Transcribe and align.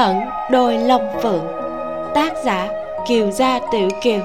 ẩn 0.00 0.20
đôi 0.50 0.78
lông 0.78 1.02
phượng. 1.22 1.44
Tác 2.14 2.32
giả 2.44 2.68
kiều 3.08 3.30
gia 3.30 3.60
tiểu 3.72 3.88
kiều. 4.02 4.20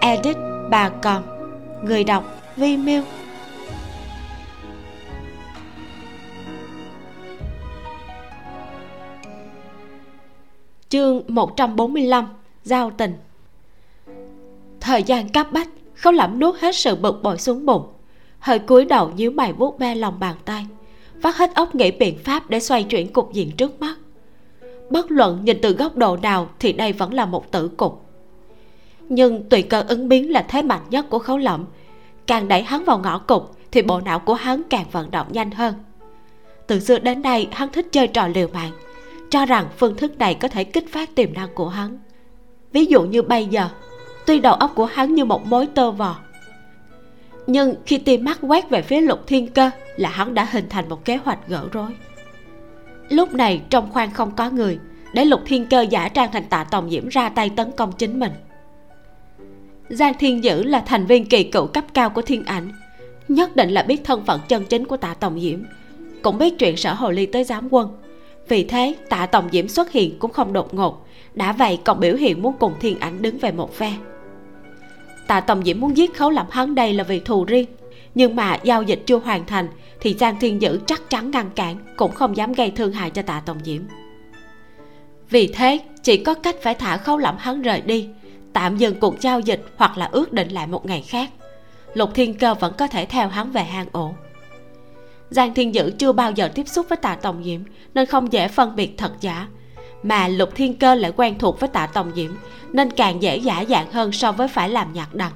Edit 0.00 0.36
bà 0.70 0.88
còn. 0.88 1.22
Người 1.82 2.04
đọc 2.04 2.24
vi 2.56 2.76
miêu. 2.76 3.02
Chương 10.88 11.22
145 11.28 12.28
giao 12.64 12.90
tình. 12.90 13.14
Thời 14.80 15.02
gian 15.02 15.28
cấp 15.28 15.46
bách 15.52 15.68
khấu 15.94 16.12
lẩm 16.12 16.38
nuốt 16.38 16.60
hết 16.60 16.76
sự 16.76 16.96
bực 16.96 17.22
bội 17.22 17.38
xuống 17.38 17.66
bụng. 17.66 17.86
Hơi 18.38 18.58
cúi 18.58 18.84
đầu 18.84 19.10
nhíu 19.16 19.30
mày 19.30 19.52
vuốt 19.52 19.78
ve 19.78 19.94
lòng 19.94 20.20
bàn 20.20 20.36
tay 20.44 20.66
vắt 21.22 21.34
hết 21.34 21.54
óc 21.54 21.74
nghĩ 21.74 21.90
biện 21.90 22.18
pháp 22.24 22.50
để 22.50 22.60
xoay 22.60 22.82
chuyển 22.82 23.12
cục 23.12 23.32
diện 23.32 23.50
trước 23.56 23.80
mắt 23.80 23.97
bất 24.90 25.10
luận 25.10 25.44
nhìn 25.44 25.58
từ 25.62 25.72
góc 25.72 25.96
độ 25.96 26.16
nào 26.16 26.48
thì 26.58 26.72
đây 26.72 26.92
vẫn 26.92 27.14
là 27.14 27.26
một 27.26 27.52
tử 27.52 27.68
cục. 27.68 28.04
Nhưng 29.08 29.48
tùy 29.48 29.62
cơ 29.62 29.84
ứng 29.88 30.08
biến 30.08 30.32
là 30.32 30.44
thế 30.48 30.62
mạnh 30.62 30.82
nhất 30.90 31.06
của 31.10 31.18
khấu 31.18 31.38
lẩm 31.38 31.64
càng 32.26 32.48
đẩy 32.48 32.62
hắn 32.62 32.84
vào 32.84 32.98
ngõ 32.98 33.18
cục 33.18 33.56
thì 33.70 33.82
bộ 33.82 34.00
não 34.00 34.18
của 34.18 34.34
hắn 34.34 34.62
càng 34.70 34.84
vận 34.92 35.10
động 35.10 35.26
nhanh 35.30 35.50
hơn. 35.50 35.74
Từ 36.66 36.80
xưa 36.80 36.98
đến 36.98 37.22
nay, 37.22 37.48
hắn 37.52 37.72
thích 37.72 37.86
chơi 37.92 38.08
trò 38.08 38.28
liều 38.28 38.48
mạng, 38.48 38.72
cho 39.30 39.46
rằng 39.46 39.66
phương 39.78 39.96
thức 39.96 40.18
này 40.18 40.34
có 40.34 40.48
thể 40.48 40.64
kích 40.64 40.92
phát 40.92 41.14
tiềm 41.14 41.32
năng 41.34 41.54
của 41.54 41.68
hắn. 41.68 41.98
Ví 42.72 42.84
dụ 42.84 43.02
như 43.02 43.22
bây 43.22 43.46
giờ, 43.46 43.68
tuy 44.26 44.40
đầu 44.40 44.54
óc 44.54 44.72
của 44.74 44.84
hắn 44.84 45.14
như 45.14 45.24
một 45.24 45.46
mối 45.46 45.66
tơ 45.66 45.90
vò, 45.90 46.16
nhưng 47.46 47.74
khi 47.86 47.98
tia 47.98 48.16
mắt 48.16 48.38
quét 48.42 48.70
về 48.70 48.82
phía 48.82 49.00
lục 49.00 49.26
thiên 49.26 49.46
cơ 49.46 49.70
là 49.96 50.08
hắn 50.08 50.34
đã 50.34 50.44
hình 50.44 50.68
thành 50.70 50.88
một 50.88 51.04
kế 51.04 51.16
hoạch 51.16 51.48
gỡ 51.48 51.68
rối 51.72 51.90
lúc 53.08 53.34
này 53.34 53.62
trong 53.70 53.92
khoang 53.92 54.10
không 54.10 54.30
có 54.36 54.50
người, 54.50 54.78
để 55.14 55.24
lục 55.24 55.40
thiên 55.46 55.66
cơ 55.66 55.80
giả 55.80 56.08
trang 56.08 56.32
thành 56.32 56.44
tạ 56.44 56.64
tòng 56.64 56.90
diễm 56.90 57.08
ra 57.08 57.28
tay 57.28 57.50
tấn 57.56 57.70
công 57.76 57.92
chính 57.92 58.18
mình. 58.18 58.32
Giang 59.88 60.14
thiên 60.18 60.44
dữ 60.44 60.62
là 60.62 60.80
thành 60.80 61.06
viên 61.06 61.26
kỳ 61.26 61.44
cựu 61.44 61.66
cấp 61.66 61.84
cao 61.94 62.10
của 62.10 62.22
thiên 62.22 62.44
ảnh, 62.44 62.72
nhất 63.28 63.56
định 63.56 63.70
là 63.70 63.82
biết 63.82 64.04
thân 64.04 64.24
phận 64.24 64.40
chân 64.48 64.64
chính 64.64 64.84
của 64.84 64.96
tạ 64.96 65.14
tòng 65.14 65.40
diễm, 65.40 65.58
cũng 66.22 66.38
biết 66.38 66.58
chuyện 66.58 66.76
sở 66.76 66.94
hồ 66.94 67.10
ly 67.10 67.26
tới 67.26 67.44
giám 67.44 67.68
quân. 67.70 67.88
Vì 68.48 68.64
thế, 68.64 68.94
tạ 69.08 69.26
tòng 69.26 69.48
diễm 69.52 69.68
xuất 69.68 69.92
hiện 69.92 70.18
cũng 70.18 70.32
không 70.32 70.52
đột 70.52 70.74
ngột, 70.74 71.06
đã 71.34 71.52
vậy 71.52 71.78
còn 71.84 72.00
biểu 72.00 72.16
hiện 72.16 72.42
muốn 72.42 72.54
cùng 72.58 72.72
thiên 72.80 72.98
ảnh 72.98 73.22
đứng 73.22 73.38
về 73.38 73.52
một 73.52 73.74
phe. 73.74 73.92
Tạ 75.26 75.40
tòng 75.40 75.62
diễm 75.64 75.80
muốn 75.80 75.96
giết 75.96 76.16
khấu 76.16 76.30
lẩm 76.30 76.46
hắn 76.50 76.74
đây 76.74 76.92
là 76.92 77.04
vì 77.04 77.20
thù 77.20 77.44
riêng 77.44 77.66
nhưng 78.14 78.36
mà 78.36 78.58
giao 78.62 78.82
dịch 78.82 79.02
chưa 79.06 79.18
hoàn 79.18 79.46
thành, 79.46 79.68
thì 80.00 80.16
giang 80.20 80.40
thiên 80.40 80.62
dữ 80.62 80.80
chắc 80.86 81.10
chắn 81.10 81.30
ngăn 81.30 81.50
cản, 81.50 81.76
cũng 81.96 82.12
không 82.12 82.36
dám 82.36 82.52
gây 82.52 82.70
thương 82.70 82.92
hại 82.92 83.10
cho 83.10 83.22
tạ 83.22 83.42
tổng 83.46 83.58
diễm. 83.64 83.82
Vì 85.30 85.46
thế, 85.46 85.80
chỉ 86.02 86.16
có 86.16 86.34
cách 86.34 86.56
phải 86.62 86.74
thả 86.74 86.96
khấu 86.96 87.18
lẩm 87.18 87.36
hắn 87.38 87.62
rời 87.62 87.80
đi, 87.80 88.08
tạm 88.52 88.76
dừng 88.76 89.00
cuộc 89.00 89.20
giao 89.20 89.40
dịch 89.40 89.64
hoặc 89.76 89.98
là 89.98 90.08
ước 90.12 90.32
định 90.32 90.48
lại 90.48 90.66
một 90.66 90.86
ngày 90.86 91.02
khác. 91.02 91.30
Lục 91.94 92.10
thiên 92.14 92.34
cơ 92.34 92.54
vẫn 92.54 92.72
có 92.78 92.86
thể 92.86 93.06
theo 93.06 93.28
hắn 93.28 93.52
về 93.52 93.62
hang 93.62 93.86
ổ. 93.92 94.14
Giang 95.30 95.54
thiên 95.54 95.74
dữ 95.74 95.90
chưa 95.98 96.12
bao 96.12 96.30
giờ 96.32 96.48
tiếp 96.54 96.68
xúc 96.68 96.86
với 96.88 96.96
tạ 96.96 97.16
tổng 97.22 97.44
diễm, 97.44 97.60
nên 97.94 98.06
không 98.06 98.32
dễ 98.32 98.48
phân 98.48 98.76
biệt 98.76 98.98
thật 98.98 99.12
giả. 99.20 99.48
Mà 100.02 100.28
lục 100.28 100.50
thiên 100.54 100.76
cơ 100.76 100.94
lại 100.94 101.12
quen 101.16 101.38
thuộc 101.38 101.60
với 101.60 101.68
tạ 101.68 101.86
tổng 101.86 102.12
diễm, 102.14 102.30
nên 102.72 102.90
càng 102.90 103.22
dễ 103.22 103.36
giả 103.36 103.64
dạng 103.68 103.92
hơn 103.92 104.12
so 104.12 104.32
với 104.32 104.48
phải 104.48 104.68
làm 104.68 104.92
nhạc 104.92 105.14
đằng 105.14 105.32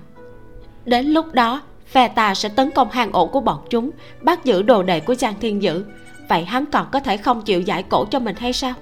đến 0.85 1.07
lúc 1.07 1.33
đó 1.33 1.63
phe 1.93 2.09
ta 2.09 2.35
sẽ 2.35 2.49
tấn 2.49 2.71
công 2.71 2.91
hang 2.91 3.13
ổ 3.13 3.27
của 3.27 3.41
bọn 3.41 3.59
chúng, 3.71 3.91
bắt 4.21 4.45
giữ 4.45 4.63
đồ 4.63 4.83
đệ 4.83 5.01
của 5.01 5.15
giang 5.15 5.35
thiên 5.41 5.63
dữ. 5.63 5.85
Vậy 6.29 6.45
hắn 6.45 6.65
còn 6.67 6.87
có 6.93 7.01
thể 7.01 7.17
không 7.17 7.43
chịu 7.43 7.61
giải 7.61 7.83
cổ 7.83 8.05
cho 8.11 8.19
mình 8.19 8.37
hay 8.37 8.53
sao? 8.53 8.75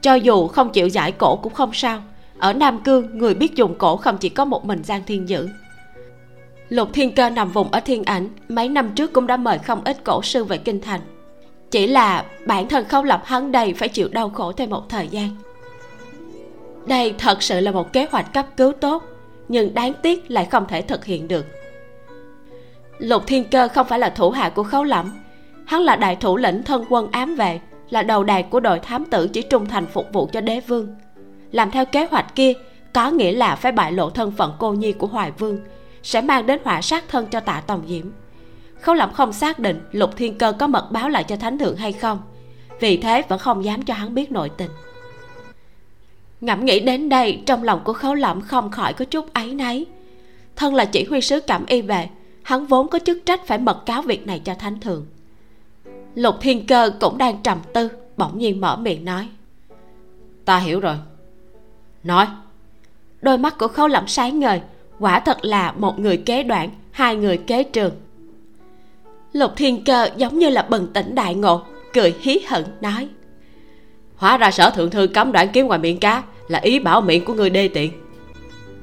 Cho 0.00 0.14
dù 0.14 0.46
không 0.46 0.70
chịu 0.72 0.88
giải 0.88 1.12
cổ 1.12 1.36
cũng 1.36 1.54
không 1.54 1.70
sao. 1.72 2.02
Ở 2.38 2.52
nam 2.52 2.82
cương, 2.84 3.18
người 3.18 3.34
biết 3.34 3.54
dùng 3.54 3.74
cổ 3.78 3.96
không 3.96 4.18
chỉ 4.18 4.28
có 4.28 4.44
một 4.44 4.64
mình 4.64 4.84
giang 4.84 5.02
thiên 5.06 5.28
dữ. 5.28 5.48
Lục 6.68 6.88
thiên 6.92 7.14
cơ 7.14 7.30
nằm 7.30 7.52
vùng 7.52 7.70
ở 7.70 7.80
thiên 7.80 8.04
ảnh, 8.04 8.28
mấy 8.48 8.68
năm 8.68 8.90
trước 8.94 9.12
cũng 9.12 9.26
đã 9.26 9.36
mời 9.36 9.58
không 9.58 9.84
ít 9.84 10.04
cổ 10.04 10.22
sư 10.22 10.44
về 10.44 10.58
kinh 10.58 10.80
thành. 10.80 11.00
Chỉ 11.70 11.86
là 11.86 12.24
bản 12.46 12.68
thân 12.68 12.84
không 12.88 13.04
lập 13.04 13.22
hắn 13.24 13.52
đây 13.52 13.74
phải 13.74 13.88
chịu 13.88 14.08
đau 14.08 14.30
khổ 14.30 14.52
thêm 14.52 14.70
một 14.70 14.88
thời 14.88 15.08
gian. 15.08 15.36
Đây 16.86 17.14
thật 17.18 17.42
sự 17.42 17.60
là 17.60 17.70
một 17.70 17.92
kế 17.92 18.06
hoạch 18.10 18.34
cấp 18.34 18.46
cứu 18.56 18.72
tốt, 18.72 19.02
nhưng 19.48 19.74
đáng 19.74 19.92
tiếc 20.02 20.30
lại 20.30 20.44
không 20.50 20.64
thể 20.68 20.82
thực 20.82 21.04
hiện 21.04 21.28
được 21.28 21.46
lục 22.98 23.22
thiên 23.26 23.44
cơ 23.44 23.68
không 23.68 23.86
phải 23.88 23.98
là 23.98 24.10
thủ 24.10 24.30
hạ 24.30 24.48
của 24.48 24.62
khấu 24.62 24.84
lẩm 24.84 25.24
hắn 25.64 25.82
là 25.82 25.96
đại 25.96 26.16
thủ 26.16 26.36
lĩnh 26.36 26.62
thân 26.62 26.84
quân 26.88 27.08
ám 27.10 27.34
vệ, 27.34 27.60
là 27.90 28.02
đầu 28.02 28.24
đài 28.24 28.42
của 28.42 28.60
đội 28.60 28.78
thám 28.78 29.04
tử 29.04 29.28
chỉ 29.28 29.42
trung 29.42 29.66
thành 29.66 29.86
phục 29.86 30.12
vụ 30.12 30.28
cho 30.32 30.40
đế 30.40 30.60
vương. 30.60 30.96
Làm 31.52 31.70
theo 31.70 31.84
kế 31.84 32.06
hoạch 32.10 32.34
kia, 32.34 32.52
có 32.92 33.10
nghĩa 33.10 33.32
là 33.32 33.56
phải 33.56 33.72
bại 33.72 33.92
lộ 33.92 34.10
thân 34.10 34.30
phận 34.30 34.52
cô 34.58 34.72
nhi 34.72 34.92
của 34.92 35.06
hoài 35.06 35.30
vương, 35.30 35.58
sẽ 36.02 36.20
mang 36.20 36.46
đến 36.46 36.60
họa 36.64 36.82
sát 36.82 37.04
thân 37.08 37.26
cho 37.26 37.40
tạ 37.40 37.62
tòng 37.66 37.82
diễm. 37.88 38.06
Khấu 38.80 38.94
lẩm 38.94 39.12
không 39.12 39.32
xác 39.32 39.58
định 39.58 39.80
lục 39.92 40.10
thiên 40.16 40.38
cơ 40.38 40.52
có 40.52 40.66
mật 40.66 40.88
báo 40.92 41.08
lại 41.08 41.24
cho 41.24 41.36
thánh 41.36 41.58
thượng 41.58 41.76
hay 41.76 41.92
không, 41.92 42.22
vì 42.80 42.96
thế 42.96 43.22
vẫn 43.28 43.38
không 43.38 43.64
dám 43.64 43.82
cho 43.82 43.94
hắn 43.94 44.14
biết 44.14 44.32
nội 44.32 44.50
tình. 44.56 44.70
Ngẫm 46.40 46.64
nghĩ 46.64 46.80
đến 46.80 47.08
đây, 47.08 47.42
trong 47.46 47.62
lòng 47.62 47.80
của 47.84 47.92
khấu 47.92 48.14
lẩm 48.14 48.40
không 48.40 48.70
khỏi 48.70 48.92
có 48.92 49.04
chút 49.04 49.32
áy 49.32 49.54
náy. 49.54 49.84
Thân 50.56 50.74
là 50.74 50.84
chỉ 50.84 51.04
huy 51.04 51.20
sứ 51.20 51.40
cảm 51.40 51.66
y 51.66 51.82
về 51.82 52.08
hắn 52.44 52.66
vốn 52.66 52.88
có 52.88 52.98
chức 52.98 53.18
trách 53.26 53.46
phải 53.46 53.58
mật 53.58 53.86
cáo 53.86 54.02
việc 54.02 54.26
này 54.26 54.40
cho 54.44 54.54
thánh 54.54 54.80
thượng. 54.80 55.06
Lục 56.14 56.34
thiên 56.40 56.66
cơ 56.66 56.90
cũng 57.00 57.18
đang 57.18 57.42
trầm 57.42 57.58
tư 57.72 57.88
bỗng 58.16 58.38
nhiên 58.38 58.60
mở 58.60 58.76
miệng 58.76 59.04
nói. 59.04 59.28
Ta 60.44 60.58
hiểu 60.58 60.80
rồi. 60.80 60.96
Nói. 62.02 62.26
Đôi 63.22 63.38
mắt 63.38 63.58
của 63.58 63.68
khấu 63.68 63.88
lẩm 63.88 64.08
sáng 64.08 64.40
ngời 64.40 64.60
quả 64.98 65.20
thật 65.20 65.44
là 65.44 65.72
một 65.72 65.98
người 65.98 66.16
kế 66.16 66.42
đoạn 66.42 66.70
hai 66.90 67.16
người 67.16 67.36
kế 67.36 67.62
trường. 67.62 67.92
Lục 69.32 69.52
thiên 69.56 69.84
cơ 69.84 70.08
giống 70.16 70.38
như 70.38 70.48
là 70.48 70.62
bừng 70.62 70.92
tỉnh 70.92 71.14
đại 71.14 71.34
ngộ 71.34 71.62
cười 71.92 72.14
hí 72.20 72.38
hận 72.48 72.64
nói. 72.80 73.08
Hóa 74.16 74.36
ra 74.36 74.50
sở 74.50 74.70
thượng 74.70 74.90
thư 74.90 75.06
cấm 75.06 75.32
đoạn 75.32 75.48
kiếm 75.52 75.66
ngoài 75.66 75.78
miệng 75.78 76.00
cá 76.00 76.22
là 76.48 76.58
ý 76.58 76.78
bảo 76.78 77.00
miệng 77.00 77.24
của 77.24 77.34
người 77.34 77.50
đê 77.50 77.68
tiện. 77.68 77.92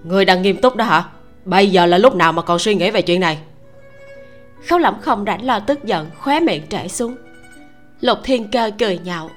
Người 0.03 0.25
đang 0.25 0.41
nghiêm 0.41 0.61
túc 0.61 0.75
đó 0.75 0.85
hả? 0.85 1.03
Bây 1.45 1.69
giờ 1.69 1.85
là 1.85 1.97
lúc 1.97 2.15
nào 2.15 2.33
mà 2.33 2.41
còn 2.41 2.59
suy 2.59 2.75
nghĩ 2.75 2.91
về 2.91 3.01
chuyện 3.01 3.19
này 3.19 3.37
khấu 4.67 4.79
lẩm 4.79 4.99
không 5.01 5.25
rảnh 5.25 5.45
lo 5.45 5.59
tức 5.59 5.83
giận 5.83 6.09
khóe 6.17 6.39
miệng 6.39 6.67
trễ 6.69 6.87
xuống. 6.87 7.15
Lục 8.01 8.17
thiên 8.23 8.51
cơ 8.51 8.71
cười 8.79 8.97
nhạo. 8.97 9.29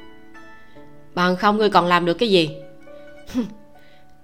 Bằng 1.14 1.36
không 1.36 1.56
ngươi 1.56 1.70
còn 1.70 1.86
làm 1.86 2.04
được 2.04 2.14
cái 2.14 2.30
gì? 2.30 2.56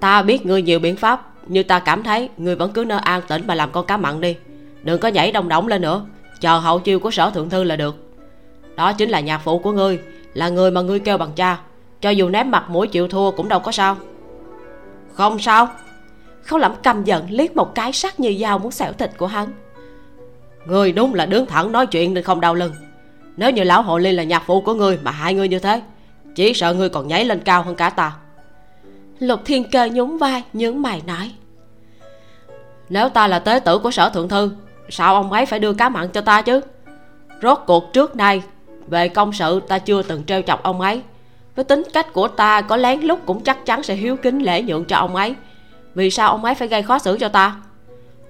Ta 0.00 0.22
biết 0.22 0.46
ngươi 0.46 0.62
nhiều 0.62 0.78
biện 0.78 0.96
pháp 0.96 1.26
nhưng 1.46 1.66
ta 1.66 1.78
cảm 1.78 2.02
thấy 2.02 2.28
ngươi 2.36 2.56
vẫn 2.56 2.72
cứ 2.72 2.84
nơi 2.84 2.98
an 2.98 3.22
tĩnh 3.28 3.46
mà 3.46 3.54
làm 3.54 3.72
con 3.72 3.86
cá 3.86 3.96
mặn 3.96 4.20
đi. 4.20 4.36
Đừng 4.82 5.00
có 5.00 5.08
nhảy 5.08 5.32
đông 5.32 5.48
động 5.48 5.68
lên 5.68 5.82
nữa 5.82 6.06
chờ 6.40 6.58
hậu 6.58 6.80
chiêu 6.80 7.00
của 7.00 7.10
sở 7.10 7.30
thượng 7.30 7.50
thư 7.50 7.64
là 7.64 7.76
được. 7.76 7.96
Đó 8.76 8.92
chính 8.92 9.10
là 9.10 9.20
nhạc 9.20 9.38
phụ 9.38 9.58
của 9.58 9.72
ngươi 9.72 10.00
là 10.34 10.48
người 10.48 10.70
mà 10.70 10.80
ngươi 10.80 10.98
kêu 10.98 11.18
bằng 11.18 11.32
cha. 11.36 11.60
Cho 12.00 12.10
dù 12.10 12.28
ném 12.28 12.50
mặt 12.50 12.70
mũi 12.70 12.88
chịu 12.88 13.08
thua 13.08 13.30
cũng 13.30 13.48
đâu 13.48 13.60
có 13.60 13.72
sao. 13.72 13.96
Không 15.12 15.38
sao. 15.38 15.68
Khấu 16.42 16.58
lẩm 16.58 16.74
căm 16.82 17.04
giận 17.04 17.26
liếc 17.30 17.56
một 17.56 17.74
cái 17.74 17.92
sắc 17.92 18.20
như 18.20 18.36
dao 18.40 18.58
muốn 18.58 18.70
xẻo 18.70 18.92
thịt 18.92 19.10
của 19.16 19.26
hắn 19.26 19.52
ngươi 20.66 20.92
đúng 20.92 21.14
là 21.14 21.26
đứng 21.26 21.46
thẳng 21.46 21.72
nói 21.72 21.86
chuyện 21.86 22.14
nên 22.14 22.24
không 22.24 22.40
đau 22.40 22.54
lưng. 22.54 22.72
Nếu 23.36 23.50
như 23.50 23.62
lão 23.62 23.82
hồ 23.82 23.98
ly 23.98 24.12
là 24.12 24.22
nhạc 24.22 24.42
phụ 24.46 24.60
của 24.60 24.74
ngươi 24.74 24.98
mà 25.02 25.10
hại 25.10 25.34
ngươi 25.34 25.48
như 25.48 25.58
thế 25.58 25.80
chỉ 26.34 26.54
sợ 26.54 26.74
ngươi 26.74 26.88
còn 26.88 27.08
nhảy 27.08 27.24
lên 27.24 27.40
cao 27.40 27.62
hơn 27.62 27.74
cả 27.74 27.90
ta. 27.90 28.12
Lục 29.18 29.40
thiên 29.44 29.70
cơ 29.70 29.88
nhún 29.92 30.18
vai 30.18 30.42
nhướng 30.52 30.82
mày 30.82 31.02
nói. 31.06 31.32
Nếu 32.88 33.08
ta 33.08 33.26
là 33.26 33.38
tế 33.38 33.60
tử 33.60 33.78
của 33.78 33.90
sở 33.90 34.10
thượng 34.10 34.28
thư 34.28 34.50
sao 34.88 35.14
ông 35.14 35.32
ấy 35.32 35.46
phải 35.46 35.58
đưa 35.58 35.72
cá 35.72 35.88
mặn 35.88 36.08
cho 36.08 36.20
ta 36.20 36.42
chứ? 36.42 36.60
Rốt 37.42 37.58
cuộc 37.66 37.92
trước 37.92 38.16
nay 38.16 38.42
về 38.86 39.08
công 39.08 39.32
sự 39.32 39.60
ta 39.68 39.78
chưa 39.78 40.02
từng 40.02 40.24
trêu 40.24 40.42
chọc 40.42 40.62
ông 40.62 40.80
ấy. 40.80 41.02
Với 41.56 41.64
tính 41.64 41.82
cách 41.92 42.12
của 42.12 42.28
ta 42.28 42.60
có 42.60 42.76
lén 42.76 43.00
lúc 43.00 43.20
cũng 43.26 43.40
chắc 43.40 43.66
chắn 43.66 43.82
sẽ 43.82 43.94
hiếu 43.94 44.16
kính 44.16 44.38
lễ 44.38 44.62
nhượng 44.62 44.84
cho 44.84 44.96
ông 44.96 45.16
ấy. 45.16 45.34
Vì 45.94 46.10
sao 46.10 46.30
ông 46.30 46.44
ấy 46.44 46.54
phải 46.54 46.68
gây 46.68 46.82
khó 46.82 46.98
xử 46.98 47.18
cho 47.18 47.28
ta? 47.28 47.56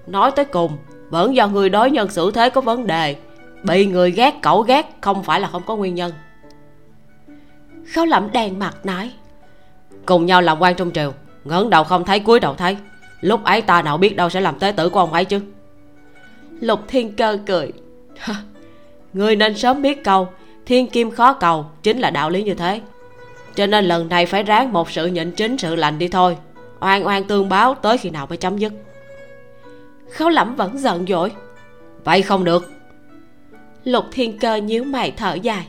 Nói 0.07 0.31
tới 0.31 0.45
cùng 0.45 0.77
vẫn 1.11 1.35
do 1.35 1.47
người 1.47 1.69
đối 1.69 1.91
nhân 1.91 2.09
xử 2.09 2.31
thế 2.31 2.49
có 2.49 2.61
vấn 2.61 2.87
đề. 2.87 3.15
Bị 3.63 3.85
người 3.85 4.11
ghét 4.11 4.35
cẩu 4.41 4.61
ghét, 4.61 4.97
không 5.01 5.23
phải 5.23 5.39
là 5.39 5.47
không 5.47 5.63
có 5.65 5.75
nguyên 5.75 5.95
nhân. 5.95 6.11
Khấu 7.93 8.05
lẩm 8.05 8.31
đèn 8.31 8.59
mặt 8.59 8.85
nói, 8.85 9.11
cùng 10.05 10.25
nhau 10.25 10.41
làm 10.41 10.61
quan 10.61 10.75
trong 10.75 10.91
triều, 10.91 11.13
ngẩng 11.43 11.69
đầu 11.69 11.83
không 11.83 12.05
thấy, 12.05 12.19
cúi 12.19 12.39
đầu 12.39 12.55
thấy. 12.55 12.77
Lúc 13.21 13.43
ấy 13.43 13.61
ta 13.61 13.81
nào 13.81 13.97
biết 13.97 14.15
đâu 14.15 14.29
sẽ 14.29 14.41
làm 14.41 14.59
tế 14.59 14.71
tử 14.71 14.89
của 14.89 14.99
ông 14.99 15.13
ấy 15.13 15.25
chứ? 15.25 15.41
Lục 16.59 16.79
thiên 16.87 17.15
cơ 17.15 17.37
cười. 17.45 17.71
người 19.13 19.35
nên 19.35 19.57
sớm 19.57 19.81
biết 19.81 20.03
câu, 20.03 20.27
thiên 20.65 20.87
kim 20.87 21.11
khó 21.11 21.33
cầu, 21.33 21.65
chính 21.83 21.99
là 21.99 22.09
đạo 22.09 22.29
lý 22.29 22.43
như 22.43 22.53
thế. 22.53 22.81
Cho 23.55 23.67
nên 23.67 23.85
lần 23.85 24.09
này 24.09 24.25
phải 24.25 24.43
ráng 24.43 24.73
một 24.73 24.91
sự 24.91 25.07
nhịn 25.07 25.31
chính, 25.31 25.57
sự 25.57 25.75
lành 25.75 25.99
đi 25.99 26.07
thôi. 26.07 26.37
Oan 26.79 27.07
oan 27.07 27.23
tương 27.23 27.49
báo, 27.49 27.75
tới 27.75 27.97
khi 27.97 28.09
nào 28.09 28.27
mới 28.27 28.37
chấm 28.37 28.57
dứt? 28.57 28.73
Khấu 30.13 30.29
lẩm 30.29 30.55
vẫn 30.55 30.77
giận 30.77 31.05
dỗi. 31.07 31.31
Vậy 32.03 32.21
không 32.21 32.43
được. 32.43 32.71
Lục 33.83 34.05
thiên 34.11 34.39
cơ 34.39 34.55
nhíu 34.55 34.83
mày 34.83 35.11
thở 35.11 35.33
dài. 35.33 35.67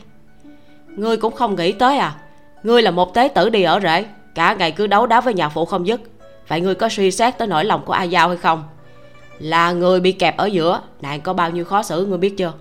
Ngươi 0.88 1.16
cũng 1.16 1.34
không 1.34 1.56
nghĩ 1.56 1.72
tới 1.72 1.98
à? 1.98 2.14
Ngươi 2.62 2.82
là 2.82 2.90
một 2.90 3.14
tế 3.14 3.28
tử 3.28 3.48
đi 3.48 3.62
ở 3.62 3.80
rễ 3.80 4.04
cả 4.34 4.54
ngày 4.54 4.72
cứ 4.72 4.86
đấu 4.86 5.06
đá 5.06 5.20
với 5.20 5.34
nhà 5.34 5.48
phụ 5.48 5.64
không 5.64 5.86
dứt. 5.86 6.00
Vậy 6.48 6.60
ngươi 6.60 6.74
có 6.74 6.88
suy 6.88 7.10
xét 7.10 7.38
tới 7.38 7.48
nỗi 7.48 7.64
lòng 7.64 7.82
của 7.84 7.92
a 7.92 8.02
giao 8.02 8.28
hay 8.28 8.36
không? 8.36 8.64
Là 9.38 9.72
người 9.72 10.00
bị 10.00 10.12
kẹp 10.12 10.36
ở 10.36 10.46
giữa 10.46 10.80
nàng 11.00 11.20
có 11.20 11.32
bao 11.32 11.50
nhiêu 11.50 11.64
khó 11.64 11.82
xử 11.82 12.06
ngươi 12.06 12.18
biết 12.18 12.34
chưa? 12.38 12.52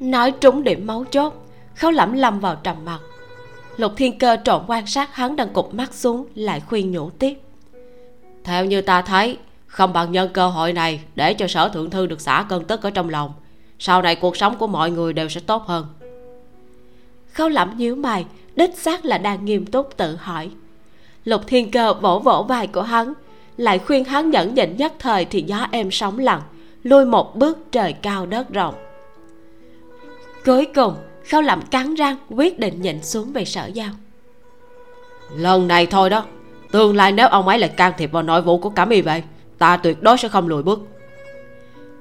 Nói 0.00 0.32
trúng 0.32 0.64
điểm 0.64 0.86
mấu 0.86 1.04
chốt 1.04 1.46
khấu 1.74 1.90
lẩm 1.90 2.12
lâm 2.12 2.40
vào 2.40 2.56
trầm 2.62 2.76
mặc. 2.84 3.00
Lục 3.76 3.92
thiên 3.96 4.18
cơ 4.18 4.36
trộn 4.44 4.62
quan 4.66 4.86
sát 4.86 5.14
hắn 5.14 5.36
đang 5.36 5.48
cụp 5.48 5.74
mắt 5.74 5.94
xuống 5.94 6.26
lại 6.34 6.60
khuyên 6.60 6.92
nhủ 6.92 7.10
tiếp. 7.10 7.34
Theo 8.44 8.64
như 8.64 8.82
ta 8.82 9.02
thấy 9.02 9.38
không 9.70 9.92
bằng 9.92 10.12
nhân 10.12 10.30
cơ 10.32 10.48
hội 10.48 10.72
này 10.72 11.00
để 11.14 11.34
cho 11.34 11.48
sở 11.48 11.68
thượng 11.68 11.90
thư 11.90 12.06
được 12.06 12.20
xả 12.20 12.44
cơn 12.48 12.64
tức 12.64 12.82
ở 12.82 12.90
trong 12.90 13.08
lòng. 13.08 13.32
Sau 13.78 14.02
này 14.02 14.16
cuộc 14.16 14.36
sống 14.36 14.56
của 14.58 14.66
mọi 14.66 14.90
người 14.90 15.12
đều 15.12 15.28
sẽ 15.28 15.40
tốt 15.40 15.66
hơn. 15.66 15.86
Khâu 17.32 17.48
lẩm 17.48 17.74
nhíu 17.76 17.96
mày, 17.96 18.24
đích 18.56 18.78
xác 18.78 19.04
là 19.04 19.18
đang 19.18 19.44
nghiêm 19.44 19.66
túc 19.66 19.96
tự 19.96 20.16
hỏi. 20.16 20.50
Lục 21.24 21.42
thiên 21.46 21.70
cơ 21.70 21.94
vỗ 21.94 22.18
vỗ 22.18 22.44
vai 22.48 22.66
của 22.66 22.82
hắn, 22.82 23.12
lại 23.56 23.78
khuyên 23.78 24.04
hắn 24.04 24.30
nhẫn 24.30 24.54
nhịn 24.54 24.76
nhất 24.76 24.92
thời 24.98 25.24
thì 25.24 25.42
gió 25.46 25.66
êm 25.70 25.90
sóng 25.90 26.18
lặng 26.18 26.42
lui 26.82 27.04
một 27.04 27.36
bước 27.36 27.58
trời 27.72 27.92
cao 27.92 28.26
đất 28.26 28.50
rộng. 28.50 28.74
Cuối 30.44 30.66
cùng, 30.74 30.94
khâu 31.30 31.42
lẩm 31.42 31.62
cắn 31.62 31.94
răng, 31.94 32.16
quyết 32.28 32.58
định 32.58 32.82
nhịn 32.82 33.02
xuống 33.02 33.32
về 33.32 33.44
sở 33.44 33.66
giao. 33.66 33.90
Lần 35.36 35.68
này 35.68 35.86
thôi 35.86 36.10
đó, 36.10 36.24
tương 36.72 36.96
lai 36.96 37.12
nếu 37.12 37.28
ông 37.28 37.48
ấy 37.48 37.58
lại 37.58 37.70
can 37.70 37.92
thiệp 37.98 38.12
vào 38.12 38.22
nội 38.22 38.42
vụ 38.42 38.58
của 38.58 38.70
cẩm 38.70 38.88
y 38.88 39.00
vậy 39.00 39.22
ta 39.60 39.76
tuyệt 39.76 40.02
đối 40.02 40.18
sẽ 40.18 40.28
không 40.28 40.48
lùi 40.48 40.62
bước. 40.62 40.80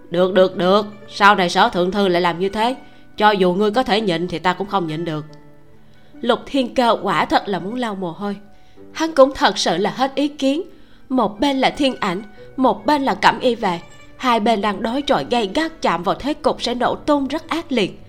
Được 0.09 0.33
được 0.33 0.57
được. 0.57 0.85
Sau 1.07 1.35
này 1.35 1.49
sở 1.49 1.69
thượng 1.69 1.91
thư 1.91 2.07
lại 2.07 2.21
làm 2.21 2.39
như 2.39 2.49
thế. 2.49 2.75
Cho 3.17 3.31
dù 3.31 3.53
ngươi 3.53 3.71
có 3.71 3.83
thể 3.83 4.01
nhịn 4.01 4.27
thì 4.27 4.39
ta 4.39 4.53
cũng 4.53 4.67
không 4.67 4.87
nhịn 4.87 5.05
được. 5.05 5.25
Lục 6.21 6.39
thiên 6.45 6.75
cơ 6.75 6.97
quả 7.03 7.25
thật 7.25 7.43
là 7.45 7.59
muốn 7.59 7.75
lau 7.75 7.95
mồ 7.95 8.11
hôi. 8.11 8.35
Hắn 8.93 9.15
cũng 9.15 9.31
thật 9.35 9.57
sự 9.57 9.77
là 9.77 9.89
hết 9.89 10.15
ý 10.15 10.27
kiến. 10.27 10.61
Một 11.09 11.39
bên 11.39 11.57
là 11.57 11.69
thiên 11.69 11.95
ảnh 11.99 12.21
một 12.59 12.85
bên 12.85 13.03
là 13.03 13.15
cẩm 13.15 13.39
y 13.39 13.55
về, 13.55 13.81
hai 14.17 14.39
bên 14.39 14.61
đang 14.61 14.81
đối 14.81 15.01
chọi 15.01 15.25
gay 15.29 15.49
gắt 15.55 15.81
chạm 15.81 16.03
vào 16.03 16.15
thế 16.15 16.33
cục 16.33 16.61
sẽ 16.61 16.73
nổ 16.73 16.95
tung 16.95 17.27
rất 17.27 17.47
ác 17.47 17.71
liệt. 17.71 17.99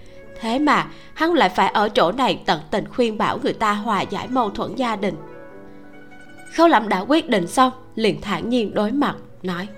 Thế 0.41 0.59
mà 0.59 0.87
hắn 1.15 1.35
lại 1.35 1.49
phải 1.49 1.69
ở 1.69 1.89
chỗ 1.89 2.13
này 2.13 2.43
tận 2.47 2.61
tình 2.71 2.85
khuyên 2.89 3.19
bảo 3.19 3.39
người 3.43 3.53
ta 3.53 3.73
hòa 3.73 4.01
giải 4.01 4.29
mâu 4.29 4.51
thuẫn 4.51 4.75
gia 4.75 4.97
đình. 4.97 5.15
Khâu 6.55 6.69
lẩm 6.69 6.89
đã 6.89 7.01
quyết 7.01 7.29
định 7.29 7.47
xong 7.47 7.73
liền 7.95 8.21
thản 8.21 8.49
nhiên 8.49 8.75
đối 8.75 8.93
mặt 8.93 9.17
nói, 9.43 9.69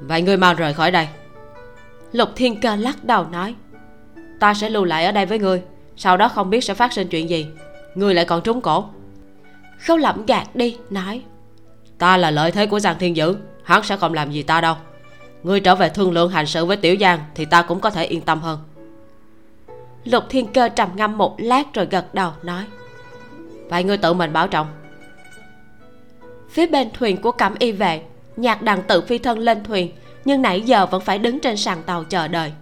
vậy 0.00 0.22
ngươi 0.22 0.36
mau 0.36 0.54
rời 0.54 0.74
khỏi 0.74 0.90
đây. 0.90 1.08
Lục 2.12 2.28
thiên 2.36 2.60
cơ 2.60 2.76
lắc 2.76 3.04
đầu 3.04 3.26
nói, 3.32 3.54
ta 4.40 4.54
sẽ 4.54 4.70
lưu 4.70 4.84
lại 4.84 5.04
ở 5.04 5.12
đây 5.12 5.26
với 5.26 5.38
ngươi, 5.38 5.62
sau 5.96 6.16
đó 6.16 6.28
không 6.28 6.50
biết 6.50 6.64
sẽ 6.64 6.74
phát 6.74 6.92
sinh 6.92 7.08
chuyện 7.08 7.30
gì, 7.30 7.46
ngươi 7.94 8.14
lại 8.14 8.24
còn 8.24 8.42
trúng 8.42 8.60
cổ. 8.60 8.84
Khâu 9.80 9.96
lẩm 9.96 10.26
gạt 10.26 10.56
đi, 10.56 10.76
nói, 10.90 11.22
ta 11.98 12.16
là 12.16 12.30
lợi 12.30 12.52
thế 12.52 12.66
của 12.66 12.80
giang 12.80 12.98
thiên 12.98 13.16
dữ, 13.16 13.36
hắn 13.64 13.82
sẽ 13.82 13.96
không 13.96 14.14
làm 14.14 14.30
gì 14.30 14.42
ta 14.42 14.60
đâu. 14.60 14.74
Ngươi 15.42 15.60
trở 15.60 15.74
về 15.74 15.88
thương 15.88 16.12
lượng 16.12 16.30
hành 16.30 16.46
sự 16.46 16.64
với 16.64 16.76
tiểu 16.76 16.96
giang 17.00 17.18
thì 17.34 17.44
ta 17.44 17.62
cũng 17.62 17.80
có 17.80 17.90
thể 17.90 18.04
yên 18.04 18.20
tâm 18.20 18.40
hơn. 18.40 18.58
Lục 20.04 20.24
thiên 20.28 20.46
cơ 20.52 20.68
trầm 20.68 20.88
ngâm 20.94 21.18
một 21.18 21.36
lát 21.38 21.74
rồi 21.74 21.86
gật 21.90 22.14
đầu, 22.14 22.32
nói, 22.42 22.64
vậy 23.68 23.84
ngươi 23.84 23.98
tự 23.98 24.12
mình 24.14 24.32
bảo 24.32 24.48
trọng. 24.48 24.66
Phía 26.50 26.66
bên 26.66 26.88
thuyền 26.92 27.22
của 27.22 27.32
cẩm 27.32 27.54
y 27.58 27.72
vệ 27.72 28.02
nhạc 28.40 28.62
đằng 28.62 28.82
tự 28.82 29.00
phi 29.00 29.18
thân 29.18 29.38
lên 29.38 29.64
thuyền, 29.64 29.92
nhưng 30.24 30.42
nãy 30.42 30.60
giờ 30.60 30.86
vẫn 30.86 31.00
phải 31.00 31.18
đứng 31.18 31.40
trên 31.40 31.56
sàn 31.56 31.82
tàu 31.86 32.04
chờ 32.04 32.28
đợi. 32.28 32.52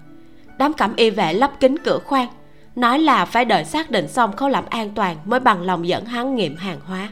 Đám 0.59 0.73
cẩm 0.73 0.97
y 0.97 1.11
vệ 1.11 1.33
lắp 1.33 1.53
kính 1.61 1.79
cửa 1.85 1.99
khoang, 2.05 2.29
nói 2.77 2.99
là 2.99 3.25
phải 3.25 3.45
đợi 3.45 3.65
xác 3.65 3.91
định 3.91 4.09
xong 4.09 4.37
khâu 4.37 4.49
làm 4.49 4.65
an 4.71 4.91
toàn 4.95 5.17
mới 5.25 5.41
bằng 5.41 5.63
lòng 5.63 5.89
dẫn 5.89 6.05
hắn 6.05 6.35
nghiệm 6.35 6.57
hàng 6.57 6.81
hóa. 6.87 7.09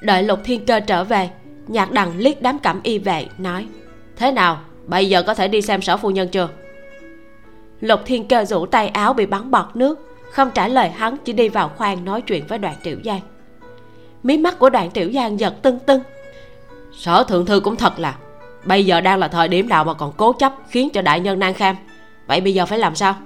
Đợi 0.00 0.22
lục 0.22 0.40
thiên 0.44 0.66
cơ 0.66 0.80
trở 0.80 1.04
về, 1.04 1.30
nhạc 1.66 1.92
đằng 1.92 2.16
liếc 2.16 2.42
đám 2.42 2.58
cẩm 2.58 2.80
y 2.82 2.98
vệ, 2.98 3.26
nói, 3.38 3.66
thế 4.16 4.32
nào, 4.32 4.60
bây 4.86 5.08
giờ 5.08 5.22
có 5.22 5.34
thể 5.34 5.48
đi 5.48 5.62
xem 5.62 5.82
sở 5.82 5.96
phu 5.96 6.10
nhân 6.10 6.28
chưa? 6.28 6.48
Lục 7.80 8.00
thiên 8.06 8.28
cơ 8.28 8.44
rủ 8.44 8.66
tay 8.66 8.88
áo 8.88 9.12
bị 9.12 9.26
bắn 9.26 9.50
bọt 9.50 9.66
nước, 9.76 10.16
không 10.30 10.50
trả 10.54 10.68
lời 10.68 10.90
hắn, 10.90 11.16
chỉ 11.24 11.32
đi 11.32 11.48
vào 11.48 11.68
khoang 11.68 12.04
nói 12.04 12.22
chuyện 12.22 12.46
với 12.46 12.58
đoàn 12.58 12.74
tiểu 12.82 12.98
giang. 13.04 13.20
Mí 14.22 14.38
mắt 14.38 14.58
của 14.58 14.70
đoàn 14.70 14.90
tiểu 14.90 15.12
giang 15.12 15.40
giật 15.40 15.54
tưng 15.62 15.78
tưng 15.78 16.00
sở 16.98 17.24
thượng 17.24 17.46
thư 17.46 17.60
cũng 17.60 17.76
thật 17.76 17.98
là, 17.98 18.16
bây 18.64 18.86
giờ 18.86 19.00
đang 19.00 19.18
là 19.18 19.28
thời 19.28 19.48
điểm 19.48 19.68
nào 19.68 19.84
mà 19.84 19.94
còn 19.94 20.12
cố 20.16 20.32
chấp 20.32 20.54
khiến 20.68 20.90
cho 20.90 21.02
đại 21.02 21.20
nhân 21.20 21.38
nan 21.38 21.54
kham? 21.54 21.76
Vậy 22.26 22.40
bây 22.40 22.54
giờ 22.54 22.66
phải 22.66 22.78
làm 22.78 22.94
sao? 22.94 23.16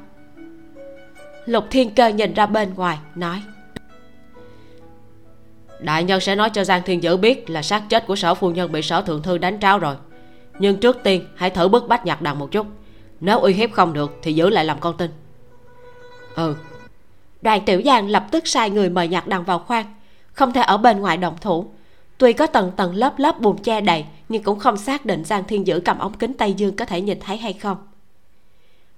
Lục 1.47 1.65
thiên 1.71 1.95
cơ 1.95 2.09
nhìn 2.09 2.35
ra 2.35 2.47
bên 2.47 2.75
ngoài, 2.75 2.99
nói. 3.15 3.43
Đại 5.81 6.05
nhân 6.05 6.21
sẽ 6.21 6.35
nói 6.35 6.51
cho 6.51 6.65
giang 6.65 6.83
thiên 6.83 7.03
dữ 7.03 7.17
biết 7.17 7.51
là 7.51 7.63
xác 7.63 7.83
chết 7.89 8.07
của 8.07 8.17
sở 8.17 8.35
phu 8.35 8.51
nhân 8.51 8.73
bị 8.73 8.83
sở 8.83 9.03
thượng 9.03 9.23
thư 9.23 9.39
đánh 9.39 9.61
tráo 9.61 9.79
rồi. 9.79 9.97
Nhưng 10.59 10.81
trước 10.81 10.99
tiên, 11.03 11.27
hãy 11.37 11.51
thử 11.51 11.69
bức 11.69 11.89
bách 11.89 12.07
nhạc 12.07 12.23
đằng 12.23 12.39
một 12.39 12.51
chút. 12.51 12.67
Nếu 13.21 13.41
uy 13.41 13.53
hiếp 13.53 13.73
không 13.73 13.93
được, 13.93 14.19
thì 14.23 14.33
giữ 14.33 14.51
lại 14.51 14.65
làm 14.65 14.81
con 14.81 14.97
tin. 14.97 15.11
Ừ. 16.35 16.57
Đoàn 17.43 17.61
tiểu 17.67 17.83
giang 17.85 18.09
lập 18.09 18.27
tức 18.31 18.47
sai 18.47 18.71
người 18.71 18.91
mời 18.91 19.09
nhạc 19.09 19.29
đằng 19.29 19.45
vào 19.45 19.59
khoang, 19.59 19.95
không 20.33 20.53
thể 20.53 20.61
ở 20.61 20.77
bên 20.77 21.01
ngoài 21.01 21.17
động 21.17 21.37
thủ 21.41 21.71
tuy 22.23 22.33
có 22.33 22.47
tầng 22.47 22.73
tầng 22.77 22.95
lớp 22.95 23.19
lớp 23.19 23.41
bùn 23.41 23.59
che 23.59 23.81
đầy, 23.81 24.05
nhưng 24.29 24.43
cũng 24.43 24.59
không 24.59 24.77
xác 24.77 25.07
định 25.07 25.25
giang 25.25 25.45
thiên 25.45 25.67
dữ 25.67 25.81
cầm 25.85 25.99
ống 25.99 26.13
kính 26.13 26.35
tây 26.35 26.55
dương 26.55 26.77
có 26.77 26.85
thể 26.85 27.01
nhìn 27.01 27.21
thấy 27.21 27.37
hay 27.37 27.53
không. 27.53 27.77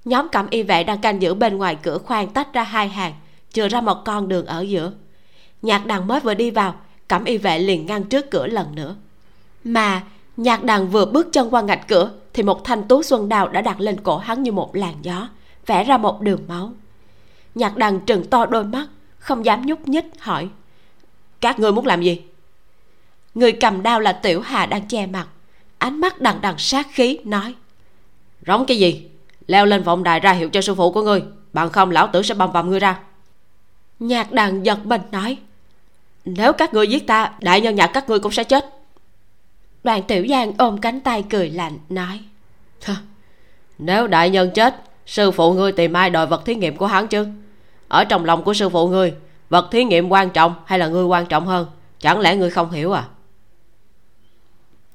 Nhóm 0.05 0.29
cẩm 0.29 0.47
y 0.51 0.63
vệ 0.63 0.85
đang 0.85 1.01
canh 1.01 1.23
giữ 1.23 1.35
bên 1.35 1.57
ngoài 1.57 1.77
cửa 1.83 1.99
khoang 1.99 2.29
tách 2.29 2.53
ra 2.53 2.63
hai 2.63 2.89
hàng, 2.89 3.13
chừa 3.53 3.69
ra 3.69 3.81
một 3.81 3.97
con 4.05 4.29
đường 4.29 4.47
ở 4.47 4.61
giữa. 4.61 4.93
Nhạc 5.63 5.87
đàn 5.87 6.07
mới 6.07 6.21
vừa 6.21 6.35
đi 6.35 6.51
vào, 6.51 6.75
cẩm 7.09 7.25
y 7.25 7.39
vệ 7.39 7.59
liền 7.59 7.87
ngăn 7.87 8.05
trước 8.05 8.31
cửa 8.31 8.47
lần 8.47 8.75
nữa. 8.75 8.97
Mà, 9.65 10.03
nhạc 10.37 10.65
đàn 10.65 10.89
vừa 10.89 11.07
bước 11.07 11.33
chân 11.33 11.51
qua 11.51 11.63
ngạch 11.63 11.89
cửa, 11.89 12.11
thì 12.33 12.43
một 12.43 12.65
thanh 12.65 12.89
tú 12.89 13.03
xuân 13.03 13.29
đào 13.29 13.49
đã 13.49 13.61
đặt 13.61 13.81
lên 13.81 14.01
cổ 14.01 14.19
hắn 14.19 14.43
như 14.43 14.53
một 14.53 14.77
làn 14.77 14.95
gió, 15.03 15.29
vẽ 15.67 15.85
ra 15.85 15.97
một 15.97 16.21
đường 16.21 16.41
máu. 16.49 16.73
Nhạc 17.55 17.77
đàn 17.77 18.01
trừng 18.01 18.25
to 18.31 18.47
đôi 18.47 18.65
mắt, 18.65 18.87
không 19.19 19.45
dám 19.45 19.67
nhúc 19.67 19.89
nhích, 19.89 20.07
hỏi, 20.19 20.49
các 21.41 21.59
ngươi 21.59 21.73
muốn 21.73 21.87
làm 21.87 22.03
gì? 22.03 22.21
Người 23.35 23.53
cầm 23.53 23.83
đao 23.83 24.01
là 24.01 24.13
tiểu 24.13 24.41
hà 24.41 24.67
đang 24.67 24.89
che 24.89 25.07
mặt. 25.07 25.27
Ánh 25.79 26.01
mắt 26.01 26.21
đằng 26.21 26.41
đằng 26.41 26.59
sát 26.59 26.87
khí 26.93 27.19
nói. 27.25 27.55
Rống 28.47 28.67
cái 28.67 28.79
gì? 28.79 29.09
Leo 29.47 29.67
lên 29.67 29.83
vọng 29.83 30.03
đài 30.03 30.21
ra 30.21 30.33
hiệu 30.33 30.49
cho 30.49 30.61
sư 30.61 30.75
phụ 30.75 30.93
của 30.93 31.03
ngươi. 31.03 31.23
Bằng 31.53 31.71
không 31.71 31.91
lão 31.91 32.07
tử 32.07 32.23
sẽ 32.23 32.35
bầm 32.35 32.53
bầm 32.53 32.71
ngươi 32.71 32.81
ra. 32.81 33.01
Nhạc 33.99 34.33
đằng 34.33 34.67
giật 34.67 34.87
mình 34.87 35.01
nói. 35.13 35.37
Nếu 36.25 36.53
các 36.53 36.75
ngươi 36.75 36.87
giết 36.87 37.07
ta 37.07 37.33
đại 37.41 37.61
nhân 37.61 37.75
nhạc 37.75 37.87
các 37.87 38.09
ngươi 38.09 38.19
cũng 38.19 38.33
sẽ 38.33 38.45
chết. 38.45 38.65
Đoàn 39.85 40.03
tiểu 40.03 40.27
giang 40.29 40.53
ôm 40.59 40.79
cánh 40.79 41.01
tay 41.01 41.25
cười 41.31 41.51
lạnh 41.51 41.79
nói. 41.89 42.21
Nếu 43.79 44.07
đại 44.07 44.31
nhân 44.31 44.51
chết 44.55 44.83
sư 45.07 45.31
phụ 45.31 45.53
ngươi 45.53 45.73
tìm 45.73 45.93
ai 45.93 46.11
đòi 46.11 46.27
vật 46.27 46.45
thí 46.45 46.55
nghiệm 46.55 46.77
của 46.77 46.87
hắn 46.87 47.09
chứ? 47.09 47.27
Ở 47.89 48.05
trong 48.05 48.25
lòng 48.25 48.43
của 48.43 48.55
sư 48.55 48.69
phụ 48.69 48.89
ngươi 48.89 49.15
vật 49.49 49.69
thí 49.71 49.85
nghiệm 49.85 50.09
quan 50.09 50.31
trọng 50.31 50.55
hay 50.67 50.79
là 50.79 50.89
ngươi 50.89 51.05
quan 51.05 51.27
trọng 51.27 51.47
hơn? 51.47 51.67
Chẳng 52.01 52.21
lẽ 52.21 52.37
ngươi 52.37 52.51
không 52.51 52.71
hiểu 52.71 52.93
à 52.93 53.05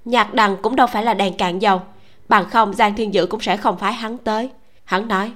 nhạc 0.06 0.34
đằng 0.34 0.58
cũng 0.62 0.76
đâu 0.76 0.88
phải 0.88 1.04
là 1.04 1.14
đèn 1.14 1.38
cạn 1.38 1.60
dầu. 1.60 1.82
Bằng 2.30 2.50
không, 2.50 2.74
giang 2.74 2.96
thiên 2.96 3.14
dữ 3.14 3.26
cũng 3.26 3.42
sẽ 3.42 3.58
không 3.58 3.78
phái 3.78 3.94
hắn 3.94 4.18
tới. 4.18 4.50
Hắn 4.84 5.08
nói, 5.08 5.32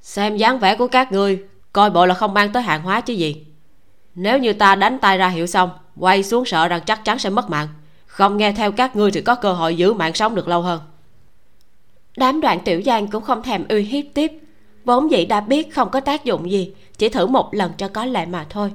xem 0.00 0.36
dáng 0.36 0.58
vẻ 0.58 0.76
của 0.76 0.86
các 0.86 1.12
ngươi, 1.12 1.42
coi 1.72 1.90
bộ 1.90 2.06
là 2.06 2.14
không 2.14 2.34
mang 2.34 2.52
tới 2.52 2.62
hàng 2.62 2.82
hóa 2.82 3.00
chứ 3.00 3.14
gì. 3.14 3.46
Nếu 4.14 4.38
như 4.38 4.52
ta 4.52 4.74
đánh 4.74 4.98
tay 4.98 5.18
ra 5.18 5.28
hiệu 5.28 5.46
xong, 5.46 5.70
quay 5.96 6.22
xuống 6.22 6.44
sợ 6.44 6.68
rằng 6.68 6.80
chắc 6.86 7.04
chắn 7.04 7.18
sẽ 7.18 7.30
mất 7.30 7.50
mạng. 7.50 7.68
Không 8.06 8.36
nghe 8.36 8.52
theo 8.52 8.72
các 8.72 8.96
ngươi 8.96 9.10
thì 9.10 9.20
có 9.20 9.34
cơ 9.34 9.52
hội 9.52 9.76
giữ 9.76 9.92
mạng 9.92 10.14
sống 10.14 10.34
được 10.34 10.48
lâu 10.48 10.62
hơn. 10.62 10.80
Đám 12.16 12.40
đoạn 12.40 12.60
tiểu 12.64 12.82
giang 12.86 13.08
cũng 13.08 13.22
không 13.22 13.42
thèm 13.42 13.68
uy 13.68 13.82
hiếp 13.82 14.04
tiếp. 14.14 14.32
Vốn 14.84 15.10
dĩ 15.10 15.26
đã 15.26 15.40
biết 15.40 15.74
không 15.74 15.90
có 15.90 16.00
tác 16.00 16.24
dụng 16.24 16.50
gì, 16.50 16.74
chỉ 16.98 17.08
thử 17.08 17.26
một 17.26 17.54
lần 17.54 17.72
cho 17.78 17.88
có 17.88 18.04
lệ 18.04 18.26
mà 18.26 18.46
thôi 18.50 18.72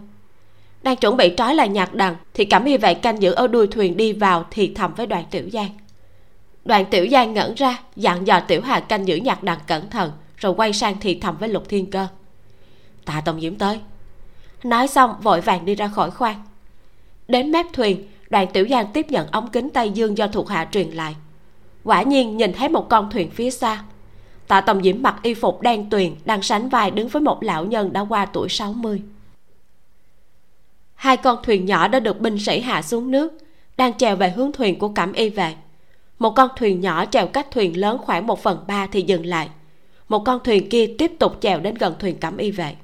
đang 0.84 0.96
chuẩn 0.96 1.17
bị 1.17 1.34
trói 1.38 1.55
lại 1.55 1.69
nhạc 1.69 1.93
đằng 1.93 2.15
thì 2.34 2.46
cẩm 2.46 2.65
y 2.65 2.77
vệ 2.77 2.93
canh 2.93 3.22
giữ 3.22 3.31
ở 3.31 3.48
đuôi 3.48 3.67
thuyền 3.67 3.98
đi 3.98 4.13
vào 4.13 4.46
thì 4.51 4.72
thầm 4.75 4.93
với 4.93 5.05
đoàn 5.05 5.24
tiểu 5.31 5.50
giang. 5.53 5.69
Đoàn 6.65 6.86
tiểu 6.86 7.07
giang 7.12 7.34
ngẩn 7.34 7.53
ra, 7.53 7.79
dặn 7.96 8.27
dò 8.27 8.39
tiểu 8.39 8.62
hà 8.62 8.79
canh 8.79 9.07
giữ 9.07 9.15
nhạc 9.15 9.43
đằng 9.43 9.60
cẩn 9.67 9.89
thận, 9.89 10.12
rồi 10.38 10.53
quay 10.53 10.74
sang 10.74 10.96
thì 11.01 11.19
thầm 11.19 11.38
với 11.38 11.50
lục 11.50 11.63
thiên 11.69 11.91
cơ. 11.91 12.07
Tạ 13.05 13.22
tông 13.25 13.41
diễm 13.41 13.55
tới. 13.55 13.79
Nói 14.63 14.88
xong, 14.88 15.15
vội 15.22 15.41
vàng 15.41 15.65
đi 15.65 15.75
ra 15.75 15.88
khỏi 15.88 16.12
khoang. 16.12 16.43
Đến 17.27 17.51
mép 17.51 17.65
thuyền, 17.74 18.07
đoàn 18.29 18.48
tiểu 18.53 18.67
giang 18.69 18.88
tiếp 18.93 19.05
nhận 19.10 19.27
ống 19.31 19.48
kính 19.48 19.69
tây 19.69 19.91
dương 19.91 20.17
do 20.17 20.27
thuộc 20.27 20.50
hạ 20.50 20.67
truyền 20.72 20.89
lại. 20.89 21.15
Quả 21.84 22.01
nhiên 22.01 22.38
nhìn 22.38 22.53
thấy 22.53 22.69
một 22.69 22.89
con 22.89 23.10
thuyền 23.12 23.29
phía 23.29 23.50
xa. 23.50 23.84
Tạ 24.48 24.62
tông 24.62 24.84
diễm 24.84 25.01
mặc 25.01 25.15
y 25.24 25.34
phục 25.34 25.62
đen 25.62 25.89
tuyền, 25.89 26.15
đang 26.25 26.41
sánh 26.41 26.69
vai 26.69 26.91
đứng 26.91 27.07
với 27.07 27.22
một 27.22 27.43
lão 27.43 27.65
nhân 27.65 27.93
đã 27.93 28.01
qua 28.10 28.25
tuổi 28.25 28.50
60 28.50 29.01
hai 30.98 31.18
con 31.18 31.38
thuyền 31.44 31.66
nhỏ 31.66 31.88
đã 31.88 32.00
được 32.00 32.20
binh 32.20 32.39
sĩ 32.39 32.60
hạ 32.60 32.82
xuống 32.82 33.12
nước, 33.12 33.34
đang 33.77 33.98
chèo 33.98 34.16
về 34.16 34.30
hướng 34.30 34.51
thuyền 34.51 34.80
của 34.80 34.89
cẩm 34.89 35.13
y 35.13 35.30
về 35.30 35.56
một 36.20 36.30
con 36.30 36.50
thuyền 36.58 36.82
nhỏ 36.82 37.06
chèo 37.06 37.27
cách 37.27 37.48
thuyền 37.51 37.80
lớn 37.80 37.98
khoảng 37.98 38.27
một 38.27 38.44
phần 38.44 38.63
ba 38.68 38.88
thì 38.88 39.01
dừng 39.01 39.25
lại. 39.25 39.50
Một 40.10 40.20
con 40.25 40.39
thuyền 40.44 40.70
kia 40.70 40.96
tiếp 40.98 41.12
tục 41.20 41.38
chèo 41.42 41.60
đến 41.60 41.75
gần 41.75 41.96
thuyền 42.00 42.18
cẩm 42.18 42.38
y 42.38 42.51
vệ 42.51 42.75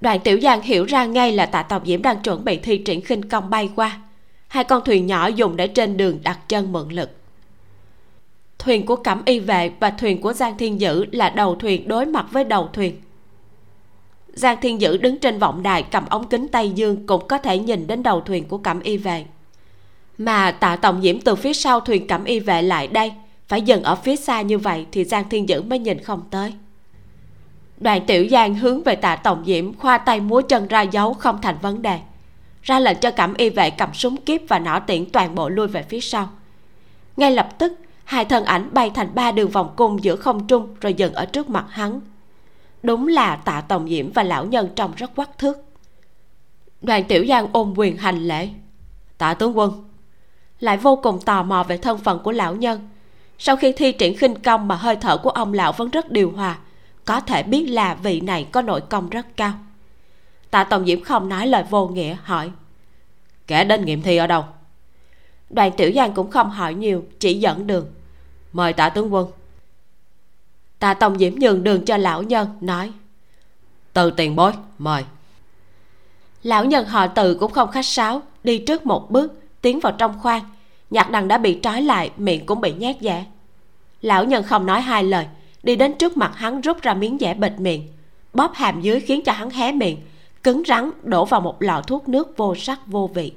đoàn 0.00 0.20
tiểu 0.20 0.40
giang 0.40 0.62
hiểu 0.62 0.84
ra 0.84 1.04
ngay 1.04 1.32
là 1.32 1.46
tạ 1.46 1.62
tòng 1.62 1.82
diễm 1.86 2.02
đang 2.02 2.22
chuẩn 2.22 2.44
bị 2.44 2.56
thi 2.56 2.78
triển 2.78 3.00
khinh 3.00 3.28
công 3.28 3.50
bay 3.50 3.70
qua. 3.76 4.00
Hai 4.48 4.64
con 4.64 4.82
thuyền 4.84 5.06
nhỏ 5.06 5.26
dùng 5.26 5.56
để 5.56 5.66
trên 5.66 5.96
đường 5.96 6.18
đặt 6.22 6.48
chân 6.48 6.72
mượn 6.72 6.88
lực. 6.88 7.10
Thuyền 8.58 8.86
của 8.86 8.96
cẩm 8.96 9.22
y 9.24 9.40
vệ 9.40 9.70
và 9.80 9.90
thuyền 9.90 10.20
của 10.20 10.32
giang 10.32 10.58
thiên 10.58 10.80
dữ 10.80 11.04
là 11.12 11.30
đầu 11.30 11.56
thuyền 11.56 11.88
đối 11.88 12.06
mặt 12.06 12.26
với 12.30 12.44
đầu 12.44 12.68
thuyền 12.72 13.00
giang 14.38 14.60
thiên 14.60 14.80
dữ 14.80 14.96
đứng 14.96 15.18
trên 15.18 15.38
vọng 15.38 15.62
đài 15.62 15.82
cầm 15.82 16.06
ống 16.06 16.28
kính 16.28 16.48
tây 16.48 16.70
dương 16.70 17.06
cũng 17.06 17.28
có 17.28 17.38
thể 17.38 17.58
nhìn 17.58 17.86
đến 17.86 18.02
đầu 18.02 18.20
thuyền 18.20 18.48
của 18.48 18.58
cẩm 18.58 18.80
y 18.80 18.96
vệ. 18.96 19.24
Mà 20.18 20.50
tạ 20.50 20.76
tổng 20.76 21.02
diễm 21.02 21.20
từ 21.20 21.34
phía 21.34 21.52
sau 21.52 21.80
thuyền 21.80 22.06
cẩm 22.06 22.24
y 22.24 22.40
vệ 22.40 22.62
lại 22.62 22.86
đây, 22.86 23.12
phải 23.48 23.62
dừng 23.62 23.82
ở 23.82 23.94
phía 23.94 24.16
xa 24.16 24.42
như 24.42 24.58
vậy 24.58 24.86
thì 24.92 25.04
giang 25.04 25.28
thiên 25.28 25.48
dữ 25.48 25.62
mới 25.62 25.78
nhìn 25.78 26.02
không 26.02 26.22
tới. 26.30 26.52
Đoàn 27.80 28.06
tiểu 28.06 28.26
giang 28.30 28.54
hướng 28.54 28.82
về 28.82 28.96
tạ 28.96 29.16
tổng 29.16 29.42
diễm 29.46 29.74
khoa 29.74 29.98
tay 29.98 30.20
múa 30.20 30.40
chân 30.40 30.68
ra 30.68 30.82
dấu 30.82 31.14
không 31.14 31.40
thành 31.42 31.56
vấn 31.62 31.82
đề. 31.82 31.98
Ra 32.62 32.80
lệnh 32.80 32.98
cho 33.00 33.10
cẩm 33.10 33.34
y 33.34 33.50
vệ 33.50 33.70
cầm 33.70 33.94
súng 33.94 34.16
kiếp 34.16 34.40
và 34.48 34.58
nỏ 34.58 34.80
tiễn 34.80 35.10
toàn 35.10 35.34
bộ 35.34 35.48
lui 35.48 35.66
về 35.66 35.82
phía 35.82 36.00
sau. 36.00 36.28
Ngay 37.16 37.32
lập 37.32 37.58
tức, 37.58 37.72
hai 38.04 38.24
thân 38.24 38.44
ảnh 38.44 38.68
bay 38.72 38.90
thành 38.94 39.08
ba 39.14 39.32
đường 39.32 39.50
vòng 39.50 39.72
cung 39.76 40.04
giữa 40.04 40.16
không 40.16 40.46
trung 40.46 40.74
rồi 40.80 40.94
dừng 40.94 41.14
ở 41.14 41.26
trước 41.26 41.50
mặt 41.50 41.64
hắn 41.68 42.00
đúng 42.82 43.08
là 43.08 43.36
tạ 43.36 43.60
tổng 43.60 43.88
diễm 43.88 44.12
và 44.12 44.22
lão 44.22 44.44
nhân 44.44 44.68
trông 44.76 44.92
rất 44.96 45.10
quắc 45.16 45.38
thước. 45.38 45.58
Đoàn 46.82 47.04
tiểu 47.04 47.26
giang 47.28 47.46
ôm 47.52 47.74
quyền 47.76 47.96
hành 47.96 48.18
lễ. 48.18 48.48
Tạ 49.18 49.34
tướng 49.34 49.58
quân, 49.58 49.88
lại 50.60 50.76
vô 50.76 50.96
cùng 51.02 51.20
tò 51.20 51.42
mò 51.42 51.62
về 51.62 51.76
thân 51.76 51.98
phận 51.98 52.18
của 52.22 52.32
lão 52.32 52.54
nhân. 52.56 52.88
Sau 53.38 53.56
khi 53.56 53.72
thi 53.72 53.92
triển 53.92 54.16
khinh 54.16 54.34
công 54.34 54.68
mà 54.68 54.74
hơi 54.74 54.96
thở 54.96 55.16
của 55.16 55.30
ông 55.30 55.52
lão 55.52 55.72
vẫn 55.72 55.88
rất 55.88 56.10
điều 56.10 56.30
hòa, 56.30 56.58
có 57.04 57.20
thể 57.20 57.42
biết 57.42 57.66
là 57.66 57.94
vị 57.94 58.20
này 58.20 58.48
có 58.52 58.62
nội 58.62 58.80
công 58.80 59.10
rất 59.10 59.36
cao. 59.36 59.52
Tạ 60.50 60.64
tổng 60.64 60.86
diễm 60.86 61.02
không 61.02 61.28
nói 61.28 61.46
lời 61.46 61.64
vô 61.70 61.88
nghĩa, 61.88 62.16
hỏi, 62.22 62.50
kẻ 63.46 63.64
đến 63.64 63.84
nghiệm 63.84 64.02
thi 64.02 64.16
ở 64.16 64.26
đâu? 64.26 64.44
Đoàn 65.50 65.72
tiểu 65.76 65.92
giang 65.94 66.12
cũng 66.12 66.30
không 66.30 66.50
hỏi 66.50 66.74
nhiều, 66.74 67.04
chỉ 67.20 67.38
dẫn 67.38 67.66
đường, 67.66 67.86
mời 68.52 68.72
tạ 68.72 68.88
tướng 68.88 69.14
quân 69.14 69.30
tạ 70.78 70.94
tổng 70.94 71.18
diễm 71.18 71.34
nhường 71.34 71.64
đường 71.64 71.84
cho 71.84 71.96
lão 71.96 72.22
nhân 72.22 72.48
nói. 72.60 72.92
Từ 73.92 74.10
tiền 74.10 74.36
bối 74.36 74.52
mời. 74.78 75.04
Lão 76.42 76.64
nhân 76.64 76.86
họ 76.86 77.06
từ 77.06 77.34
cũng 77.34 77.52
không 77.52 77.70
khách 77.70 77.86
sáo 77.86 78.22
đi 78.44 78.58
trước 78.58 78.86
một 78.86 79.10
bước 79.10 79.40
tiến 79.60 79.80
vào 79.80 79.92
trong 79.92 80.18
khoang. 80.20 80.42
Nhạc 80.90 81.10
đằng 81.10 81.28
đã 81.28 81.38
bị 81.38 81.58
trói 81.62 81.82
lại 81.82 82.10
miệng 82.16 82.46
cũng 82.46 82.60
bị 82.60 82.72
nhét 82.72 82.96
dẻ 83.00 83.24
lão 84.02 84.24
nhân 84.24 84.42
không 84.42 84.66
nói 84.66 84.80
hai 84.80 85.04
lời 85.04 85.26
đi 85.62 85.76
đến 85.76 85.94
trước 85.98 86.16
mặt 86.16 86.32
hắn 86.36 86.60
rút 86.60 86.82
ra 86.82 86.94
miếng 86.94 87.16
dẻ 87.20 87.34
bịt 87.34 87.52
miệng. 87.58 87.88
Bóp 88.34 88.52
hàm 88.54 88.80
dưới 88.80 89.00
khiến 89.00 89.24
cho 89.24 89.32
hắn 89.32 89.50
hé 89.50 89.72
miệng 89.72 89.98
cứng 90.42 90.62
rắn 90.66 90.90
đổ 91.02 91.24
vào 91.24 91.40
một 91.40 91.62
lọ 91.62 91.82
thuốc 91.86 92.08
nước 92.08 92.36
vô 92.36 92.54
sắc 92.54 92.86
vô 92.86 93.10
vị. 93.14 93.32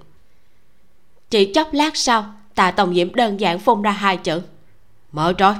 Chỉ 1.29 1.53
chốc 1.53 1.73
lát 1.73 1.97
sau 1.97 2.25
tạ 2.55 2.71
tổng 2.71 2.95
diễm 2.95 3.15
đơn 3.15 3.39
giản 3.39 3.59
phun 3.59 3.81
ra 3.81 3.91
hai 3.91 4.17
chữ. 4.17 4.41
Mở 5.11 5.33
trôi 5.33 5.55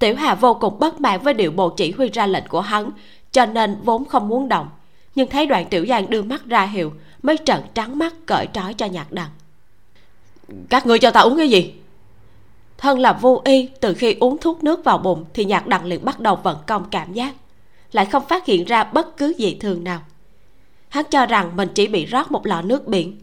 tiểu 0.00 0.16
hà 0.16 0.34
vô 0.34 0.54
cùng 0.54 0.78
bất 0.78 1.00
mãn 1.00 1.20
với 1.20 1.34
điệu 1.34 1.50
bộ 1.50 1.68
chỉ 1.68 1.90
huy 1.90 2.08
ra 2.08 2.26
lệnh 2.26 2.48
của 2.48 2.60
hắn 2.60 2.90
cho 3.32 3.46
nên 3.46 3.76
vốn 3.84 4.04
không 4.04 4.28
muốn 4.28 4.48
động. 4.48 4.68
Nhưng 5.14 5.30
thấy 5.30 5.46
đoạn 5.46 5.66
tiểu 5.70 5.86
giang 5.86 6.10
đưa 6.10 6.22
mắt 6.22 6.46
ra 6.46 6.62
hiệu 6.62 6.92
mới 7.22 7.36
trợn 7.44 7.60
trắng 7.74 7.98
mắt 7.98 8.14
cởi 8.26 8.48
trói 8.52 8.74
cho 8.74 8.86
nhạc 8.86 9.12
đằng 9.12 9.30
các 10.70 10.86
ngươi 10.86 10.98
cho 10.98 11.10
ta 11.10 11.20
uống 11.20 11.36
cái 11.36 11.48
gì? 11.48 11.74
Thân 12.78 12.98
là 12.98 13.12
vô 13.12 13.42
y 13.44 13.68
từ 13.80 13.94
khi 13.94 14.16
uống 14.20 14.38
thuốc 14.38 14.64
nước 14.64 14.84
vào 14.84 14.98
bụng 14.98 15.24
thì 15.34 15.44
nhạc 15.44 15.66
đằng 15.66 15.84
liền 15.84 16.04
bắt 16.04 16.20
đầu 16.20 16.36
vận 16.36 16.58
công 16.66 16.84
cảm 16.90 17.12
giác 17.12 17.34
lại 17.92 18.06
không 18.06 18.26
phát 18.28 18.46
hiện 18.46 18.64
ra 18.64 18.84
bất 18.84 19.16
cứ 19.16 19.34
gì 19.38 19.56
thường 19.60 19.84
nào. 19.84 20.00
Hắn 20.88 21.04
cho 21.10 21.26
rằng 21.26 21.56
mình 21.56 21.68
chỉ 21.74 21.86
bị 21.88 22.04
rót 22.04 22.32
một 22.32 22.46
lọ 22.46 22.62
nước 22.62 22.86
biển. 22.86 23.18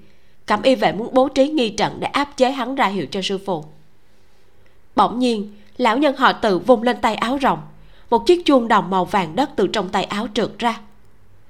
Cẩm 0.46 0.62
y 0.62 0.76
vệ 0.76 0.92
muốn 0.92 1.14
bố 1.14 1.30
trí 1.30 1.48
nghi 1.48 1.70
trận 1.70 1.98
để 2.00 2.08
áp 2.08 2.38
chế 2.38 2.52
hắn 2.52 2.76
ra 2.76 2.86
hiệu 2.86 3.06
cho 3.12 3.22
sư 3.22 3.38
phụ. 3.46 3.64
Bỗng 4.96 5.20
nhiên 5.20 5.54
lão 5.78 5.98
nhân 5.98 6.16
họ 6.16 6.34
tự 6.34 6.60
vung 6.60 6.84
lên 6.84 6.98
tay 7.02 7.16
áo 7.16 7.38
rộng. 7.38 7.60
Một 8.10 8.28
chiếc 8.28 8.46
chuông 8.46 8.68
đồng 8.68 8.90
màu 8.90 9.06
vàng 9.06 9.36
đất 9.36 9.50
từ 9.56 9.68
trong 9.68 9.90
tay 9.90 10.04
áo 10.04 10.28
trượt 10.34 10.50
ra. 10.60 10.80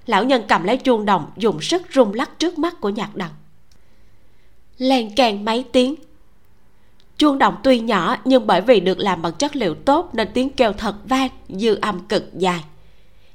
Lão 0.06 0.24
nhân 0.24 0.44
cầm 0.48 0.64
lấy 0.64 0.78
chuông 0.78 1.06
đồng, 1.06 1.32
dùng 1.38 1.62
sức 1.62 1.82
rung 1.94 2.14
lắc 2.14 2.40
trước 2.40 2.60
mắt 2.60 2.82
của 2.82 2.90
nhạc 2.90 3.16
đằng. 3.16 3.32
Len 4.78 5.16
càng 5.16 5.46
mấy 5.46 5.66
tiếng. 5.72 5.96
Chuông 7.18 7.38
đồng 7.38 7.56
tuy 7.64 7.80
nhỏ 7.80 8.18
nhưng 8.26 8.48
bởi 8.48 8.62
vì 8.62 8.80
được 8.80 9.00
làm 9.00 9.22
bằng 9.22 9.34
chất 9.34 9.56
liệu 9.56 9.76
tốt 9.76 10.10
nên 10.14 10.28
tiếng 10.34 10.50
kêu 10.50 10.74
thật 10.74 10.96
vang, 11.06 11.30
dư 11.50 11.76
âm 11.82 12.00
cực 12.00 12.34
dài. 12.34 12.64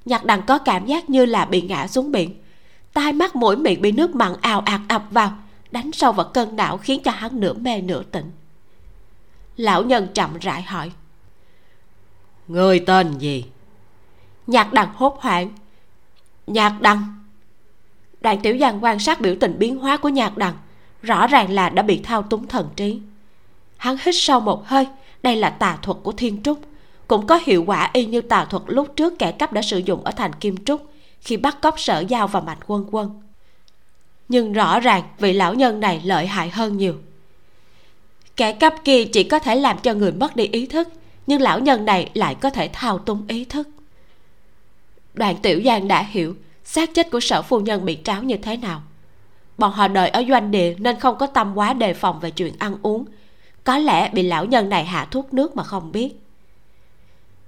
Nhạc 0.04 0.24
đằng 0.24 0.42
có 0.42 0.58
cảm 0.58 0.86
giác 0.86 1.10
như 1.10 1.26
là 1.26 1.44
bị 1.44 1.62
ngã 1.62 1.86
xuống 1.86 2.12
biển. 2.12 2.34
Tai 2.92 3.12
mắt 3.12 3.36
mũi 3.36 3.56
miệng 3.56 3.82
bị 3.82 3.92
nước 3.92 4.14
mặn 4.14 4.32
ào 4.40 4.60
ạt 4.60 4.80
ập 4.88 5.02
vào, 5.10 5.32
đánh 5.70 5.92
sâu 5.92 6.12
vào 6.12 6.26
cơn 6.34 6.56
não 6.56 6.78
khiến 6.78 7.00
cho 7.04 7.10
hắn 7.10 7.40
nửa 7.40 7.52
mê 7.52 7.80
nửa 7.80 8.02
tỉnh 8.02 8.30
lão 9.56 9.82
nhân 9.82 10.08
chậm 10.14 10.38
rãi 10.38 10.62
hỏi. 10.62 10.90
Người 12.48 12.80
tên 12.80 13.18
gì? 13.18 13.44
Nhạc 14.46 14.72
đằng 14.72 14.88
hốt 14.94 15.18
hoảng. 15.20 15.50
Nhạc 16.46 16.80
đằng. 16.80 17.24
Đoàn 18.20 18.40
tiểu 18.42 18.58
giang 18.58 18.84
quan 18.84 18.98
sát 18.98 19.20
biểu 19.20 19.34
tình 19.40 19.58
biến 19.58 19.78
hóa 19.78 19.96
của 19.96 20.08
nhạc 20.08 20.36
đằng, 20.36 20.54
rõ 21.02 21.26
ràng 21.26 21.50
là 21.50 21.68
đã 21.68 21.82
bị 21.82 22.00
thao 22.02 22.22
túng 22.22 22.46
thần 22.46 22.68
trí. 22.76 23.00
Hắn 23.76 23.96
hít 24.04 24.14
sâu 24.18 24.40
một 24.40 24.66
hơi, 24.66 24.86
đây 25.22 25.36
là 25.36 25.50
tà 25.50 25.78
thuật 25.82 25.98
của 26.02 26.12
thiên 26.12 26.42
trúc. 26.42 26.58
Cũng 27.08 27.26
có 27.26 27.40
hiệu 27.44 27.64
quả 27.66 27.90
y 27.92 28.06
như 28.06 28.20
tà 28.20 28.44
thuật 28.44 28.62
lúc 28.66 28.96
trước 28.96 29.18
kẻ 29.18 29.32
cắp 29.32 29.52
đã 29.52 29.62
sử 29.62 29.78
dụng 29.78 30.04
ở 30.04 30.10
thành 30.10 30.32
kim 30.32 30.64
trúc, 30.64 30.92
khi 31.20 31.36
bắt 31.36 31.60
cóc 31.62 31.80
sở 31.80 32.00
giao 32.00 32.26
và 32.28 32.40
mạnh 32.40 32.58
quân 32.66 32.86
quân. 32.90 33.22
Nhưng 34.28 34.52
rõ 34.52 34.80
ràng 34.80 35.02
vị 35.18 35.32
lão 35.32 35.54
nhân 35.54 35.80
này 35.80 36.00
lợi 36.04 36.26
hại 36.26 36.50
hơn 36.50 36.76
nhiều 36.76 36.94
kẻ 38.36 38.52
cắp 38.52 38.74
kia 38.84 39.04
chỉ 39.04 39.24
có 39.24 39.38
thể 39.38 39.56
làm 39.56 39.78
cho 39.78 39.94
người 39.94 40.12
mất 40.12 40.36
đi 40.36 40.48
ý 40.52 40.66
thức, 40.66 40.88
nhưng 41.26 41.40
lão 41.40 41.58
nhân 41.60 41.84
này 41.84 42.10
lại 42.14 42.34
có 42.34 42.50
thể 42.50 42.70
thao 42.72 42.98
túng 42.98 43.24
ý 43.28 43.44
thức. 43.44 43.68
Đoàn 45.14 45.36
tiểu 45.42 45.60
giang 45.64 45.88
đã 45.88 46.02
hiểu 46.02 46.36
xác 46.64 46.94
chết 46.94 47.10
của 47.10 47.20
sở 47.20 47.42
phu 47.42 47.60
nhân 47.60 47.84
bị 47.84 47.98
tráo 48.04 48.22
như 48.22 48.36
thế 48.36 48.56
nào. 48.56 48.82
Bọn 49.58 49.72
họ 49.72 49.88
đợi 49.88 50.08
ở 50.08 50.24
doanh 50.28 50.50
địa 50.50 50.74
nên 50.78 51.00
không 51.00 51.18
có 51.18 51.26
tâm 51.26 51.54
quá 51.54 51.72
đề 51.72 51.94
phòng 51.94 52.20
về 52.20 52.30
chuyện 52.30 52.54
ăn 52.58 52.76
uống. 52.82 53.04
Có 53.64 53.78
lẽ 53.78 54.10
bị 54.12 54.22
lão 54.22 54.44
nhân 54.44 54.68
này 54.68 54.84
hạ 54.84 55.08
thuốc 55.10 55.34
nước 55.34 55.56
mà 55.56 55.62
không 55.62 55.92
biết. 55.92 56.20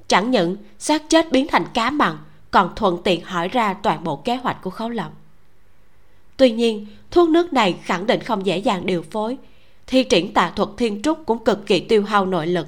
Chẳng 0.08 0.30
những 0.30 0.56
xác 0.78 1.02
chết 1.08 1.32
biến 1.32 1.46
thành 1.48 1.64
cá 1.74 1.90
mặn, 1.90 2.16
còn 2.50 2.72
thuận 2.76 3.02
tiện 3.02 3.24
hỏi 3.24 3.48
ra 3.48 3.74
toàn 3.74 4.04
bộ 4.04 4.16
kế 4.16 4.36
hoạch 4.36 4.62
của 4.62 4.70
khấu 4.70 4.88
lộng 4.88 5.12
tuy 6.36 6.50
nhiên, 6.50 6.86
thuốc 7.10 7.28
nước 7.28 7.52
này 7.52 7.76
khẳng 7.82 8.06
định 8.06 8.20
không 8.20 8.46
dễ 8.46 8.58
dàng 8.58 8.86
điều 8.86 9.02
phối 9.02 9.36
thi 9.86 10.04
triển 10.04 10.34
tà 10.34 10.52
thuật 10.56 10.68
thiên 10.76 11.02
trúc 11.02 11.26
cũng 11.26 11.44
cực 11.44 11.66
kỳ 11.66 11.80
tiêu 11.80 12.04
hao 12.04 12.26
nội 12.26 12.46
lực. 12.46 12.66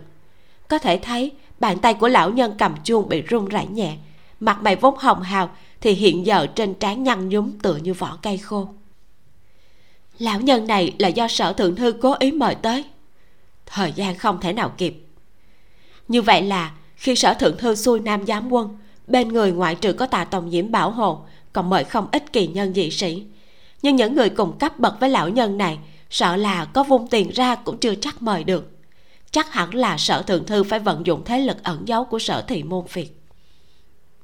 Có 0.69 0.79
thể 0.79 0.99
thấy, 1.03 1.33
bàn 1.61 1.79
tay 1.79 1.95
của 1.95 2.09
lão 2.09 2.31
nhân 2.31 2.55
cầm 2.59 2.75
chuông 2.85 3.09
bị 3.09 3.23
run 3.23 3.49
rẩy 3.49 3.67
nhẹ. 3.67 3.97
Mặt 4.41 4.63
mày 4.63 4.77
vốn 4.77 4.97
hồng 4.99 5.23
hào 5.23 5.51
thì 5.81 5.93
hiện 5.93 6.27
giờ 6.27 6.47
trên 6.55 6.75
trán 6.75 7.03
nhăn 7.03 7.29
nhúm 7.29 7.53
tựa 7.63 7.77
như 7.77 7.95
vỏ 7.95 8.19
cây 8.23 8.39
khô. 8.39 8.69
Lão 10.19 10.41
nhân 10.41 10.67
này 10.67 10.95
là 10.99 11.09
do 11.09 11.29
sở 11.29 11.53
thượng 11.53 11.77
thư 11.77 11.93
cố 12.03 12.15
ý 12.19 12.33
mời 12.33 12.55
tới. 12.55 12.85
Thời 13.67 13.93
gian 13.93 14.15
không 14.15 14.41
thể 14.41 14.53
nào 14.53 14.73
kịp. 14.79 15.07
Như 16.09 16.23
vậy 16.23 16.43
là, 16.43 16.73
khi 16.97 17.17
sở 17.17 17.35
thượng 17.35 17.59
thư 17.59 17.75
xuôi 17.75 18.01
nam 18.01 18.27
giám 18.27 18.53
quân, 18.53 18.79
bên 19.07 19.29
người 19.29 19.53
ngoại 19.53 19.75
trừ 19.75 19.93
có 19.93 20.07
tà 20.07 20.25
tòng 20.25 20.49
nhiễm 20.49 20.71
bảo 20.71 20.91
hộ 20.91 21.21
còn 21.53 21.71
mời 21.71 21.85
không 21.85 22.09
ít 22.13 22.33
kỳ 22.33 22.47
nhân 22.47 22.75
dị 22.75 22.91
sĩ. 22.91 23.25
Nhưng 23.83 23.97
những 23.97 24.15
người 24.15 24.29
cùng 24.29 24.59
cấp 24.59 24.79
bậc 24.79 25.01
với 25.01 25.11
lão 25.11 25.29
nhân 25.29 25.59
này 25.59 25.79
sợ 26.11 26.37
là 26.37 26.65
có 26.65 26.83
vung 26.83 27.07
tiền 27.07 27.31
ra 27.31 27.55
cũng 27.55 27.79
chưa 27.79 27.95
chắc 27.95 28.23
mời 28.23 28.45
được. 28.45 28.71
Chắc 29.31 29.53
hẳn 29.53 29.75
là 29.75 29.97
sở 29.99 30.23
thượng 30.23 30.47
thư 30.47 30.63
phải 30.63 30.79
vận 30.79 31.07
dụng 31.07 31.23
thế 31.25 31.39
lực 31.39 31.63
ẩn 31.63 31.89
giấu 31.89 32.05
của 32.05 32.19
sở 32.19 32.43
thị 32.43 32.63
môn 32.63 32.87
phiệt. 32.87 33.07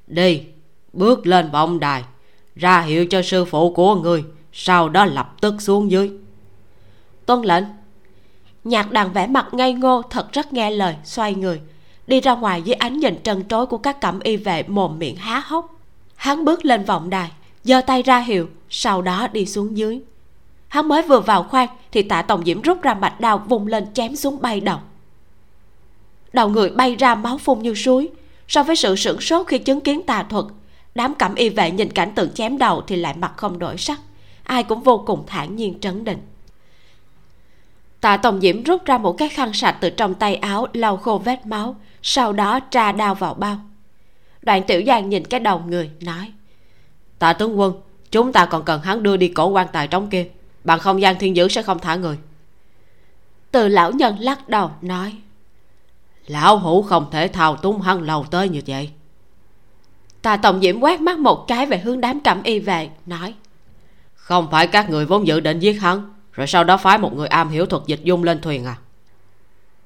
Đi, 0.06 0.42
bước 0.92 1.26
lên 1.26 1.50
vọng 1.50 1.80
đài, 1.80 2.04
ra 2.54 2.80
hiệu 2.80 3.06
cho 3.06 3.22
sư 3.22 3.44
phụ 3.44 3.72
của 3.72 3.94
người, 3.94 4.24
sau 4.52 4.88
đó 4.88 5.04
lập 5.04 5.34
tức 5.40 5.62
xuống 5.62 5.90
dưới. 5.90 6.10
Tuân 7.26 7.42
lệnh. 7.42 7.64
Nhạc 8.64 8.92
đàn 8.92 9.12
vẽ 9.12 9.26
mặt 9.26 9.48
ngây 9.52 9.72
ngô, 9.72 10.02
thật 10.02 10.32
rất 10.32 10.52
nghe 10.52 10.70
lời, 10.70 10.96
xoay 11.04 11.34
người, 11.34 11.60
đi 12.06 12.20
ra 12.20 12.34
ngoài 12.34 12.62
dưới 12.62 12.74
ánh 12.74 12.98
nhìn 12.98 13.22
trân 13.22 13.48
trối 13.48 13.66
của 13.66 13.78
các 13.78 14.00
cẩm 14.00 14.20
y 14.20 14.36
vệ 14.36 14.62
mồm 14.62 14.98
miệng 14.98 15.16
há 15.16 15.42
hốc. 15.46 15.76
Hắn 16.16 16.44
bước 16.44 16.64
lên 16.64 16.84
vọng 16.84 17.10
đài, 17.10 17.30
giơ 17.64 17.80
tay 17.80 18.02
ra 18.02 18.18
hiệu, 18.18 18.48
sau 18.70 19.02
đó 19.02 19.28
đi 19.32 19.46
xuống 19.46 19.76
dưới 19.76 20.00
hắn 20.72 20.88
mới 20.88 21.02
vừa 21.02 21.20
vào 21.20 21.42
khoang 21.42 21.68
thì 21.92 22.02
tạ 22.02 22.22
tổng 22.22 22.44
diễm 22.44 22.60
rút 22.60 22.82
ra 22.82 22.94
mạch 22.94 23.20
đao 23.20 23.38
vùng 23.38 23.66
lên 23.66 23.86
chém 23.94 24.16
xuống 24.16 24.42
bay 24.42 24.60
đầu. 24.60 24.78
Đầu 26.32 26.48
người 26.48 26.70
bay 26.70 26.96
ra 26.96 27.14
máu 27.14 27.38
phun 27.38 27.58
như 27.58 27.74
suối. 27.74 28.08
So 28.48 28.62
với 28.62 28.76
sự 28.76 28.96
sửng 28.96 29.20
sốt 29.20 29.46
khi 29.46 29.58
chứng 29.58 29.80
kiến 29.80 30.02
tà 30.02 30.22
thuật, 30.22 30.44
đám 30.94 31.14
cẩm 31.14 31.34
y 31.34 31.48
vệ 31.48 31.70
nhìn 31.70 31.90
cảnh 31.90 32.12
tượng 32.14 32.30
chém 32.34 32.58
đầu 32.58 32.82
thì 32.86 32.96
lại 32.96 33.14
mặt 33.16 33.32
không 33.36 33.58
đổi 33.58 33.78
sắc. 33.78 34.00
Ai 34.42 34.62
cũng 34.62 34.82
vô 34.82 35.04
cùng 35.06 35.24
thản 35.26 35.56
nhiên 35.56 35.80
trấn 35.80 36.04
định. 36.04 36.18
Tạ 38.00 38.16
tổng 38.16 38.40
diễm 38.40 38.62
rút 38.62 38.84
ra 38.84 38.98
một 38.98 39.12
cái 39.12 39.28
khăn 39.28 39.52
sạch 39.52 39.76
từ 39.80 39.90
trong 39.90 40.14
tay 40.14 40.34
áo, 40.34 40.66
lau 40.72 40.96
khô 40.96 41.18
vết 41.24 41.46
máu, 41.46 41.76
sau 42.02 42.32
đó 42.32 42.60
tra 42.60 42.92
đao 42.92 43.14
vào 43.14 43.34
bao. 43.34 43.56
Đoạn 44.42 44.62
tiểu 44.66 44.82
giang 44.86 45.08
nhìn 45.08 45.24
cái 45.24 45.40
đầu 45.40 45.62
người, 45.66 45.90
nói, 46.00 46.32
tạ 47.18 47.32
tướng 47.32 47.60
quân, 47.60 47.74
chúng 48.10 48.32
ta 48.32 48.46
còn 48.46 48.64
cần 48.64 48.80
hắn 48.80 49.02
đưa 49.02 49.16
đi 49.16 49.28
cổ 49.28 49.48
quan 49.48 49.66
tài 49.72 49.88
trống 49.88 50.08
kia 50.10 50.26
bằng 50.64 50.78
không 50.78 51.00
gian 51.00 51.18
thiên 51.18 51.36
dữ 51.36 51.48
sẽ 51.48 51.62
không 51.62 51.78
thả 51.78 51.94
người. 51.94 52.18
Từ 53.50 53.68
lão 53.68 53.92
nhân 53.92 54.16
lắc 54.18 54.48
đầu, 54.48 54.70
nói, 54.82 55.16
lão 56.26 56.58
hủ 56.58 56.82
không 56.82 57.06
thể 57.10 57.28
thao 57.28 57.56
túng 57.56 57.80
hắn 57.80 58.02
lâu 58.02 58.24
tới 58.30 58.48
như 58.48 58.60
vậy. 58.66 58.90
Tà 60.22 60.36
tổng 60.36 60.60
diễm 60.60 60.80
quát 60.80 61.00
mắt 61.00 61.18
một 61.18 61.44
cái 61.48 61.66
về 61.66 61.78
hướng 61.78 62.00
đám 62.00 62.20
cẩm 62.20 62.42
y 62.42 62.58
về 62.58 62.90
nói, 63.06 63.34
không 64.14 64.48
phải 64.50 64.66
các 64.66 64.90
người 64.90 65.06
vốn 65.06 65.26
dự 65.26 65.40
định 65.40 65.60
giết 65.60 65.72
hắn, 65.72 66.14
rồi 66.32 66.46
sau 66.46 66.64
đó 66.64 66.76
phái 66.76 66.98
một 66.98 67.16
người 67.16 67.28
am 67.28 67.48
hiểu 67.48 67.66
thuật 67.66 67.82
dịch 67.86 68.00
dung 68.04 68.24
lên 68.24 68.40
thuyền 68.40 68.64
à? 68.64 68.76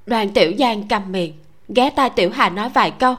Đoàn 0.07 0.33
tiểu 0.33 0.53
giang 0.59 0.89
cầm 0.89 1.13
miệng, 1.13 1.33
ghé 1.69 1.91
tai 1.91 2.11
tiểu 2.11 2.31
hà 2.31 2.49
nói 2.49 2.69
vài 2.69 2.91
câu. 2.91 3.15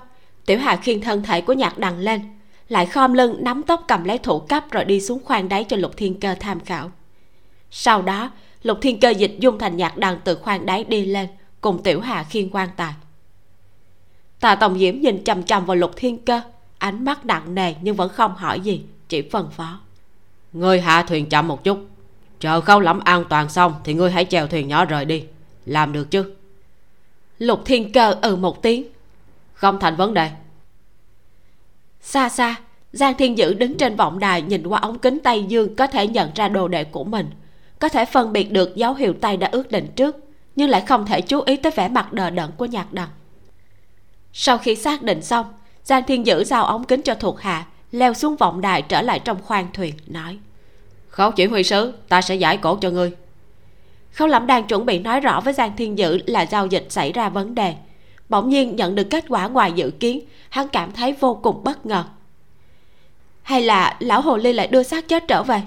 Tiểu 0.46 0.60
hà 0.60 0.76
khiêng 0.76 1.02
thân 1.02 1.24
thể 1.24 1.42
của 1.42 1.54
nhạc 1.54 1.78
đằng 1.78 2.00
lên, 2.00 2.22
lại 2.70 2.86
khom 2.86 3.14
lưng 3.14 3.36
nắm 3.40 3.64
tóc 3.64 3.84
cầm 3.88 4.04
lấy 4.04 4.18
thủ 4.18 4.40
cấp 4.40 4.64
rồi 4.72 4.86
đi 4.86 5.02
xuống 5.02 5.24
khoang 5.26 5.50
đáy 5.50 5.64
cho 5.64 5.78
lục 5.78 5.98
thiên 5.98 6.20
cơ 6.20 6.36
tham 6.40 6.60
khảo 6.60 6.92
sau 7.72 8.02
đó 8.02 8.32
lục 8.64 8.78
thiên 8.82 9.00
cơ 9.00 9.10
dịch 9.10 9.36
dung 9.40 9.60
thành 9.60 9.78
nhạc 9.78 9.98
đằng 9.98 10.20
từ 10.24 10.36
khoang 10.36 10.66
đáy 10.66 10.84
đi 10.84 11.06
lên 11.06 11.28
cùng 11.62 11.84
tiểu 11.84 12.02
hà 12.02 12.24
khiêng 12.24 12.50
quan 12.50 12.70
tài. 12.76 12.94
Tà 14.40 14.56
tổng 14.56 14.80
diễm 14.80 15.00
nhìn 15.00 15.24
chằm 15.24 15.44
chằm 15.44 15.66
vào 15.66 15.76
lục 15.76 15.92
thiên 15.96 16.26
cơ 16.26 16.42
ánh 16.78 17.06
mắt 17.06 17.26
nặng 17.26 17.56
nề 17.56 17.74
nhưng 17.82 17.96
vẫn 17.96 18.10
không 18.10 18.36
hỏi 18.36 18.60
gì 18.60 18.84
chỉ 19.10 19.30
phân 19.32 19.52
phó. 19.52 19.80
Ngươi 20.54 20.82
hạ 20.82 21.04
thuyền 21.04 21.30
chậm 21.30 21.48
một 21.48 21.64
chút 21.64 21.80
chờ 22.40 22.62
khâu 22.62 22.80
lẫm 22.80 23.00
an 23.00 23.26
toàn 23.30 23.50
xong 23.50 23.74
thì 23.84 23.94
ngươi 23.94 24.12
hãy 24.12 24.26
chèo 24.26 24.48
thuyền 24.48 24.68
nhỏ 24.68 24.86
rời 24.86 25.06
đi 25.06 25.24
làm 25.66 25.94
được 25.94 26.12
chứ? 26.12 26.34
Lục 27.40 27.62
thiên 27.66 27.92
cơ 27.92 28.16
ừ 28.22 28.36
một 28.36 28.62
tiếng. 28.62 28.88
Không 29.54 29.80
thành 29.80 29.96
vấn 29.96 30.14
đề. 30.14 30.32
Xa 32.02 32.30
xa 32.30 32.56
giang 32.92 33.14
thiên 33.18 33.38
dữ 33.38 33.54
đứng 33.54 33.78
trên 33.78 33.96
vọng 33.96 34.20
đài 34.20 34.42
nhìn 34.42 34.68
qua 34.68 34.80
ống 34.80 35.00
kính 35.00 35.20
tây 35.24 35.44
dương 35.44 35.76
có 35.76 35.88
thể 35.88 36.08
nhận 36.08 36.32
ra 36.36 36.48
đồ 36.48 36.68
đệ 36.68 36.84
của 36.84 37.04
mình 37.04 37.30
có 37.80 37.90
thể 37.90 38.06
phân 38.06 38.34
biệt 38.34 38.52
được 38.52 38.76
dấu 38.76 38.94
hiệu 38.94 39.14
tay 39.22 39.38
đã 39.38 39.50
ước 39.52 39.72
định 39.72 39.88
trước 39.96 40.16
nhưng 40.56 40.70
lại 40.70 40.82
không 40.82 41.06
thể 41.06 41.22
chú 41.22 41.42
ý 41.42 41.58
tới 41.58 41.72
vẻ 41.76 41.88
mặt 41.88 42.14
đờ 42.14 42.30
đẫn 42.30 42.52
của 42.58 42.66
nhạc 42.66 42.94
đằng 42.94 43.10
sau 44.34 44.58
khi 44.58 44.76
xác 44.76 45.04
định 45.04 45.22
xong 45.22 45.46
giang 45.84 46.04
thiên 46.04 46.26
dữ 46.26 46.44
giao 46.44 46.66
ống 46.66 46.84
kính 46.84 47.02
cho 47.02 47.16
thuộc 47.16 47.40
hạ 47.40 47.66
leo 47.92 48.14
xuống 48.14 48.36
vọng 48.36 48.62
đài 48.62 48.82
trở 48.82 49.02
lại 49.02 49.20
trong 49.20 49.42
khoang 49.42 49.68
thuyền 49.74 49.94
nói 50.08 50.40
khấu 51.18 51.32
chỉ 51.32 51.46
huy 51.46 51.64
sứ 51.64 51.94
ta 52.10 52.22
sẽ 52.22 52.36
giải 52.36 52.58
cổ 52.58 52.78
cho 52.82 52.90
ngươi. 52.90 53.12
Khấu 54.12 54.28
lẩm 54.28 54.48
đang 54.48 54.68
chuẩn 54.68 54.86
bị 54.86 55.00
nói 55.00 55.20
rõ 55.20 55.42
với 55.42 55.54
giang 55.54 55.76
thiên 55.78 55.98
dữ 55.98 56.20
là 56.26 56.42
giao 56.42 56.68
dịch 56.68 56.86
xảy 56.90 57.12
ra 57.12 57.30
vấn 57.30 57.56
đề. 57.56 57.76
Bỗng 58.30 58.50
nhiên 58.50 58.76
nhận 58.76 58.96
được 58.96 59.08
kết 59.10 59.26
quả 59.30 59.48
ngoài 59.48 59.72
dự 59.72 59.92
kiến 60.00 60.20
hắn 60.50 60.68
cảm 60.68 60.92
thấy 60.92 61.14
vô 61.20 61.40
cùng 61.44 61.64
bất 61.64 61.86
ngờ. 61.86 62.04
Hay 63.42 63.62
là 63.62 63.98
lão 64.00 64.22
hồ 64.22 64.38
ly 64.38 64.54
lại 64.54 64.68
đưa 64.68 64.84
xác 64.84 65.08
chết 65.08 65.28
trở 65.28 65.44
về 65.44 65.62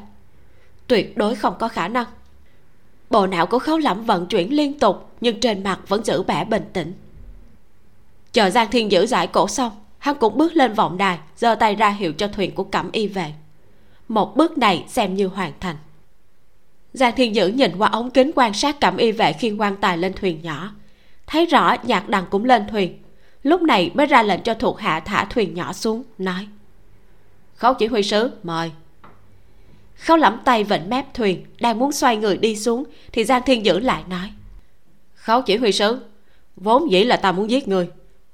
tuyệt 0.91 1.17
đối 1.17 1.35
không 1.35 1.55
có 1.59 1.69
khả 1.69 1.89
năng. 1.89 2.07
Bộ 3.11 3.27
não 3.27 3.47
của 3.47 3.59
khấu 3.59 3.79
lẩm 3.79 4.05
vận 4.05 4.27
chuyển 4.27 4.55
liên 4.55 4.79
tục, 4.79 5.11
nhưng 5.21 5.41
trên 5.41 5.63
mặt 5.65 5.81
vẫn 5.89 6.05
giữ 6.05 6.23
vẻ 6.23 6.45
bình 6.45 6.65
tĩnh. 6.73 6.93
Chờ 8.33 8.51
giang 8.51 8.71
thiên 8.71 8.93
giữ 8.93 9.07
giải 9.07 9.27
cổ 9.27 9.49
xong, 9.49 9.73
hắn 9.99 10.17
cũng 10.21 10.39
bước 10.39 10.57
lên 10.57 10.75
vọng 10.75 10.99
đài, 10.99 11.19
giơ 11.37 11.55
tay 11.55 11.75
ra 11.75 11.89
hiệu 11.89 12.13
cho 12.13 12.29
thuyền 12.29 12.55
của 12.55 12.65
cẩm 12.65 12.93
y 12.93 13.07
về. 13.07 13.33
Một 14.09 14.37
bước 14.37 14.59
này 14.59 14.85
xem 14.89 15.15
như 15.15 15.27
hoàn 15.27 15.53
thành. 15.61 15.77
Giang 16.93 17.15
thiên 17.17 17.35
dữ 17.35 17.49
nhìn 17.49 17.79
qua 17.79 17.89
ống 17.89 18.11
kính 18.11 18.31
quan 18.35 18.55
sát 18.55 18.81
cẩm 18.81 18.97
y 18.97 19.13
vệ 19.13 19.33
khiên 19.33 19.57
quan 19.57 19.77
tài 19.77 19.99
lên 19.99 20.13
thuyền 20.13 20.43
nhỏ. 20.43 20.73
Thấy 21.27 21.47
rõ 21.47 21.77
nhạc 21.83 22.09
đằng 22.09 22.25
cũng 22.31 22.45
lên 22.45 22.67
thuyền. 22.71 23.03
Lúc 23.43 23.63
này 23.63 23.91
mới 23.95 24.07
ra 24.07 24.23
lệnh 24.23 24.43
cho 24.43 24.55
thuộc 24.55 24.79
hạ 24.79 25.01
thả 25.01 25.25
thuyền 25.25 25.55
nhỏ 25.55 25.73
xuống, 25.73 26.03
nói, 26.19 26.49
khấu 27.55 27.75
chỉ 27.75 27.87
huy 27.87 28.03
sứ, 28.03 28.31
mời 28.43 28.71
khấu 30.01 30.17
lẫm 30.17 30.37
tay 30.45 30.65
vịnh 30.65 30.91
mép 30.91 31.15
thuyền 31.15 31.47
đang 31.61 31.79
muốn 31.79 31.93
xoay 31.93 32.17
người 32.17 32.37
đi 32.37 32.57
xuống 32.57 32.85
thì 33.13 33.25
giang 33.25 33.43
thiên 33.47 33.65
dữ 33.65 33.79
lại 33.79 34.05
nói. 34.09 34.33
Khấu 35.15 35.43
chỉ 35.43 35.57
huy 35.57 35.73
sứ 35.73 36.01
vốn 36.57 36.91
dĩ 36.91 37.05
là 37.05 37.17
ta 37.17 37.33
muốn 37.33 37.51
giết 37.51 37.69
người. 37.69 37.91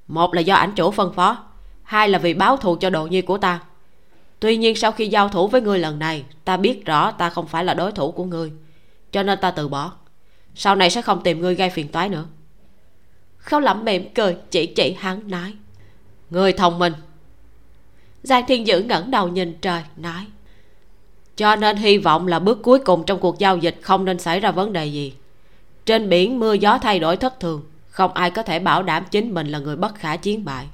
Một 0.09 0.35
là 0.35 0.41
do 0.41 0.55
ảnh 0.55 0.73
chủ 0.77 0.91
phân 0.91 1.13
phó 1.13 1.45
hai 1.83 2.09
là 2.09 2.19
vì 2.19 2.35
báo 2.35 2.57
thù 2.57 2.77
cho 2.77 2.91
đồ 2.91 3.07
nhi 3.07 3.21
của 3.21 3.39
ta. 3.39 3.61
Tuy 4.41 4.57
nhiên 4.57 4.77
sau 4.77 4.93
khi 4.93 5.07
giao 5.09 5.29
thủ 5.29 5.49
với 5.49 5.61
ngươi 5.61 5.79
lần 5.79 5.99
này 5.99 6.25
ta 6.45 6.57
biết 6.57 6.85
rõ 6.85 7.11
ta 7.11 7.31
không 7.31 7.47
phải 7.47 7.65
là 7.65 7.75
đối 7.75 7.93
thủ 7.93 8.13
của 8.13 8.25
ngươi 8.25 8.53
cho 9.13 9.23
nên 9.23 9.39
ta 9.41 9.51
từ 9.51 9.69
bỏ. 9.69 9.93
Sau 10.55 10.77
này 10.77 10.91
sẽ 10.91 11.03
không 11.03 11.23
tìm 11.23 11.41
ngươi 11.41 11.55
gây 11.55 11.71
phiền 11.71 11.89
toái 11.89 12.09
nữa. 12.09 12.25
Khâu 13.39 13.61
lẩm 13.61 13.85
mỉm 13.85 14.15
cười 14.15 14.37
chỉ 14.51 14.67
chỉ 14.67 14.97
hắn 14.99 15.31
nói. 15.31 15.55
Ngươi 16.31 16.53
thông 16.53 16.79
minh. 16.79 16.93
Giang 18.23 18.47
thiên 18.47 18.67
dữ 18.67 18.81
ngẩng 18.81 19.11
đầu 19.11 19.29
nhìn 19.29 19.59
trời 19.61 19.83
nói 19.97 20.27
cho 21.37 21.57
nên 21.57 21.77
hy 21.77 21.99
vọng 21.99 22.27
là 22.27 22.39
bước 22.39 22.63
cuối 22.63 22.79
cùng 22.79 23.05
trong 23.07 23.19
cuộc 23.19 23.39
giao 23.39 23.57
dịch 23.57 23.79
không 23.83 24.05
nên 24.05 24.19
xảy 24.19 24.41
ra 24.41 24.51
vấn 24.51 24.73
đề 24.73 24.87
gì. 24.87 25.13
Trên 25.87 26.09
biển, 26.09 26.39
mưa, 26.39 26.53
gió 26.53 26.79
thay 26.79 26.99
đổi 26.99 27.17
thất 27.17 27.41
thường. 27.41 27.63
Không 27.89 28.13
ai 28.13 28.31
có 28.31 28.43
thể 28.43 28.59
bảo 28.59 28.83
đảm 28.83 29.05
chính 29.11 29.35
mình 29.35 29.49
là 29.49 29.59
người 29.59 29.77
bất 29.77 29.95
khả 29.95 30.17
chiến 30.17 30.45
bại. 30.45 30.67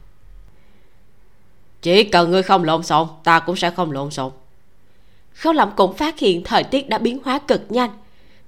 Chỉ 1.82 2.04
cần 2.04 2.30
ngươi 2.30 2.42
không 2.42 2.64
lộn 2.64 2.82
xộn, 2.82 3.08
ta 3.24 3.38
cũng 3.40 3.56
sẽ 3.56 3.70
không 3.70 3.92
lộn 3.92 4.10
xộn. 4.10 4.32
Khâu 5.32 5.52
lẩm 5.52 5.70
cũng 5.76 5.96
phát 5.96 6.18
hiện 6.18 6.44
thời 6.44 6.64
tiết 6.64 6.88
đã 6.88 6.98
biến 6.98 7.18
hóa 7.24 7.38
cực 7.38 7.62
nhanh. 7.68 7.90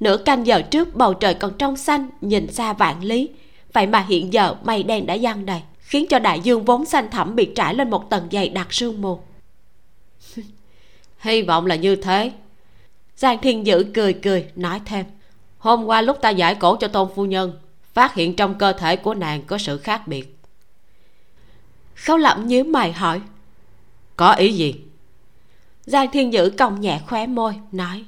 Nửa 0.00 0.16
canh 0.16 0.46
giờ 0.46 0.62
trước, 0.62 0.94
bầu 0.94 1.14
trời 1.14 1.34
còn 1.34 1.52
trong 1.58 1.76
xanh, 1.76 2.08
nhìn 2.20 2.52
xa 2.52 2.72
vạn 2.72 3.04
lý. 3.04 3.28
Vậy 3.72 3.86
mà 3.86 4.00
hiện 4.08 4.32
giờ, 4.32 4.54
mây 4.64 4.82
đen 4.82 5.06
đã 5.06 5.14
giăng 5.14 5.46
đầy, 5.46 5.60
khiến 5.78 6.06
cho 6.10 6.18
đại 6.18 6.40
dương 6.40 6.64
vốn 6.64 6.84
xanh 6.84 7.10
thẳm 7.10 7.36
bị 7.36 7.50
trải 7.54 7.74
lên 7.74 7.90
một 7.90 8.10
tầng 8.10 8.28
dày 8.32 8.48
đặc 8.48 8.72
sương 8.72 9.02
mù 9.02 9.20
hy 11.24 11.42
vọng 11.42 11.66
là 11.66 11.74
như 11.74 11.96
thế. 11.96 12.32
Giang 13.16 13.38
thiên 13.38 13.66
dữ 13.66 13.84
cười 13.94 14.12
cười, 14.12 14.46
nói 14.56 14.80
thêm. 14.84 15.06
Hôm 15.58 15.84
qua 15.84 16.02
lúc 16.02 16.18
ta 16.20 16.30
giải 16.30 16.54
cổ 16.54 16.76
cho 16.76 16.88
tôn 16.88 17.08
phu 17.14 17.24
nhân, 17.24 17.52
phát 17.94 18.14
hiện 18.14 18.36
trong 18.36 18.54
cơ 18.54 18.72
thể 18.72 18.96
của 18.96 19.14
nàng 19.14 19.42
có 19.42 19.58
sự 19.58 19.78
khác 19.78 20.08
biệt. 20.08 20.38
Khấu 21.94 22.16
lẩm 22.16 22.46
nhíu 22.46 22.64
mày 22.64 22.92
hỏi, 22.92 23.20
có 24.16 24.32
ý 24.32 24.52
gì? 24.52 24.74
Giang 25.84 26.10
thiên 26.12 26.32
dữ 26.32 26.50
cong 26.58 26.80
nhẹ 26.80 27.00
khóe 27.06 27.26
môi, 27.26 27.54
nói, 27.72 28.04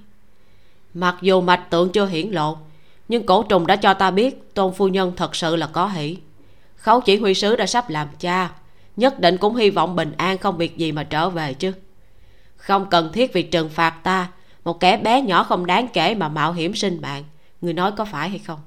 mặc 0.94 1.16
dù 1.22 1.40
mạch 1.40 1.70
tượng 1.70 1.92
chưa 1.92 2.06
hiển 2.06 2.30
lộ, 2.30 2.58
nhưng 3.08 3.26
cổ 3.26 3.42
trùng 3.42 3.66
đã 3.66 3.76
cho 3.76 3.94
ta 3.94 4.10
biết 4.10 4.54
tôn 4.54 4.74
phu 4.74 4.88
nhân 4.88 5.12
thật 5.16 5.36
sự 5.36 5.56
là 5.56 5.66
có 5.66 5.88
hỷ. 5.88 6.16
Khấu 6.76 7.00
chỉ 7.00 7.16
huy 7.16 7.34
sứ 7.34 7.56
đã 7.56 7.66
sắp 7.66 7.90
làm 7.90 8.08
cha, 8.18 8.50
nhất 8.96 9.20
định 9.20 9.36
cũng 9.36 9.56
hy 9.56 9.70
vọng 9.70 9.96
bình 9.96 10.12
an 10.16 10.38
không 10.38 10.56
việc 10.56 10.76
gì 10.76 10.92
mà 10.92 11.04
trở 11.04 11.30
về 11.30 11.54
chứ 11.54 11.72
không 12.66 12.86
cần 12.90 13.12
thiết 13.12 13.32
vì 13.32 13.42
trừng 13.42 13.68
phạt 13.68 13.90
ta. 14.02 14.28
Một 14.64 14.80
kẻ 14.80 14.96
bé 14.96 15.22
nhỏ 15.22 15.42
không 15.42 15.66
đáng 15.66 15.88
kể 15.92 16.14
mà 16.14 16.28
mạo 16.28 16.52
hiểm 16.52 16.74
sinh 16.74 16.98
mạng. 17.02 17.24
Người 17.60 17.72
nói 17.72 17.92
có 17.92 18.04
phải 18.04 18.28
hay 18.28 18.38
không? 18.38 18.58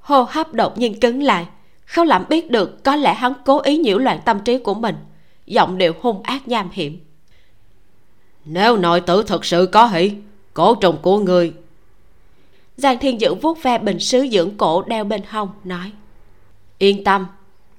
Hô 0.00 0.22
hấp 0.22 0.54
đột 0.54 0.78
nhiên 0.78 1.00
cứng 1.00 1.22
lại. 1.22 1.46
Khâu 1.86 2.04
làm 2.04 2.24
biết 2.28 2.50
được 2.50 2.84
có 2.84 2.96
lẽ 2.96 3.14
hắn 3.14 3.32
cố 3.44 3.60
ý 3.60 3.76
nhiễu 3.76 3.98
loạn 3.98 4.20
tâm 4.24 4.40
trí 4.40 4.58
của 4.58 4.74
mình. 4.74 4.96
Giọng 5.46 5.78
điệu 5.78 5.92
hung 6.00 6.22
ác 6.22 6.48
nham 6.48 6.68
hiểm. 6.72 7.00
Nếu 8.44 8.76
nội 8.76 9.00
tử 9.00 9.22
thật 9.22 9.44
sự 9.44 9.68
có 9.72 9.86
hỷ, 9.86 10.12
cổ 10.54 10.74
trùng 10.74 10.96
của 11.02 11.18
người. 11.18 11.52
Giang 12.76 12.98
thiên 12.98 13.18
dưỡng 13.18 13.40
vuốt 13.40 13.62
ve 13.62 13.78
bình 13.78 14.00
sứ 14.00 14.26
dưỡng 14.32 14.56
cổ 14.56 14.82
đeo 14.82 15.04
bên 15.04 15.20
hông, 15.28 15.48
nói. 15.64 15.92
Yên 16.78 17.04
tâm, 17.04 17.26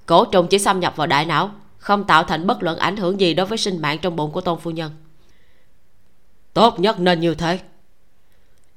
cổ 0.05 0.25
trùng 0.25 0.47
chỉ 0.47 0.59
xâm 0.59 0.79
nhập 0.79 0.93
vào 0.95 1.07
đại 1.07 1.25
não 1.25 1.51
không 1.79 2.03
tạo 2.03 2.23
thành 2.23 2.47
bất 2.47 2.63
luận 2.63 2.77
ảnh 2.77 2.97
hưởng 2.97 3.19
gì 3.19 3.33
đối 3.33 3.45
với 3.45 3.57
sinh 3.57 3.81
mạng 3.81 3.97
trong 4.01 4.15
bụng 4.15 4.31
của 4.31 4.41
tôn 4.41 4.59
phu 4.59 4.71
nhân. 4.71 4.91
Tốt 6.53 6.79
nhất 6.79 6.99
nên 6.99 7.19
như 7.19 7.35
thế. 7.35 7.59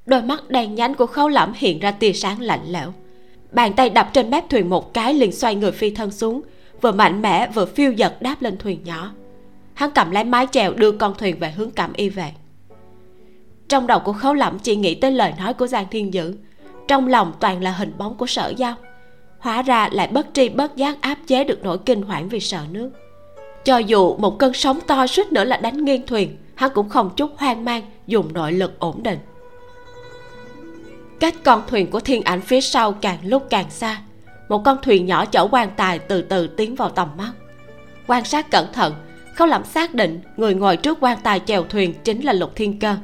Đôi 0.05 0.21
mắt 0.21 0.49
đen 0.49 0.75
nhánh 0.75 0.95
của 0.95 1.05
khấu 1.05 1.29
lẩm 1.29 1.53
hiện 1.55 1.79
ra 1.79 1.91
tia 1.91 2.13
sáng 2.13 2.41
lạnh 2.41 2.63
lẽo. 2.67 2.93
Bàn 3.51 3.73
tay 3.73 3.89
đập 3.89 4.09
trên 4.13 4.29
mép 4.29 4.49
thuyền 4.49 4.69
một 4.69 4.93
cái 4.93 5.13
liền 5.13 5.31
xoay 5.31 5.55
người 5.55 5.71
phi 5.71 5.89
thân 5.89 6.11
xuống, 6.11 6.41
vừa 6.81 6.91
mạnh 6.91 7.21
mẽ 7.21 7.47
vừa 7.53 7.65
phiêu 7.65 7.91
giật 7.91 8.21
đáp 8.21 8.41
lên 8.41 8.57
thuyền 8.57 8.83
nhỏ. 8.83 9.11
Hắn 9.73 9.91
cầm 9.91 10.11
lấy 10.11 10.23
mái 10.23 10.47
chèo 10.51 10.73
đưa 10.73 10.91
con 10.91 11.13
thuyền 11.17 11.39
về 11.39 11.51
hướng 11.51 11.71
cảm 11.71 11.93
y 11.93 12.09
về 12.09 12.33
trong 13.73 13.87
đầu 13.87 13.99
của 13.99 14.13
khấu 14.13 14.33
lẩm 14.33 14.59
chỉ 14.59 14.75
nghĩ 14.75 14.95
tới 14.95 15.11
lời 15.11 15.33
nói 15.39 15.53
của 15.53 15.67
giang 15.67 15.85
thiên 15.91 16.13
dữ. 16.13 16.35
Trong 16.87 17.07
lòng 17.07 17.33
toàn 17.39 17.61
là 17.61 17.71
hình 17.71 17.93
bóng 17.97 18.17
của 18.17 18.25
sở 18.25 18.53
giao 18.57 18.75
hóa 19.43 19.61
ra 19.61 19.89
lại 19.91 20.07
bất 20.07 20.27
tri 20.33 20.49
bất 20.49 20.75
giác 20.75 20.97
áp 21.01 21.17
chế 21.27 21.43
được 21.43 21.59
nỗi 21.63 21.77
kinh 21.85 22.01
hoảng 22.01 22.29
vì 22.29 22.39
sợ 22.39 22.59
nước. 22.71 22.91
Cho 23.65 23.77
dù 23.77 24.17
một 24.17 24.39
cơn 24.39 24.53
sóng 24.53 24.79
to 24.87 25.07
suýt 25.07 25.31
nữa 25.31 25.43
là 25.43 25.57
đánh 25.57 25.85
nghiêng 25.85 26.07
thuyền, 26.07 26.37
hắn 26.55 26.71
cũng 26.73 26.89
không 26.89 27.09
chút 27.15 27.31
hoang 27.37 27.65
mang, 27.65 27.83
dùng 28.07 28.33
nội 28.33 28.51
lực 28.51 28.79
ổn 28.79 29.03
định. 29.03 29.19
Cách 31.19 31.35
con 31.43 31.63
thuyền 31.67 31.91
của 31.91 31.99
thiên 31.99 32.23
ảnh 32.23 32.41
phía 32.41 32.61
sau 32.61 32.91
càng 32.91 33.17
lúc 33.23 33.47
càng 33.49 33.69
xa, 33.69 34.01
một 34.49 34.61
con 34.65 34.77
thuyền 34.81 35.05
nhỏ 35.05 35.25
chở 35.25 35.47
quan 35.51 35.69
tài 35.77 35.99
từ 35.99 36.21
từ 36.21 36.47
tiến 36.47 36.75
vào 36.75 36.89
tầm 36.89 37.09
mắt. 37.17 37.31
Quan 38.07 38.25
sát 38.25 38.51
cẩn 38.51 38.73
thận 38.73 38.93
khâu 39.35 39.47
lẩm 39.47 39.63
xác 39.63 39.93
định 39.93 40.21
người 40.37 40.55
ngồi 40.55 40.77
trước 40.77 40.97
quan 41.01 41.17
tài 41.23 41.39
chèo 41.39 41.63
thuyền 41.63 41.93
chính 42.03 42.21
là 42.21 42.33
lục 42.33 42.51
thiên 42.55 42.79
cơ. 42.79 42.95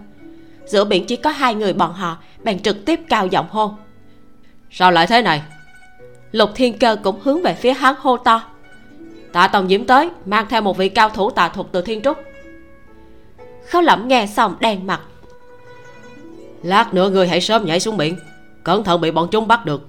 Giữa 0.65 0.85
biển 0.85 1.05
chỉ 1.05 1.15
có 1.15 1.29
hai 1.29 1.55
người 1.55 1.73
bọn 1.73 1.93
họ, 1.93 2.17
bèn 2.43 2.59
trực 2.59 2.85
tiếp 2.85 2.99
cao 3.09 3.27
giọng 3.27 3.47
hô, 3.49 3.71
sao 4.71 4.91
lại 4.91 5.07
thế 5.07 5.21
này? 5.21 5.41
Lục 6.31 6.49
thiên 6.55 6.79
cơ 6.79 6.97
cũng 7.03 7.19
hướng 7.21 7.41
về 7.41 7.53
phía 7.53 7.73
hắn 7.73 7.95
hô 7.99 8.17
to. 8.17 8.41
Tạ 9.33 9.47
tòng 9.47 9.67
diễm 9.67 9.85
tới, 9.85 10.09
mang 10.25 10.45
theo 10.49 10.61
một 10.61 10.77
vị 10.77 10.89
cao 10.89 11.09
thủ 11.09 11.29
tà 11.29 11.49
thuật 11.49 11.67
từ 11.71 11.81
thiên 11.81 12.01
trúc. 12.01 12.17
Khấu 13.69 13.81
lẩm 13.81 14.07
nghe 14.07 14.27
xong 14.27 14.55
đen 14.59 14.87
mặt. 14.87 15.01
Lát 16.63 16.93
nữa 16.93 17.09
ngươi 17.09 17.27
hãy 17.27 17.41
sớm 17.41 17.65
nhảy 17.65 17.79
xuống 17.79 17.97
biển, 17.97 18.17
cẩn 18.63 18.83
thận 18.83 19.01
bị 19.01 19.11
bọn 19.11 19.27
chúng 19.31 19.47
bắt 19.47 19.65
được. 19.65 19.87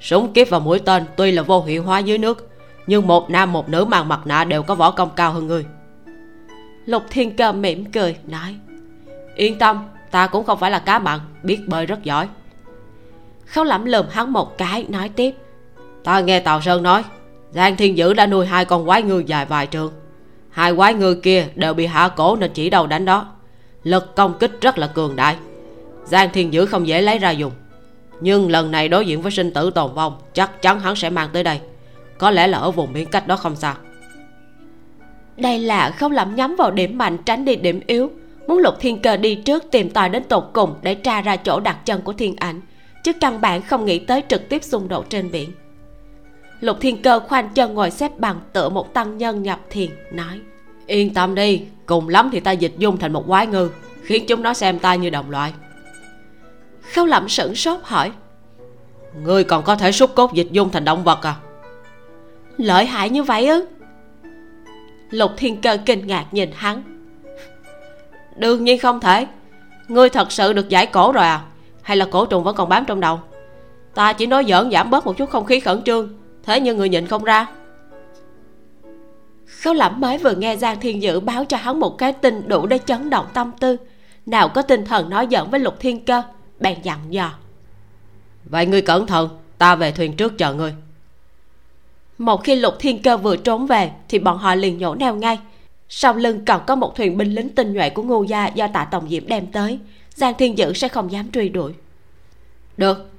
Súng 0.00 0.32
kiếp 0.32 0.50
và 0.50 0.58
mũi 0.58 0.78
tên 0.78 1.04
tuy 1.16 1.32
là 1.32 1.42
vô 1.42 1.62
hiệu 1.62 1.82
hóa 1.82 1.98
dưới 1.98 2.18
nước, 2.18 2.50
nhưng 2.86 3.06
một 3.06 3.30
nam 3.30 3.52
một 3.52 3.68
nữ 3.68 3.84
mang 3.84 4.08
mặt 4.08 4.20
nạ 4.26 4.44
đều 4.44 4.62
có 4.62 4.74
võ 4.74 4.90
công 4.90 5.10
cao 5.16 5.32
hơn 5.32 5.46
ngươi. 5.46 5.66
Lục 6.86 7.02
thiên 7.10 7.36
cơ 7.36 7.52
mỉm 7.52 7.84
cười, 7.92 8.16
nói, 8.26 8.56
yên 9.34 9.58
tâm, 9.58 9.84
ta 10.10 10.26
cũng 10.26 10.44
không 10.44 10.58
phải 10.58 10.70
là 10.70 10.78
cá 10.78 10.98
mặn 10.98 11.20
biết 11.42 11.58
bơi 11.66 11.86
rất 11.86 12.02
giỏi. 12.02 12.28
Khấu 13.46 13.64
lẩm 13.64 13.84
lườm 13.84 14.06
hắn 14.10 14.32
một 14.32 14.58
cái, 14.58 14.86
nói 14.88 15.08
tiếp 15.08 15.34
ta 16.04 16.20
nghe 16.20 16.40
tào 16.40 16.60
sơn 16.60 16.82
nói, 16.82 17.02
giang 17.50 17.76
thiên 17.76 17.96
dữ 17.96 18.14
đã 18.14 18.26
nuôi 18.26 18.46
hai 18.46 18.64
con 18.64 18.86
quái 18.86 19.02
ngư 19.02 19.22
dài 19.26 19.46
vài 19.46 19.66
trường. 19.66 19.92
Hai 20.50 20.74
quái 20.74 20.94
ngư 20.94 21.14
kia 21.14 21.46
đều 21.54 21.74
bị 21.74 21.86
hạ 21.86 22.08
cổ 22.08 22.36
nên 22.36 22.50
chỉ 22.54 22.70
đầu 22.70 22.86
đánh 22.86 23.04
đó. 23.04 23.26
Lực 23.82 24.16
công 24.16 24.38
kích 24.38 24.60
rất 24.60 24.78
là 24.78 24.86
cường 24.86 25.16
đại. 25.16 25.36
Giang 26.04 26.30
thiên 26.32 26.52
dữ 26.52 26.66
không 26.66 26.88
dễ 26.88 27.02
lấy 27.02 27.18
ra 27.18 27.30
dùng. 27.30 27.52
Nhưng 28.20 28.50
lần 28.50 28.70
này 28.70 28.88
đối 28.88 29.06
diện 29.06 29.22
với 29.22 29.32
sinh 29.32 29.52
tử 29.52 29.70
tồn 29.70 29.94
vong, 29.94 30.18
chắc 30.32 30.62
chắn 30.62 30.80
hắn 30.80 30.96
sẽ 30.96 31.10
mang 31.10 31.28
tới 31.32 31.44
đây. 31.44 31.60
Có 32.18 32.30
lẽ 32.30 32.46
là 32.46 32.58
ở 32.58 32.70
vùng 32.70 32.92
biển 32.92 33.08
cách 33.10 33.26
đó 33.26 33.36
không 33.36 33.56
xa. 33.56 33.74
Đây 35.36 35.58
là 35.58 35.90
không 35.90 36.12
lẩm 36.12 36.36
nhắm 36.36 36.56
vào 36.56 36.70
điểm 36.70 36.98
mạnh, 36.98 37.18
tránh 37.24 37.44
đi 37.44 37.56
điểm 37.56 37.80
yếu. 37.86 38.10
Muốn 38.46 38.58
lục 38.58 38.74
thiên 38.80 39.02
cơ 39.02 39.16
đi 39.16 39.34
trước 39.34 39.64
tìm 39.70 39.90
tòi 39.90 40.08
đến 40.08 40.24
tột 40.24 40.44
cùng 40.52 40.74
để 40.82 40.94
tra 40.94 41.20
ra 41.20 41.36
chỗ 41.36 41.60
đặt 41.60 41.86
chân 41.86 42.02
của 42.02 42.12
thiên 42.12 42.36
ảnh, 42.36 42.60
chứ 43.04 43.12
căn 43.20 43.40
bản 43.40 43.62
không 43.62 43.84
nghĩ 43.84 43.98
tới 43.98 44.22
trực 44.28 44.48
tiếp 44.48 44.64
xung 44.64 44.88
đột 44.88 45.10
trên 45.10 45.30
biển 45.30 45.52
lục 46.60 46.76
thiên 46.80 47.02
cơ 47.02 47.20
khoanh 47.20 47.48
chân 47.54 47.74
ngồi 47.74 47.90
xếp 47.90 48.18
bằng 48.18 48.40
tựa 48.52 48.68
một 48.68 48.94
tăng 48.94 49.18
nhân 49.18 49.42
nhập 49.42 49.60
thiền, 49.70 49.90
nói, 50.12 50.40
yên 50.86 51.14
tâm 51.14 51.34
đi, 51.34 51.62
cùng 51.86 52.08
lắm 52.08 52.28
thì 52.32 52.40
ta 52.40 52.52
dịch 52.52 52.72
dung 52.78 52.96
thành 52.96 53.12
một 53.12 53.24
quái 53.26 53.46
ngư, 53.46 53.70
khiến 54.02 54.24
chúng 54.28 54.42
nó 54.42 54.54
xem 54.54 54.78
ta 54.78 54.94
như 54.94 55.10
đồng 55.10 55.30
loại. 55.30 55.52
Khâu 56.92 57.06
lẩm 57.06 57.28
sửng 57.28 57.54
sốt 57.54 57.80
hỏi, 57.82 58.12
ngươi 59.24 59.44
còn 59.44 59.64
có 59.64 59.76
thể 59.76 59.92
xúc 59.92 60.10
cốt 60.14 60.32
dịch 60.32 60.48
dung 60.50 60.70
thành 60.70 60.84
động 60.84 61.04
vật 61.04 61.22
à? 61.22 61.34
Lợi 62.56 62.86
hại 62.86 63.10
như 63.10 63.22
vậy 63.22 63.46
ư? 63.46 63.66
Lục 65.10 65.30
thiên 65.36 65.60
cơ 65.60 65.78
kinh 65.86 66.06
ngạc 66.06 66.24
nhìn 66.30 66.50
hắn. 66.54 66.82
Đương 68.36 68.64
nhiên 68.64 68.78
không 68.78 69.00
thể. 69.00 69.26
Ngươi 69.88 70.08
thật 70.08 70.32
sự 70.32 70.52
được 70.52 70.68
giải 70.68 70.86
cổ 70.86 71.12
rồi 71.12 71.24
à? 71.24 71.42
Hay 71.82 71.96
là 71.96 72.06
cổ 72.10 72.26
trùng 72.26 72.44
vẫn 72.44 72.56
còn 72.56 72.68
bám 72.68 72.84
trong 72.84 73.00
đầu? 73.00 73.20
Ta 73.94 74.12
chỉ 74.12 74.26
nói 74.26 74.44
giỡn 74.48 74.70
giảm 74.70 74.90
bớt 74.90 75.06
một 75.06 75.16
chút 75.16 75.30
không 75.30 75.44
khí 75.44 75.60
khẩn 75.60 75.82
trương 75.82 76.08
thế 76.48 76.60
nhưng 76.60 76.76
người 76.76 76.88
nhịn 76.88 77.06
không 77.06 77.24
ra. 77.24 77.46
Khấu 79.46 79.74
lẩm 79.74 80.00
mới 80.00 80.18
vừa 80.18 80.34
nghe 80.34 80.56
giang 80.56 80.80
thiên 80.80 81.02
dữ 81.02 81.20
báo 81.20 81.44
cho 81.44 81.56
hắn 81.56 81.80
một 81.80 81.98
cái 81.98 82.12
tin 82.12 82.48
đủ 82.48 82.66
để 82.66 82.78
chấn 82.86 83.10
động 83.10 83.26
tâm 83.34 83.52
tư. 83.60 83.76
Nào 84.26 84.48
có 84.48 84.62
tinh 84.62 84.84
thần 84.84 85.10
nói 85.10 85.26
giỡn 85.30 85.50
với 85.50 85.60
lục 85.60 85.74
thiên 85.80 86.04
cơ 86.04 86.22
bèn 86.60 86.82
dặn 86.82 86.98
dò. 87.10 87.32
Vậy 88.44 88.66
ngươi 88.66 88.82
cẩn 88.82 89.06
thận 89.06 89.28
ta 89.58 89.74
về 89.74 89.92
thuyền 89.92 90.16
trước 90.16 90.38
chờ 90.38 90.54
ngươi. 90.54 90.74
Một 92.18 92.44
khi 92.44 92.54
lục 92.54 92.74
thiên 92.78 93.02
cơ 93.02 93.16
vừa 93.16 93.36
trốn 93.36 93.66
về 93.66 93.90
thì 94.08 94.18
bọn 94.18 94.38
họ 94.38 94.54
liền 94.54 94.78
nhổ 94.78 94.94
neo 94.94 95.14
ngay. 95.14 95.38
Sau 95.88 96.14
lưng 96.14 96.44
còn 96.44 96.60
có 96.66 96.76
một 96.76 96.96
thuyền 96.96 97.16
binh 97.18 97.34
lính 97.34 97.48
tinh 97.48 97.72
nhuệ 97.72 97.90
của 97.90 98.02
ngô 98.02 98.22
gia 98.22 98.46
do 98.46 98.68
tạ 98.68 98.84
tổng 98.84 99.08
diễm 99.08 99.26
đem 99.26 99.46
tới. 99.46 99.78
Giang 100.14 100.34
thiên 100.38 100.58
dữ 100.58 100.72
sẽ 100.72 100.88
không 100.88 101.12
dám 101.12 101.30
truy 101.30 101.48
đuổi. 101.48 101.72
Được 102.76 103.10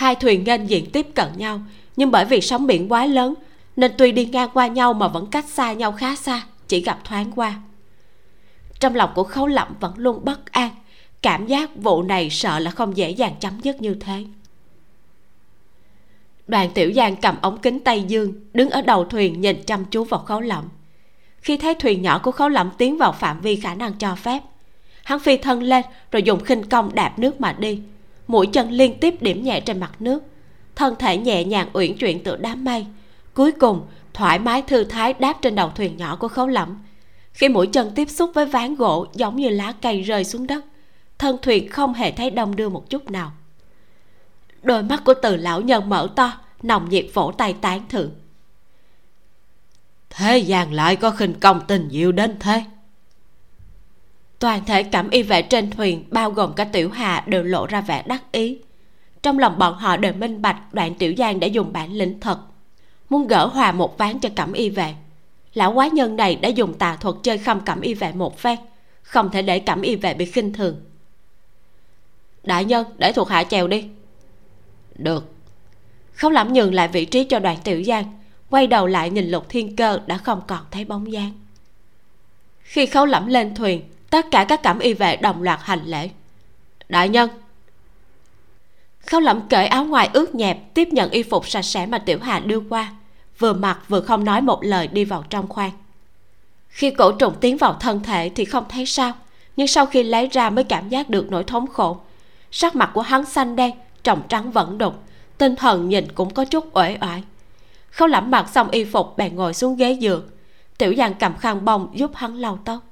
hai 0.00 0.14
thuyền 0.14 0.44
nghênh 0.44 0.70
diện 0.70 0.90
tiếp 0.92 1.06
cận 1.14 1.28
nhau. 1.36 1.60
Nhưng 1.96 2.10
bởi 2.10 2.24
vì 2.24 2.40
sóng 2.40 2.66
biển 2.66 2.92
quá 2.92 3.06
lớn, 3.06 3.34
nên 3.76 3.92
tuy 3.98 4.12
đi 4.12 4.24
ngang 4.24 4.50
qua 4.54 4.66
nhau 4.66 4.92
mà 4.92 5.08
vẫn 5.08 5.26
cách 5.26 5.44
xa 5.48 5.72
nhau 5.72 5.92
khá 5.92 6.16
xa, 6.16 6.42
chỉ 6.68 6.80
gặp 6.80 6.98
thoáng 7.04 7.32
qua. 7.36 7.60
Trong 8.80 8.94
lòng 8.94 9.10
của 9.14 9.24
khấu 9.24 9.46
Lậm 9.46 9.68
vẫn 9.80 9.92
luôn 9.96 10.24
bất 10.24 10.52
an. 10.52 10.70
Cảm 11.22 11.46
giác 11.46 11.70
vụ 11.76 12.02
này 12.02 12.30
sợ 12.30 12.58
là 12.58 12.70
không 12.70 12.96
dễ 12.96 13.10
dàng 13.10 13.34
chấm 13.40 13.60
dứt 13.60 13.82
như 13.82 13.94
thế. 13.94 14.24
Đoàn 16.46 16.70
tiểu 16.74 16.92
giang 16.92 17.16
cầm 17.16 17.36
ống 17.40 17.58
kính 17.58 17.80
tây 17.80 18.02
dương, 18.02 18.32
đứng 18.52 18.70
ở 18.70 18.82
đầu 18.82 19.04
thuyền 19.04 19.40
nhìn 19.40 19.62
chăm 19.66 19.84
chú 19.84 20.04
vào 20.04 20.20
khấu 20.20 20.40
Lậm. 20.40 20.68
Khi 21.40 21.56
thấy 21.56 21.74
thuyền 21.74 22.02
nhỏ 22.02 22.20
của 22.22 22.30
khấu 22.30 22.48
Lậm 22.48 22.70
tiến 22.78 22.98
vào 22.98 23.12
phạm 23.12 23.40
vi 23.40 23.56
khả 23.56 23.74
năng 23.74 23.92
cho 23.92 24.14
phép, 24.14 24.40
hắn 25.04 25.20
phi 25.20 25.36
thân 25.36 25.62
lên 25.62 25.84
rồi 26.12 26.22
dùng 26.22 26.44
khinh 26.44 26.68
công 26.68 26.94
đạp 26.94 27.18
nước 27.18 27.40
mà 27.40 27.52
đi 27.52 27.80
mũi 28.30 28.46
chân 28.46 28.70
liên 28.70 28.98
tiếp 29.00 29.22
điểm 29.22 29.44
nhẹ 29.44 29.60
trên 29.60 29.80
mặt 29.80 30.02
nước. 30.02 30.22
Thân 30.76 30.94
thể 30.98 31.16
nhẹ 31.16 31.44
nhàng 31.44 31.70
uyển 31.72 31.96
chuyển 31.96 32.24
tựa 32.24 32.36
đám 32.36 32.64
mây. 32.64 32.86
Cuối 33.34 33.52
cùng, 33.52 33.86
thoải 34.14 34.38
mái 34.38 34.62
thư 34.62 34.84
thái 34.84 35.12
đáp 35.12 35.34
trên 35.42 35.54
đầu 35.54 35.70
thuyền 35.74 35.96
nhỏ 35.96 36.16
của 36.16 36.28
khấu 36.28 36.46
lẩm 36.46 36.78
khi 37.32 37.48
mũi 37.48 37.66
chân 37.66 37.92
tiếp 37.94 38.10
xúc 38.10 38.30
với 38.34 38.46
ván 38.46 38.74
gỗ 38.74 39.06
giống 39.14 39.36
như 39.36 39.48
lá 39.48 39.72
cây 39.82 40.02
rơi 40.02 40.24
xuống 40.24 40.46
đất, 40.46 40.64
thân 41.18 41.36
thuyền 41.42 41.68
không 41.68 41.94
hề 41.94 42.10
thấy 42.10 42.30
đông 42.30 42.56
đưa 42.56 42.68
một 42.68 42.90
chút 42.90 43.10
nào. 43.10 43.32
Đôi 44.62 44.82
mắt 44.82 45.04
của 45.04 45.14
từ 45.22 45.36
lão 45.36 45.60
nhân 45.60 45.88
mở 45.88 46.08
to, 46.16 46.32
nồng 46.62 46.88
nhiệt 46.88 47.06
vỗ 47.14 47.32
tay 47.38 47.54
tán 47.60 47.84
thưởng. 47.88 48.10
Thế 50.10 50.38
gian 50.38 50.72
lại 50.72 50.96
có 50.96 51.10
khinh 51.10 51.34
công 51.40 51.60
tình 51.66 51.88
diệu 51.90 52.12
đến 52.12 52.36
thế 52.40 52.64
toàn 54.40 54.64
thể 54.64 54.82
cẩm 54.82 55.10
y 55.10 55.22
vệ 55.22 55.42
trên 55.42 55.70
thuyền, 55.70 56.04
bao 56.10 56.30
gồm 56.30 56.52
cả 56.52 56.64
tiểu 56.64 56.90
hà, 56.90 57.24
đều 57.26 57.42
lộ 57.42 57.66
ra 57.66 57.80
vẻ 57.80 58.02
đắc 58.06 58.32
ý. 58.32 58.58
Trong 59.22 59.38
lòng 59.38 59.58
bọn 59.58 59.74
họ 59.74 59.96
đều 59.96 60.12
minh 60.12 60.42
bạch 60.42 60.74
đoạn 60.74 60.94
tiểu 60.94 61.14
giang 61.18 61.40
đã 61.40 61.46
dùng 61.46 61.72
bản 61.72 61.92
lĩnh 61.92 62.20
thật. 62.20 62.38
Muốn 63.10 63.26
gỡ 63.26 63.46
hòa 63.46 63.72
một 63.72 63.98
ván 63.98 64.18
cho 64.18 64.28
cẩm 64.36 64.52
y 64.52 64.70
vệ. 64.70 64.94
Lão 65.54 65.74
quái 65.74 65.90
nhân 65.90 66.16
này 66.16 66.36
đã 66.36 66.48
dùng 66.48 66.74
tà 66.74 66.96
thuật 66.96 67.16
chơi 67.22 67.38
khăm 67.38 67.60
cẩm 67.60 67.80
y 67.80 67.94
vệ 67.94 68.12
một 68.12 68.38
phen, 68.38 68.58
không 69.02 69.30
thể 69.30 69.42
để 69.42 69.58
cẩm 69.58 69.82
y 69.82 69.96
vệ 69.96 70.14
bị 70.14 70.24
khinh 70.24 70.52
thường. 70.52 70.80
Đại 72.42 72.64
nhân, 72.64 72.86
để 72.98 73.12
thuộc 73.12 73.28
hạ 73.28 73.44
chèo 73.44 73.68
đi. 73.68 73.84
Được. 74.94 75.32
Không 76.12 76.32
lẩm 76.32 76.52
nhường 76.52 76.74
lại 76.74 76.88
vị 76.88 77.04
trí 77.04 77.24
cho 77.24 77.38
đoạn 77.38 77.58
tiểu 77.64 77.82
giang, 77.82 78.18
quay 78.50 78.66
đầu 78.66 78.86
lại 78.86 79.10
nhìn 79.10 79.30
lục 79.30 79.48
thiên 79.48 79.76
cơ 79.76 80.00
đã 80.06 80.18
không 80.18 80.42
còn 80.46 80.60
thấy 80.70 80.84
bóng 80.84 81.12
dáng. 81.12 81.32
Khi 82.60 82.86
khấu 82.86 83.06
lẩm 83.06 83.26
lên 83.26 83.54
thuyền 83.54 83.82
tất 84.10 84.30
cả 84.30 84.44
các 84.48 84.62
cảm 84.62 84.78
y 84.78 84.94
vệ 84.94 85.16
đồng 85.16 85.42
loạt 85.42 85.60
hành 85.62 85.84
lễ. 85.84 86.10
Đại 86.88 87.08
nhân. 87.08 87.30
Khâu 89.06 89.20
lẩm 89.20 89.48
cởi 89.48 89.66
áo 89.66 89.84
ngoài 89.84 90.10
ướt 90.12 90.34
nhẹp, 90.34 90.74
tiếp 90.74 90.88
nhận 90.92 91.10
y 91.10 91.22
phục 91.22 91.48
sạch 91.48 91.62
sẽ 91.62 91.86
mà 91.86 91.98
tiểu 91.98 92.18
hà 92.22 92.38
đưa 92.38 92.60
qua. 92.60 92.92
Vừa 93.38 93.52
mặc 93.52 93.78
vừa 93.88 94.00
không 94.00 94.24
nói 94.24 94.40
một 94.40 94.64
lời 94.64 94.86
đi 94.86 95.04
vào 95.04 95.24
trong 95.30 95.48
khoang. 95.48 95.70
Khi 96.68 96.90
cổ 96.90 97.12
trùng 97.12 97.34
tiến 97.40 97.56
vào 97.56 97.74
thân 97.74 98.02
thể 98.02 98.30
thì 98.34 98.44
không 98.44 98.64
thấy 98.68 98.86
sao, 98.86 99.12
nhưng 99.56 99.66
sau 99.66 99.86
khi 99.86 100.02
lấy 100.02 100.28
ra 100.32 100.50
mới 100.50 100.64
cảm 100.64 100.88
giác 100.88 101.10
được 101.10 101.30
nỗi 101.30 101.44
thống 101.44 101.66
khổ. 101.66 102.00
Sắc 102.50 102.76
mặt 102.76 102.90
của 102.94 103.02
hắn 103.02 103.24
xanh 103.24 103.56
đen, 103.56 103.70
tròng 104.02 104.22
trắng 104.28 104.50
vẫn 104.50 104.78
đục, 104.78 104.94
tinh 105.38 105.56
thần 105.56 105.88
nhìn 105.88 106.12
cũng 106.12 106.34
có 106.34 106.44
chút 106.44 106.76
uể 106.76 106.98
oải. 107.00 107.22
Khâu 107.90 108.08
lẩm 108.08 108.30
mặc 108.30 108.48
xong 108.48 108.70
y 108.70 108.84
phục 108.84 109.16
bèn 109.16 109.36
ngồi 109.36 109.54
xuống 109.54 109.76
ghế 109.76 109.92
giường 109.92 110.28
tiểu 110.80 110.94
giang 110.98 111.14
cầm 111.14 111.36
khăn 111.36 111.64
bông 111.64 111.88
giúp 111.94 112.10
hắn 112.14 112.34
lau 112.34 112.58
tóc 112.64 112.89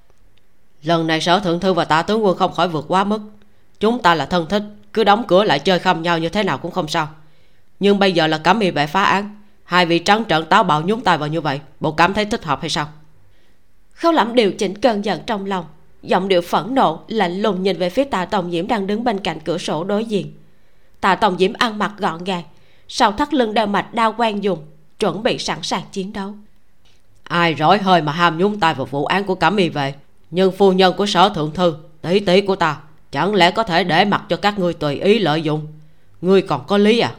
lần 0.82 1.06
này 1.06 1.20
sở 1.20 1.40
thượng 1.40 1.60
thư 1.60 1.72
và 1.72 1.84
tạ 1.84 2.02
tướng 2.02 2.24
quân 2.24 2.36
không 2.36 2.52
khỏi 2.52 2.68
vượt 2.68 2.84
quá 2.88 3.04
mức. 3.04 3.20
Chúng 3.80 4.02
ta 4.02 4.14
là 4.14 4.26
thân 4.26 4.46
thích 4.48 4.62
cứ 4.92 5.04
đóng 5.04 5.24
cửa 5.28 5.44
lại 5.44 5.58
chơi 5.58 5.78
khăm 5.78 6.02
nhau 6.02 6.18
như 6.18 6.28
thế 6.28 6.42
nào 6.42 6.58
cũng 6.58 6.70
không 6.70 6.88
sao. 6.88 7.08
Nhưng 7.80 7.98
bây 7.98 8.12
giờ 8.12 8.26
là 8.26 8.38
cấm 8.38 8.60
y 8.60 8.70
vệ 8.70 8.86
phá 8.86 9.04
án. 9.04 9.40
Hai 9.64 9.86
vị 9.86 9.98
trắng 9.98 10.24
trợn 10.28 10.46
táo 10.46 10.64
bạo 10.64 10.82
nhúng 10.82 11.00
tay 11.00 11.18
vào 11.18 11.28
như 11.28 11.40
vậy 11.40 11.60
bộ 11.80 11.92
cảm 11.92 12.14
thấy 12.14 12.24
thích 12.24 12.44
hợp 12.44 12.60
hay 12.60 12.70
sao? 12.70 12.88
Khâu 13.92 14.12
lẩm 14.12 14.34
điều 14.34 14.52
chỉnh 14.52 14.78
cơn 14.78 15.04
giận 15.04 15.20
trong 15.26 15.46
lòng. 15.46 15.64
Giọng 16.02 16.28
điệu 16.28 16.40
phẫn 16.40 16.74
nộ 16.74 17.00
lạnh 17.08 17.42
lùng 17.42 17.62
nhìn 17.62 17.78
về 17.78 17.90
phía 17.90 18.04
tạ 18.04 18.24
tổng 18.24 18.50
diễm 18.50 18.68
đang 18.68 18.86
đứng 18.86 19.04
bên 19.04 19.18
cạnh 19.18 19.40
cửa 19.40 19.58
sổ 19.58 19.84
đối 19.84 20.04
diện. 20.04 20.32
Tạ 21.00 21.14
tổng 21.14 21.38
diễm 21.38 21.52
ăn 21.52 21.78
mặc 21.78 21.92
gọn 21.98 22.24
gàng 22.24 22.42
sau 22.88 23.12
thắt 23.12 23.34
lưng 23.34 23.54
đeo 23.54 23.66
mạch 23.66 23.94
đao 23.94 24.14
quan 24.18 24.44
dùng 24.44 24.58
chuẩn 24.98 25.22
bị 25.22 25.38
sẵn 25.38 25.58
sàng 25.62 25.82
chiến 25.92 26.12
đấu. 26.12 26.34
Ai 27.22 27.54
rối 27.54 27.78
hơi 27.78 28.02
mà 28.02 28.12
ham 28.12 28.38
nhúng 28.38 28.60
tay 28.60 28.74
vào 28.74 28.86
vụ 28.86 29.04
án 29.04 29.24
của 29.24 29.34
cẩm 29.34 29.56
y 29.56 29.68
về 29.68 29.94
nhưng 30.30 30.52
phu 30.52 30.72
nhân 30.72 30.94
của 30.96 31.06
sở 31.06 31.28
thượng 31.28 31.54
thư 31.54 31.76
tỷ 32.02 32.20
tỷ 32.20 32.40
của 32.40 32.56
ta 32.56 32.80
chẳng 33.12 33.34
lẽ 33.34 33.50
có 33.50 33.62
thể 33.62 33.84
để 33.84 34.04
mặc 34.04 34.22
cho 34.28 34.36
các 34.36 34.58
ngươi 34.58 34.74
tùy 34.74 35.00
ý 35.00 35.18
lợi 35.18 35.42
dụng? 35.42 35.66
Ngươi 36.20 36.42
còn 36.42 36.64
có 36.66 36.78
lý 36.78 36.98
à? 36.98 37.14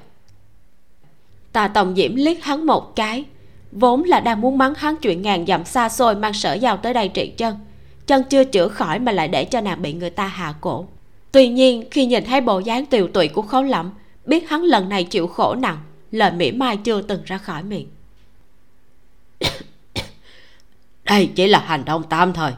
Tà 1.52 1.68
tổng 1.68 1.96
diễm 1.96 2.16
liếc 2.16 2.44
hắn 2.44 2.66
một 2.66 2.96
cái. 2.96 3.26
Vốn 3.72 4.04
là 4.04 4.20
đang 4.20 4.42
muốn 4.42 4.58
mắng 4.58 4.74
hắn 4.78 4.96
chuyện 4.98 5.22
ngàn 5.22 5.46
dặm 5.46 5.66
xa 5.66 5.90
xôi 5.90 6.16
mang 6.16 6.34
sở 6.34 6.54
giao 6.54 6.78
tới 6.78 6.94
đây 6.94 7.08
trị 7.08 7.34
chân. 7.38 7.56
Chân 8.08 8.24
chưa 8.30 8.44
chữa 8.44 8.68
khỏi 8.68 9.00
mà 9.00 9.12
lại 9.12 9.28
để 9.28 9.46
cho 9.46 9.62
nàng 9.62 9.82
bị 9.82 9.94
người 9.94 10.10
ta 10.10 10.28
hạ 10.28 10.54
cổ. 10.62 10.88
Tuy 11.32 11.48
nhiên 11.48 11.84
khi 11.92 12.06
nhìn 12.06 12.26
thấy 12.26 12.42
bộ 12.42 12.60
dáng 12.60 12.86
tiều 12.86 13.08
tụy 13.08 13.28
của 13.28 13.42
khấu 13.42 13.64
lẩm 13.64 13.92
biết 14.26 14.50
hắn 14.50 14.64
lần 14.64 14.90
này 14.90 15.04
chịu 15.04 15.28
khổ 15.28 15.56
nặng 15.56 15.78
lời 16.12 16.32
mỉa 16.32 16.52
mai 16.52 16.78
chưa 16.78 17.02
từng 17.02 17.22
ra 17.26 17.38
khỏi 17.38 17.64
miệng. 17.64 17.88
Đây 21.04 21.30
chỉ 21.36 21.48
là 21.48 21.60
hành 21.60 21.86
động 21.86 22.04
tạm 22.10 22.34
thời 22.34 22.54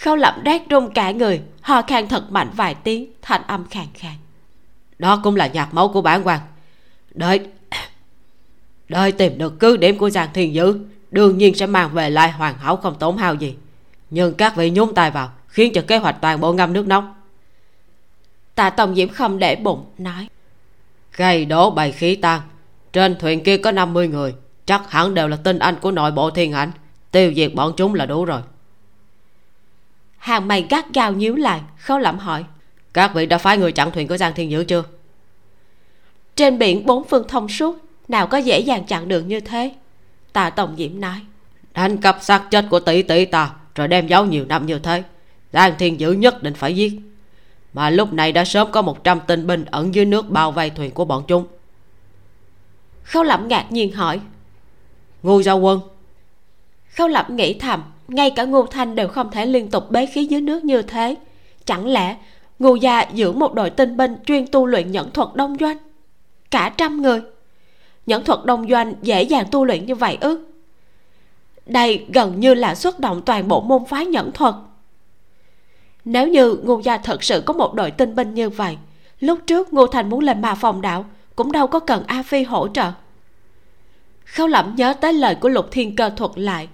khâu 0.00 0.16
lẩm 0.16 0.34
đát 0.44 0.68
run 0.68 0.90
cả 0.94 1.10
người, 1.10 1.40
ho 1.60 1.82
khan 1.82 2.08
thật 2.08 2.32
mạnh 2.32 2.50
vài 2.56 2.74
tiếng, 2.74 3.12
thanh 3.22 3.42
âm 3.46 3.68
khàn 3.68 3.86
khàn. 3.94 4.12
Đó 4.98 5.20
cũng 5.22 5.36
là 5.36 5.46
nhạc 5.46 5.74
máu 5.74 5.88
của 5.88 6.02
bản 6.02 6.26
quan 6.26 6.40
đợi 7.10 7.40
đợi 8.88 9.12
tìm 9.12 9.38
được 9.38 9.60
cứ 9.60 9.76
điểm 9.76 9.98
của 9.98 10.10
giang 10.10 10.28
thiên 10.34 10.54
dữ, 10.54 10.78
đương 11.10 11.38
nhiên 11.38 11.54
sẽ 11.54 11.66
mang 11.66 11.90
về 11.94 12.10
lại 12.10 12.32
hoàn 12.32 12.58
hảo 12.58 12.76
không 12.76 12.94
tốn 12.98 13.16
hao 13.16 13.34
gì. 13.34 13.54
Nhưng 14.10 14.34
các 14.34 14.56
vị 14.56 14.70
nhúng 14.70 14.94
tay 14.94 15.10
vào, 15.10 15.30
khiến 15.48 15.72
cho 15.72 15.82
kế 15.86 15.96
hoạch 15.96 16.16
toàn 16.20 16.40
bộ 16.40 16.52
ngâm 16.52 16.72
nước 16.72 16.86
nóng. 16.86 17.14
Tạ 18.54 18.70
tổng 18.70 18.94
diễm 18.94 19.08
không 19.08 19.38
để 19.38 19.56
bụng, 19.56 19.84
nói. 19.98 20.28
Gây 21.16 21.44
đổ 21.44 21.70
bày 21.70 21.92
khí 21.92 22.14
tan 22.14 22.40
trên 22.92 23.18
thuyền 23.18 23.42
kia 23.44 23.56
có 23.56 23.72
50 23.72 24.08
người, 24.08 24.34
chắc 24.66 24.90
hẳn 24.90 25.14
đều 25.14 25.28
là 25.28 25.36
tinh 25.36 25.58
anh 25.58 25.74
của 25.80 25.90
nội 25.90 26.10
bộ 26.10 26.30
thiên 26.30 26.52
ảnh, 26.52 26.70
tiêu 27.10 27.32
diệt 27.36 27.54
bọn 27.54 27.72
chúng 27.76 27.94
là 27.94 28.06
đủ 28.06 28.24
rồi 28.24 28.40
hàng 30.20 30.48
mày 30.48 30.66
gắt 30.70 30.94
gao 30.94 31.12
nhíu 31.12 31.36
lại 31.36 31.60
khâu 31.78 31.98
lẩm 31.98 32.18
hỏi. 32.18 32.44
Các 32.92 33.14
vị 33.14 33.26
đã 33.26 33.38
phái 33.38 33.58
người 33.58 33.72
chặn 33.72 33.90
thuyền 33.90 34.08
của 34.08 34.16
giang 34.16 34.34
thiên 34.34 34.50
dữ 34.50 34.64
chưa? 34.64 34.84
Trên 36.36 36.58
biển 36.58 36.86
bốn 36.86 37.04
phương 37.04 37.28
thông 37.28 37.48
suốt 37.48 37.76
nào 38.08 38.26
có 38.26 38.38
dễ 38.38 38.60
dàng 38.60 38.84
chặn 38.84 39.08
đường 39.08 39.28
như 39.28 39.40
thế? 39.40 39.72
Tạ 40.32 40.50
tổng 40.50 40.74
diễm 40.78 41.00
nói. 41.00 41.20
Đánh 41.74 41.96
cắp 41.96 42.18
xác 42.20 42.50
chết 42.50 42.66
của 42.70 42.80
tỷ 42.80 43.02
tỷ 43.02 43.24
ta 43.24 43.50
rồi 43.74 43.88
đem 43.88 44.06
giấu 44.06 44.24
nhiều 44.26 44.44
năm 44.44 44.66
như 44.66 44.78
thế. 44.78 45.02
Giang 45.52 45.74
thiên 45.78 46.00
dữ 46.00 46.12
nhất 46.12 46.42
định 46.42 46.54
phải 46.54 46.76
giết. 46.76 46.92
Mà 47.72 47.90
lúc 47.90 48.12
này 48.12 48.32
đã 48.32 48.44
sớm 48.44 48.68
có 48.72 48.82
100 48.82 49.20
tinh 49.26 49.46
binh 49.46 49.64
ẩn 49.64 49.94
dưới 49.94 50.04
nước 50.04 50.30
bao 50.30 50.52
vây 50.52 50.70
thuyền 50.70 50.90
của 50.90 51.04
bọn 51.04 51.24
chúng. 51.26 51.46
Khâu 53.02 53.22
lẩm 53.22 53.48
ngạc 53.48 53.72
nhiên 53.72 53.92
hỏi. 53.92 54.20
Ngu 55.22 55.42
giao 55.42 55.58
quân. 55.58 55.80
Khâu 56.94 57.08
lẩm 57.08 57.36
nghĩ 57.36 57.58
thầm 57.58 57.82
ngay 58.10 58.30
cả 58.30 58.44
ngô 58.44 58.66
thanh 58.66 58.94
đều 58.94 59.08
không 59.08 59.30
thể 59.30 59.46
liên 59.46 59.70
tục 59.70 59.90
bế 59.90 60.06
khí 60.06 60.24
dưới 60.24 60.40
nước 60.40 60.64
như 60.64 60.82
thế. 60.82 61.16
Chẳng 61.64 61.86
lẽ 61.86 62.16
ngô 62.58 62.74
gia 62.74 63.02
giữ 63.02 63.32
một 63.32 63.54
đội 63.54 63.70
tinh 63.70 63.96
binh 63.96 64.16
chuyên 64.26 64.46
tu 64.46 64.66
luyện 64.66 64.92
nhẫn 64.92 65.10
thuật 65.10 65.28
đông 65.34 65.56
doanh? 65.60 65.76
Cả 66.50 66.72
trăm 66.76 67.02
người. 67.02 67.20
Nhẫn 68.06 68.24
thuật 68.24 68.44
đông 68.44 68.68
doanh 68.70 68.94
dễ 69.02 69.22
dàng 69.22 69.46
tu 69.50 69.64
luyện 69.64 69.86
như 69.86 69.94
vậy 69.94 70.18
ư? 70.20 70.44
Đây 71.66 72.06
gần 72.12 72.40
như 72.40 72.54
là 72.54 72.74
xuất 72.74 73.00
động 73.00 73.22
toàn 73.26 73.48
bộ 73.48 73.60
môn 73.60 73.84
phái 73.84 74.06
nhẫn 74.06 74.32
thuật. 74.32 74.54
Nếu 76.04 76.28
như 76.28 76.54
ngô 76.62 76.80
gia 76.84 76.98
thật 76.98 77.22
sự 77.22 77.42
có 77.46 77.52
một 77.52 77.74
đội 77.74 77.90
tinh 77.90 78.14
binh 78.14 78.34
như 78.34 78.50
vậy, 78.50 78.76
lúc 79.20 79.38
trước 79.46 79.72
ngô 79.72 79.86
thành 79.86 80.10
muốn 80.10 80.20
lên 80.20 80.40
ma 80.40 80.54
phòng 80.54 80.80
đạo 80.80 81.04
cũng 81.36 81.52
đâu 81.52 81.66
có 81.66 81.80
cần 81.80 82.04
a 82.06 82.22
phi 82.22 82.42
hỗ 82.42 82.68
trợ. 82.68 82.92
Khâu 84.24 84.46
lẩm 84.46 84.74
nhớ 84.76 84.92
tới 84.92 85.12
lời 85.12 85.34
của 85.34 85.48
lục 85.48 85.66
thiên 85.70 85.96
cơ 85.96 86.10
thuật 86.10 86.30
lại 86.34 86.68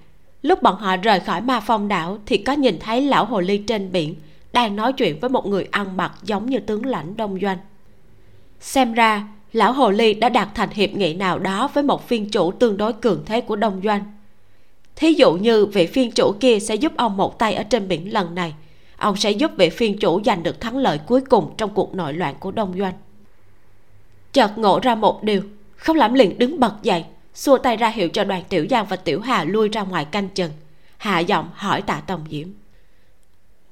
lúc 0.47 0.63
bọn 0.63 0.77
họ 0.77 0.97
rời 0.97 1.21
khỏi 1.21 1.41
ma 1.41 1.61
phong 1.61 1.89
đảo 1.89 2.19
thì 2.27 2.39
có 2.39 2.53
nhìn 2.53 2.79
thấy 2.81 3.03
lão 3.03 3.25
hồ 3.25 3.41
ly 3.41 3.59
trên 3.59 3.93
biển, 3.93 4.15
đang 4.53 4.77
nói 4.77 4.93
chuyện 4.93 5.21
với 5.21 5.31
một 5.31 5.47
người 5.47 5.69
ăn 5.71 5.97
mặc 5.97 6.13
giống 6.23 6.47
như 6.47 6.59
tướng 6.59 6.87
lãnh 6.87 7.17
đông 7.17 7.39
doanh. 7.43 7.59
Xem 8.61 8.93
ra, 8.93 9.29
lão 9.53 9.73
hồ 9.73 9.91
ly 9.91 10.15
đã 10.15 10.29
đạt 10.29 10.49
thành 10.55 10.71
hiệp 10.71 10.91
nghị 10.91 11.15
nào 11.15 11.39
đó 11.39 11.71
với 11.75 11.83
một 11.83 12.09
phiên 12.09 12.31
chủ 12.31 12.53
tương 12.53 12.77
đối 12.77 12.93
cường 12.93 13.23
thế 13.27 13.41
của 13.41 13.57
đông 13.57 13.81
doanh. 13.85 14.05
Thí 14.97 15.13
dụ 15.13 15.33
như 15.33 15.67
vị 15.67 15.87
phiên 15.87 16.11
chủ 16.11 16.33
kia 16.41 16.59
sẽ 16.59 16.75
giúp 16.75 16.93
ông 16.97 17.17
một 17.17 17.39
tay 17.39 17.55
ở 17.55 17.63
trên 17.63 17.89
biển 17.89 18.13
lần 18.13 18.35
này, 18.35 18.55
ông 18.97 19.17
sẽ 19.17 19.31
giúp 19.31 19.51
vị 19.57 19.71
phiên 19.71 19.99
chủ 19.99 20.21
giành 20.25 20.43
được 20.43 20.61
thắng 20.61 20.77
lợi 20.77 21.01
cuối 21.07 21.21
cùng 21.21 21.55
trong 21.59 21.71
cuộc 21.75 21.95
nội 21.95 22.13
loạn 22.13 22.35
của 22.41 22.51
đông 22.51 22.75
doanh. 22.79 22.95
Chợt 24.33 24.59
ngộ 24.59 24.81
ra 24.83 24.95
một 24.95 25.23
điều, 25.23 25.43
không 25.77 25.97
lắm 25.97 26.15
liền 26.15 26.39
đứng 26.39 26.61
bật 26.61 26.75
dậy 26.83 27.05
xua 27.37 27.59
tay 27.59 27.77
ra 27.77 27.89
hiệu 27.89 28.09
cho 28.09 28.25
đoàn 28.25 28.43
tiểu 28.49 28.67
giang 28.71 28.87
và 28.87 28.97
tiểu 28.97 29.21
hà 29.21 29.45
lui 29.45 29.69
ra 29.69 29.83
ngoài 29.83 30.05
canh 30.05 30.29
chừng. 30.29 30.53
Hạ 30.97 31.19
giọng 31.19 31.51
hỏi 31.55 31.83
tạ 31.83 32.03
tòng 32.07 32.25
diễm. 32.31 32.49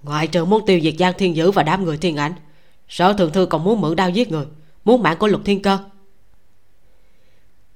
Ngoại 0.03 0.27
trừ 0.27 0.45
muốn 0.45 0.67
tiêu 0.67 0.81
diệt 0.81 0.95
giang 0.99 1.15
thiên 1.19 1.37
dữ 1.37 1.51
và 1.51 1.63
đám 1.63 1.85
người 1.85 1.99
thiên 1.99 2.17
ảnh 2.17 2.33
sở 2.89 3.13
thượng 3.13 3.33
thư 3.33 3.47
còn 3.47 3.65
muốn 3.65 3.81
mượn 3.81 3.97
đao 3.97 4.11
giết 4.11 4.31
người 4.31 4.47
muốn 4.85 5.03
mạng 5.03 5.17
của 5.19 5.27
lục 5.27 5.41
thiên 5.45 5.63
cơ. 5.63 5.79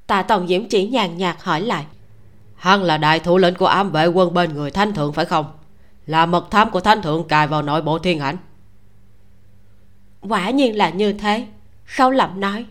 Tạ 0.07 0.23
tòng 0.23 0.49
diễm 0.49 0.69
chỉ 0.69 0.89
nhàn 0.89 1.17
nhạt 1.17 1.37
hỏi 1.41 1.61
lại. 1.61 1.87
Hắn 2.55 2.83
là 2.83 2.99
đại 2.99 3.21
thủ 3.21 3.39
lĩnh 3.39 3.55
của 3.55 3.67
ám 3.67 3.91
vệ 3.91 4.07
quân 4.07 4.35
bên 4.35 4.55
người 4.55 4.71
thánh 4.71 4.93
thượng 4.93 5.13
phải 5.13 5.25
không? 5.25 5.47
Là 6.07 6.27
mật 6.27 6.51
thám 6.51 6.71
của 6.71 6.81
thánh 6.81 7.03
thượng 7.03 7.29
cài 7.29 7.47
vào 7.47 7.63
nội 7.63 7.83
bộ 7.83 7.99
thiên 7.99 8.21
ảnh. 8.21 8.37
Quả 10.21 10.51
nhiên 10.51 10.77
là 10.77 10.91
như 10.91 11.13
thế 11.13 11.47
khâu 11.85 12.11
lẩm 12.11 12.41
nói 12.41 12.67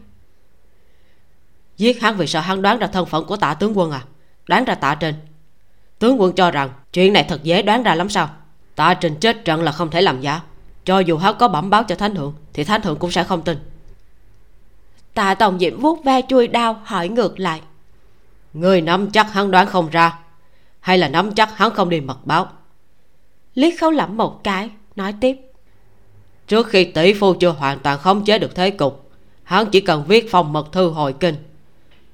giết 1.77 2.01
hắn 2.01 2.17
vì 2.17 2.27
sợ 2.27 2.39
hắn 2.39 2.61
đoán 2.61 2.79
ra 2.79 2.87
thân 2.87 3.05
phận 3.05 3.25
của 3.25 3.37
tạ 3.37 3.53
tướng 3.53 3.77
quân 3.77 3.91
à? 3.91 4.03
Đoán 4.47 4.65
ra 4.65 4.75
tạ 4.75 4.95
trình. 4.95 5.15
Tướng 5.99 6.21
quân 6.21 6.33
cho 6.35 6.51
rằng 6.51 6.69
chuyện 6.93 7.13
này 7.13 7.25
thật 7.29 7.43
dễ 7.43 7.61
đoán 7.61 7.83
ra 7.83 7.95
lắm 7.95 8.09
sao? 8.09 8.29
Tạ 8.75 8.93
trình 8.93 9.15
chết 9.15 9.45
trận 9.45 9.63
là 9.63 9.71
không 9.71 9.89
thể 9.89 10.01
làm 10.01 10.21
giả. 10.21 10.41
Cho 10.85 10.99
dù 10.99 11.17
hắn 11.17 11.35
có 11.39 11.47
bẩm 11.47 11.69
báo 11.69 11.83
cho 11.83 11.95
thánh 11.95 12.15
thượng 12.15 12.33
thì 12.53 12.63
thánh 12.63 12.81
thượng 12.81 12.99
cũng 12.99 13.11
sẽ 13.11 13.23
không 13.23 13.41
tin. 13.41 13.57
Tạ 15.13 15.35
tổng 15.35 15.59
diễm 15.59 15.79
vuốt 15.79 16.03
ve 16.03 16.21
chui 16.29 16.47
đao 16.47 16.81
hỏi 16.83 17.09
ngược 17.09 17.39
lại. 17.39 17.61
Người 18.53 18.81
nắm 18.81 19.11
chắc 19.11 19.33
hắn 19.33 19.51
đoán 19.51 19.67
không 19.67 19.89
ra 19.89 20.19
hay 20.79 20.97
là 20.97 21.09
nắm 21.09 21.31
chắc 21.31 21.57
hắn 21.57 21.73
không 21.73 21.89
đi 21.89 22.01
mật 22.01 22.25
báo? 22.25 22.47
Liếc 23.55 23.79
khấu 23.79 23.91
lẩm 23.91 24.17
một 24.17 24.43
cái 24.43 24.69
nói 24.95 25.13
tiếp. 25.21 25.37
Trước 26.47 26.67
khi 26.67 26.83
tỷ 26.83 27.13
phu 27.13 27.33
chưa 27.33 27.49
hoàn 27.49 27.79
toàn 27.79 27.99
khống 27.99 28.25
chế 28.25 28.39
được 28.39 28.55
thế 28.55 28.69
cục 28.69 29.09
hắn 29.43 29.69
chỉ 29.69 29.81
cần 29.81 30.03
viết 30.07 30.31
phong 30.31 30.53
mật 30.53 30.71
thư 30.71 30.89
hồi 30.89 31.13
kinh 31.19 31.35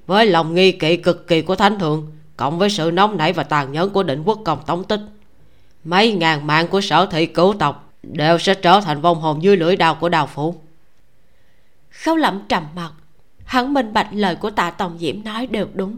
với 0.07 0.25
lòng 0.25 0.55
nghi 0.55 0.71
kỵ 0.71 0.97
cực 0.97 1.27
kỳ 1.27 1.41
của 1.41 1.55
thánh 1.55 1.79
thượng, 1.79 2.11
cộng 2.37 2.59
với 2.59 2.69
sự 2.69 2.91
nóng 2.93 3.17
nảy 3.17 3.33
và 3.33 3.43
tàn 3.43 3.71
nhẫn 3.71 3.89
của 3.89 4.03
định 4.03 4.23
quốc 4.23 4.39
công 4.45 4.65
tống 4.65 4.83
tích, 4.83 5.01
mấy 5.83 6.11
ngàn 6.11 6.47
mạng 6.47 6.67
của 6.67 6.81
sở 6.81 7.05
thị 7.05 7.25
cửu 7.25 7.53
tộc 7.53 7.93
đều 8.03 8.39
sẽ 8.39 8.55
trở 8.55 8.81
thành 8.81 9.01
vong 9.01 9.19
hồn 9.19 9.43
dưới 9.43 9.57
lưỡi 9.57 9.75
đao 9.75 9.95
của 9.95 10.09
đào 10.09 10.27
phủ. 10.27 10.55
Khâu 11.89 12.15
lẩm 12.15 12.41
trầm 12.49 12.63
mặt 12.75 12.91
hắn 13.45 13.73
minh 13.73 13.93
bạch 13.93 14.07
lời 14.11 14.35
của 14.35 14.49
tạ 14.49 14.71
tòng 14.71 14.97
diễm 14.99 15.23
nói 15.23 15.47
đều 15.47 15.67
đúng. 15.73 15.97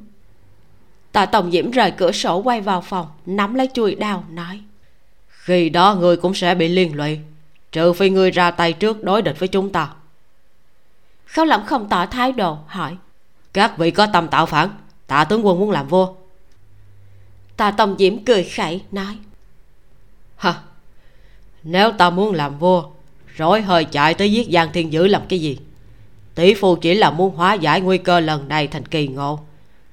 Tạ 1.11 1.25
tòng 1.25 1.51
diễm 1.51 1.71
rời 1.71 1.91
cửa 1.91 2.11
sổ 2.11 2.37
quay 2.37 2.61
vào 2.61 2.81
phòng, 2.81 3.07
nắm 3.25 3.53
lấy 3.53 3.69
chuôi 3.73 3.95
đao, 3.95 4.23
nói, 4.29 4.61
khi 5.27 5.69
đó 5.69 5.95
người 5.95 6.17
cũng 6.17 6.33
sẽ 6.33 6.55
bị 6.55 6.67
liên 6.67 6.95
lụy, 6.95 7.19
trừ 7.71 7.93
phi 7.93 8.09
ngươi 8.09 8.31
ra 8.31 8.51
tay 8.51 8.73
trước 8.73 9.03
đối 9.03 9.21
địch 9.21 9.39
với 9.39 9.47
chúng 9.47 9.71
ta. 9.71 9.89
Khâu 11.25 11.45
lẩm 11.45 11.65
không 11.65 11.89
tỏ 11.89 12.05
thái 12.05 12.31
độ, 12.31 12.57
hỏi 12.67 12.97
các 13.55 13.77
vị 13.77 13.91
có 13.91 14.07
tâm 14.13 14.27
tạo 14.27 14.45
phản 14.45 14.69
tạ 15.07 15.23
tướng 15.23 15.45
quân 15.45 15.59
muốn 15.59 15.71
làm 15.71 15.87
vua. 15.87 16.13
Tạ 17.57 17.71
tông 17.71 17.95
diễm 17.99 18.23
cười 18.25 18.43
khẩy 18.43 18.81
nói. 18.91 19.17
Hả 20.35 20.55
nếu 21.63 21.91
ta 21.91 22.09
muốn 22.09 22.33
làm 22.33 22.59
vua 22.59 22.83
rối 23.35 23.61
hơi 23.61 23.85
chạy 23.85 24.13
tới 24.13 24.31
giết 24.31 24.47
giang 24.51 24.69
thiên 24.73 24.93
dữ 24.93 25.07
làm 25.07 25.21
cái 25.29 25.39
gì? 25.39 25.57
Tỷ 26.35 26.53
phu 26.53 26.75
chỉ 26.75 26.95
là 26.95 27.11
muốn 27.11 27.35
hóa 27.35 27.53
giải 27.53 27.81
nguy 27.81 27.97
cơ 27.97 28.19
lần 28.19 28.47
này 28.47 28.67
thành 28.67 28.85
kỳ 28.85 29.07
ngộ. 29.07 29.39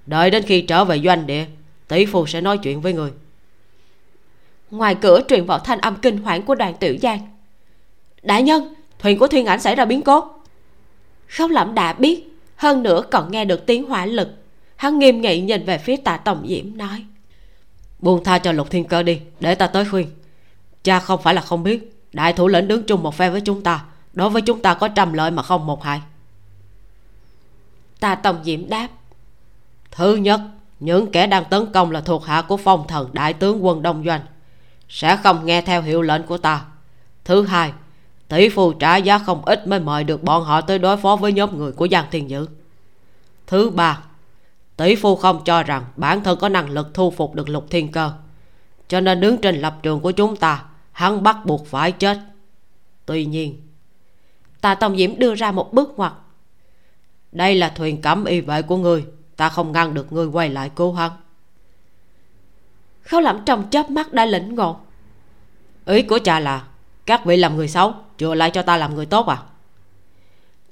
Đợi 0.06 0.30
đến 0.30 0.42
khi 0.42 0.62
trở 0.62 0.84
về 0.84 1.00
doanh 1.04 1.26
địa 1.26 1.44
tỷ 1.88 2.06
phu 2.06 2.26
sẽ 2.26 2.40
nói 2.40 2.58
chuyện 2.58 2.80
với 2.80 2.92
người. 2.92 3.10
Ngoài 4.70 4.94
cửa 4.94 5.20
truyền 5.28 5.46
vào 5.46 5.58
thanh 5.58 5.80
âm 5.80 5.96
kinh 5.96 6.18
hoảng 6.18 6.42
của 6.42 6.54
đoàn 6.54 6.74
tiểu 6.80 6.96
giang. 7.02 7.18
Đại 8.22 8.42
nhân 8.42 8.74
thuyền 8.98 9.18
của 9.18 9.26
thiên 9.26 9.46
ảnh 9.46 9.60
xảy 9.60 9.74
ra 9.74 9.84
biến 9.84 10.02
cố. 10.02 10.24
Khâu 11.28 11.48
lẩm 11.48 11.74
đã 11.74 11.92
biết 11.92 12.31
hơn 12.62 12.82
nữa 12.82 13.02
còn 13.10 13.30
nghe 13.30 13.44
được 13.44 13.66
tiếng 13.66 13.88
hỏa 13.88 14.06
lực. 14.06 14.28
Hắn 14.76 14.98
nghiêm 14.98 15.20
nghị 15.20 15.40
nhìn 15.40 15.64
về 15.64 15.78
phía 15.78 15.96
tạ 15.96 16.16
tổng 16.16 16.46
diễm, 16.48 16.76
nói. 16.76 17.04
Buông 17.98 18.24
tha 18.24 18.38
cho 18.38 18.52
lục 18.52 18.70
thiên 18.70 18.84
cơ 18.84 19.02
đi, 19.02 19.20
để 19.40 19.54
ta 19.54 19.66
tới 19.66 19.84
khuyên. 19.90 20.10
Cha 20.82 21.00
không 21.00 21.22
phải 21.22 21.34
là 21.34 21.40
không 21.40 21.62
biết, 21.62 21.92
đại 22.12 22.32
thủ 22.32 22.48
lĩnh 22.48 22.68
đứng 22.68 22.82
chung 22.82 23.02
một 23.02 23.14
phe 23.14 23.30
với 23.30 23.40
chúng 23.40 23.62
ta. 23.62 23.84
Đối 24.12 24.30
với 24.30 24.42
chúng 24.42 24.62
ta 24.62 24.74
có 24.74 24.88
trăm 24.88 25.12
lợi 25.12 25.30
mà 25.30 25.42
không 25.42 25.66
một 25.66 25.84
hại. 25.84 26.00
Tạ 28.00 28.14
tổng 28.14 28.40
diễm 28.44 28.68
đáp. 28.68 28.88
Thứ 29.90 30.16
nhất, 30.16 30.40
những 30.80 31.12
kẻ 31.12 31.26
đang 31.26 31.44
tấn 31.44 31.72
công 31.72 31.90
là 31.90 32.00
thuộc 32.00 32.24
hạ 32.24 32.42
của 32.42 32.56
phong 32.56 32.86
thần 32.88 33.10
đại 33.12 33.32
tướng 33.32 33.64
quân 33.64 33.82
đông 33.82 34.04
doanh. 34.06 34.20
Sẽ 34.88 35.16
không 35.16 35.46
nghe 35.46 35.62
theo 35.62 35.82
hiệu 35.82 36.02
lệnh 36.02 36.22
của 36.22 36.38
ta. 36.38 36.64
Thứ 37.24 37.46
hai 37.46 37.72
tỷ 38.32 38.48
phu 38.48 38.72
trả 38.72 38.96
giá 38.96 39.18
không 39.18 39.44
ít 39.44 39.66
mới 39.66 39.80
mời 39.80 40.04
được 40.04 40.22
bọn 40.22 40.44
họ 40.44 40.60
tới 40.60 40.78
đối 40.78 40.96
phó 40.96 41.16
với 41.16 41.32
nhóm 41.32 41.58
người 41.58 41.72
của 41.72 41.88
giang 41.88 42.06
thiên 42.10 42.30
dữ. 42.30 42.46
Thứ 43.46 43.70
ba, 43.70 44.02
tỷ 44.76 44.94
phu 44.94 45.16
không 45.16 45.44
cho 45.44 45.62
rằng 45.62 45.84
bản 45.96 46.22
thân 46.24 46.38
có 46.38 46.48
năng 46.48 46.70
lực 46.70 46.94
thu 46.94 47.10
phục 47.10 47.34
được 47.34 47.48
lục 47.48 47.66
thiên 47.70 47.92
cơ. 47.92 48.12
Cho 48.88 49.00
nên 49.00 49.20
đứng 49.20 49.40
trên 49.40 49.56
lập 49.56 49.76
trường 49.82 50.00
của 50.00 50.10
chúng 50.10 50.36
ta, 50.36 50.64
hắn 50.92 51.22
bắt 51.22 51.46
buộc 51.46 51.66
phải 51.66 51.92
chết. 51.92 52.18
Tuy 53.06 53.24
nhiên 53.24 53.60
Ta 54.60 54.74
tông 54.74 54.96
diễm 54.96 55.18
đưa 55.18 55.34
ra 55.34 55.52
một 55.52 55.72
bước 55.72 55.92
ngoặt. 55.96 56.12
Đây 57.32 57.54
là 57.54 57.68
thuyền 57.68 58.02
cẩm 58.02 58.24
y 58.24 58.40
vệ 58.40 58.62
của 58.62 58.76
ngươi, 58.76 59.04
ta 59.36 59.48
không 59.48 59.72
ngăn 59.72 59.94
được 59.94 60.12
ngươi 60.12 60.26
quay 60.26 60.48
lại 60.48 60.70
cứu 60.76 60.92
hắn. 60.92 61.10
Khấu 63.02 63.20
lẩm 63.20 63.40
trong 63.46 63.70
chớp 63.70 63.90
mắt 63.90 64.12
đã 64.12 64.26
lĩnh 64.26 64.54
ngộ. 64.54 64.76
Ý 65.86 66.02
của 66.02 66.18
cha 66.24 66.40
là, 66.40 66.64
các 67.06 67.24
vị 67.24 67.36
làm 67.36 67.56
người 67.56 67.68
xấu 67.68 67.94
vừa 68.22 68.34
lại 68.34 68.50
cho 68.50 68.62
ta 68.62 68.76
làm 68.76 68.94
người 68.94 69.06
tốt 69.06 69.26
à? 69.26 69.38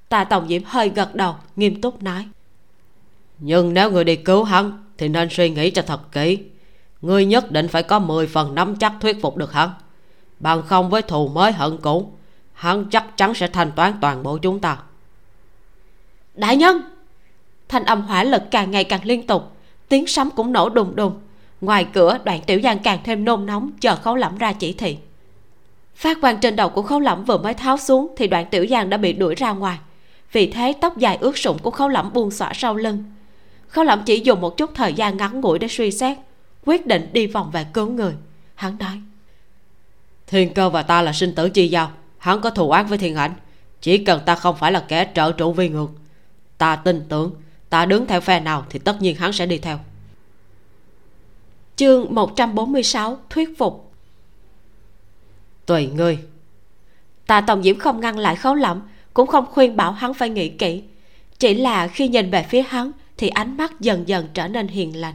Tạ 0.09 0.25
tổng 0.25 0.49
diễm 0.49 0.63
hơi 0.65 0.89
gật 0.89 1.15
đầu, 1.15 1.35
nghiêm 1.57 1.81
túc 1.81 2.03
nói. 2.03 2.29
Nhưng 3.39 3.75
nếu 3.75 3.91
người 3.91 4.05
đi 4.05 4.17
cứu 4.17 4.45
hắn, 4.45 4.85
thì 4.99 5.09
nên 5.09 5.29
suy 5.31 5.51
nghĩ 5.51 5.71
cho 5.71 5.83
thật 5.83 6.13
kỹ. 6.13 6.39
Ngươi 7.03 7.25
nhất 7.25 7.51
định 7.51 7.69
phải 7.69 7.83
có 7.83 7.99
10 7.99 8.27
phần 8.27 8.55
nắm 8.55 8.77
chắc 8.77 8.93
thuyết 9.01 9.23
phục 9.23 9.37
được 9.37 9.53
hắn. 9.53 9.71
Bằng 10.41 10.63
không 10.63 10.91
với 10.91 11.03
thù 11.03 11.29
mới 11.29 11.53
hận 11.53 11.77
cũ, 11.77 12.13
hắn 12.53 12.85
chắc 12.91 13.17
chắn 13.17 13.35
sẽ 13.35 13.49
thanh 13.49 13.73
toán 13.73 13.93
toàn 14.01 14.23
bộ 14.23 14.39
chúng 14.39 14.61
ta. 14.61 14.79
Đại 16.35 16.57
nhân! 16.57 16.81
Thanh 17.69 17.85
âm 17.85 18.03
hỏa 18.03 18.25
lực 18.25 18.43
càng 18.51 18.71
ngày 18.71 18.85
càng 18.85 19.05
liên 19.05 19.27
tục, 19.27 19.53
tiếng 19.89 20.07
sấm 20.07 20.31
cũng 20.31 20.53
nổ 20.53 20.69
đùng 20.69 20.97
đùng. 20.97 21.21
Ngoài 21.61 21.87
cửa 21.93 22.19
đoạn 22.25 22.41
tiểu 22.47 22.61
giang 22.63 22.79
càng 22.79 22.99
thêm 23.05 23.25
nôn 23.25 23.47
nóng, 23.47 23.71
chờ 23.81 23.97
khấu 23.97 24.17
lẫm 24.17 24.39
ra 24.39 24.53
chỉ 24.53 24.73
thị 24.73 24.99
phát 26.01 26.19
quan 26.23 26.39
trên 26.41 26.57
đầu 26.57 26.69
của 26.69 26.83
khấu 26.83 27.01
lẫm 27.01 27.25
vừa 27.25 27.39
mới 27.39 27.55
tháo 27.55 27.77
xuống 27.77 28.15
thì 28.17 28.27
đoạn 28.27 28.47
tiểu 28.51 28.67
giang 28.67 28.91
đã 28.91 28.97
bị 28.97 29.13
đuổi 29.13 29.35
ra 29.35 29.53
ngoài. 29.53 29.79
Vì 30.33 30.47
thế 30.47 30.75
tóc 30.81 30.99
dài 30.99 31.19
ướt 31.21 31.39
sũng 31.39 31.59
của 31.59 31.71
khấu 31.71 31.89
lẫm 31.89 32.13
buông 32.13 32.31
xõa 32.31 32.53
sau 32.55 32.75
lưng. 32.75 33.05
Khấu 33.69 33.85
lẫm 33.85 34.03
chỉ 34.07 34.21
dùng 34.21 34.41
một 34.41 34.57
chút 34.57 34.71
thời 34.75 34.95
gian 34.95 35.17
ngắn 35.17 35.41
ngủi 35.41 35.59
để 35.59 35.69
suy 35.69 35.91
xét 35.91 36.19
quyết 36.65 36.87
định 36.87 37.09
đi 37.13 37.27
vòng 37.27 37.51
về 37.51 37.67
cứu 37.73 37.89
người. 37.89 38.15
Hắn 38.55 38.79
nói 38.79 39.01
thiên 40.27 40.55
cơ 40.55 40.71
và 40.71 40.83
ta 40.83 41.03
là 41.03 41.13
sinh 41.13 41.35
tử 41.35 41.51
chi 41.51 41.69
giao 41.69 41.91
hắn 42.19 42.41
có 42.41 42.51
thù 42.51 42.71
ác 42.71 42.83
với 42.83 42.99
thiên 42.99 43.17
ảnh. 43.17 43.33
Chỉ 43.81 43.99
cần 43.99 44.21
ta 44.27 44.35
không 44.35 44.57
phải 44.57 44.73
là 44.73 44.85
kẻ 44.89 45.13
trợ 45.15 45.33
trụ 45.33 45.53
vi 45.53 45.69
ngược 45.69 45.89
ta 46.59 46.77
tin 46.77 47.05
tưởng 47.09 47.33
ta 47.71 47.87
đứng 47.87 48.07
theo 48.07 48.21
phe 48.21 48.41
nào 48.41 48.67
thì 48.71 48.79
tất 48.79 49.03
nhiên 49.03 49.17
hắn 49.17 49.33
sẽ 49.33 49.47
đi 49.47 49.59
theo. 49.59 49.79
Chương 51.77 52.15
146 52.15 53.19
thuyết 53.31 53.59
phục 53.59 53.90
tùy 55.71 55.87
ngươi. 55.87 56.19
Ta 57.27 57.41
tổng 57.41 57.63
diễm 57.63 57.79
không 57.79 58.01
ngăn 58.01 58.19
lại 58.19 58.37
khấu 58.37 58.55
lẩm 58.55 58.83
cũng 59.15 59.27
không 59.27 59.47
khuyên 59.47 59.77
bảo 59.77 59.93
hắn 59.93 60.15
phải 60.15 60.31
nghĩ 60.31 60.49
kỹ. 60.49 60.83
Chỉ 61.39 61.55
là 61.55 61.89
khi 61.89 62.09
nhìn 62.09 62.31
về 62.31 62.47
phía 62.49 62.63
hắn, 62.63 62.93
thì 63.17 63.29
ánh 63.29 63.57
mắt 63.57 63.81
dần 63.81 64.09
dần 64.09 64.29
trở 64.35 64.49
nên 64.49 64.69
hiền 64.69 64.97
lành. 64.97 65.15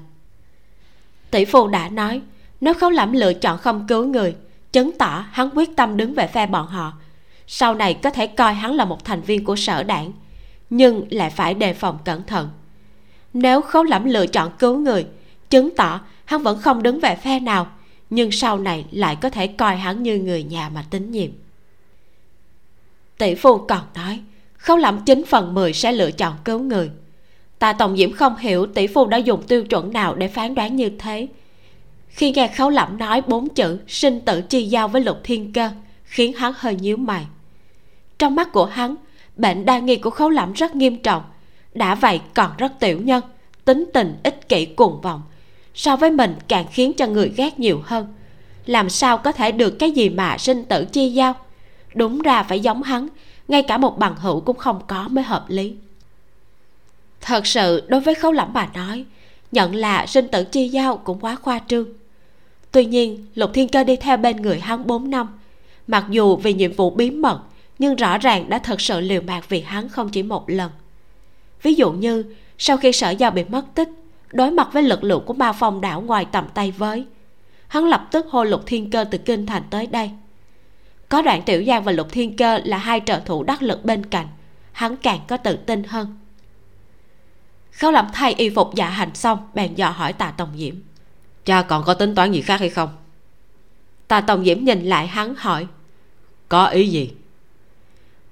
Tỷ 1.32 1.46
phu 1.46 1.68
đã 1.68 1.90
nói, 1.90 2.22
nếu 2.62 2.74
khấu 2.74 2.90
lẩm 2.90 3.12
lựa 3.12 3.34
chọn 3.34 3.58
không 3.58 3.88
cứu 3.88 4.06
người, 4.06 4.36
chứng 4.72 4.98
tỏ 4.98 5.26
hắn 5.32 5.50
quyết 5.54 5.76
tâm 5.76 5.98
đứng 5.98 6.14
về 6.14 6.28
phe 6.28 6.48
bọn 6.48 6.68
họ. 6.68 6.94
Sau 7.48 7.76
này 7.76 7.94
có 7.94 8.10
thể 8.10 8.28
coi 8.28 8.54
hắn 8.54 8.76
là 8.76 8.86
một 8.86 9.06
thành 9.06 9.22
viên 9.22 9.46
của 9.46 9.56
sở 9.56 9.84
đảng, 9.84 10.12
nhưng 10.70 11.06
lại 11.10 11.30
phải 11.30 11.54
đề 11.54 11.74
phòng 11.74 11.98
cẩn 12.06 12.24
thận. 12.24 12.50
Nếu 13.34 13.62
khấu 13.62 13.84
lẩm 13.84 14.06
lựa 14.06 14.28
chọn 14.28 14.52
cứu 14.60 14.78
người, 14.78 15.06
chứng 15.50 15.76
tỏ 15.76 16.02
hắn 16.26 16.44
vẫn 16.44 16.62
không 16.62 16.84
đứng 16.84 17.00
về 17.00 17.16
phe 17.16 17.40
nào 17.40 17.68
nhưng 18.16 18.32
sau 18.32 18.60
này 18.60 18.86
lại 18.92 19.16
có 19.16 19.30
thể 19.30 19.48
coi 19.48 19.76
hắn 19.76 20.04
như 20.04 20.20
người 20.20 20.44
nhà 20.44 20.70
mà 20.70 20.86
tín 20.90 21.12
nhiệm. 21.12 21.32
Tỷ 23.18 23.36
phu 23.36 23.58
còn 23.58 23.82
nói, 23.96 24.20
khấu 24.58 24.78
lẫm 24.78 25.00
chín 25.06 25.24
phần 25.28 25.54
mười 25.54 25.74
sẽ 25.74 25.92
lựa 25.92 26.12
chọn 26.12 26.34
cứu 26.46 26.60
người. 26.60 26.90
Tạ 27.60 27.74
tổng 27.74 27.98
diễm 27.98 28.12
không 28.12 28.38
hiểu 28.38 28.66
tỷ 28.66 28.88
phu 28.88 29.06
đã 29.06 29.18
dùng 29.18 29.44
tiêu 29.44 29.64
chuẩn 29.64 29.94
nào 29.94 30.16
để 30.16 30.28
phán 30.28 30.56
đoán 30.56 30.76
như 30.76 30.90
thế. 31.00 31.28
Khi 32.08 32.32
nghe 32.32 32.48
khấu 32.48 32.70
lẩm 32.70 32.98
nói 32.98 33.22
bốn 33.22 33.50
chữ, 33.50 33.80
sinh 33.88 34.22
tử 34.22 34.42
chi 34.42 34.64
giao 34.64 34.88
với 34.88 35.02
lục 35.02 35.18
thiên 35.24 35.54
cơ, 35.54 35.70
khiến 36.04 36.34
hắn 36.34 36.54
hơi 36.56 36.76
nhíu 36.76 36.98
mày. 36.98 37.26
Trong 38.20 38.36
mắt 38.36 38.52
của 38.52 38.66
hắn, 38.66 38.96
bệnh 39.36 39.66
đa 39.66 39.80
nghi 39.80 39.96
của 39.96 40.10
khấu 40.10 40.30
lẩm 40.30 40.54
rất 40.54 40.76
nghiêm 40.76 40.98
trọng. 40.98 41.24
Đã 41.74 41.96
vậy 41.96 42.22
còn 42.34 42.52
rất 42.58 42.72
tiểu 42.80 43.02
nhân, 43.02 43.24
tính 43.66 43.86
tình 43.94 44.16
ích 44.24 44.50
kỷ 44.50 44.66
cuồng 44.66 45.02
vọng 45.02 45.22
so 45.76 45.96
với 45.96 46.12
mình 46.12 46.36
càng 46.48 46.66
khiến 46.72 46.94
cho 46.94 47.08
người 47.08 47.34
ghét 47.38 47.60
nhiều 47.60 47.82
hơn. 47.86 48.08
Làm 48.66 48.90
sao 48.90 49.18
có 49.18 49.32
thể 49.32 49.52
được 49.52 49.80
cái 49.80 49.92
gì 49.92 50.10
mà 50.10 50.38
sinh 50.38 50.66
tử 50.66 50.86
chi 50.86 51.10
giao? 51.10 51.34
Đúng 51.94 52.22
ra 52.22 52.44
phải 52.44 52.60
giống 52.60 52.84
hắn, 52.84 53.08
ngay 53.48 53.64
cả 53.64 53.78
một 53.78 53.98
bằng 53.98 54.16
hữu 54.16 54.40
cũng 54.40 54.58
không 54.58 54.82
có 54.88 55.08
mới 55.08 55.24
hợp 55.24 55.46
lý. 55.48 55.76
Thật 57.22 57.48
sự, 57.48 57.84
đối 57.88 58.02
với 58.02 58.16
khấu 58.16 58.32
lẩm 58.32 58.54
bà 58.54 58.68
nói, 58.74 59.06
nhận 59.52 59.76
là 59.76 60.06
sinh 60.06 60.28
tử 60.28 60.44
chi 60.44 60.70
giao 60.70 60.98
cũng 60.98 61.20
quá 61.20 61.36
khoa 61.36 61.60
trương. 61.68 61.88
Tuy 62.72 62.86
nhiên, 62.86 63.26
lục 63.36 63.52
thiên 63.54 63.70
cơ 63.70 63.84
đi 63.84 63.96
theo 63.96 64.18
bên 64.18 64.38
người 64.38 64.60
hắn 64.60 64.88
4 64.88 65.10
năm, 65.10 65.28
mặc 65.88 66.06
dù 66.10 66.36
vì 66.36 66.54
nhiệm 66.54 66.74
vụ 66.74 66.90
bí 66.90 67.10
mật, 67.10 67.40
nhưng 67.80 67.96
rõ 67.96 68.18
ràng 68.18 68.50
đã 68.50 68.60
thật 68.60 68.82
sự 68.82 69.00
liều 69.00 69.22
mạng 69.22 69.42
vì 69.50 69.62
hắn 69.62 69.90
không 69.90 70.10
chỉ 70.10 70.24
một 70.24 70.50
lần. 70.50 70.72
Ví 71.62 71.74
dụ 71.74 71.92
như, 71.92 72.36
sau 72.58 72.78
khi 72.78 72.92
sở 72.92 73.10
giao 73.10 73.32
bị 73.32 73.44
mất 73.44 73.66
tích 73.76 73.90
đối 74.34 74.52
mặt 74.52 74.70
với 74.74 74.84
lực 74.84 75.04
lượng 75.04 75.24
của 75.26 75.34
ma 75.34 75.52
phong 75.52 75.82
đảo 75.82 76.02
ngoài 76.02 76.26
tầm 76.32 76.46
tay 76.54 76.72
với 76.72 77.06
hắn 77.68 77.86
lập 77.86 78.08
tức 78.12 78.26
hô 78.30 78.44
lục 78.44 78.62
thiên 78.66 78.92
cơ 78.92 79.04
từ 79.04 79.18
kinh 79.18 79.46
thành 79.46 79.64
tới 79.70 79.88
đây. 79.88 80.12
Có 81.10 81.22
đoạn 81.22 81.42
tiểu 81.42 81.64
giang 81.68 81.84
và 81.84 81.92
lục 81.92 82.08
thiên 82.12 82.38
cơ 82.38 82.60
là 82.66 82.78
hai 82.78 83.02
trợ 83.06 83.20
thủ 83.26 83.44
đắc 83.44 83.64
lực 83.64 83.86
bên 83.86 84.06
cạnh 84.06 84.28
hắn 84.72 84.98
càng 84.98 85.20
có 85.28 85.38
tự 85.38 85.56
tin 85.56 85.84
hơn. 85.84 86.18
Khấu 87.72 87.92
làm 87.92 88.08
thay 88.14 88.34
y 88.34 88.50
phục 88.50 88.76
dạ 88.76 88.90
hành 88.90 89.16
xong 89.16 89.40
bèn 89.54 89.76
dò 89.76 89.90
hỏi 89.90 90.14
tà 90.14 90.32
tổng 90.38 90.50
diễm. 90.58 90.76
Cha 91.46 91.62
còn 91.62 91.84
có 91.84 91.94
tính 91.94 92.16
toán 92.16 92.32
gì 92.32 92.42
khác 92.42 92.60
hay 92.60 92.70
không? 92.70 92.90
Tà 94.08 94.22
tổng 94.22 94.46
diễm 94.46 94.64
nhìn 94.64 94.86
lại 94.86 95.08
hắn 95.08 95.36
hỏi. 95.38 95.68
Có 96.50 96.66
ý 96.66 96.88
gì? 96.88 97.12